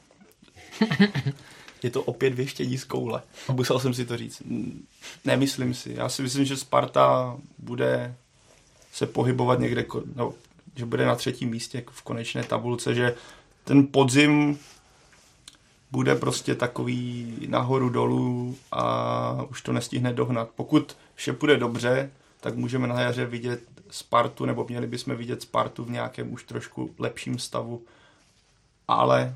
je 1.84 1.90
to 1.90 2.04
opět 2.04 2.34
věštění 2.34 2.78
z 2.78 2.84
koule. 2.84 3.22
Musel 3.52 3.80
jsem 3.80 3.94
si 3.94 4.06
to 4.06 4.18
říct. 4.18 4.42
Nemyslím 5.26 5.74
si. 5.74 5.94
Já 5.94 6.10
si 6.10 6.22
myslím, 6.22 6.46
že 6.46 6.58
Sparta 6.58 7.38
bude 7.58 8.16
se 8.94 9.06
pohybovat 9.06 9.60
někde, 9.60 9.86
no, 10.16 10.34
že 10.76 10.86
bude 10.86 11.06
na 11.06 11.16
třetím 11.16 11.50
místě 11.50 11.84
v 11.92 12.02
konečné 12.02 12.44
tabulce, 12.44 12.96
že 12.96 13.16
ten 13.64 13.88
podzim 13.88 14.60
bude 15.92 16.16
prostě 16.16 16.56
takový 16.56 17.38
nahoru 17.50 17.90
dolů 17.90 18.58
a 18.72 19.46
už 19.50 19.62
to 19.62 19.74
nestihne 19.74 20.14
dohnat. 20.14 20.50
Pokud 20.56 20.98
vše 21.16 21.34
půjde 21.34 21.58
dobře, 21.58 22.12
tak 22.40 22.56
můžeme 22.56 22.88
na 22.88 23.02
jaře 23.02 23.26
vidět 23.26 23.62
Spartu, 23.90 24.46
nebo 24.46 24.66
měli 24.70 24.88
bychom 24.88 25.16
vidět 25.16 25.42
Spartu 25.42 25.84
v 25.84 25.92
nějakém 25.92 26.34
už 26.34 26.44
trošku 26.44 26.90
lepším 27.00 27.40
stavu. 27.40 27.82
Ale 28.88 29.36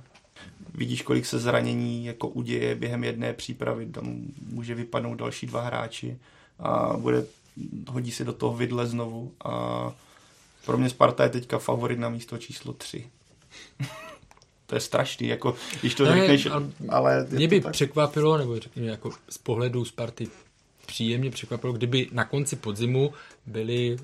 vidíš, 0.74 1.02
kolik 1.02 1.26
se 1.26 1.40
zranění 1.40 2.06
jako 2.06 2.28
uděje 2.28 2.76
během 2.76 3.04
jedné 3.04 3.34
přípravy. 3.34 3.86
Tam 3.86 4.22
může 4.50 4.76
vypadnout 4.76 5.16
další 5.16 5.48
dva 5.48 5.62
hráči 5.62 6.18
a 6.60 6.98
bude, 6.98 7.26
hodí 7.88 8.12
se 8.12 8.24
do 8.24 8.34
toho 8.34 8.58
vidle 8.58 8.88
znovu. 8.88 9.32
A 9.46 9.92
pro 10.66 10.78
mě 10.78 10.90
Sparta 10.90 11.24
je 11.24 11.30
teďka 11.30 11.60
favorit 11.60 12.00
na 12.00 12.10
místo 12.10 12.38
číslo 12.38 12.74
3. 12.74 13.10
to 14.66 14.76
je 14.76 14.82
strašný, 14.82 15.28
jako 15.28 15.56
když 15.82 15.96
to 15.96 16.06
ne, 16.06 16.16
řekneš, 16.20 16.46
ale, 16.46 16.70
ale 16.90 17.28
mě 17.30 17.48
by 17.48 17.62
tak... 17.62 17.74
překvapilo, 17.74 18.38
nebo 18.38 18.60
řekněme 18.60 18.88
jako 18.88 19.12
z 19.30 19.38
pohledu 19.38 19.86
Sparty 19.86 20.28
příjemně 20.86 21.32
překvapilo, 21.32 21.74
kdyby 21.74 22.08
na 22.12 22.26
konci 22.26 22.56
podzimu 22.56 23.14
byli 23.46 23.98
eh, 24.00 24.04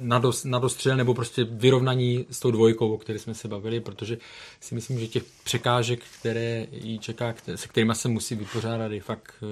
na, 0.00 0.18
dos, 0.18 0.44
na 0.44 0.58
dostřel 0.58 0.96
nebo 0.96 1.14
prostě 1.14 1.44
vyrovnaní 1.44 2.26
s 2.30 2.40
tou 2.40 2.50
dvojkou, 2.50 2.94
o 2.94 2.98
které 2.98 3.18
jsme 3.18 3.34
se 3.34 3.48
bavili, 3.48 3.80
protože 3.80 4.18
si 4.60 4.74
myslím, 4.74 5.00
že 5.00 5.06
těch 5.06 5.22
překážek, 5.44 6.00
které 6.20 6.66
jí 6.72 6.98
čeká, 6.98 7.34
se 7.54 7.68
kterými 7.68 7.94
se 7.94 8.08
musí 8.08 8.34
vypořádat, 8.34 8.92
je 8.92 9.00
fakt 9.00 9.34
eh, 9.42 9.46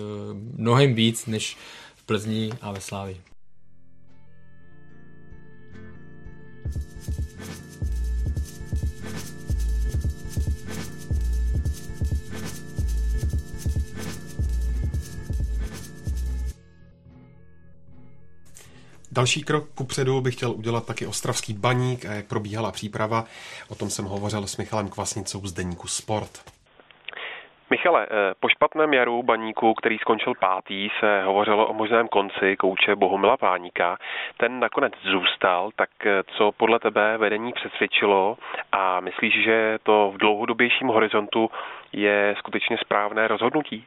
mnohem 0.56 0.94
víc 0.94 1.26
než 1.26 1.56
v 1.96 2.02
Plzni 2.02 2.50
a 2.60 2.72
ve 2.72 2.80
Slávii. 2.80 3.31
Další 19.14 19.42
krok 19.42 19.64
ku 19.74 19.84
předu 19.84 20.20
bych 20.20 20.34
chtěl 20.34 20.50
udělat 20.50 20.86
taky 20.86 21.06
Ostravský 21.06 21.54
baník 21.54 22.04
a 22.06 22.12
jak 22.12 22.28
probíhala 22.28 22.72
příprava. 22.72 23.24
O 23.70 23.74
tom 23.74 23.90
jsem 23.90 24.04
hovořil 24.04 24.46
s 24.46 24.56
Michalem 24.56 24.88
Kvasnicou 24.88 25.46
z 25.46 25.52
deníku 25.52 25.88
Sport. 25.88 26.30
Michale, 27.70 28.06
eh, 28.06 28.34
po 28.40 28.48
špatném 28.48 28.94
jaru 28.94 29.22
baníku, 29.22 29.74
který 29.74 29.98
skončil 29.98 30.32
pátý, 30.40 30.88
se 31.00 31.22
hovořilo 31.24 31.66
o 31.66 31.72
možném 31.72 32.08
konci 32.08 32.56
kouče 32.56 32.96
Bohumila 32.96 33.36
Páníka. 33.36 33.96
Ten 34.36 34.60
nakonec 34.60 34.92
zůstal, 35.02 35.70
tak 35.76 35.90
eh, 36.06 36.22
co 36.36 36.52
podle 36.52 36.78
tebe 36.78 37.18
vedení 37.18 37.52
přesvědčilo 37.52 38.36
a 38.72 39.00
myslíš, 39.00 39.44
že 39.44 39.78
to 39.82 40.12
v 40.14 40.18
dlouhodobějším 40.18 40.88
horizontu 40.88 41.50
je 41.92 42.34
skutečně 42.38 42.76
správné 42.78 43.28
rozhodnutí? 43.28 43.86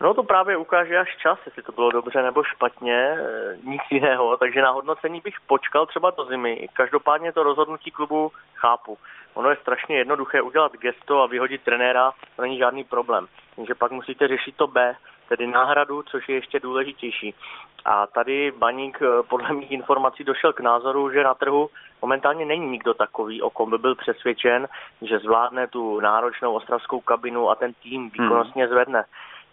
No 0.00 0.14
to 0.14 0.22
právě 0.22 0.56
ukáže 0.56 0.98
až 0.98 1.16
čas, 1.16 1.38
jestli 1.46 1.62
to 1.62 1.72
bylo 1.72 1.90
dobře 1.90 2.22
nebo 2.22 2.44
špatně, 2.44 2.94
e, 2.94 3.56
nic 3.62 3.82
jiného, 3.90 4.36
takže 4.36 4.62
na 4.62 4.70
hodnocení 4.70 5.20
bych 5.20 5.34
počkal 5.46 5.86
třeba 5.86 6.10
do 6.10 6.24
zimy. 6.24 6.68
Každopádně 6.72 7.32
to 7.32 7.42
rozhodnutí 7.42 7.90
klubu 7.90 8.32
chápu. 8.54 8.98
Ono 9.34 9.50
je 9.50 9.56
strašně 9.56 9.98
jednoduché 9.98 10.42
udělat 10.42 10.72
gesto 10.72 11.22
a 11.22 11.26
vyhodit 11.26 11.62
trenéra, 11.62 12.12
to 12.36 12.42
není 12.42 12.58
žádný 12.58 12.84
problém. 12.84 13.26
Takže 13.56 13.74
pak 13.74 13.92
musíte 13.92 14.28
řešit 14.28 14.56
to 14.56 14.66
B, 14.66 14.96
tedy 15.28 15.46
náhradu, 15.46 16.02
což 16.02 16.28
je 16.28 16.34
ještě 16.34 16.60
důležitější. 16.60 17.34
A 17.84 18.06
tady 18.06 18.52
Baník 18.58 19.02
e, 19.02 19.22
podle 19.22 19.52
mých 19.52 19.70
informací 19.70 20.24
došel 20.24 20.52
k 20.52 20.60
názoru, 20.60 21.10
že 21.10 21.24
na 21.24 21.34
trhu 21.34 21.70
momentálně 22.02 22.44
není 22.44 22.66
nikdo 22.66 22.94
takový, 22.94 23.42
o 23.42 23.50
kom 23.50 23.70
by 23.70 23.78
byl 23.78 23.94
přesvědčen, 23.94 24.68
že 25.02 25.18
zvládne 25.18 25.66
tu 25.66 26.00
náročnou 26.00 26.52
ostravskou 26.52 27.00
kabinu 27.00 27.50
a 27.50 27.54
ten 27.54 27.72
tým 27.74 28.00
hmm. 28.00 28.10
výkonnostně 28.10 28.68
zvedne 28.68 29.04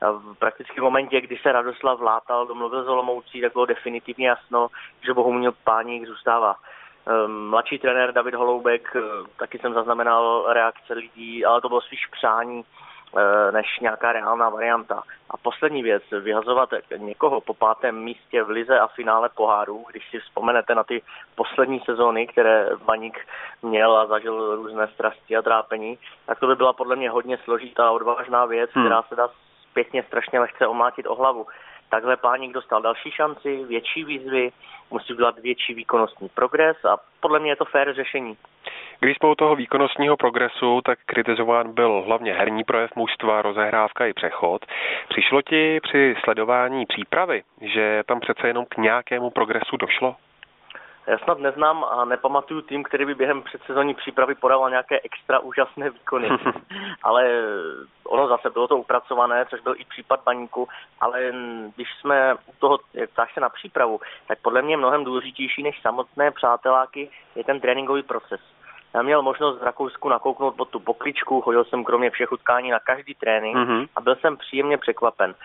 v 0.02 0.36
prakticky 0.40 0.82
momentě, 0.82 1.22
kdy 1.22 1.38
se 1.38 1.52
Radoslav 1.52 2.02
Látal 2.02 2.48
domluvil 2.48 2.84
s 2.84 2.88
Olomoucí, 2.88 3.42
tak 3.42 3.54
bylo 3.54 3.66
definitivně 3.66 4.28
jasno, 4.28 4.68
že 5.06 5.14
Bohumil 5.14 5.54
Páník 5.64 6.08
zůstává. 6.08 6.56
Ehm, 7.08 7.50
mladší 7.50 7.80
trenér 7.80 8.12
David 8.12 8.36
Holoubek, 8.36 8.96
eh, 8.96 9.00
taky 9.40 9.60
jsem 9.60 9.74
zaznamenal 9.74 10.46
reakce 10.54 10.94
lidí, 10.94 11.46
ale 11.46 11.62
to 11.62 11.68
bylo 11.68 11.82
spíš 11.82 12.08
přání 12.08 12.66
eh, 13.18 13.52
než 13.52 13.80
nějaká 13.82 14.12
reálná 14.12 14.50
varianta. 14.50 15.04
A 15.30 15.38
poslední 15.38 15.84
věc, 15.84 16.04
vyhazovat 16.20 16.70
někoho 16.98 17.42
po 17.42 17.54
pátém 17.54 17.96
místě 18.04 18.44
v 18.44 18.50
lize 18.50 18.80
a 18.80 18.88
finále 18.88 19.30
poháru, 19.30 19.86
když 19.92 20.10
si 20.10 20.20
vzpomenete 20.20 20.76
na 20.76 20.84
ty 20.84 21.02
poslední 21.36 21.80
sezóny, 21.80 22.28
které 22.28 22.70
Baník 22.86 23.28
měl 23.62 23.98
a 23.98 24.06
zažil 24.06 24.56
různé 24.56 24.88
strasti 24.88 25.38
a 25.38 25.42
trápení, 25.42 25.98
tak 26.26 26.40
to 26.40 26.48
by 26.48 26.56
byla 26.56 26.74
podle 26.74 26.96
mě 26.96 27.10
hodně 27.10 27.38
složitá 27.38 27.88
a 27.88 27.92
odvážná 27.92 28.46
věc, 28.46 28.70
hmm. 28.74 28.86
která 28.86 29.02
se 29.02 29.16
dá 29.16 29.30
pěkně 29.76 30.04
strašně 30.04 30.40
lehce 30.40 30.68
omlátit 30.68 31.06
o 31.08 31.16
hlavu. 31.16 31.48
Takhle 31.90 32.18
páník 32.18 32.54
dostal 32.54 32.82
další 32.82 33.12
šanci, 33.12 33.64
větší 33.64 34.04
výzvy, 34.04 34.52
musí 34.92 35.14
udělat 35.14 35.40
větší 35.40 35.74
výkonnostní 35.74 36.30
progres 36.30 36.86
a 36.86 36.98
podle 37.20 37.40
mě 37.40 37.52
je 37.52 37.56
to 37.56 37.66
fér 37.66 37.94
řešení. 37.94 38.38
Když 39.00 39.18
jsme 39.18 39.30
u 39.30 39.36
toho 39.36 39.56
výkonnostního 39.56 40.18
progresu, 40.18 40.82
tak 40.86 41.00
kritizován 41.06 41.74
byl 41.74 42.04
hlavně 42.08 42.34
herní 42.34 42.64
projev 42.64 42.96
mužstva, 42.96 43.42
rozehrávka 43.42 44.06
i 44.06 44.14
přechod. 44.14 44.66
Přišlo 45.10 45.42
ti 45.42 45.80
při 45.80 46.16
sledování 46.24 46.86
přípravy, 46.86 47.44
že 47.62 48.04
tam 48.06 48.20
přece 48.20 48.48
jenom 48.48 48.66
k 48.66 48.78
nějakému 48.78 49.30
progresu 49.30 49.78
došlo? 49.78 50.16
Já 51.08 51.18
snad 51.18 51.40
neznám 51.40 51.84
a 51.84 52.06
nepamatuju 52.06 52.62
tým, 52.62 52.84
který 52.84 53.06
by 53.06 53.16
během 53.16 53.42
předsezonní 53.42 53.94
přípravy 53.94 54.36
podával 54.36 54.70
nějaké 54.70 55.00
extra 55.04 55.40
úžasné 55.40 55.90
výkony. 55.90 56.30
ale 57.04 57.30
ono 58.04 58.28
zase 58.28 58.50
bylo 58.50 58.68
to 58.68 58.78
upracované, 58.78 59.46
což 59.50 59.62
byl 59.62 59.76
i 59.78 59.86
případ 59.86 60.20
baníku, 60.26 60.68
ale 61.00 61.32
když 61.76 61.88
jsme 62.02 62.34
u 62.34 62.54
toho, 62.60 62.80
ptáš 63.14 63.34
se 63.34 63.40
na 63.40 63.50
přípravu, 63.50 64.00
tak 64.28 64.40
podle 64.42 64.62
mě 64.62 64.78
mnohem 64.78 65.04
důležitější 65.04 65.64
než 65.64 65.82
samotné 65.82 66.32
přáteláky 66.32 67.10
je 67.36 67.44
ten 67.44 67.60
tréninkový 67.60 68.04
proces. 68.04 68.42
Já 68.94 69.02
měl 69.02 69.22
možnost 69.22 69.60
v 69.60 69.64
Rakousku 69.64 70.10
nakouknout 70.10 70.56
pod 70.56 70.70
tu 70.70 70.80
pokličku, 70.80 71.42
chodil 71.42 71.64
jsem 71.64 71.84
kromě 71.84 72.10
všech 72.10 72.32
utkání 72.32 72.72
na 72.72 72.80
každý 72.80 73.16
trénink 73.16 73.58
mm-hmm. 73.58 73.88
a 73.96 74.02
byl 74.02 74.16
jsem 74.16 74.38
příjemně 74.38 74.78
překvapen. 74.78 75.36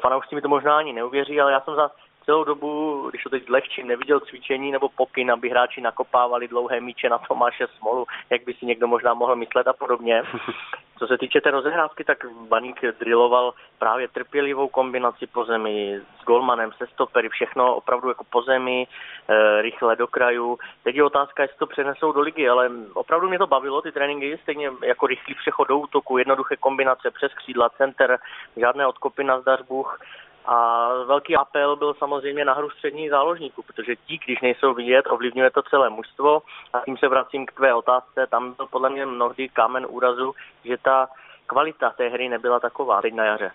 Fanoušci 0.00 0.34
mi 0.34 0.40
to 0.40 0.48
možná 0.48 0.78
ani 0.78 0.92
neuvěří, 0.92 1.40
ale 1.40 1.52
já 1.52 1.60
jsem 1.60 1.74
za 1.74 1.90
celou 2.28 2.44
dobu, 2.44 3.06
když 3.10 3.22
to 3.22 3.30
teď 3.30 3.46
zlehčím, 3.46 3.86
neviděl 3.86 4.20
cvičení 4.20 4.72
nebo 4.72 4.88
pokyn, 4.88 5.30
aby 5.30 5.50
hráči 5.50 5.80
nakopávali 5.80 6.48
dlouhé 6.48 6.80
míče 6.80 7.08
na 7.08 7.18
Tomáše 7.18 7.66
Smolu, 7.78 8.06
jak 8.30 8.44
by 8.44 8.54
si 8.54 8.66
někdo 8.66 8.86
možná 8.86 9.14
mohl 9.14 9.36
myslet 9.36 9.68
a 9.68 9.72
podobně. 9.72 10.22
Co 10.98 11.06
se 11.06 11.18
týče 11.18 11.40
té 11.40 11.50
rozehrávky, 11.50 12.04
tak 12.04 12.18
Baník 12.48 12.80
drilloval 13.00 13.54
právě 13.78 14.08
trpělivou 14.08 14.68
kombinaci 14.68 15.26
po 15.26 15.44
zemi 15.44 16.00
s 16.20 16.24
golmanem, 16.24 16.72
se 16.72 16.86
stopery, 16.86 17.28
všechno 17.28 17.74
opravdu 17.74 18.08
jako 18.08 18.24
po 18.24 18.42
zemi, 18.42 18.86
e, 19.28 19.62
rychle 19.62 19.96
do 19.96 20.06
kraju. 20.06 20.58
Teď 20.84 20.96
je 20.96 21.04
otázka, 21.04 21.42
jestli 21.42 21.58
to 21.58 21.66
přenesou 21.66 22.12
do 22.12 22.20
ligy, 22.20 22.48
ale 22.48 22.70
opravdu 22.94 23.28
mě 23.28 23.38
to 23.38 23.46
bavilo, 23.46 23.82
ty 23.82 23.92
tréninky, 23.92 24.38
stejně 24.42 24.70
jako 24.84 25.06
rychlý 25.06 25.34
přechod 25.34 25.68
do 25.68 25.78
útoku, 25.78 26.18
jednoduché 26.18 26.56
kombinace 26.56 27.10
přes 27.10 27.34
křídla, 27.34 27.68
center, 27.68 28.18
žádné 28.56 28.86
odkopy 28.86 29.24
na 29.24 29.40
zdařbuch. 29.40 29.98
A 30.50 30.88
velký 31.04 31.36
apel 31.36 31.76
byl 31.76 31.94
samozřejmě 31.94 32.44
na 32.44 32.52
hru 32.52 32.70
středních 32.70 33.10
záložníků, 33.10 33.62
protože 33.62 33.96
ti, 33.96 34.18
když 34.24 34.40
nejsou 34.40 34.74
vidět, 34.74 35.04
ovlivňuje 35.08 35.50
to 35.50 35.62
celé 35.62 35.90
mužstvo. 35.90 36.42
A 36.72 36.80
tím 36.84 36.96
se 36.96 37.08
vracím 37.08 37.46
k 37.46 37.52
tvé 37.52 37.74
otázce. 37.74 38.26
Tam 38.26 38.52
byl 38.52 38.66
podle 38.66 38.90
mě 38.90 39.06
mnohdy 39.06 39.48
kámen 39.48 39.86
úrazu, 39.88 40.34
že 40.64 40.76
ta 40.76 41.08
kvalita 41.46 41.90
té 41.90 42.08
hry 42.08 42.28
nebyla 42.28 42.60
taková 42.60 43.02
teď 43.02 43.14
na 43.14 43.24
jaře. 43.24 43.50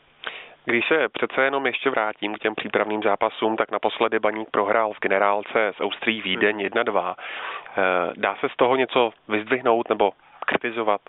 Když 0.65 0.87
se 0.87 1.09
přece 1.09 1.41
jenom 1.41 1.65
ještě 1.65 1.89
vrátím 1.89 2.35
k 2.35 2.39
těm 2.39 2.55
přípravným 2.55 3.03
zápasům, 3.03 3.57
tak 3.57 3.71
naposledy 3.71 4.19
Baník 4.19 4.49
prohrál 4.51 4.93
v 4.93 4.99
generálce 4.99 5.73
s 5.77 5.81
Austrií 5.81 6.21
Vídeň 6.21 6.57
1-2. 6.67 7.15
Eh, 7.15 7.81
dá 8.17 8.35
se 8.35 8.49
z 8.49 8.55
toho 8.55 8.75
něco 8.75 9.11
vyzdvihnout 9.27 9.89
nebo 9.89 10.11
kritizovat? 10.45 11.01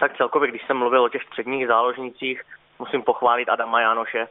Tak 0.00 0.16
celkově, 0.16 0.48
když 0.48 0.66
jsem 0.66 0.76
mluvil 0.76 1.04
o 1.04 1.08
těch 1.08 1.22
středních 1.22 1.66
záložnících, 1.66 2.42
musím 2.78 3.02
pochválit 3.02 3.48
Adama 3.48 3.80
Jánoše, 3.80 4.28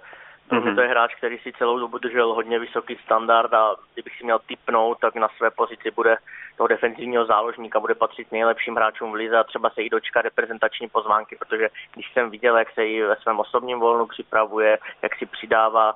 Mm-hmm. 0.52 0.76
To 0.76 0.82
je 0.82 0.88
hráč, 0.88 1.16
který 1.16 1.38
si 1.38 1.54
celou 1.54 1.80
dobu 1.80 1.98
držel 1.98 2.34
hodně 2.34 2.60
vysoký 2.60 2.98
standard 3.06 3.54
a 3.54 3.76
kdybych 3.94 4.18
si 4.18 4.24
měl 4.24 4.40
typnout, 4.40 5.00
tak 5.00 5.16
na 5.16 5.28
své 5.38 5.52
pozici 5.52 5.92
bude 5.92 6.18
toho 6.58 6.68
defenzivního 6.68 7.26
záložníka, 7.26 7.80
bude 7.80 7.96
patřit 7.96 8.32
nejlepším 8.32 8.76
hráčům 8.76 9.12
v 9.12 9.16
lize 9.16 9.38
a 9.38 9.44
třeba 9.44 9.70
se 9.70 9.82
jí 9.82 9.90
dočká 9.90 10.22
reprezentační 10.22 10.90
pozvánky, 10.90 11.36
protože 11.36 11.70
když 11.94 12.14
jsem 12.14 12.30
viděl, 12.30 12.58
jak 12.58 12.72
se 12.72 12.86
jí 12.86 13.02
ve 13.02 13.16
svém 13.16 13.40
osobním 13.40 13.80
volnu 13.80 14.06
připravuje, 14.06 14.78
jak 15.02 15.16
si 15.16 15.26
přidává, 15.26 15.94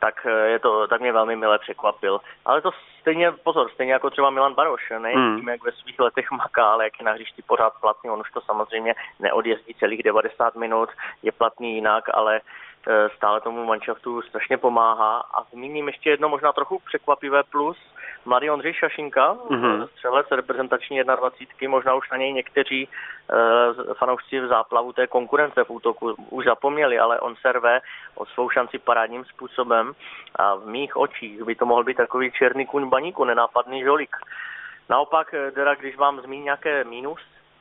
tak, 0.00 0.26
je 0.44 0.58
to, 0.58 0.86
tak 0.86 1.00
mě 1.00 1.12
velmi 1.12 1.36
milé 1.36 1.58
překvapil. 1.58 2.20
Ale 2.44 2.60
to 2.62 2.70
stejně, 3.00 3.32
pozor, 3.32 3.70
stejně 3.74 3.92
jako 3.92 4.10
třeba 4.10 4.30
Milan 4.30 4.54
Baroš, 4.54 4.92
ne? 4.98 5.10
Hmm. 5.10 5.36
Víme, 5.36 5.52
jak 5.52 5.64
ve 5.64 5.72
svých 5.72 6.00
letech 6.00 6.30
maká, 6.30 6.64
ale 6.64 6.84
jak 6.84 6.92
je 7.00 7.04
na 7.04 7.12
hřišti 7.12 7.42
pořád 7.42 7.72
platný, 7.80 8.10
on 8.10 8.20
už 8.20 8.30
to 8.30 8.40
samozřejmě 8.40 8.94
neodjezdí 9.20 9.74
celých 9.74 10.02
90 10.02 10.54
minut, 10.54 10.88
je 11.22 11.32
platný 11.32 11.74
jinak, 11.74 12.04
ale 12.14 12.36
E, 12.36 12.40
stále 13.16 13.40
tomu 13.40 13.64
manšaftu 13.64 14.22
strašně 14.22 14.58
pomáhá. 14.58 15.24
A 15.34 15.44
zmíním 15.52 15.86
ještě 15.86 16.10
jedno 16.10 16.28
možná 16.28 16.52
trochu 16.52 16.78
překvapivé 16.86 17.42
plus. 17.42 17.76
mladý 18.24 18.50
Ondřej 18.50 18.74
Šašinka, 18.74 19.34
mm-hmm. 19.34 19.86
střelec 19.86 20.26
reprezentační 20.30 21.00
21. 21.04 21.70
Možná 21.70 21.94
už 21.94 22.10
na 22.10 22.16
něj 22.16 22.32
někteří 22.32 22.88
uh, 22.88 23.94
fanoušci 23.94 24.40
v 24.40 24.46
záplavu 24.46 24.92
té 24.92 25.06
konkurence 25.06 25.64
v 25.64 25.70
útoku 25.70 26.14
už 26.30 26.44
zapomněli, 26.44 26.98
ale 26.98 27.20
on 27.20 27.36
serve 27.36 27.80
o 28.14 28.26
svou 28.26 28.50
šanci 28.50 28.78
parádním 28.78 29.24
způsobem 29.24 29.92
a 30.36 30.54
v 30.54 30.66
mých 30.66 30.96
očích 30.96 31.42
by 31.42 31.54
to 31.54 31.66
mohl 31.66 31.84
být 31.84 31.96
takový 31.96 32.32
černý 32.32 32.66
kuň 32.66 32.88
baníku, 32.88 33.24
nenápadný 33.24 33.82
žolik. 33.82 34.16
Naopak, 34.88 35.34
teda 35.54 35.74
když 35.74 35.96
vám 35.96 36.20
zmíní 36.20 36.44
nějaké 36.44 36.84
mínus, 36.84 37.20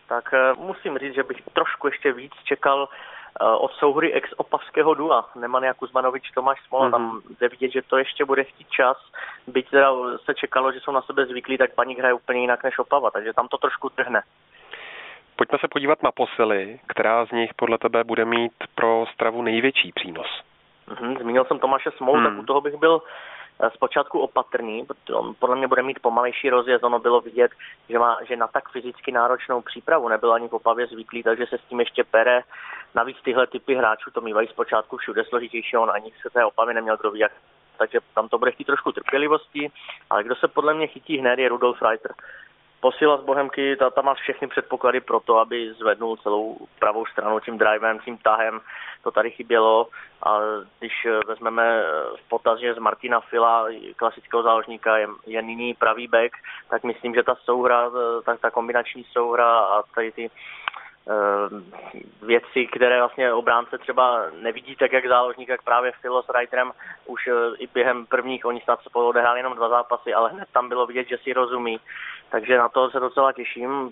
tak 0.09 0.33
musím 0.57 0.97
říct, 0.97 1.15
že 1.15 1.23
bych 1.23 1.37
trošku 1.53 1.87
ještě 1.87 2.11
víc 2.13 2.33
čekal 2.43 2.89
Eh, 2.89 3.16
od 3.39 3.71
souhry 3.73 4.13
ex-opavského 4.13 4.93
dua. 4.93 5.29
Nemanja 5.35 5.73
Kuzmanovič, 5.73 6.31
Tomáš 6.31 6.59
Smola, 6.67 6.87
mm-hmm. 6.87 6.91
tam 6.91 7.21
jde 7.39 7.49
vidět, 7.49 7.71
že 7.71 7.81
to 7.81 7.97
ještě 7.97 8.25
bude 8.25 8.43
chtít 8.43 8.69
čas. 8.69 8.97
Byť 9.47 9.69
teda 9.69 9.91
se 10.25 10.33
čekalo, 10.33 10.71
že 10.71 10.79
jsou 10.79 10.91
na 10.91 11.01
sebe 11.01 11.25
zvyklí, 11.25 11.57
tak 11.57 11.75
paní 11.75 11.95
hraje 11.95 12.13
úplně 12.13 12.41
jinak 12.41 12.63
než 12.63 12.79
Opava, 12.79 13.11
takže 13.11 13.33
tam 13.33 13.47
to 13.47 13.57
trošku 13.57 13.89
trhne. 13.89 14.21
Pojďme 15.35 15.57
se 15.57 15.67
podívat 15.67 16.03
na 16.03 16.11
posily, 16.11 16.79
která 16.87 17.25
z 17.25 17.31
nich 17.31 17.53
podle 17.53 17.77
tebe 17.77 18.03
bude 18.03 18.25
mít 18.25 18.53
pro 18.75 19.05
stravu 19.13 19.41
největší 19.41 19.91
přínos. 19.91 20.27
Mm-hmm, 20.89 21.19
zmínil 21.19 21.45
jsem 21.45 21.59
Tomáše 21.59 21.91
Smolu, 21.91 22.17
hmm. 22.17 22.25
tak 22.25 22.39
u 22.39 22.45
toho 22.45 22.61
bych 22.61 22.75
byl 22.75 23.01
Eh, 23.01 23.46
zpočátku 23.75 24.19
opatrný, 24.19 24.85
protože 24.85 25.13
on 25.13 25.33
podle 25.39 25.55
mě 25.55 25.67
bude 25.67 25.83
mít 25.83 25.99
pomalejší 25.99 26.49
rozjezd. 26.49 26.83
Ono 26.83 26.99
bylo 26.99 27.21
vidět, 27.21 27.51
že, 27.89 27.99
má, 27.99 28.17
že 28.27 28.35
na 28.35 28.47
tak 28.47 28.69
fyzicky 28.69 29.11
náročnou 29.11 29.61
přípravu 29.61 30.09
nebyl 30.09 30.33
ani 30.33 30.47
v 30.47 30.53
Opavě 30.53 30.87
zvyklý, 30.87 31.23
takže 31.23 31.45
se 31.45 31.57
s 31.57 31.69
tím 31.69 31.79
ještě 31.79 32.03
pere. 32.03 32.41
Navíc 32.95 33.17
tyhle 33.23 33.47
typy 33.47 33.75
hráčů 33.75 34.11
to 34.11 34.21
mývají 34.21 34.47
zpočátku 34.47 34.97
všude 34.97 35.23
složitější, 35.23 35.77
on 35.77 35.91
ani 35.91 36.11
se 36.21 36.29
té 36.29 36.45
Opavy 36.45 36.73
neměl 36.73 36.97
kdo 36.97 37.15
jak 37.15 37.31
takže 37.77 37.99
tam 38.15 38.29
to 38.29 38.37
bude 38.37 38.51
chtít 38.51 38.65
trošku 38.65 38.91
trpělivosti, 38.91 39.71
ale 40.09 40.23
kdo 40.23 40.35
se 40.35 40.47
podle 40.47 40.73
mě 40.73 40.87
chytí 40.87 41.17
hned 41.17 41.39
je 41.39 41.49
Rudolf 41.49 41.81
Reiter 41.81 42.13
posila 42.79 43.17
z 43.17 43.23
Bohemky, 43.23 43.75
ta, 43.75 43.89
ta 43.89 44.01
má 44.01 44.13
všechny 44.13 44.47
předpoklady 44.47 45.01
pro 45.01 45.19
to, 45.19 45.37
aby 45.37 45.73
zvednul 45.73 46.17
celou 46.17 46.57
pravou 46.79 47.05
stranu 47.05 47.39
tím 47.39 47.57
drivem, 47.57 47.99
tím 47.99 48.17
tahem. 48.17 48.59
To 49.03 49.11
tady 49.11 49.31
chybělo 49.31 49.87
a 50.23 50.39
když 50.79 51.07
vezmeme 51.27 51.83
v 52.15 52.29
potaz, 52.29 52.59
že 52.59 52.73
z 52.73 52.77
Martina 52.77 53.19
Fila, 53.19 53.67
klasického 53.95 54.43
záložníka, 54.43 54.97
je, 54.97 55.07
je 55.25 55.41
nyní 55.41 55.73
pravý 55.73 56.07
back, 56.07 56.31
tak 56.69 56.83
myslím, 56.83 57.13
že 57.13 57.23
ta 57.23 57.35
souhra, 57.35 57.91
ta, 58.25 58.37
ta 58.37 58.51
kombinační 58.51 59.03
souhra 59.03 59.59
a 59.59 59.83
tady 59.95 60.11
ty 60.11 60.29
Eh, 60.29 60.66
věci, 62.21 62.67
které 62.67 62.99
vlastně 62.99 63.33
obránce 63.33 63.77
třeba 63.77 64.21
nevidí 64.41 64.75
tak, 64.75 64.93
jak 64.93 65.07
záložník, 65.07 65.49
jak 65.49 65.61
právě 65.61 65.91
Philo 66.01 66.23
s 66.23 66.29
Reiterem 66.29 66.71
už 67.05 67.27
eh, 67.27 67.31
i 67.57 67.67
během 67.67 68.05
prvních, 68.05 68.45
oni 68.45 68.61
snad 68.61 68.79
spolu 68.81 69.07
odehráli 69.07 69.39
jenom 69.39 69.55
dva 69.55 69.69
zápasy, 69.69 70.13
ale 70.13 70.29
hned 70.29 70.47
tam 70.53 70.69
bylo 70.69 70.85
vidět, 70.85 71.07
že 71.07 71.17
si 71.17 71.33
rozumí. 71.33 71.79
Takže 72.29 72.57
na 72.57 72.69
to 72.69 72.89
se 72.89 72.99
docela 72.99 73.31
těším, 73.31 73.91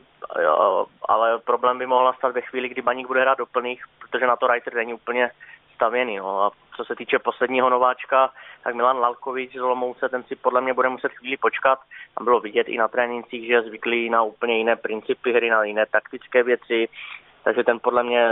ale 1.08 1.40
problém 1.40 1.78
by 1.78 1.86
mohl 1.86 2.06
nastat 2.06 2.32
ve 2.32 2.42
chvíli, 2.42 2.70
kdy 2.70 2.82
Baník 2.82 3.08
bude 3.08 3.22
hrát 3.22 3.38
doplných, 3.38 3.84
protože 4.00 4.28
na 4.28 4.36
to 4.36 4.48
Reiter 4.48 4.76
není 4.76 4.94
úplně 4.94 5.32
stavěný. 5.76 6.18
No. 6.18 6.44
A 6.44 6.52
co 6.76 6.86
se 6.86 6.96
týče 6.96 7.20
posledního 7.20 7.70
nováčka, 7.70 8.30
tak 8.64 8.76
Milan 8.76 9.00
Lalkovič 9.00 9.54
z 9.54 9.62
Olomouce, 9.62 10.10
ten 10.10 10.24
si 10.24 10.36
podle 10.36 10.62
mě 10.62 10.74
bude 10.74 10.90
muset 10.90 11.12
chvíli 11.12 11.38
počkat. 11.38 11.80
Tam 12.18 12.26
bylo 12.26 12.40
vidět 12.40 12.68
i 12.68 12.78
na 12.78 12.88
trénincích, 12.88 13.48
že 13.48 13.54
je 13.54 13.62
zvyklý 13.62 14.10
na 14.10 14.24
úplně 14.24 14.58
jiné 14.58 14.76
principy 14.76 15.34
hry, 15.34 15.50
na 15.50 15.64
jiné 15.64 15.86
taktické 15.86 16.44
věci, 16.44 16.88
takže 17.44 17.64
ten 17.64 17.80
podle 17.80 18.04
mě 18.04 18.30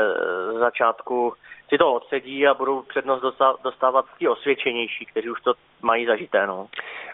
z 0.52 0.60
začátku 0.60 1.34
si 1.70 1.78
to 1.78 1.94
odsedí 1.94 2.48
a 2.48 2.54
budou 2.54 2.82
přednost 2.82 3.22
dostávat 3.64 4.06
ti 4.18 4.28
osvědčenější, 4.28 5.06
kteří 5.06 5.30
už 5.30 5.42
to 5.42 5.54
mají 5.82 6.06
zažité. 6.06 6.48
No. 6.48 6.68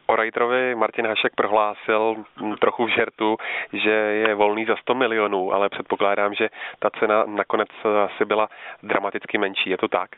O 0.07 0.15
Reiterovi 0.15 0.75
Martin 0.75 1.07
Hašek 1.07 1.35
prohlásil 1.35 2.15
trochu 2.59 2.85
v 2.85 2.89
žertu, 2.89 3.37
že 3.73 3.91
je 3.91 4.35
volný 4.35 4.65
za 4.65 4.75
100 4.75 4.95
milionů, 4.95 5.53
ale 5.53 5.69
předpokládám, 5.69 6.33
že 6.33 6.49
ta 6.79 6.89
cena 6.89 7.23
nakonec 7.27 7.69
asi 8.05 8.25
byla 8.25 8.49
dramaticky 8.83 9.37
menší. 9.37 9.69
Je 9.69 9.77
to 9.77 9.87
tak? 9.87 10.09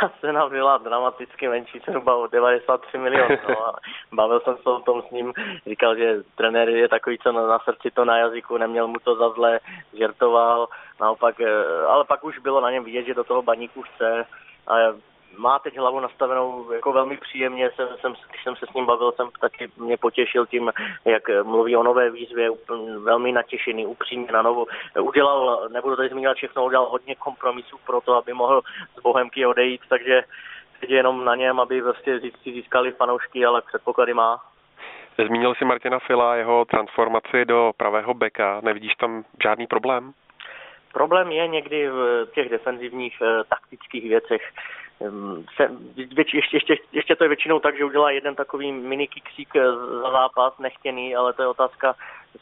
Ta 0.00 0.10
cena 0.20 0.48
byla 0.48 0.78
dramaticky 0.78 1.48
menší, 1.48 1.78
zhruba 1.78 2.16
o 2.16 2.26
93 2.26 2.98
milionů. 2.98 3.36
No 3.48 3.72
bavil 4.12 4.40
jsem 4.40 4.56
se 4.56 4.70
o 4.70 4.80
tom 4.80 5.02
s 5.02 5.10
ním, 5.10 5.32
říkal, 5.66 5.96
že 5.96 6.22
trenér 6.34 6.68
je 6.68 6.88
takový, 6.88 7.18
co 7.18 7.32
na, 7.32 7.46
na 7.46 7.58
srdci 7.58 7.90
to 7.90 8.04
na 8.04 8.18
jazyku, 8.18 8.56
neměl 8.56 8.88
mu 8.88 8.98
to 8.98 9.16
za 9.16 9.30
zlé, 9.30 9.60
žertoval, 9.92 10.68
naopak, 11.00 11.40
eh, 11.40 11.86
ale 11.88 12.04
pak 12.04 12.24
už 12.24 12.38
bylo 12.38 12.60
na 12.60 12.70
něm 12.70 12.84
vidět, 12.84 13.02
že 13.02 13.14
do 13.14 13.24
toho 13.24 13.42
baníku 13.42 13.82
chce 13.82 14.26
a 14.66 14.76
má 15.36 15.58
teď 15.58 15.78
hlavu 15.78 16.00
nastavenou 16.00 16.72
jako 16.72 16.92
velmi 16.92 17.16
příjemně, 17.16 17.70
jsem, 17.70 17.88
jsem, 18.00 18.14
když 18.30 18.42
jsem 18.42 18.56
se 18.56 18.66
s 18.66 18.74
ním 18.74 18.86
bavil, 18.86 19.12
jsem 19.12 19.28
taky 19.40 19.68
mě 19.76 19.96
potěšil 19.96 20.46
tím, 20.46 20.72
jak 21.04 21.22
mluví 21.42 21.76
o 21.76 21.82
nové 21.82 22.10
výzvě, 22.10 22.50
velmi 22.98 23.32
natěšený, 23.32 23.86
upřímně 23.86 24.32
na 24.32 24.42
novo. 24.42 24.66
Udělal, 25.00 25.68
nebudu 25.72 25.96
tady 25.96 26.08
zmiňovat 26.08 26.36
všechno, 26.36 26.64
udělal 26.64 26.86
hodně 26.86 27.14
kompromisů 27.14 27.76
pro 27.86 28.00
to, 28.00 28.14
aby 28.16 28.32
mohl 28.32 28.62
z 28.98 29.02
Bohemky 29.02 29.46
odejít, 29.46 29.80
takže 29.88 30.22
teď 30.80 30.90
je 30.90 30.96
jenom 30.96 31.24
na 31.24 31.34
něm, 31.34 31.60
aby 31.60 31.80
vlastně 31.80 32.20
získali 32.44 32.92
fanoušky, 32.92 33.44
ale 33.44 33.62
předpoklady 33.62 34.14
má. 34.14 34.40
Zmínil 35.26 35.54
si 35.54 35.64
Martina 35.64 35.98
Fila, 35.98 36.36
jeho 36.36 36.64
transformaci 36.64 37.44
do 37.44 37.72
pravého 37.76 38.14
beka. 38.14 38.60
Nevidíš 38.62 38.94
tam 38.94 39.24
žádný 39.42 39.66
problém? 39.66 40.12
Problém 40.92 41.32
je 41.32 41.48
někdy 41.48 41.88
v 41.88 42.26
těch 42.34 42.48
defenzivních 42.48 43.22
eh, 43.22 43.44
taktických 43.48 44.08
věcech. 44.08 44.42
Se, 45.56 45.70
věč, 46.14 46.34
ještě, 46.34 46.56
ještě, 46.56 46.76
ještě 46.92 47.16
to 47.16 47.24
je 47.24 47.28
většinou 47.28 47.58
tak, 47.60 47.76
že 47.76 47.84
udělá 47.84 48.10
jeden 48.10 48.34
takový 48.34 48.72
mini 48.72 49.08
kiksík 49.08 49.56
eh, 49.56 49.72
za 49.72 50.10
zápas, 50.10 50.58
nechtěný, 50.58 51.16
ale 51.16 51.32
to 51.32 51.42
je 51.42 51.48
otázka 51.48 51.94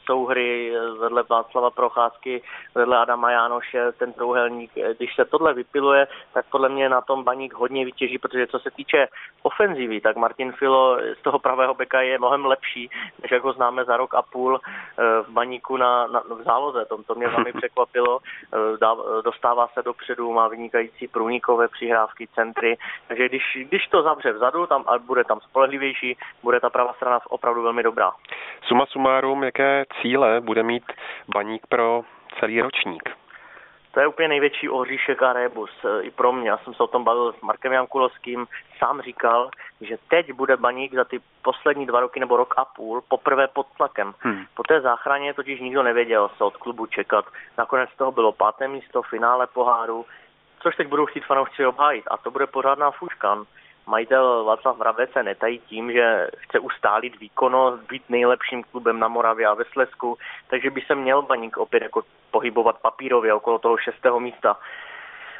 souhry 0.06 0.76
eh, 0.76 0.90
vedle 0.98 1.22
Václava 1.30 1.70
Procházky, 1.70 2.42
vedle 2.74 2.98
Adama 2.98 3.30
Jánoše, 3.30 3.92
ten 3.92 4.12
trouhelník. 4.12 4.70
Eh, 4.76 4.94
když 4.94 5.14
se 5.14 5.24
tohle 5.24 5.54
vypiluje, 5.54 6.06
tak 6.34 6.46
podle 6.50 6.68
mě 6.68 6.88
na 6.88 7.00
tom 7.00 7.24
baník 7.24 7.54
hodně 7.54 7.84
vytěží, 7.84 8.18
protože 8.18 8.46
co 8.46 8.58
se 8.58 8.70
týče 8.70 9.08
ofenzivy, 9.42 10.00
tak 10.00 10.16
Martin 10.16 10.52
Filo 10.52 10.98
z 11.18 11.22
toho 11.22 11.38
pravého 11.38 11.74
beka 11.74 12.00
je 12.00 12.18
mnohem 12.18 12.46
lepší, 12.46 12.90
než 13.22 13.30
jak 13.30 13.42
ho 13.42 13.52
známe 13.52 13.84
za 13.84 13.96
rok 13.96 14.14
a 14.14 14.22
půl 14.22 14.60
v 15.22 15.28
baníku 15.28 15.76
na, 15.76 16.06
na, 16.06 16.20
v 16.20 16.42
záloze. 16.42 16.84
To, 16.84 17.02
to 17.02 17.14
mě 17.14 17.28
velmi 17.28 17.52
překvapilo. 17.56 18.18
Dostává 19.24 19.68
se 19.68 19.82
dopředu, 19.82 20.32
má 20.32 20.48
vynikající 20.48 21.08
průnikové 21.08 21.68
přihrávky, 21.68 22.28
centry, 22.34 22.78
takže 23.08 23.28
když, 23.28 23.42
když 23.68 23.86
to 23.86 24.02
zavře 24.02 24.32
vzadu 24.32 24.66
tam, 24.66 24.84
a 24.86 24.98
bude 24.98 25.24
tam 25.24 25.40
spolehlivější, 25.40 26.16
bude 26.42 26.60
ta 26.60 26.70
pravá 26.70 26.92
strana 26.92 27.20
opravdu 27.28 27.62
velmi 27.62 27.82
dobrá. 27.82 28.12
Suma 28.62 28.86
sumárum, 28.86 29.44
jaké 29.44 29.79
cíle 29.84 30.40
bude 30.40 30.62
mít 30.62 30.84
baník 31.28 31.66
pro 31.66 32.02
celý 32.38 32.60
ročník? 32.60 33.10
To 33.92 34.00
je 34.00 34.06
úplně 34.06 34.28
největší 34.28 34.68
ohříšek 34.68 35.22
a 35.22 35.32
rebus 35.32 35.70
e, 35.84 36.02
i 36.02 36.10
pro 36.10 36.32
mě. 36.32 36.50
Já 36.50 36.58
jsem 36.58 36.74
se 36.74 36.82
o 36.82 36.86
tom 36.86 37.04
bavil 37.04 37.32
s 37.32 37.40
Markem 37.40 37.72
Jankulovským. 37.72 38.46
Sám 38.78 39.00
říkal, 39.00 39.50
že 39.80 39.96
teď 40.08 40.32
bude 40.32 40.56
baník 40.56 40.94
za 40.94 41.04
ty 41.04 41.20
poslední 41.42 41.86
dva 41.86 42.00
roky 42.00 42.20
nebo 42.20 42.36
rok 42.36 42.54
a 42.56 42.64
půl 42.64 43.02
poprvé 43.08 43.48
pod 43.48 43.66
tlakem. 43.76 44.14
Hmm. 44.18 44.44
Po 44.54 44.62
té 44.62 44.80
záchraně 44.80 45.34
totiž 45.34 45.60
nikdo 45.60 45.82
nevěděl 45.82 46.30
se 46.36 46.44
od 46.44 46.56
klubu 46.56 46.86
čekat. 46.86 47.24
Nakonec 47.58 47.90
toho 47.96 48.12
bylo 48.12 48.32
páté 48.32 48.68
místo, 48.68 49.02
finále 49.02 49.46
poháru, 49.46 50.06
což 50.62 50.76
teď 50.76 50.88
budou 50.88 51.06
chtít 51.06 51.24
fanoušci 51.24 51.66
obhájit. 51.66 52.04
A 52.10 52.16
to 52.16 52.30
bude 52.30 52.46
pořádná 52.46 52.90
fuškan. 52.90 53.44
Majitel 53.90 54.44
Václav 54.44 54.76
Mravec 54.76 55.10
se 55.12 55.22
netají 55.22 55.58
tím, 55.58 55.92
že 55.92 56.28
chce 56.36 56.58
ustálit 56.58 57.20
výkonnost, 57.20 57.82
být 57.90 58.02
nejlepším 58.08 58.62
klubem 58.62 58.98
na 58.98 59.08
Moravě 59.08 59.46
a 59.46 59.54
ve 59.54 59.64
Slesku, 59.64 60.18
takže 60.50 60.70
by 60.70 60.80
se 60.80 60.94
měl 60.94 61.22
Baník 61.22 61.56
opět 61.56 61.82
jako 61.82 62.02
pohybovat 62.30 62.78
papírově 62.78 63.34
okolo 63.34 63.58
toho 63.58 63.76
šestého 63.78 64.20
místa. 64.20 64.56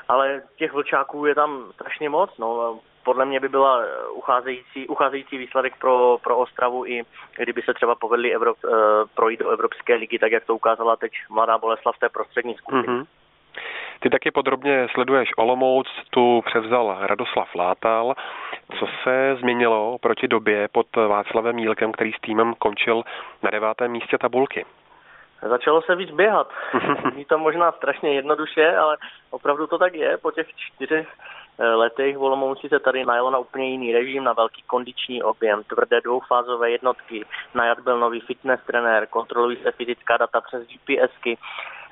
Ale 0.09 0.43
těch 0.57 0.73
vlčáků 0.73 1.27
je 1.27 1.35
tam 1.35 1.73
strašně 1.73 2.09
moc. 2.09 2.39
No. 2.39 2.79
Podle 3.05 3.25
mě 3.25 3.41
by 3.41 3.49
byla 3.49 3.85
ucházející, 4.13 4.89
ucházející 4.89 5.39
výsledek 5.39 5.77
pro, 5.79 6.19
pro 6.23 6.37
Ostravu 6.37 6.87
i 6.87 7.03
kdyby 7.37 7.63
se 7.63 7.75
třeba 7.75 7.95
povedli 7.95 8.35
Evrop, 8.35 8.57
eh, 8.65 8.71
projít 9.15 9.41
do 9.41 9.51
Evropské 9.51 9.95
ligy, 9.95 10.19
tak 10.19 10.33
jak 10.33 10.45
to 10.45 10.55
ukázala 10.55 10.97
teď 10.97 11.13
mladá 11.31 11.59
Boleslav 11.59 11.97
v 11.97 11.99
té 11.99 12.09
prostřední 12.09 12.55
skupině. 12.55 12.83
Mm-hmm. 12.83 13.20
Ty 14.01 14.11
taky 14.11 14.31
podrobně 14.31 14.87
sleduješ 14.95 15.31
Olomouc, 15.37 15.87
tu 16.11 16.43
převzal 16.47 16.97
Radoslav 17.01 17.55
Látal. 17.55 18.15
Co 18.79 18.87
se 19.03 19.37
změnilo 19.41 19.99
proti 19.99 20.29
době 20.29 20.69
pod 20.73 20.87
Václavem 20.97 21.57
Mílkem, 21.57 21.93
který 21.93 22.13
s 22.13 22.21
týmem 22.21 22.55
končil 22.55 23.03
na 23.43 23.51
devátém 23.51 23.91
místě 23.91 24.19
tabulky? 24.19 24.65
Začalo 25.43 25.83
se 25.83 25.97
víc 25.97 26.11
běhat. 26.11 26.53
Zní 27.13 27.25
to 27.25 27.39
možná 27.39 27.73
strašně 27.73 28.15
jednoduše, 28.15 28.77
ale 28.77 28.97
opravdu 29.31 29.67
to 29.67 29.79
tak 29.79 29.95
je. 29.95 30.17
Po 30.17 30.31
těch 30.31 30.47
čtyřech 30.57 31.09
eh, 31.59 31.67
letech 31.67 32.17
v 32.17 32.23
Olomouci 32.23 32.69
se 32.69 32.79
tady 32.79 33.05
najelo 33.05 33.31
na 33.31 33.39
úplně 33.39 33.71
jiný 33.71 33.93
režim, 33.93 34.25
na 34.25 34.33
velký 34.33 34.63
kondiční 34.63 35.23
objem, 35.23 35.65
tvrdé 35.65 36.01
dvoufázové 36.01 36.71
jednotky, 36.71 37.25
najat 37.55 37.81
byl 37.81 37.99
nový 37.99 38.21
fitness 38.21 38.61
trenér, 38.67 39.07
kontrolují 39.07 39.57
se 39.57 39.73
fyzická 39.73 40.17
data 40.17 40.41
přes 40.41 40.63
GPSky, 40.67 41.39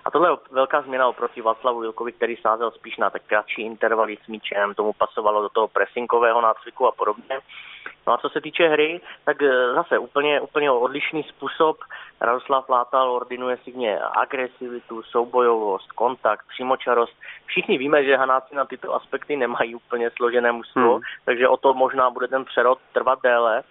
a 0.09 0.11
tohle 0.11 0.31
je 0.31 0.37
velká 0.51 0.83
změna 0.83 1.09
oproti 1.09 1.41
Václavu 1.43 1.81
Vilkovi, 1.81 2.13
který 2.13 2.37
sázel 2.37 2.71
spíš 2.71 2.97
na 2.97 3.11
tak 3.11 3.23
kratší 3.27 3.63
intervaly 3.63 4.17
s 4.25 4.27
míčem, 4.27 4.75
tomu 4.75 4.93
pasovalo 4.93 5.43
do 5.43 5.49
toho 5.49 5.69
pressingového 5.69 6.41
nácviku 6.41 6.87
a 6.87 6.93
podobně. 6.93 7.41
No 8.07 8.13
a 8.13 8.19
co 8.19 8.29
se 8.29 8.41
týče 8.41 8.69
hry, 8.69 9.01
tak 9.25 9.43
eh, 9.43 9.73
zase 9.75 9.99
úplně, 9.99 10.41
úplně 10.41 10.71
odlišný 10.71 11.23
způsob. 11.23 11.77
Radoslav 12.21 12.69
Látal 12.69 13.11
ordinuje 13.13 13.59
si 13.65 13.73
ně 13.73 13.99
agresivitu, 13.99 15.03
soubojovost, 15.03 15.93
kontakt, 15.93 16.47
přímočarost. 16.49 17.13
Všichni 17.47 17.79
víme, 17.79 18.05
že 18.05 18.17
Hanáci 18.17 18.55
na 18.55 18.65
tyto 18.65 18.95
aspekty 18.95 19.37
nemají 19.37 19.75
úplně 19.75 20.11
složené 20.11 20.53
mužstvo, 20.53 20.95
hmm. 20.95 21.03
takže 21.25 21.49
o 21.49 21.57
to 21.57 21.75
možná 21.75 22.11
bude 22.11 22.29
ten 22.29 22.45
přerod 22.45 22.79
trvat 22.93 23.19
déle 23.23 23.63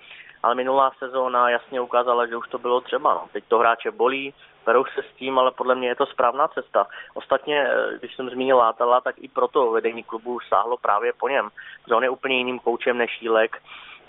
ale 0.48 0.56
minulá 0.56 0.91
sezóna 0.99 1.49
jasně 1.49 1.82
ukázala, 1.82 2.28
že 2.28 2.38
už 2.38 2.48
to 2.48 2.57
bylo 2.57 2.82
třeba. 2.82 3.14
No. 3.14 3.26
Teď 3.32 3.44
to 3.48 3.60
hráče 3.60 3.91
bolí, 3.91 4.34
berou 4.65 4.86
se 4.86 5.03
s 5.03 5.15
tím, 5.15 5.40
ale 5.40 5.52
podle 5.52 5.76
mě 5.76 5.88
je 5.88 5.95
to 5.95 6.06
správná 6.06 6.48
cesta. 6.48 6.88
Ostatně, 7.14 7.68
eh, 7.68 7.98
když 7.99 8.15
jsem 8.15 8.30
zmínil 8.30 8.57
Látala, 8.57 9.02
tak 9.02 9.15
i 9.18 9.28
proto 9.28 9.72
vedení 9.72 10.03
klubu 10.03 10.40
sáhlo 10.40 10.78
právě 10.78 11.14
po 11.19 11.28
něm, 11.28 11.49
že 11.88 11.95
on 11.95 12.03
je 12.03 12.10
úplně 12.10 12.38
jiným 12.38 12.60
koučem 12.60 12.98
než 12.98 13.22
Jílek 13.22 13.61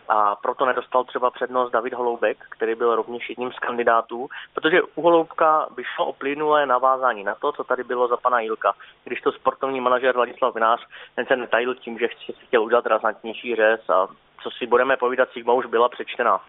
a 0.09 0.37
proto 0.37 0.67
nedostal 0.67 1.05
třeba 1.05 1.31
přednost 1.31 1.71
David 1.71 1.95
Holoubek, 1.95 2.39
který 2.49 2.75
byl 2.75 2.97
rovněž 2.97 3.29
jedním 3.29 3.53
z 3.53 3.59
kandidátů, 3.59 4.29
protože 4.55 4.83
u 4.83 5.03
Holoubka 5.03 5.67
by 5.77 5.83
šlo 5.85 6.07
o 6.07 6.13
plynulé 6.13 6.67
navázání 6.67 7.25
na 7.25 7.35
to, 7.35 7.53
co 7.53 7.65
tady 7.65 7.85
bylo 7.85 8.09
za 8.09 8.17
pana 8.17 8.41
Jilka. 8.41 8.73
Když 9.05 9.21
to 9.21 9.33
sportovní 9.33 9.81
manažer 9.81 10.15
Vladislav 10.15 10.55
Vinář, 10.55 10.87
ten 11.15 11.27
se 11.27 11.37
netajil 11.37 11.75
tím, 11.75 11.99
že 11.99 12.09
chtěl 12.47 12.63
udělat 12.63 12.87
razantnější 12.87 13.57
řez 13.57 13.91
a 13.91 14.09
co 14.43 14.51
si 14.51 14.67
budeme 14.67 14.97
povídat, 14.97 15.29
Sigma 15.33 15.53
už 15.53 15.67
byla 15.67 15.89
přečtená. 15.89 16.41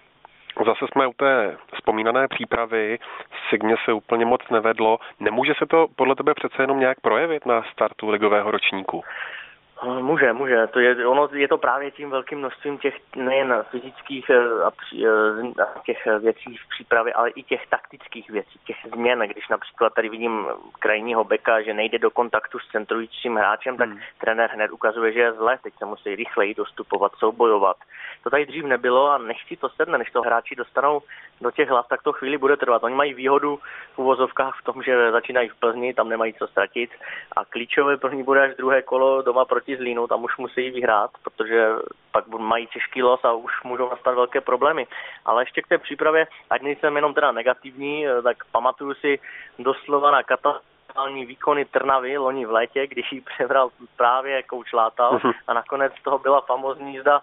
Zase 0.66 0.86
jsme 0.92 1.08
u 1.08 1.14
té 1.14 1.58
vzpomínané 1.74 2.28
přípravy, 2.28 3.00
Sigmě 3.50 3.76
se 3.86 3.94
úplně 3.94 4.26
moc 4.26 4.42
nevedlo. 4.50 5.00
Nemůže 5.20 5.54
se 5.58 5.66
to 5.66 5.88
podle 5.96 6.16
tebe 6.16 6.34
přece 6.34 6.64
jenom 6.64 6.80
nějak 6.80 7.00
projevit 7.00 7.46
na 7.46 7.64
startu 7.72 8.10
ligového 8.10 8.52
ročníku? 8.52 9.04
No, 9.86 10.04
může, 10.04 10.34
může. 10.34 10.68
To 10.68 10.80
je, 10.80 11.08
ono 11.08 11.30
je 11.34 11.48
to 11.48 11.58
právě 11.58 11.92
tím 11.92 12.10
velkým 12.10 12.40
množstvím 12.40 12.78
těch 12.78 12.96
nejen 13.16 13.64
fyzických 13.72 14.30
eh, 14.30 14.64
a, 14.64 14.72
eh, 15.06 15.64
a 15.64 15.80
těch 15.86 16.08
věcí 16.20 16.58
v 16.58 16.70
přípravě, 16.70 17.14
ale 17.14 17.30
i 17.30 17.44
těch 17.44 17.68
taktických 17.68 18.30
věcí, 18.30 18.60
těch 18.66 18.78
změn. 18.94 19.20
Když 19.20 19.48
například 19.48 19.94
tady 19.94 20.10
vidím 20.10 20.48
krajního 20.80 21.24
beka, 21.24 21.62
že 21.62 21.74
nejde 21.74 22.00
do 22.00 22.12
kontaktu 22.12 22.60
s 22.60 22.72
centrujícím 22.72 23.36
hráčem, 23.36 23.78
tak 23.78 23.90
hmm. 23.90 24.00
trenér 24.18 24.50
hned 24.54 24.72
ukazuje, 24.72 25.14
že 25.14 25.20
je 25.20 25.34
zle, 25.34 25.58
teď 25.64 25.74
se 25.78 25.86
musí 25.86 26.16
rychleji 26.16 26.54
dostupovat, 26.56 27.12
soubojovat. 27.20 27.78
To 28.24 28.30
tady 28.30 28.46
dřív 28.46 28.64
nebylo 28.66 29.12
a 29.12 29.18
nechci 29.18 29.58
to 29.58 29.70
sedne, 29.70 29.98
než 29.98 30.12
to 30.12 30.22
hráči 30.22 30.56
dostanou 30.56 31.02
do 31.42 31.52
těch 31.52 31.70
hlav, 31.70 31.88
tak 31.88 32.04
to 32.04 32.14
chvíli 32.14 32.38
bude 32.38 32.58
trvat. 32.58 32.84
Oni 32.84 32.96
mají 32.96 33.14
výhodu 33.14 33.60
v 33.96 34.00
uvozovkách 34.00 34.60
v 34.62 34.64
tom, 34.64 34.84
že 34.84 35.12
začínají 35.12 35.50
v 35.50 35.56
Plzni, 35.56 35.94
tam 35.94 36.10
nemají 36.10 36.34
co 36.34 36.48
ztratit 36.48 36.90
a 37.38 37.46
klíčové 37.46 37.98
pro 37.98 38.12
ní 38.12 38.24
bude 38.24 38.42
až 38.42 38.56
druhé 38.56 38.82
kolo 38.82 39.22
doma 39.22 39.46
proti 39.46 39.78
Zlínu, 39.78 40.08
tam 40.08 40.24
už 40.24 40.38
musí 40.38 40.70
vyhrát, 40.70 41.12
protože 41.24 41.70
pak 42.12 42.28
mají 42.28 42.68
těžký 42.68 43.04
los 43.04 43.24
a 43.24 43.34
už 43.34 43.64
můžou 43.64 43.90
nastat 43.90 44.16
velké 44.16 44.42
problémy. 44.42 44.88
Ale 45.26 45.42
ještě 45.42 45.62
k 45.62 45.68
té 45.68 45.78
přípravě, 45.78 46.28
ať 46.50 46.62
nejsem 46.62 46.96
jenom 46.96 47.14
teda 47.14 47.32
negativní, 47.32 48.06
tak 48.24 48.38
pamatuju 48.52 48.94
si 48.94 49.20
doslova 49.60 50.12
na 50.12 50.24
katastrofální 50.90 51.26
výkony 51.26 51.66
Trnavy 51.66 52.18
loni 52.18 52.46
v 52.46 52.52
létě, 52.52 52.88
když 52.88 53.12
ji 53.12 53.22
přebral 53.22 53.70
právě 53.98 54.44
kouč 54.44 54.74
Látal 54.74 55.20
mhm. 55.24 55.32
a 55.48 55.54
nakonec 55.54 55.94
toho 56.04 56.20
byla 56.20 56.42
famozní 56.42 56.94
jízda 56.94 57.22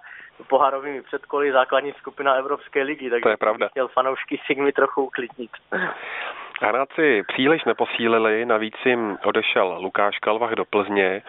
pohárovými 0.48 1.02
předkoly 1.02 1.52
základní 1.52 1.93
skupina 1.93 2.34
Evropské 2.34 2.82
ligy, 2.82 3.10
takže 3.10 3.22
to 3.22 3.28
je 3.28 3.36
pravda. 3.36 3.68
chtěl 3.68 3.88
fanoušky 3.88 4.40
Sigmy 4.47 4.72
trochu 4.72 5.05
uklidnit. 5.05 5.51
Hráci 6.60 7.22
příliš 7.28 7.64
neposílili, 7.64 8.44
navíc 8.44 8.74
jim 8.84 9.18
odešel 9.24 9.78
Lukáš 9.80 10.18
Kalvach 10.18 10.52
do 10.52 10.64
Plzně. 10.64 11.22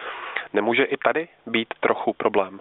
Nemůže 0.52 0.84
i 0.84 0.96
tady 0.96 1.28
být 1.46 1.74
trochu 1.80 2.12
problém? 2.12 2.60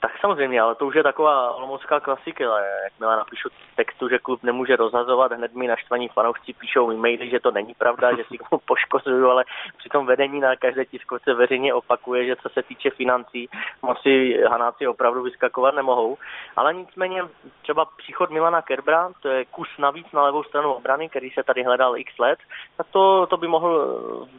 Tak 0.00 0.10
samozřejmě, 0.20 0.60
ale 0.60 0.74
to 0.74 0.86
už 0.86 0.94
je 0.94 1.02
taková 1.02 1.50
olomoucká 1.50 2.00
klasika. 2.00 2.44
Jakmile 2.84 3.16
napíšu 3.16 3.48
textu, 3.76 4.08
že 4.08 4.18
klub 4.18 4.42
nemůže 4.42 4.76
rozhazovat, 4.76 5.32
hned 5.32 5.54
mi 5.54 5.66
naštvaní 5.66 6.08
fanoušci 6.08 6.52
píšou 6.52 6.92
e-maily, 6.92 7.30
že 7.30 7.40
to 7.40 7.50
není 7.50 7.74
pravda, 7.74 8.16
že 8.16 8.24
si 8.24 8.38
mu 8.52 8.58
poškozuju, 8.66 9.30
ale 9.30 9.44
přitom 9.78 10.06
vedení 10.06 10.40
na 10.40 10.56
každé 10.56 10.84
tiskovce 10.84 11.34
veřejně 11.34 11.74
opakuje, 11.74 12.26
že 12.26 12.36
co 12.36 12.48
se 12.48 12.62
týče 12.62 12.90
financí, 12.90 13.48
moci 13.82 14.42
Hanáci 14.50 14.86
opravdu 14.86 15.22
vyskakovat 15.22 15.74
nemohou. 15.74 16.18
Ale 16.56 16.74
nicméně 16.74 17.22
třeba 17.62 17.84
příchod 17.96 18.30
Milana 18.30 18.62
Kerbra, 18.62 19.10
to 19.22 19.28
je 19.28 19.44
kus 19.44 19.68
navíc 19.78 20.06
na 20.12 20.22
levou 20.22 20.42
stranu 20.42 20.72
obrany, 20.72 21.08
který 21.08 21.30
se 21.30 21.42
tady 21.42 21.62
hledal 21.62 21.96
x 21.96 22.18
let, 22.18 22.38
tak 22.76 22.86
to, 22.90 23.26
to 23.26 23.36
by 23.36 23.48
mohl 23.48 23.68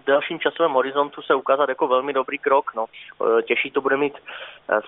v 0.03 0.05
dalším 0.05 0.39
časovém 0.39 0.71
horizontu 0.71 1.21
se 1.21 1.35
ukázat 1.35 1.69
jako 1.69 1.87
velmi 1.87 2.13
dobrý 2.13 2.37
krok. 2.37 2.71
No. 2.75 2.85
Těžší 3.47 3.71
to 3.71 3.81
bude 3.81 3.97
mít 3.97 4.13
eh, 4.69 4.81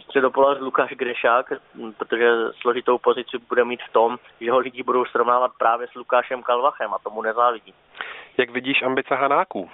středopolař 0.00 0.58
Lukáš 0.60 0.90
Grešák, 0.90 1.52
protože 1.98 2.30
složitou 2.60 2.98
pozici 2.98 3.38
bude 3.48 3.64
mít 3.64 3.80
v 3.88 3.92
tom, 3.92 4.18
že 4.40 4.50
ho 4.50 4.58
lidi 4.58 4.82
budou 4.82 5.04
srovnávat 5.04 5.52
právě 5.58 5.86
s 5.88 5.94
Lukášem 5.94 6.42
Kalvachem 6.42 6.94
a 6.94 6.98
tomu 6.98 7.22
nezávidí. 7.22 7.74
Jak 8.38 8.50
vidíš 8.50 8.82
ambice 8.82 9.14
Hanáků? 9.14 9.70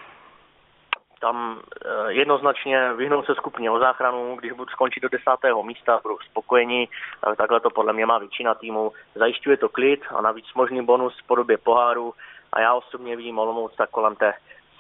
tam 1.23 1.61
eh, 1.61 2.12
jednoznačně 2.12 2.93
vyhnout 2.93 3.27
se 3.27 3.35
skupině 3.35 3.70
o 3.70 3.79
záchranu, 3.79 4.37
když 4.37 4.53
budu 4.53 4.70
skončit 4.70 5.01
do 5.01 5.09
desátého 5.09 5.62
místa, 5.62 6.01
budou 6.03 6.19
spokojení, 6.19 6.89
takhle 7.37 7.61
to 7.61 7.70
podle 7.70 7.93
mě 7.93 8.07
má 8.07 8.19
většina 8.19 8.55
týmu. 8.55 8.93
Zajišťuje 9.15 9.57
to 9.57 9.69
klid 9.69 10.01
a 10.11 10.20
navíc 10.20 10.47
možný 10.55 10.85
bonus 10.85 11.15
v 11.20 11.27
podobě 11.27 11.59
poháru 11.59 12.15
a 12.53 12.61
já 12.61 12.74
osobně 12.74 13.16
vidím 13.16 13.39
Olomouc 13.39 13.73
tak 13.77 13.91
kolem 13.91 14.16
té 14.16 14.35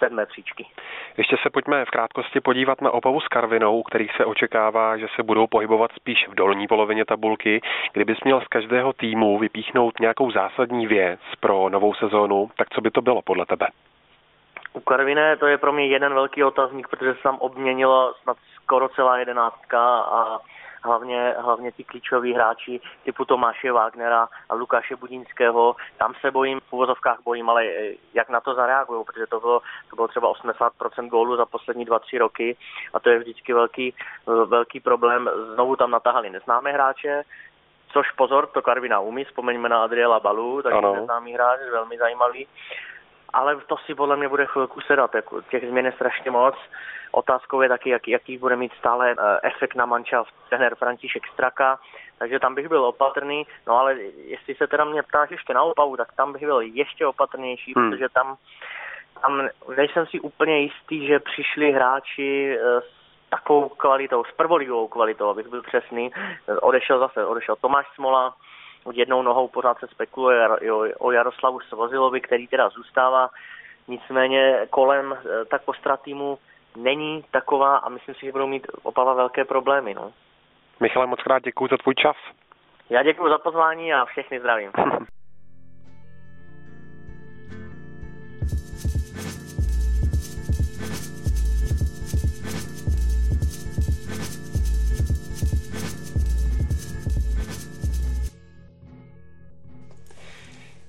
sedmé 0.04 0.26
příčky. 0.26 0.66
Ještě 1.16 1.36
se 1.42 1.50
pojďme 1.50 1.84
v 1.84 1.90
krátkosti 1.90 2.40
podívat 2.40 2.80
na 2.80 2.90
Opavu 2.90 3.20
s 3.20 3.28
Karvinou, 3.28 3.82
kterých 3.82 4.16
se 4.16 4.24
očekává, 4.24 4.96
že 4.96 5.06
se 5.16 5.22
budou 5.22 5.46
pohybovat 5.46 5.90
spíš 5.92 6.28
v 6.28 6.34
dolní 6.34 6.66
polovině 6.68 7.04
tabulky. 7.04 7.60
Kdybys 7.92 8.18
měl 8.24 8.40
z 8.40 8.48
každého 8.48 8.92
týmu 8.92 9.38
vypíchnout 9.38 10.00
nějakou 10.00 10.30
zásadní 10.30 10.86
věc 10.86 11.20
pro 11.40 11.68
novou 11.68 11.94
sezónu, 11.94 12.50
tak 12.56 12.68
co 12.74 12.80
by 12.80 12.90
to 12.90 13.02
bylo 13.02 13.22
podle 13.22 13.46
tebe? 13.46 13.66
U 14.72 14.80
Karviné 14.80 15.36
to 15.36 15.46
je 15.46 15.58
pro 15.58 15.72
mě 15.72 15.86
jeden 15.86 16.14
velký 16.14 16.44
otazník, 16.44 16.88
protože 16.88 17.14
se 17.14 17.22
tam 17.22 17.38
obměnilo 17.38 18.14
snad 18.22 18.36
skoro 18.62 18.88
celá 18.88 19.18
jedenáctka 19.18 19.98
a 19.98 20.38
hlavně, 20.84 21.34
hlavně 21.38 21.72
ty 21.72 21.84
klíčoví 21.84 22.34
hráči 22.34 22.80
typu 23.04 23.24
Tomáše 23.24 23.72
Wagnera 23.72 24.28
a 24.48 24.54
Lukáše 24.54 24.96
Budínského. 24.96 25.76
Tam 25.98 26.14
se 26.20 26.30
bojím, 26.30 26.60
v 26.60 26.72
uvozovkách 26.72 27.18
bojím, 27.24 27.50
ale 27.50 27.66
eh, 27.66 27.94
jak 28.14 28.28
na 28.28 28.40
to 28.40 28.54
zareagují, 28.54 29.04
protože 29.04 29.26
to 29.26 29.40
bylo, 29.40 29.60
to 29.90 29.96
bylo 29.96 30.08
třeba 30.08 30.32
80% 30.32 31.08
gólů 31.08 31.36
za 31.36 31.46
poslední 31.46 31.86
2-3 31.86 32.18
roky 32.18 32.56
a 32.94 33.00
to 33.00 33.10
je 33.10 33.18
vždycky 33.18 33.52
velký, 33.52 33.94
velký 34.46 34.80
problém. 34.80 35.30
Znovu 35.54 35.76
tam 35.76 35.90
natahali 35.90 36.30
neznámé 36.30 36.72
hráče, 36.72 37.22
což 37.92 38.10
pozor, 38.10 38.46
to 38.46 38.62
Karvina 38.62 39.00
umí, 39.00 39.24
vzpomeňme 39.24 39.68
na 39.68 39.84
Adriela 39.84 40.20
Balu, 40.20 40.62
takže 40.62 41.00
neznámý 41.00 41.32
hráč, 41.32 41.60
velmi 41.72 41.98
zajímavý 41.98 42.48
ale 43.32 43.56
to 43.66 43.76
si 43.76 43.94
podle 43.94 44.16
mě 44.16 44.28
bude 44.28 44.46
chvilku 44.46 44.80
sedat, 44.80 45.14
jako 45.14 45.42
těch 45.42 45.68
změn 45.68 45.86
je 45.86 45.92
strašně 45.92 46.30
moc. 46.30 46.54
Otázkou 47.12 47.60
je 47.60 47.68
taky, 47.68 47.90
jaký, 47.90 48.10
jaký 48.10 48.38
bude 48.38 48.56
mít 48.56 48.72
stále 48.78 49.10
eh, 49.10 49.38
efekt 49.42 49.74
na 49.74 49.86
mančaft 49.86 50.34
trenér 50.48 50.74
František 50.74 51.26
Straka, 51.32 51.78
takže 52.18 52.38
tam 52.38 52.54
bych 52.54 52.68
byl 52.68 52.84
opatrný, 52.84 53.46
no 53.66 53.78
ale 53.78 53.94
jestli 54.26 54.54
se 54.54 54.66
teda 54.66 54.84
mě 54.84 55.02
ptáš 55.02 55.30
ještě 55.30 55.54
na 55.54 55.62
opavu, 55.62 55.96
tak 55.96 56.12
tam 56.12 56.32
bych 56.32 56.42
byl 56.42 56.60
ještě 56.60 57.06
opatrnější, 57.06 57.72
hmm. 57.76 57.90
protože 57.90 58.08
tam, 58.08 58.36
tam 59.20 59.48
nejsem 59.76 60.06
si 60.06 60.20
úplně 60.20 60.58
jistý, 60.58 61.06
že 61.06 61.18
přišli 61.18 61.72
hráči 61.72 62.58
eh, 62.60 62.80
s 62.80 63.02
takovou 63.30 63.68
kvalitou, 63.68 64.24
s 64.24 64.32
prvoligovou 64.32 64.88
kvalitou, 64.88 65.28
abych 65.28 65.48
byl 65.48 65.62
přesný. 65.62 66.12
Odešel 66.60 66.98
zase, 66.98 67.26
odešel 67.26 67.56
Tomáš 67.56 67.86
Smola, 67.94 68.34
jednou 68.92 69.22
nohou 69.22 69.48
pořád 69.48 69.78
se 69.78 69.86
spekuluje 69.86 70.48
o 70.98 71.10
Jaroslavu 71.10 71.60
Svozilovi, 71.60 72.20
který 72.20 72.48
teda 72.48 72.68
zůstává. 72.68 73.30
Nicméně 73.88 74.66
kolem 74.70 75.12
eh, 75.12 75.44
tak 75.44 75.62
postra 75.64 75.96
týmu 75.96 76.38
není 76.76 77.24
taková 77.30 77.76
a 77.76 77.88
myslím 77.88 78.14
si, 78.14 78.26
že 78.26 78.32
budou 78.32 78.46
mít 78.46 78.66
Opava 78.82 79.14
velké 79.14 79.44
problémy. 79.44 79.94
No. 79.94 80.12
Michale, 80.80 81.06
moc 81.06 81.22
krát 81.22 81.42
děkuji 81.42 81.68
za 81.70 81.76
tvůj 81.76 81.94
čas. 81.94 82.16
Já 82.90 83.02
děkuji 83.02 83.28
za 83.28 83.38
pozvání 83.38 83.94
a 83.94 84.04
všechny 84.04 84.40
zdravím. 84.40 84.70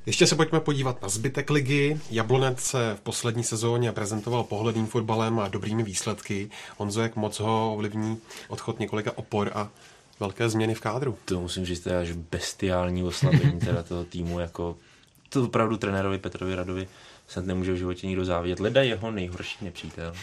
Ještě 0.06 0.28
se 0.28 0.36
pojďme 0.36 0.60
podívat 0.60 1.02
na 1.02 1.10
zbytek 1.10 1.50
ligy. 1.50 2.00
Jablonec 2.12 2.60
se 2.60 2.96
v 2.96 3.02
poslední 3.02 3.44
sezóně 3.44 3.92
prezentoval 3.92 4.44
pohledným 4.44 4.88
fotbalem 4.88 5.40
a 5.40 5.48
dobrými 5.48 5.84
výsledky. 5.84 6.50
Honzo, 6.78 7.02
jak 7.02 7.16
moc 7.16 7.40
ho 7.40 7.74
ovlivní 7.74 8.18
odchod 8.48 8.80
několika 8.80 9.18
opor 9.18 9.52
a 9.56 9.70
velké 10.20 10.50
změny 10.50 10.76
v 10.76 10.80
kádru? 10.80 11.18
To 11.26 11.40
musím 11.40 11.66
říct, 11.66 11.80
to 11.80 11.90
je 11.90 11.98
až 11.98 12.12
bestiální 12.12 13.04
oslabení 13.04 13.60
teda 13.60 13.84
toho 13.88 14.04
týmu, 14.04 14.40
jako 14.40 14.78
to 15.30 15.44
opravdu 15.44 15.78
trenérovi 15.78 16.18
Petrovi 16.18 16.56
Radovi 16.56 16.88
se 17.28 17.42
nemůže 17.42 17.74
v 17.74 17.78
životě 17.78 18.08
nikdo 18.08 18.26
závidět. 18.26 18.60
Leda 18.60 18.82
jeho 18.82 19.12
nejhorší 19.12 19.66
nepřítel. 19.66 20.14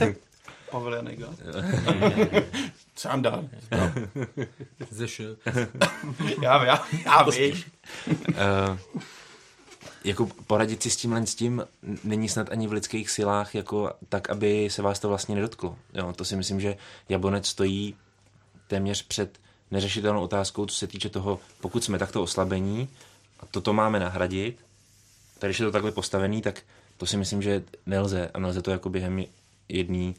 Pavel 0.70 0.94
Janega. 0.94 1.28
Sranda. 2.96 3.44
Zeš. 4.90 5.22
já, 6.42 6.64
já, 6.64 6.86
já 7.04 7.22
víš. 7.22 7.66
uh, 8.06 9.00
jako 10.04 10.26
poradit 10.46 10.82
si 10.82 10.90
s 10.90 10.96
tímhle 10.96 11.26
s 11.26 11.34
tím 11.34 11.66
není 12.04 12.28
snad 12.28 12.52
ani 12.52 12.66
v 12.66 12.72
lidských 12.72 13.10
silách, 13.10 13.54
jako 13.54 13.92
tak, 14.08 14.30
aby 14.30 14.70
se 14.70 14.82
vás 14.82 14.98
to 14.98 15.08
vlastně 15.08 15.34
nedotklo. 15.34 15.76
Jo, 15.94 16.12
to 16.12 16.24
si 16.24 16.36
myslím, 16.36 16.60
že 16.60 16.76
Jablonec 17.08 17.46
stojí 17.48 17.96
téměř 18.66 19.02
před 19.02 19.40
neřešitelnou 19.70 20.22
otázkou, 20.22 20.66
co 20.66 20.76
se 20.76 20.86
týče 20.86 21.08
toho, 21.08 21.40
pokud 21.60 21.84
jsme 21.84 21.98
takto 21.98 22.22
oslabení 22.22 22.88
a 23.40 23.46
toto 23.46 23.72
máme 23.72 24.00
nahradit, 24.00 24.64
tady 25.38 25.50
když 25.50 25.60
je 25.60 25.66
to 25.66 25.72
takhle 25.72 25.92
postavený, 25.92 26.42
tak 26.42 26.62
to 26.96 27.06
si 27.06 27.16
myslím, 27.16 27.42
že 27.42 27.62
nelze 27.86 28.30
a 28.34 28.38
nelze 28.38 28.62
to 28.62 28.70
jako 28.70 28.88
během 28.88 29.24
jedný 29.68 30.14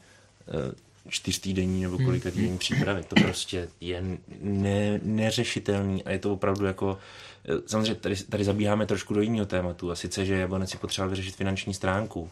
uh, 1.06 1.12
čtyř 1.12 1.40
týdenní 1.40 1.82
nebo 1.82 1.98
kolika 1.98 2.30
hmm. 2.30 2.38
týdní 2.38 2.58
přípravy. 2.58 3.04
To 3.04 3.16
prostě 3.16 3.70
je 3.82 4.04
ne, 4.42 5.00
neřešitelný 5.04 6.04
a 6.04 6.12
je 6.12 6.20
to 6.20 6.34
opravdu 6.34 6.66
jako 6.66 6.98
eh, 7.46 7.62
samozřejmě 7.66 7.96
tady, 7.96 8.16
tady 8.16 8.44
zabíháme 8.44 8.86
trošku 8.86 9.14
do 9.14 9.22
jiného 9.22 9.46
tématu 9.46 9.92
a 9.92 9.96
sice, 9.96 10.26
že 10.26 10.38
Jablonec 10.38 10.70
si 10.70 10.78
potřeboval 10.78 11.10
vyřešit 11.10 11.36
finanční 11.36 11.74
stránku 11.74 12.30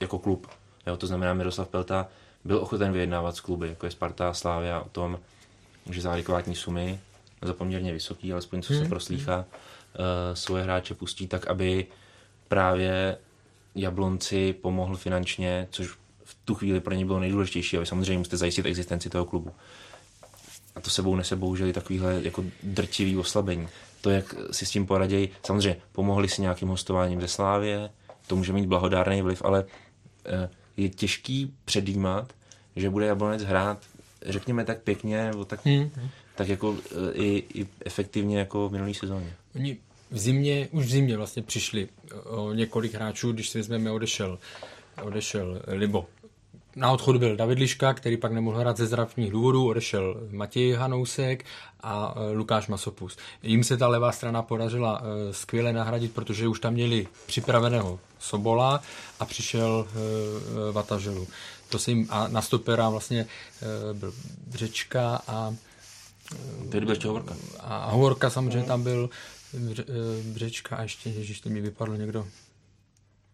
jako 0.00 0.18
klub. 0.18 0.46
Jo, 0.86 0.96
to 0.96 1.06
znamená 1.06 1.34
Miroslav 1.34 1.68
Pelta 1.68 2.08
byl 2.44 2.58
ochoten 2.58 2.92
vyjednávat 2.92 3.36
s 3.36 3.40
kluby, 3.40 3.68
jako 3.68 3.86
je 3.86 3.90
Sparta 3.90 4.28
a 4.28 4.34
Slávia 4.34 4.80
o 4.80 4.88
tom, 4.88 5.18
že 5.90 6.00
za 6.00 6.12
adekvátní 6.12 6.54
sumy, 6.54 7.00
za 7.42 7.54
poměrně 7.54 7.92
vysoký, 7.92 8.32
alespoň 8.32 8.62
co 8.62 8.72
se 8.72 8.78
hmm. 8.78 8.88
proslýchá, 8.88 9.38
uh, 9.38 9.44
svoje 10.34 10.62
hráče 10.62 10.94
pustí 10.94 11.26
tak, 11.26 11.46
aby 11.46 11.86
právě 12.48 13.18
Jablonci 13.74 14.52
pomohl 14.52 14.96
finančně, 14.96 15.68
což 15.70 15.88
v 16.28 16.36
tu 16.44 16.54
chvíli 16.54 16.80
pro 16.80 16.94
ně 16.94 17.06
bylo 17.06 17.20
nejdůležitější, 17.20 17.76
aby 17.76 17.86
samozřejmě 17.86 18.18
musíte 18.18 18.36
zajistit 18.36 18.66
existenci 18.66 19.10
toho 19.10 19.24
klubu. 19.24 19.50
A 20.74 20.80
to 20.80 20.90
sebou 20.90 21.16
nese 21.16 21.36
bohužel 21.36 21.72
takovýhle 21.72 22.20
jako 22.22 22.44
drtivý 22.62 23.16
oslabení. 23.16 23.68
To, 24.00 24.10
jak 24.10 24.34
si 24.50 24.66
s 24.66 24.70
tím 24.70 24.86
poradějí, 24.86 25.28
samozřejmě 25.46 25.80
pomohli 25.92 26.28
si 26.28 26.42
nějakým 26.42 26.68
hostováním 26.68 27.20
ze 27.20 27.28
Slávě, 27.28 27.90
to 28.26 28.36
může 28.36 28.52
mít 28.52 28.66
blahodárný 28.66 29.22
vliv, 29.22 29.42
ale 29.44 29.64
eh, 30.26 30.50
je 30.76 30.88
těžký 30.88 31.54
předjímat, 31.64 32.32
že 32.76 32.90
bude 32.90 33.06
Jablonec 33.06 33.42
hrát, 33.42 33.78
řekněme 34.26 34.64
tak 34.64 34.82
pěkně, 34.82 35.24
nebo 35.24 35.44
tak, 35.44 35.66
hmm. 35.66 35.90
tak 36.34 36.48
jako 36.48 36.76
eh, 36.90 37.12
i, 37.12 37.44
i 37.54 37.66
efektivně 37.84 38.38
jako 38.38 38.68
v 38.68 38.72
minulý 38.72 38.94
sezóně. 38.94 39.32
Oni 39.54 39.76
v 40.10 40.18
zimě, 40.18 40.68
už 40.72 40.84
v 40.84 40.90
zimě 40.90 41.16
vlastně 41.16 41.42
přišli 41.42 41.88
o 42.24 42.52
několik 42.52 42.94
hráčů, 42.94 43.32
když 43.32 43.48
si 43.48 43.58
vezmeme, 43.58 43.90
odešel, 43.90 44.38
odešel 45.02 45.62
Libo. 45.66 46.06
Na 46.78 46.92
odchodu 46.92 47.18
byl 47.18 47.36
David 47.36 47.58
Liška, 47.58 47.94
který 47.94 48.16
pak 48.16 48.32
nemohl 48.32 48.58
hrát 48.58 48.76
ze 48.76 48.86
zdravotních 48.86 49.30
důvodů, 49.30 49.68
odešel 49.68 50.20
Matěj 50.30 50.72
Hanousek 50.72 51.44
a 51.80 52.14
e, 52.16 52.32
Lukáš 52.32 52.68
Masopus. 52.68 53.16
Jim 53.42 53.64
se 53.64 53.76
ta 53.76 53.88
levá 53.88 54.12
strana 54.12 54.42
podařila 54.42 55.02
e, 55.02 55.32
skvěle 55.32 55.72
nahradit, 55.72 56.14
protože 56.14 56.48
už 56.48 56.60
tam 56.60 56.72
měli 56.72 57.06
připraveného 57.26 58.00
Sobola 58.18 58.80
a 59.20 59.24
přišel 59.24 59.86
e, 59.88 60.72
Vataželu. 60.72 61.26
To 61.68 61.78
se 61.78 61.90
jim, 61.90 62.06
a 62.10 62.28
na 62.28 62.42
stopera 62.42 62.88
vlastně 62.88 63.26
byl 63.92 64.14
Břečka 64.46 65.22
a 65.26 65.54
Tedy 66.70 66.86
byl 66.86 66.96
Hovorka. 67.04 67.36
A 67.60 67.90
Hovorka 67.90 68.30
samozřejmě 68.30 68.68
tam 68.68 68.82
byl, 68.82 69.10
Břečka 70.22 70.76
a 70.76 70.82
ještě, 70.82 71.10
ježiš, 71.10 71.40
to 71.40 71.48
mi 71.48 71.60
vypadlo 71.60 71.96
někdo. 71.96 72.26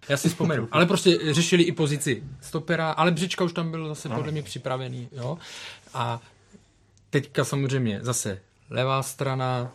Já 0.08 0.16
si 0.16 0.28
vzpomenu. 0.28 0.68
Ale 0.70 0.86
prostě 0.86 1.34
řešili 1.34 1.62
i 1.62 1.72
pozici 1.72 2.22
stopera, 2.40 2.90
ale 2.90 3.10
Břečka 3.10 3.44
už 3.44 3.52
tam 3.52 3.70
byl 3.70 3.88
zase 3.88 4.08
podle 4.08 4.32
mě 4.32 4.42
připravený. 4.42 5.08
Jo? 5.12 5.38
A 5.94 6.20
teďka 7.10 7.44
samozřejmě 7.44 7.98
zase 8.02 8.40
levá 8.70 9.02
strana 9.02 9.72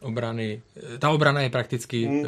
obrany. 0.00 0.62
Ta 0.98 1.10
obrana 1.10 1.40
je 1.40 1.50
prakticky 1.50 2.08
mm, 2.08 2.24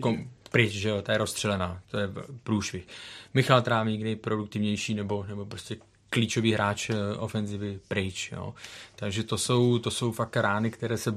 kom, 0.00 0.30
pryč, 0.50 0.72
že 0.72 0.88
jo, 0.88 1.02
ta 1.02 1.12
je 1.12 1.18
rozstřelená, 1.18 1.80
to 1.90 1.98
je 1.98 2.08
průšvih. 2.42 2.86
Michal 3.34 3.62
Trávník 3.62 4.02
nejproduktivnější 4.02 4.94
nebo, 4.94 5.24
nebo 5.28 5.46
prostě 5.46 5.76
klíčový 6.10 6.52
hráč 6.52 6.90
ofenzivy 7.18 7.80
pryč. 7.88 8.32
Jo. 8.32 8.54
Takže 8.96 9.22
to 9.22 9.38
jsou, 9.38 9.78
to 9.78 9.90
jsou 9.90 10.12
fakt 10.12 10.36
rány, 10.36 10.70
které 10.70 10.96
se 10.96 11.14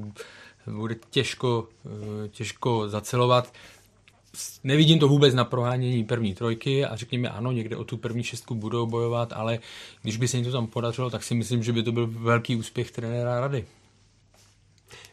bude 0.68 0.96
těžko, 1.10 1.68
eh, 1.86 2.28
těžko 2.28 2.90
zacelovat. 2.90 3.54
Nevidím 4.64 5.00
to 5.00 5.08
vůbec 5.08 5.34
na 5.34 5.46
prohánění 5.46 6.04
první 6.04 6.36
trojky 6.36 6.86
a 6.86 6.96
řekněme 6.96 7.30
ano, 7.30 7.52
někde 7.52 7.78
o 7.78 7.84
tu 7.84 7.98
první 7.98 8.24
šestku 8.24 8.56
budou 8.56 8.86
bojovat, 8.86 9.34
ale 9.34 9.60
když 10.02 10.18
by 10.18 10.28
se 10.28 10.38
jim 10.38 10.46
to 10.46 10.52
tam 10.52 10.68
podařilo, 10.68 11.10
tak 11.10 11.24
si 11.24 11.36
myslím, 11.36 11.64
že 11.64 11.74
by 11.74 11.84
to 11.84 11.92
byl 11.92 12.08
velký 12.08 12.56
úspěch 12.56 12.92
trenéra 12.92 13.40
Rady. 13.40 13.66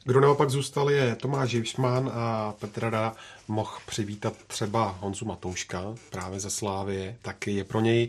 Kdo 0.05 0.21
naopak 0.21 0.51
zůstal 0.51 0.91
je 0.91 1.17
Tomáš 1.17 1.53
Jivšman 1.53 2.11
a 2.15 2.55
Petr 2.59 2.81
Rada 2.81 3.15
mohl 3.49 3.71
přivítat 3.87 4.35
třeba 4.47 4.97
Honzu 5.01 5.25
Matouška 5.25 5.95
právě 6.11 6.41
ze 6.41 6.51
Slávy, 6.51 7.17
tak 7.23 7.47
je 7.47 7.65
pro 7.65 7.81
něj 7.81 8.09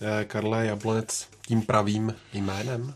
eh, 0.00 0.24
Karle 0.24 0.66
Jablonec 0.66 1.28
tím 1.46 1.62
pravým 1.62 2.14
jménem? 2.32 2.94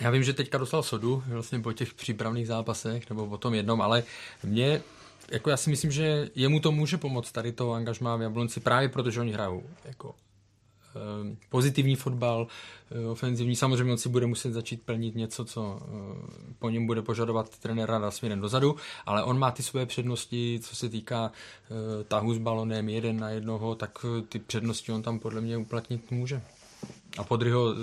Já 0.00 0.10
vím, 0.10 0.22
že 0.22 0.32
teďka 0.32 0.58
dostal 0.58 0.82
sodu 0.82 1.22
vlastně 1.26 1.60
po 1.60 1.72
těch 1.72 1.94
přípravných 1.94 2.46
zápasech, 2.46 3.10
nebo 3.10 3.26
po 3.26 3.38
tom 3.38 3.54
jednom, 3.54 3.80
ale 3.82 4.02
mě 4.44 4.82
jako 5.30 5.50
já 5.50 5.56
si 5.56 5.70
myslím, 5.70 5.90
že 5.90 6.30
jemu 6.34 6.60
to 6.60 6.72
může 6.72 6.96
pomoct 6.96 7.32
tady 7.32 7.52
to 7.52 7.72
angažmá 7.72 8.16
v 8.16 8.22
Jablonci 8.22 8.60
právě 8.60 8.88
protože 8.88 9.20
oni 9.20 9.32
hrajou 9.32 9.62
jako 9.84 10.14
eh, 10.96 11.36
pozitivní 11.48 11.96
fotbal, 11.96 12.46
eh, 12.90 13.06
ofenzivní. 13.06 13.56
Samozřejmě 13.56 13.92
on 13.92 13.98
si 13.98 14.08
bude 14.08 14.26
muset 14.26 14.52
začít 14.52 14.82
plnit 14.82 15.14
něco, 15.14 15.44
co 15.44 15.80
eh, 15.80 16.54
po 16.58 16.70
něm 16.70 16.86
bude 16.86 17.02
požadovat 17.02 17.58
trenér 17.58 17.88
Rada 17.88 18.10
směrem 18.10 18.40
dozadu, 18.40 18.76
ale 19.06 19.24
on 19.24 19.38
má 19.38 19.50
ty 19.50 19.62
své 19.62 19.86
přednosti, 19.86 20.60
co 20.62 20.76
se 20.76 20.88
týká 20.88 21.32
tahu 22.08 22.34
s 22.34 22.38
balonem 22.38 22.88
jeden 22.88 23.20
na 23.20 23.30
jednoho, 23.30 23.74
tak 23.74 24.06
ty 24.28 24.38
přednosti 24.38 24.92
on 24.92 25.02
tam 25.02 25.18
podle 25.18 25.40
mě 25.40 25.56
uplatnit 25.56 26.10
může. 26.10 26.42
A 27.18 27.24
Podryho, 27.24 27.74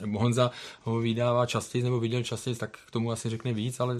nebo 0.00 0.18
Honza 0.18 0.50
ho 0.82 0.98
vydává 0.98 1.46
častěji, 1.46 1.84
nebo 1.84 2.00
viděl 2.00 2.22
častěji, 2.22 2.56
tak 2.56 2.78
k 2.86 2.90
tomu 2.90 3.12
asi 3.12 3.30
řekne 3.30 3.52
víc, 3.52 3.80
ale 3.80 3.96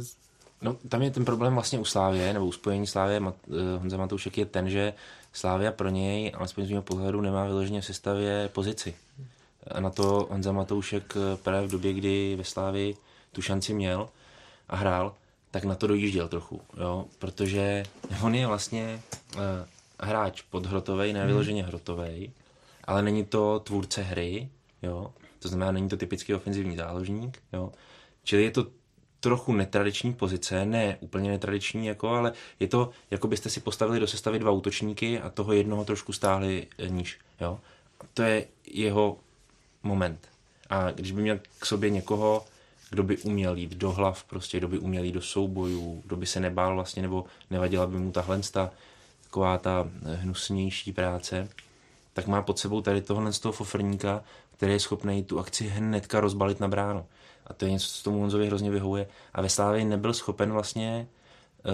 No, 0.63 0.77
tam 0.89 1.03
je 1.03 1.11
ten 1.11 1.25
problém 1.25 1.55
vlastně 1.55 1.79
u 1.79 1.85
Slávě, 1.85 2.33
nebo 2.33 2.47
u 2.47 2.53
spojení 2.53 2.87
Slávě 2.87 3.21
Mat, 3.21 3.35
uh, 3.47 3.57
Honza 3.79 3.97
Matoušek 3.97 4.39
je 4.39 4.47
ten, 4.47 4.71
že 4.71 4.95
Slávia 5.33 5.73
pro 5.73 5.89
něj, 5.89 6.33
alespoň 6.35 6.67
z 6.67 6.71
mého 6.71 6.83
pohledu, 6.83 7.21
nemá 7.21 7.45
vyloženě 7.45 7.81
v 7.81 7.85
sestavě 7.85 8.51
pozici. 8.53 8.95
A 9.71 9.81
na 9.81 9.91
to 9.91 10.29
Honza 10.31 10.53
Matoušek 10.53 11.15
eh, 11.17 11.37
právě 11.37 11.69
v 11.69 11.71
době, 11.71 11.93
kdy 11.93 12.37
ve 12.37 12.45
Slávii 12.45 12.97
tu 13.33 13.43
šanci 13.43 13.75
měl 13.75 14.09
a 14.69 14.77
hrál, 14.77 15.15
tak 15.51 15.65
na 15.65 15.75
to 15.75 15.87
dojížděl 15.87 16.29
trochu, 16.29 16.61
jo? 16.81 17.05
protože 17.19 17.83
on 18.23 18.35
je 18.35 18.47
vlastně 18.47 19.03
uh, 19.35 19.41
hráč 20.01 20.43
podhrotovej, 20.43 21.13
nevyloženě 21.13 21.63
hrotovej, 21.63 22.31
ale 22.85 23.03
není 23.03 23.25
to 23.25 23.61
tvůrce 23.61 24.03
hry, 24.03 24.49
jo? 24.83 25.13
to 25.39 25.49
znamená, 25.49 25.73
není 25.73 25.89
to 25.89 25.97
typický 25.97 26.35
ofenzivní 26.35 26.77
záložník, 26.77 27.43
jo? 27.53 27.73
čili 28.25 28.43
je 28.43 28.51
to 28.51 28.67
trochu 29.23 29.53
netradiční 29.53 30.15
pozice, 30.15 30.65
ne 30.67 30.97
úplně 31.01 31.31
netradiční, 31.31 31.87
jako, 31.87 32.09
ale 32.09 32.33
je 32.61 32.69
to, 32.69 32.91
jako 33.11 33.29
byste 33.29 33.51
si 33.51 33.61
postavili 33.61 34.01
do 34.01 34.07
sestavy 34.07 34.39
dva 34.39 34.51
útočníky 34.51 35.21
a 35.21 35.31
toho 35.31 35.53
jednoho 35.53 35.85
trošku 35.85 36.13
stáhli 36.13 36.67
eh, 36.79 36.89
níž. 36.89 37.19
Jo? 37.41 37.59
To 38.15 38.23
je 38.23 38.47
jeho 38.67 39.17
moment. 39.83 40.29
A 40.71 40.91
když 40.91 41.13
by 41.13 41.23
měl 41.23 41.39
k 41.59 41.67
sobě 41.67 41.91
někoho, 41.91 42.45
kdo 42.91 43.03
by 43.03 43.19
uměl 43.19 43.57
jít 43.57 43.75
do 43.75 43.93
hlav, 43.93 44.25
prostě, 44.25 44.59
kdo 44.59 44.69
by 44.69 44.79
uměl 44.79 45.05
jít 45.05 45.13
do 45.13 45.23
soubojů, 45.23 46.03
kdo 46.07 46.17
by 46.17 46.27
se 46.27 46.41
nebál 46.41 46.75
vlastně, 46.75 47.03
nebo 47.03 47.25
nevadila 47.51 47.87
by 47.87 47.99
mu 47.99 48.13
tahle 48.13 48.41
taková 49.23 49.59
ta 49.59 49.89
hnusnější 50.03 50.93
práce, 50.93 51.49
tak 52.13 52.27
má 52.27 52.43
pod 52.43 52.59
sebou 52.59 52.81
tady 52.81 53.03
tohle 53.03 53.33
z 53.33 53.39
toho 53.39 53.53
fofrníka, 53.53 54.25
který 54.57 54.73
je 54.73 54.81
schopný 54.81 55.25
tu 55.25 55.39
akci 55.39 55.67
hnedka 55.67 56.21
rozbalit 56.21 56.61
na 56.61 56.69
bránu. 56.69 57.07
A 57.47 57.53
to 57.53 57.65
je 57.65 57.71
něco, 57.71 57.87
co 57.87 58.05
tomu 58.05 58.21
Honzovi 58.21 58.47
hrozně 58.47 58.71
vyhovuje. 58.71 59.07
A 59.35 59.43
ve 59.43 59.49
Slávě 59.49 59.85
nebyl 59.85 60.13
schopen 60.15 60.53
vlastně 60.53 61.07
uh, 61.65 61.73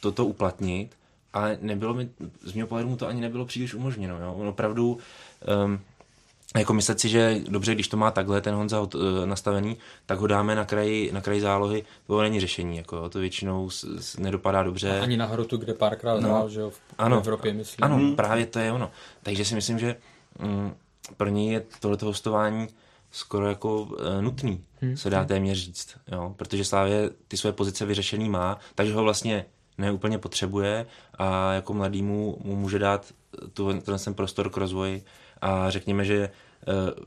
toto 0.00 0.26
uplatnit, 0.26 0.96
ale 1.32 1.58
nebylo 1.60 1.94
mi, 1.94 2.08
z 2.42 2.52
mého 2.52 2.68
pohledu 2.68 2.88
mu 2.88 2.96
to 2.96 3.06
ani 3.06 3.20
nebylo 3.20 3.44
příliš 3.44 3.74
umožněno. 3.74 4.20
Jo? 4.20 4.34
On 4.38 4.48
opravdu 4.48 4.98
um, 5.64 5.80
jako 6.56 6.72
myslet 6.72 7.00
si, 7.00 7.08
že 7.08 7.40
dobře, 7.48 7.74
když 7.74 7.88
to 7.88 7.96
má 7.96 8.10
takhle 8.10 8.40
ten 8.40 8.54
Honza 8.54 8.80
uh, 8.80 8.88
nastavený, 9.24 9.76
tak 10.06 10.18
ho 10.18 10.26
dáme 10.26 10.54
na 10.54 10.64
kraji, 10.64 11.12
na 11.12 11.20
kraji 11.20 11.40
zálohy, 11.40 11.84
to 12.06 12.22
není 12.22 12.40
řešení, 12.40 12.76
jako 12.76 12.96
jo, 12.96 13.08
to 13.08 13.18
většinou 13.18 13.70
s, 13.70 13.84
s, 13.84 14.16
nedopadá 14.16 14.62
dobře. 14.62 14.98
A 14.98 15.02
ani 15.02 15.16
na 15.16 15.26
hrotu, 15.26 15.56
kde 15.56 15.74
párkrát 15.74 16.20
no, 16.20 16.48
že 16.48 16.60
jo, 16.60 16.70
v 16.70 16.80
ano, 16.98 17.16
Evropě, 17.16 17.52
myslím. 17.52 17.84
Ano, 17.84 18.16
právě 18.16 18.46
to 18.46 18.58
je 18.58 18.72
ono. 18.72 18.90
Takže 19.22 19.44
si 19.44 19.54
myslím, 19.54 19.78
že 19.78 19.96
um, 20.42 20.74
pro 21.16 21.28
něj 21.28 21.52
je 21.52 21.62
tohleto 21.80 22.06
hostování 22.06 22.68
skoro 23.10 23.48
jako 23.48 23.82
uh, 23.82 23.96
nutný, 24.20 24.64
hmm. 24.80 24.96
se 24.96 25.10
dá 25.10 25.24
téměř 25.24 25.58
říct, 25.58 25.96
jo? 26.12 26.34
protože 26.36 26.64
Slávě 26.64 27.10
ty 27.28 27.36
své 27.36 27.52
pozice 27.52 27.86
vyřešený 27.86 28.28
má, 28.28 28.58
takže 28.74 28.94
ho 28.94 29.02
vlastně 29.02 29.46
neúplně 29.78 30.18
potřebuje 30.18 30.86
a 31.14 31.52
jako 31.52 31.74
mladýmu 31.74 32.38
mu 32.44 32.56
může 32.56 32.78
dát 32.78 33.12
tu, 33.54 33.80
ten 33.80 34.14
prostor 34.14 34.50
k 34.50 34.56
rozvoji 34.56 35.04
a 35.40 35.70
řekněme, 35.70 36.04
že 36.04 36.30
uh, 36.68 37.04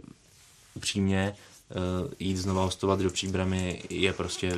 upřímně 0.76 1.36
jít 2.20 2.38
znova 2.38 2.64
hostovat 2.64 3.00
do 3.00 3.10
příbramy 3.10 3.84
je 3.90 4.14
prostě 4.14 4.52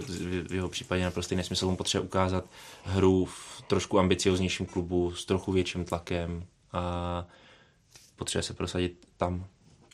v 0.48 0.54
jeho 0.54 0.70
případě 0.70 1.04
naprosto 1.04 1.36
nesmysl. 1.36 1.68
On 1.68 1.76
potřebuje 1.76 2.08
ukázat 2.08 2.46
hru 2.84 3.26
v 3.26 3.62
trošku 3.68 4.00
ambicioznějším 4.00 4.66
klubu 4.66 5.12
s 5.12 5.26
trochu 5.26 5.52
větším 5.52 5.86
tlakem 5.86 6.46
a 6.74 7.26
potřebuje 8.16 8.44
se 8.44 8.54
prosadit 8.54 9.08
tam. 9.18 9.46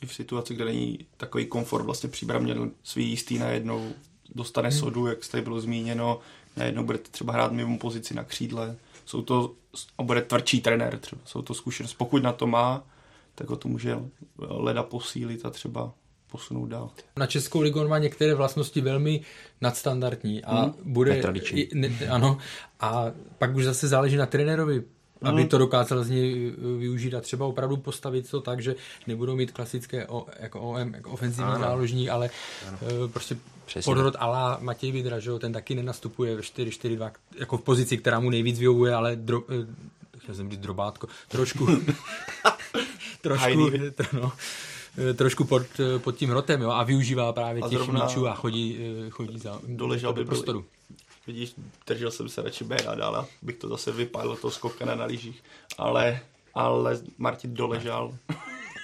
I 0.02 0.06
v 0.06 0.14
situaci, 0.14 0.56
kde 0.56 0.66
není 0.66 1.00
takový 1.18 1.46
komfort, 1.46 1.86
vlastně 1.86 2.10
příbram 2.10 2.44
měl 2.44 2.70
svý 2.84 3.10
jistý 3.10 3.40
najednou, 3.40 3.92
dostane 4.36 4.70
hmm. 4.70 4.80
sodu, 4.80 5.08
jak 5.08 5.24
jste 5.24 5.42
bylo 5.42 5.62
zmíněno, 5.62 6.20
najednou 6.58 6.84
budete 6.84 7.12
třeba 7.12 7.34
hrát 7.34 7.52
mimo 7.52 7.78
pozici 7.78 8.14
na 8.14 8.24
křídle. 8.24 8.76
Jsou 9.06 9.22
to, 9.22 9.54
a 9.98 10.04
bude 10.04 10.22
tvrdší 10.22 10.62
trenér 10.62 10.98
třeba, 10.98 11.22
jsou 11.26 11.42
to 11.42 11.54
zkušenost. 11.54 11.94
Pokud 11.94 12.24
na 12.24 12.34
to 12.34 12.48
má, 12.48 12.84
tak 13.36 13.50
ho 13.50 13.56
to 13.56 13.68
může 13.68 13.98
leda 14.38 14.84
posílit 14.84 15.46
a 15.46 15.50
třeba 15.50 15.94
posunout 16.32 16.66
dál. 16.66 16.90
Na 17.18 17.28
Českou 17.28 17.62
ligu 17.62 17.80
on 17.80 17.90
má 17.90 17.98
některé 17.98 18.36
vlastnosti 18.36 18.82
velmi 18.82 19.22
nadstandardní 19.62 20.44
a 20.44 20.62
hmm. 20.62 20.74
bude... 20.84 21.34
Ne, 21.74 21.90
ano, 22.10 22.38
a 22.80 23.06
pak 23.38 23.56
už 23.56 23.64
zase 23.66 23.88
záleží 23.88 24.16
na 24.16 24.26
trenérovi, 24.26 24.84
aby 25.22 25.46
to 25.46 25.58
dokázal 25.58 26.04
z 26.04 26.10
něj 26.10 26.52
uh, 26.58 26.80
využít 26.80 27.14
a 27.14 27.22
třeba 27.22 27.46
opravdu 27.46 27.78
postavit 27.78 28.30
to 28.30 28.42
tak, 28.42 28.62
že 28.62 28.76
nebudou 29.08 29.36
mít 29.36 29.52
klasické 29.52 30.08
o, 30.08 30.26
jako 30.40 30.62
OM, 30.62 30.94
jako 30.94 31.10
ofenzivní 31.10 31.52
ano. 31.52 31.60
záložní, 31.60 32.10
ale 32.10 32.30
ano. 32.68 32.78
Uh, 32.82 33.12
prostě 33.12 33.38
Přesně. 33.66 33.90
podrod 33.90 34.16
ala 34.20 34.58
Matěj 34.62 34.92
Vidra, 34.92 35.20
že 35.20 35.32
ten 35.40 35.54
taky 35.54 35.76
nenastupuje 35.76 36.36
ve 36.36 36.42
4-4-2, 36.42 37.12
jako 37.40 37.58
v 37.58 37.62
pozici, 37.62 37.98
která 37.98 38.20
mu 38.20 38.30
nejvíc 38.30 38.60
vyhovuje, 38.60 38.94
ale 38.94 39.16
dro, 39.16 39.42
uh, 39.42 39.48
chtěl 40.18 40.36
jsem 40.36 40.52
říct 40.52 40.60
drobátko, 40.60 41.08
trošku, 41.28 41.68
trošku, 43.22 43.70
no, 44.14 44.32
trošku 45.16 45.44
pod, 45.44 45.64
pod 45.98 46.16
tím 46.16 46.30
hrotem 46.30 46.62
jo, 46.62 46.70
a 46.70 46.84
využívá 46.84 47.34
právě 47.34 47.64
a 47.64 47.70
těch 47.70 47.88
míčů 47.88 48.28
a 48.28 48.36
chodí, 48.36 48.78
chodí 49.10 49.40
za, 49.40 49.60
doležel 49.68 50.14
by 50.14 50.26
prostoru. 50.26 50.66
Vidíš, 51.32 51.56
držel 51.88 52.12
jsem 52.12 52.30
se 52.30 52.42
radši 52.42 52.64
B 52.64 52.76
a 52.76 52.96
dál, 52.96 53.28
bych 53.42 53.56
to 53.56 53.70
zase 53.70 53.92
vypálil 53.92 54.36
toho 54.36 54.52
skokana 54.52 54.96
na 54.96 55.06
lyžích. 55.06 55.44
Ale, 55.78 56.20
ale 56.54 57.00
Martin 57.18 57.54
doležal. 57.54 58.14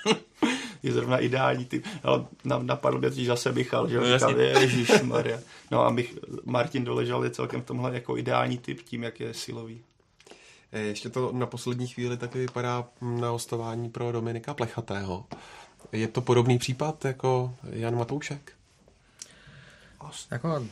je 0.83 0.93
zrovna 0.93 1.17
ideální 1.17 1.65
typ. 1.65 1.85
Ale 2.03 2.25
napadl 2.61 2.99
mě 2.99 3.09
zase 3.09 3.51
Michal, 3.51 3.89
že 3.89 3.97
no, 3.97 4.17
říkal, 4.17 4.39
Ježíš 4.39 5.01
Maria. 5.01 5.39
No 5.71 5.85
a 5.85 5.89
Mich, 5.89 6.17
Martin 6.45 6.83
doležal 6.83 7.23
je 7.23 7.29
celkem 7.29 7.61
v 7.61 7.65
tomhle 7.65 7.93
jako 7.93 8.17
ideální 8.17 8.57
typ 8.57 8.81
tím, 8.81 9.03
jak 9.03 9.19
je 9.19 9.33
silový. 9.33 9.81
Eh, 10.71 10.79
ještě 10.79 11.09
to 11.09 11.31
na 11.31 11.45
poslední 11.45 11.87
chvíli 11.87 12.17
taky 12.17 12.39
vypadá 12.39 12.87
na 13.01 13.29
hostování 13.29 13.89
pro 13.89 14.11
Dominika 14.11 14.53
Plechatého. 14.53 15.25
Je 15.91 16.07
to 16.07 16.21
podobný 16.21 16.57
případ 16.57 17.05
jako 17.05 17.53
Jan 17.69 17.97
Matoušek? 17.97 18.56
Jako, 20.31 20.65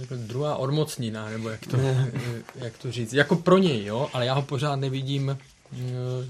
jako 0.00 0.14
druhá 0.16 0.56
odmocnina, 0.56 1.30
nebo 1.30 1.48
jak 1.48 1.66
to, 1.66 1.76
jak 2.54 2.78
to 2.78 2.92
říct. 2.92 3.12
Jako 3.12 3.36
pro 3.36 3.58
něj, 3.58 3.84
jo, 3.84 4.10
ale 4.12 4.26
já 4.26 4.34
ho 4.34 4.42
pořád 4.42 4.76
nevidím 4.76 5.30
eh, 5.30 5.36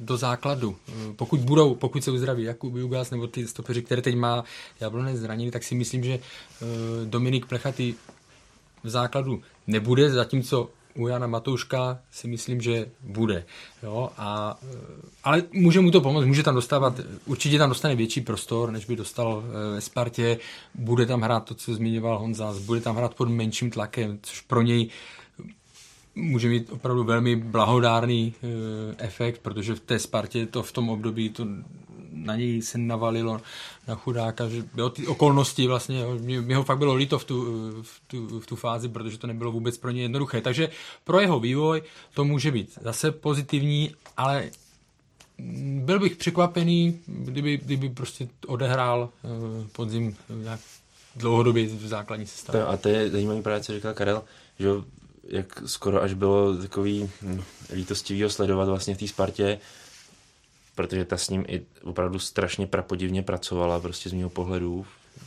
do 0.00 0.16
základu. 0.16 0.76
Eh, 0.88 0.92
pokud 1.16 1.40
budou, 1.40 1.74
pokud 1.74 2.04
se 2.04 2.10
uzdraví 2.10 2.42
Jakub 2.42 2.74
Jugas 2.74 3.10
nebo 3.10 3.26
ty 3.26 3.48
stopeři, 3.48 3.82
které 3.82 4.02
teď 4.02 4.16
má 4.16 4.44
Jablonec 4.80 5.16
zraněný, 5.16 5.50
tak 5.50 5.62
si 5.62 5.74
myslím, 5.74 6.04
že 6.04 6.12
eh, 6.12 6.64
Dominik 7.04 7.46
Plechatý 7.46 7.94
v 8.82 8.88
základu 8.88 9.42
nebude, 9.66 10.10
zatímco 10.10 10.70
u 10.96 11.08
Jana 11.08 11.26
Matouška 11.26 11.98
si 12.10 12.28
myslím, 12.28 12.60
že 12.60 12.86
bude. 13.00 13.44
Jo? 13.82 14.10
A, 14.18 14.58
ale 15.24 15.42
může 15.52 15.80
mu 15.80 15.90
to 15.90 16.00
pomoct, 16.00 16.26
může 16.26 16.42
tam 16.42 16.54
dostávat, 16.54 17.00
určitě 17.26 17.58
tam 17.58 17.68
dostane 17.68 17.94
větší 17.94 18.20
prostor, 18.20 18.70
než 18.70 18.84
by 18.84 18.96
dostal 18.96 19.44
eh, 19.46 19.74
ve 19.74 19.80
Spartě, 19.80 20.38
bude 20.74 21.06
tam 21.06 21.20
hrát 21.20 21.44
to, 21.44 21.54
co 21.54 21.74
zmiňoval 21.74 22.18
Honza, 22.18 22.54
bude 22.64 22.80
tam 22.80 22.96
hrát 22.96 23.14
pod 23.14 23.28
menším 23.28 23.70
tlakem, 23.70 24.18
což 24.22 24.40
pro 24.40 24.62
něj 24.62 24.90
může 26.14 26.48
mít 26.48 26.70
opravdu 26.70 27.04
velmi 27.04 27.36
blahodárný 27.36 28.34
eh, 28.34 28.48
efekt, 28.98 29.38
protože 29.38 29.74
v 29.74 29.80
té 29.80 29.98
Spartě 29.98 30.46
to 30.46 30.62
v 30.62 30.72
tom 30.72 30.90
období 30.90 31.28
to 31.28 31.46
na 32.16 32.36
něj 32.36 32.62
se 32.62 32.78
navalilo 32.78 33.40
na 33.88 33.94
chudáka, 33.94 34.48
že 34.48 34.64
jo, 34.76 34.90
ty 34.90 35.06
okolnosti 35.06 35.66
vlastně, 35.66 36.00
jo, 36.00 36.18
mě, 36.20 36.40
mě 36.40 36.56
ho 36.56 36.64
fakt 36.64 36.78
bylo 36.78 36.94
líto 36.94 37.18
v 37.18 37.24
tu, 37.24 37.44
v, 37.82 38.00
tu, 38.06 38.40
v 38.40 38.46
tu 38.46 38.56
fázi, 38.56 38.88
protože 38.88 39.18
to 39.18 39.26
nebylo 39.26 39.52
vůbec 39.52 39.78
pro 39.78 39.90
ně 39.90 40.02
jednoduché. 40.02 40.40
Takže 40.40 40.68
pro 41.04 41.20
jeho 41.20 41.40
vývoj 41.40 41.82
to 42.14 42.24
může 42.24 42.50
být 42.50 42.78
zase 42.82 43.10
pozitivní, 43.12 43.94
ale 44.16 44.50
byl 45.84 46.00
bych 46.00 46.16
překvapený, 46.16 47.00
kdyby, 47.06 47.56
kdyby 47.56 47.88
prostě 47.88 48.28
odehrál 48.46 49.08
uh, 49.22 49.66
podzim 49.72 50.16
nějak 50.28 50.60
dlouhodobě 51.16 51.66
v 51.66 51.86
základní 51.86 52.26
sestavě. 52.26 52.64
A 52.64 52.76
to 52.76 52.88
je 52.88 53.10
zajímavý 53.10 53.42
právě, 53.42 53.62
co 53.62 53.72
říkal 53.72 53.94
Karel, 53.94 54.22
že 54.58 54.68
jak 55.28 55.62
skoro 55.66 56.02
až 56.02 56.14
bylo 56.14 56.56
takový 56.56 57.10
hm, 57.22 57.42
sledovat 58.28 58.68
vlastně 58.68 58.94
v 58.94 58.98
té 58.98 59.08
Spartě, 59.08 59.58
protože 60.76 61.04
ta 61.04 61.16
s 61.16 61.30
ním 61.30 61.44
i 61.48 61.62
opravdu 61.82 62.18
strašně 62.18 62.66
prapodivně 62.66 63.22
pracovala, 63.22 63.80
prostě 63.80 64.08
z 64.08 64.12
mého 64.12 64.30
pohledu. 64.30 64.86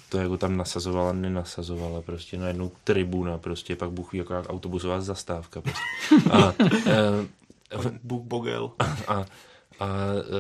To, 0.10 0.18
jak 0.18 0.28
ho 0.28 0.38
tam 0.38 0.58
nasazovala, 0.58 1.14
nenasazovala, 1.14 2.02
prostě 2.02 2.38
na 2.38 2.48
jednu 2.48 2.72
tribuna, 2.84 3.38
prostě 3.38 3.76
pak 3.76 3.92
Bůh 3.92 4.14
jako 4.14 4.34
autobusová 4.34 5.02
zastávka. 5.02 5.62
Prostě. 5.62 6.30
A, 6.32 6.54
e, 6.88 8.00
Bůh 8.04 8.24
Bogel. 8.24 8.72
A, 8.80 9.14
a, 9.14 9.26
a 9.80 9.88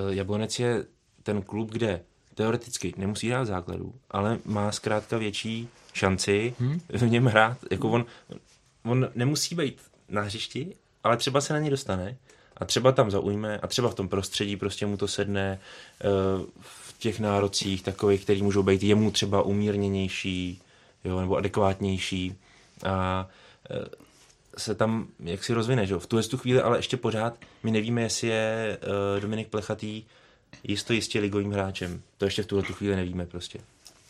e, 0.09 0.15
Jablonec 0.15 0.59
je 0.59 0.85
ten 1.23 1.41
klub, 1.41 1.71
kde 1.71 2.01
teoreticky 2.35 2.93
nemusí 2.97 3.29
hrát 3.29 3.45
základu, 3.45 3.93
ale 4.11 4.39
má 4.45 4.71
zkrátka 4.71 5.17
větší 5.17 5.69
šanci 5.93 6.53
hmm? 6.59 6.81
v 6.89 7.09
něm 7.09 7.25
hrát. 7.25 7.57
Jako 7.71 7.89
on, 7.89 8.05
on 8.85 9.09
nemusí 9.15 9.55
být 9.55 9.81
na 10.09 10.21
hřišti, 10.21 10.75
ale 11.03 11.17
třeba 11.17 11.41
se 11.41 11.53
na 11.53 11.59
ně 11.59 11.69
dostane 11.69 12.17
a 12.59 12.65
třeba 12.65 12.91
tam 12.91 13.11
zaujme 13.11 13.57
a 13.57 13.67
třeba 13.67 13.89
v 13.89 13.95
tom 13.95 14.09
prostředí 14.09 14.57
prostě 14.57 14.85
mu 14.85 14.97
to 14.97 15.07
sedne 15.07 15.59
eh, 16.01 16.07
v 16.59 16.99
těch 16.99 17.19
nárocích 17.19 17.83
takových, 17.83 18.23
který 18.23 18.41
můžou 18.41 18.63
být 18.63 18.83
jemu 18.83 19.11
třeba 19.11 19.41
umírněnější 19.41 20.61
jo, 21.03 21.19
nebo 21.19 21.35
adekvátnější 21.35 22.35
a 22.85 23.27
eh, 23.71 24.09
se 24.57 24.75
tam 24.75 25.07
jak 25.19 25.43
si 25.43 25.53
rozvine, 25.53 25.85
že? 25.85 25.99
v 25.99 26.07
tuhle 26.07 26.23
tu 26.23 26.37
chvíli, 26.37 26.61
ale 26.61 26.77
ještě 26.77 26.97
pořád 26.97 27.37
my 27.63 27.71
nevíme, 27.71 28.01
jestli 28.01 28.27
je 28.27 28.77
uh, 28.81 29.21
Dominik 29.21 29.47
Plechatý 29.47 30.03
jisto 30.63 30.93
jistě 30.93 31.19
ligovým 31.19 31.51
hráčem. 31.51 32.01
To 32.17 32.25
ještě 32.25 32.43
v 32.43 32.45
tuhle 32.45 32.63
tu 32.63 32.73
chvíli 32.73 32.95
nevíme 32.95 33.25
prostě. 33.25 33.59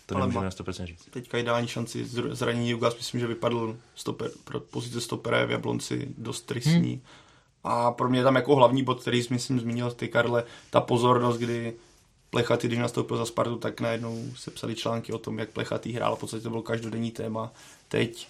To 0.05 0.15
ale 0.15 0.23
nemůžeme 0.23 0.45
na 0.45 0.51
100% 0.51 0.85
říct. 0.85 1.07
Teďka 1.09 1.37
ideální 1.37 1.67
šanci 1.67 2.05
zranění 2.31 2.69
Jugas, 2.69 2.97
myslím, 2.97 3.19
že 3.19 3.27
vypadl 3.27 3.77
stoper, 3.95 4.31
pro 4.43 4.59
pozici 4.59 5.01
stopera 5.01 5.45
v 5.45 5.51
Jablonci 5.51 6.07
dost 6.17 6.41
tristní. 6.41 6.93
Hmm. 6.93 7.01
A 7.63 7.91
pro 7.91 8.09
mě 8.09 8.23
tam 8.23 8.35
jako 8.35 8.55
hlavní 8.55 8.83
bod, 8.83 9.01
který 9.01 9.23
jsi, 9.23 9.33
myslím 9.33 9.59
zmínil 9.59 9.91
ty 9.91 10.07
Karle, 10.07 10.43
ta 10.69 10.81
pozornost, 10.81 11.37
kdy 11.37 11.73
Plechaty, 12.29 12.67
když 12.67 12.79
nastoupil 12.79 13.17
za 13.17 13.25
Spartu, 13.25 13.57
tak 13.57 13.81
najednou 13.81 14.25
se 14.35 14.51
psali 14.51 14.75
články 14.75 15.13
o 15.13 15.17
tom, 15.17 15.39
jak 15.39 15.49
Plechatý 15.49 15.93
hrál, 15.93 16.15
v 16.15 16.19
podstatě 16.19 16.43
to 16.43 16.49
byl 16.49 16.61
každodenní 16.61 17.11
téma. 17.11 17.51
Teď 17.87 18.27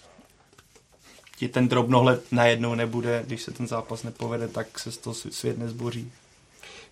ti 1.36 1.48
ten 1.48 1.68
drobnohled 1.68 2.32
najednou 2.32 2.74
nebude, 2.74 3.22
když 3.26 3.42
se 3.42 3.50
ten 3.50 3.66
zápas 3.66 4.02
nepovede, 4.02 4.48
tak 4.48 4.78
se 4.78 4.90
to 4.90 5.14
svět 5.14 5.58
nezboří. 5.58 6.12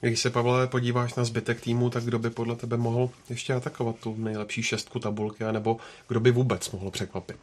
Když 0.00 0.20
se, 0.20 0.30
Pavle, 0.30 0.66
podíváš 0.66 1.14
na 1.14 1.24
zbytek 1.24 1.60
týmu, 1.60 1.90
tak 1.90 2.04
kdo 2.04 2.18
by 2.18 2.30
podle 2.30 2.56
tebe 2.56 2.76
mohl 2.76 3.10
ještě 3.30 3.54
atakovat 3.54 3.96
tu 3.96 4.14
nejlepší 4.18 4.62
šestku 4.62 4.98
tabulky, 4.98 5.44
anebo 5.44 5.76
kdo 6.08 6.20
by 6.20 6.30
vůbec 6.30 6.70
mohl 6.70 6.90
překvapit? 6.90 7.36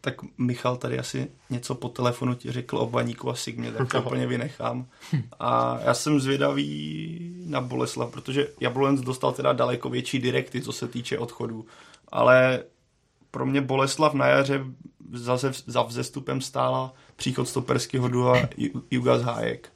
Tak 0.00 0.14
Michal 0.38 0.76
tady 0.76 0.98
asi 0.98 1.30
něco 1.50 1.74
po 1.74 1.88
telefonu 1.88 2.34
ti 2.34 2.52
řekl 2.52 2.78
o 2.78 2.86
Baníku 2.86 3.30
a 3.30 3.34
Sigmě, 3.34 3.72
tak 3.72 3.88
to 3.88 4.02
úplně 4.02 4.26
vynechám. 4.26 4.86
A 5.40 5.78
já 5.84 5.94
jsem 5.94 6.20
zvědavý 6.20 7.34
na 7.46 7.60
Boleslav, 7.60 8.10
protože 8.10 8.48
Jablonec 8.60 9.00
dostal 9.00 9.32
teda 9.32 9.52
daleko 9.52 9.90
větší 9.90 10.18
direkty, 10.18 10.62
co 10.62 10.72
se 10.72 10.88
týče 10.88 11.18
odchodu. 11.18 11.66
Ale 12.08 12.62
pro 13.30 13.46
mě 13.46 13.60
Boleslav 13.60 14.14
na 14.14 14.26
jaře 14.26 14.64
za, 15.12 15.38
za 15.66 15.82
vzestupem 15.82 16.40
stála 16.40 16.94
příchod 17.16 17.48
stoperského 17.48 18.08
dua 18.08 18.36
Jugas 18.90 19.22
Hájek 19.22 19.72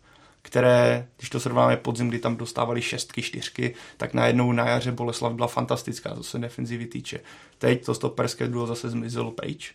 které, 0.46 1.08
když 1.16 1.30
to 1.30 1.40
srovnáme 1.40 1.76
podzim, 1.76 2.08
kdy 2.08 2.18
tam 2.18 2.36
dostávali 2.36 2.82
šestky, 2.82 3.22
čtyřky, 3.22 3.74
tak 3.96 4.14
najednou 4.14 4.52
na 4.52 4.68
jaře 4.68 4.92
Boleslav 4.92 5.32
byla 5.32 5.46
fantastická, 5.46 6.14
co 6.14 6.22
se 6.22 6.38
defenzivy 6.38 6.86
týče. 6.86 7.20
Teď 7.58 7.84
to 7.84 7.94
stoperské 7.94 8.48
duo 8.48 8.66
zase 8.66 8.90
zmizelo 8.90 9.30
Page, 9.30 9.72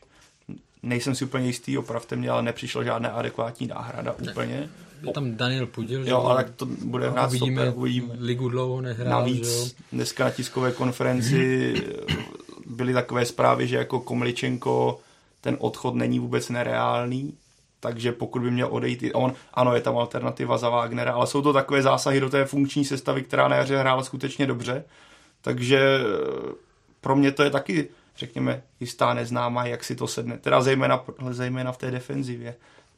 nejsem 0.83 1.15
si 1.15 1.25
úplně 1.25 1.45
jistý, 1.47 1.77
opravte 1.77 2.15
mě, 2.15 2.29
ale 2.29 2.43
nepřišla 2.43 2.83
žádná 2.83 3.09
adekvátní 3.09 3.67
náhrada 3.67 4.15
úplně. 4.31 4.69
Je 5.03 5.13
tam 5.13 5.35
Daniel 5.35 5.65
Pudil, 5.65 6.07
jo, 6.07 6.21
ale 6.21 6.45
to 6.55 6.65
bude 6.65 7.05
no, 7.05 7.11
hrát 7.11 7.31
vidíme, 7.31 7.61
stoper, 7.61 7.77
uvidíme. 7.77 8.13
Ligu 8.19 8.49
dlouho 8.49 8.81
nehrál, 8.81 9.09
Navíc 9.19 9.47
že 9.47 9.57
jo? 9.57 9.65
dneska 9.91 10.23
na 10.23 10.31
tiskové 10.31 10.71
konferenci 10.71 11.73
byly 12.65 12.93
takové 12.93 13.25
zprávy, 13.25 13.67
že 13.67 13.75
jako 13.75 13.99
Komličenko 13.99 14.99
ten 15.41 15.57
odchod 15.59 15.95
není 15.95 16.19
vůbec 16.19 16.49
nereálný, 16.49 17.33
takže 17.79 18.11
pokud 18.11 18.41
by 18.41 18.51
měl 18.51 18.67
odejít 18.71 19.03
i 19.03 19.13
on, 19.13 19.33
ano, 19.53 19.75
je 19.75 19.81
tam 19.81 19.97
alternativa 19.97 20.57
za 20.57 20.69
Wagnera, 20.69 21.13
ale 21.13 21.27
jsou 21.27 21.41
to 21.41 21.53
takové 21.53 21.81
zásahy 21.81 22.19
do 22.19 22.29
té 22.29 22.45
funkční 22.45 22.85
sestavy, 22.85 23.23
která 23.23 23.47
na 23.47 23.55
jaře 23.55 23.77
hrála 23.77 24.03
skutečně 24.03 24.47
dobře, 24.47 24.83
takže 25.41 25.99
pro 27.01 27.15
mě 27.15 27.31
to 27.31 27.43
je 27.43 27.49
taky 27.49 27.87
řekněme, 28.19 28.63
jistá 28.79 29.13
neznámá, 29.13 29.65
jak 29.65 29.83
si 29.83 29.95
to 29.95 30.07
sedne. 30.07 30.37
Teda 30.37 30.61
zejména, 30.61 31.05
zejména 31.29 31.71
v 31.71 31.77
té 31.77 31.91
defenzivě. 31.91 32.55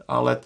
Ale 0.07 0.39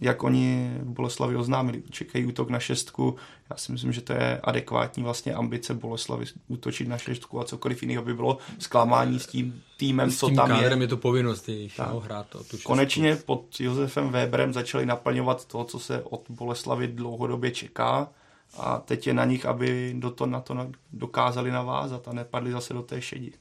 jak 0.00 0.22
oni 0.22 0.70
v 0.80 0.90
Boleslavi 0.90 1.36
oznámili, 1.36 1.82
čekají 1.90 2.26
útok 2.26 2.50
na 2.50 2.58
šestku. 2.60 3.16
Já 3.50 3.56
si 3.56 3.72
myslím, 3.72 3.92
že 3.92 4.00
to 4.00 4.12
je 4.12 4.40
adekvátní 4.42 5.02
vlastně 5.02 5.34
ambice 5.34 5.74
Boleslavy 5.74 6.24
útočit 6.48 6.88
na 6.88 6.98
šestku 6.98 7.40
a 7.40 7.44
cokoliv 7.44 7.82
jiného 7.82 8.04
by 8.04 8.14
bylo 8.14 8.38
zklamání 8.58 9.20
s 9.20 9.26
tím 9.26 9.62
týmem, 9.76 10.10
s 10.10 10.18
co 10.18 10.26
tím 10.26 10.36
tam 10.36 10.50
je. 10.50 10.76
je 10.80 10.88
to 10.88 10.96
povinnost 10.96 11.48
jejich 11.48 11.78
no, 11.78 12.00
hrát 12.00 12.26
to, 12.28 12.38
tu 12.38 12.44
šestku. 12.44 12.66
Konečně 12.66 13.16
pod 13.16 13.60
Josefem 13.60 14.10
Weberem 14.10 14.52
začali 14.52 14.86
naplňovat 14.86 15.44
to, 15.44 15.64
co 15.64 15.78
se 15.78 16.02
od 16.02 16.24
Boleslavy 16.28 16.88
dlouhodobě 16.88 17.50
čeká 17.50 18.08
a 18.56 18.78
teď 18.78 19.06
je 19.06 19.14
na 19.14 19.24
nich, 19.24 19.46
aby 19.46 19.94
do 19.98 20.10
to, 20.10 20.26
na 20.26 20.40
to 20.40 20.70
dokázali 20.92 21.50
navázat 21.50 22.08
a 22.08 22.12
nepadli 22.12 22.52
zase 22.52 22.74
do 22.74 22.82
té 22.82 23.02
šedi. 23.02 23.32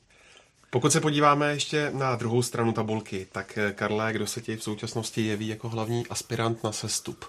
Pokud 0.77 0.91
se 0.91 1.01
podíváme 1.01 1.51
ještě 1.51 1.91
na 1.93 2.15
druhou 2.15 2.41
stranu 2.41 2.71
tabulky, 2.71 3.27
tak 3.31 3.57
eh, 3.57 3.71
Karle, 3.71 4.13
kdo 4.13 4.27
se 4.27 4.41
ti 4.41 4.55
v 4.55 4.63
současnosti 4.63 5.25
jeví 5.25 5.47
jako 5.47 5.69
hlavní 5.69 6.07
aspirant 6.07 6.63
na 6.63 6.71
sestup? 6.71 7.25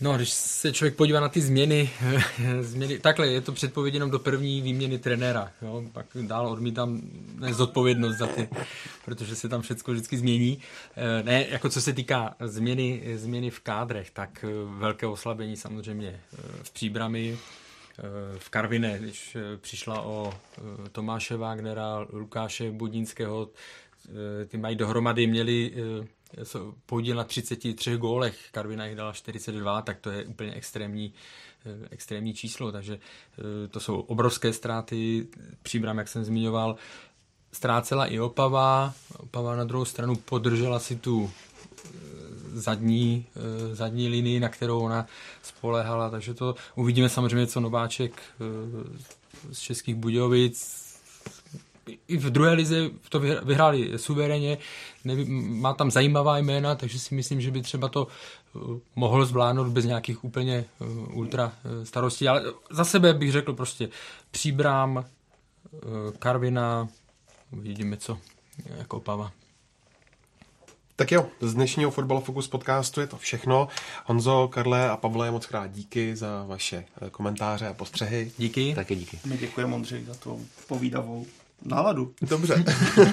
No, 0.00 0.16
když 0.16 0.30
se 0.30 0.72
člověk 0.72 0.96
podívá 0.96 1.20
na 1.20 1.28
ty 1.28 1.40
změny, 1.40 1.90
změny 2.60 2.98
takhle, 2.98 3.28
je 3.28 3.40
to 3.40 3.52
předpověď 3.52 3.94
jenom 3.94 4.10
do 4.10 4.18
první 4.18 4.60
výměny 4.60 4.98
trenéra. 4.98 5.50
Jo? 5.62 5.82
Pak 5.92 6.06
dál 6.22 6.48
odmítám 6.48 7.00
zodpovědnost 7.50 8.16
za 8.16 8.26
ty, 8.26 8.48
protože 9.04 9.36
se 9.36 9.48
tam 9.48 9.62
všechno 9.62 9.94
vždycky 9.94 10.18
změní. 10.18 10.58
Eh, 10.96 11.22
ne, 11.22 11.46
jako 11.48 11.68
co 11.68 11.80
se 11.80 11.92
týká 11.92 12.34
změny, 12.40 13.02
změny 13.14 13.50
v 13.50 13.60
kádrech, 13.60 14.10
tak 14.10 14.44
eh, 14.44 14.48
velké 14.78 15.06
oslabení 15.06 15.56
samozřejmě 15.56 16.20
v 16.62 16.70
příbrami, 16.70 17.38
v 18.38 18.50
Karvine, 18.50 18.98
když 18.98 19.36
eh, 19.36 19.56
přišla 19.56 20.02
o 20.02 20.32
eh, 20.32 20.88
Tomáše 20.92 21.36
Wagnera, 21.36 22.06
Lukáše 22.12 22.70
Budínského, 22.70 23.48
eh, 24.08 24.46
ty 24.46 24.58
mají 24.58 24.76
dohromady, 24.76 25.26
měli 25.26 25.74
podíl 26.86 27.16
na 27.16 27.24
33 27.24 27.96
gólech, 27.96 28.38
Karvina 28.52 28.86
jich 28.86 28.96
dala 28.96 29.12
42, 29.12 29.82
tak 29.82 30.00
to 30.00 30.10
je 30.10 30.24
úplně 30.24 30.52
extrémní, 30.54 31.12
extrémní 31.90 32.34
číslo, 32.34 32.72
takže 32.72 32.98
to 33.70 33.80
jsou 33.80 34.00
obrovské 34.00 34.52
ztráty, 34.52 35.26
příbram, 35.62 35.98
jak 35.98 36.08
jsem 36.08 36.24
zmiňoval, 36.24 36.76
ztrácela 37.52 38.06
i 38.06 38.20
Opava, 38.20 38.94
Opava 39.16 39.56
na 39.56 39.64
druhou 39.64 39.84
stranu 39.84 40.16
podržela 40.16 40.78
si 40.78 40.96
tu 40.96 41.30
zadní, 42.52 43.26
eh, 43.36 43.74
zadní 43.74 44.08
linii, 44.08 44.40
na 44.40 44.48
kterou 44.48 44.80
ona 44.80 45.06
spolehala, 45.42 46.10
takže 46.10 46.34
to 46.34 46.54
uvidíme 46.74 47.08
samozřejmě, 47.08 47.46
co 47.46 47.60
Nováček 47.60 48.22
eh, 48.22 49.54
z 49.54 49.58
Českých 49.58 49.94
Budějovic. 49.94 50.90
I 52.08 52.16
v 52.16 52.30
druhé 52.30 52.52
lize 52.52 52.90
to 53.08 53.20
vyhráli 53.20 53.98
suverénně, 53.98 54.58
má 55.36 55.74
tam 55.74 55.90
zajímavá 55.90 56.38
jména, 56.38 56.74
takže 56.74 56.98
si 56.98 57.14
myslím, 57.14 57.40
že 57.40 57.50
by 57.50 57.62
třeba 57.62 57.88
to 57.88 58.06
eh, 58.06 58.58
mohl 58.96 59.26
zvládnout 59.26 59.68
bez 59.68 59.84
nějakých 59.84 60.24
úplně 60.24 60.64
ultra 61.12 61.52
starostí, 61.84 62.28
ale 62.28 62.42
za 62.70 62.84
sebe 62.84 63.14
bych 63.14 63.32
řekl 63.32 63.52
prostě 63.52 63.88
Příbrám, 64.30 65.04
Karvina, 66.18 66.88
uvidíme 67.52 67.96
co, 67.96 68.18
jako 68.78 69.00
Pava. 69.00 69.32
Tak 71.00 71.12
jo, 71.12 71.26
z 71.40 71.54
dnešního 71.54 71.90
Fotbal 71.90 72.20
Focus 72.20 72.48
podcastu 72.48 73.00
je 73.00 73.06
to 73.06 73.16
všechno. 73.16 73.68
Honzo, 74.04 74.48
Karle 74.52 74.90
a 74.90 74.96
Pavle, 74.96 75.30
moc 75.30 75.46
krát 75.46 75.72
díky 75.72 76.16
za 76.16 76.44
vaše 76.46 76.84
eh, 77.02 77.10
komentáře 77.10 77.68
a 77.68 77.74
postřehy. 77.74 78.32
Díky. 78.38 78.74
Taky 78.74 78.96
díky. 78.96 79.18
My 79.24 79.38
děkujeme 79.38 79.74
Ondřej 79.74 80.04
za 80.04 80.14
to 80.14 80.38
povídavou 80.68 81.26
náladu. 81.64 82.14
Dobře. 82.22 82.64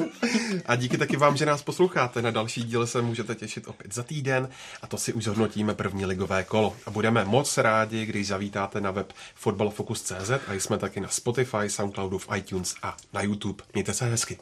a 0.66 0.76
díky 0.76 0.98
taky 0.98 1.18
vám, 1.18 1.38
že 1.38 1.46
nás 1.46 1.64
posloucháte. 1.64 2.22
Na 2.22 2.32
další 2.32 2.64
díle 2.64 2.88
se 2.88 3.02
můžete 3.02 3.36
těšit 3.36 3.68
opět 3.68 3.94
za 3.94 4.04
týden 4.04 4.50
a 4.82 4.88
to 4.88 4.98
si 4.98 5.14
už 5.14 5.24
zhodnotíme 5.24 5.74
první 5.74 6.06
ligové 6.06 6.44
kolo. 6.44 6.76
A 6.86 6.92
budeme 6.92 7.26
moc 7.26 7.58
rádi, 7.58 8.06
když 8.06 8.28
zavítáte 8.28 8.82
na 8.82 8.92
web 8.92 9.14
fotbalfocus.cz 9.36 10.32
a 10.48 10.54
jsme 10.54 10.78
taky 10.78 11.00
na 11.00 11.08
Spotify, 11.08 11.68
Soundcloudu, 11.70 12.18
v 12.18 12.28
iTunes 12.36 12.76
a 12.84 12.98
na 13.14 13.22
YouTube. 13.22 13.64
Mějte 13.74 13.94
se 13.94 14.06
hezky. 14.06 14.38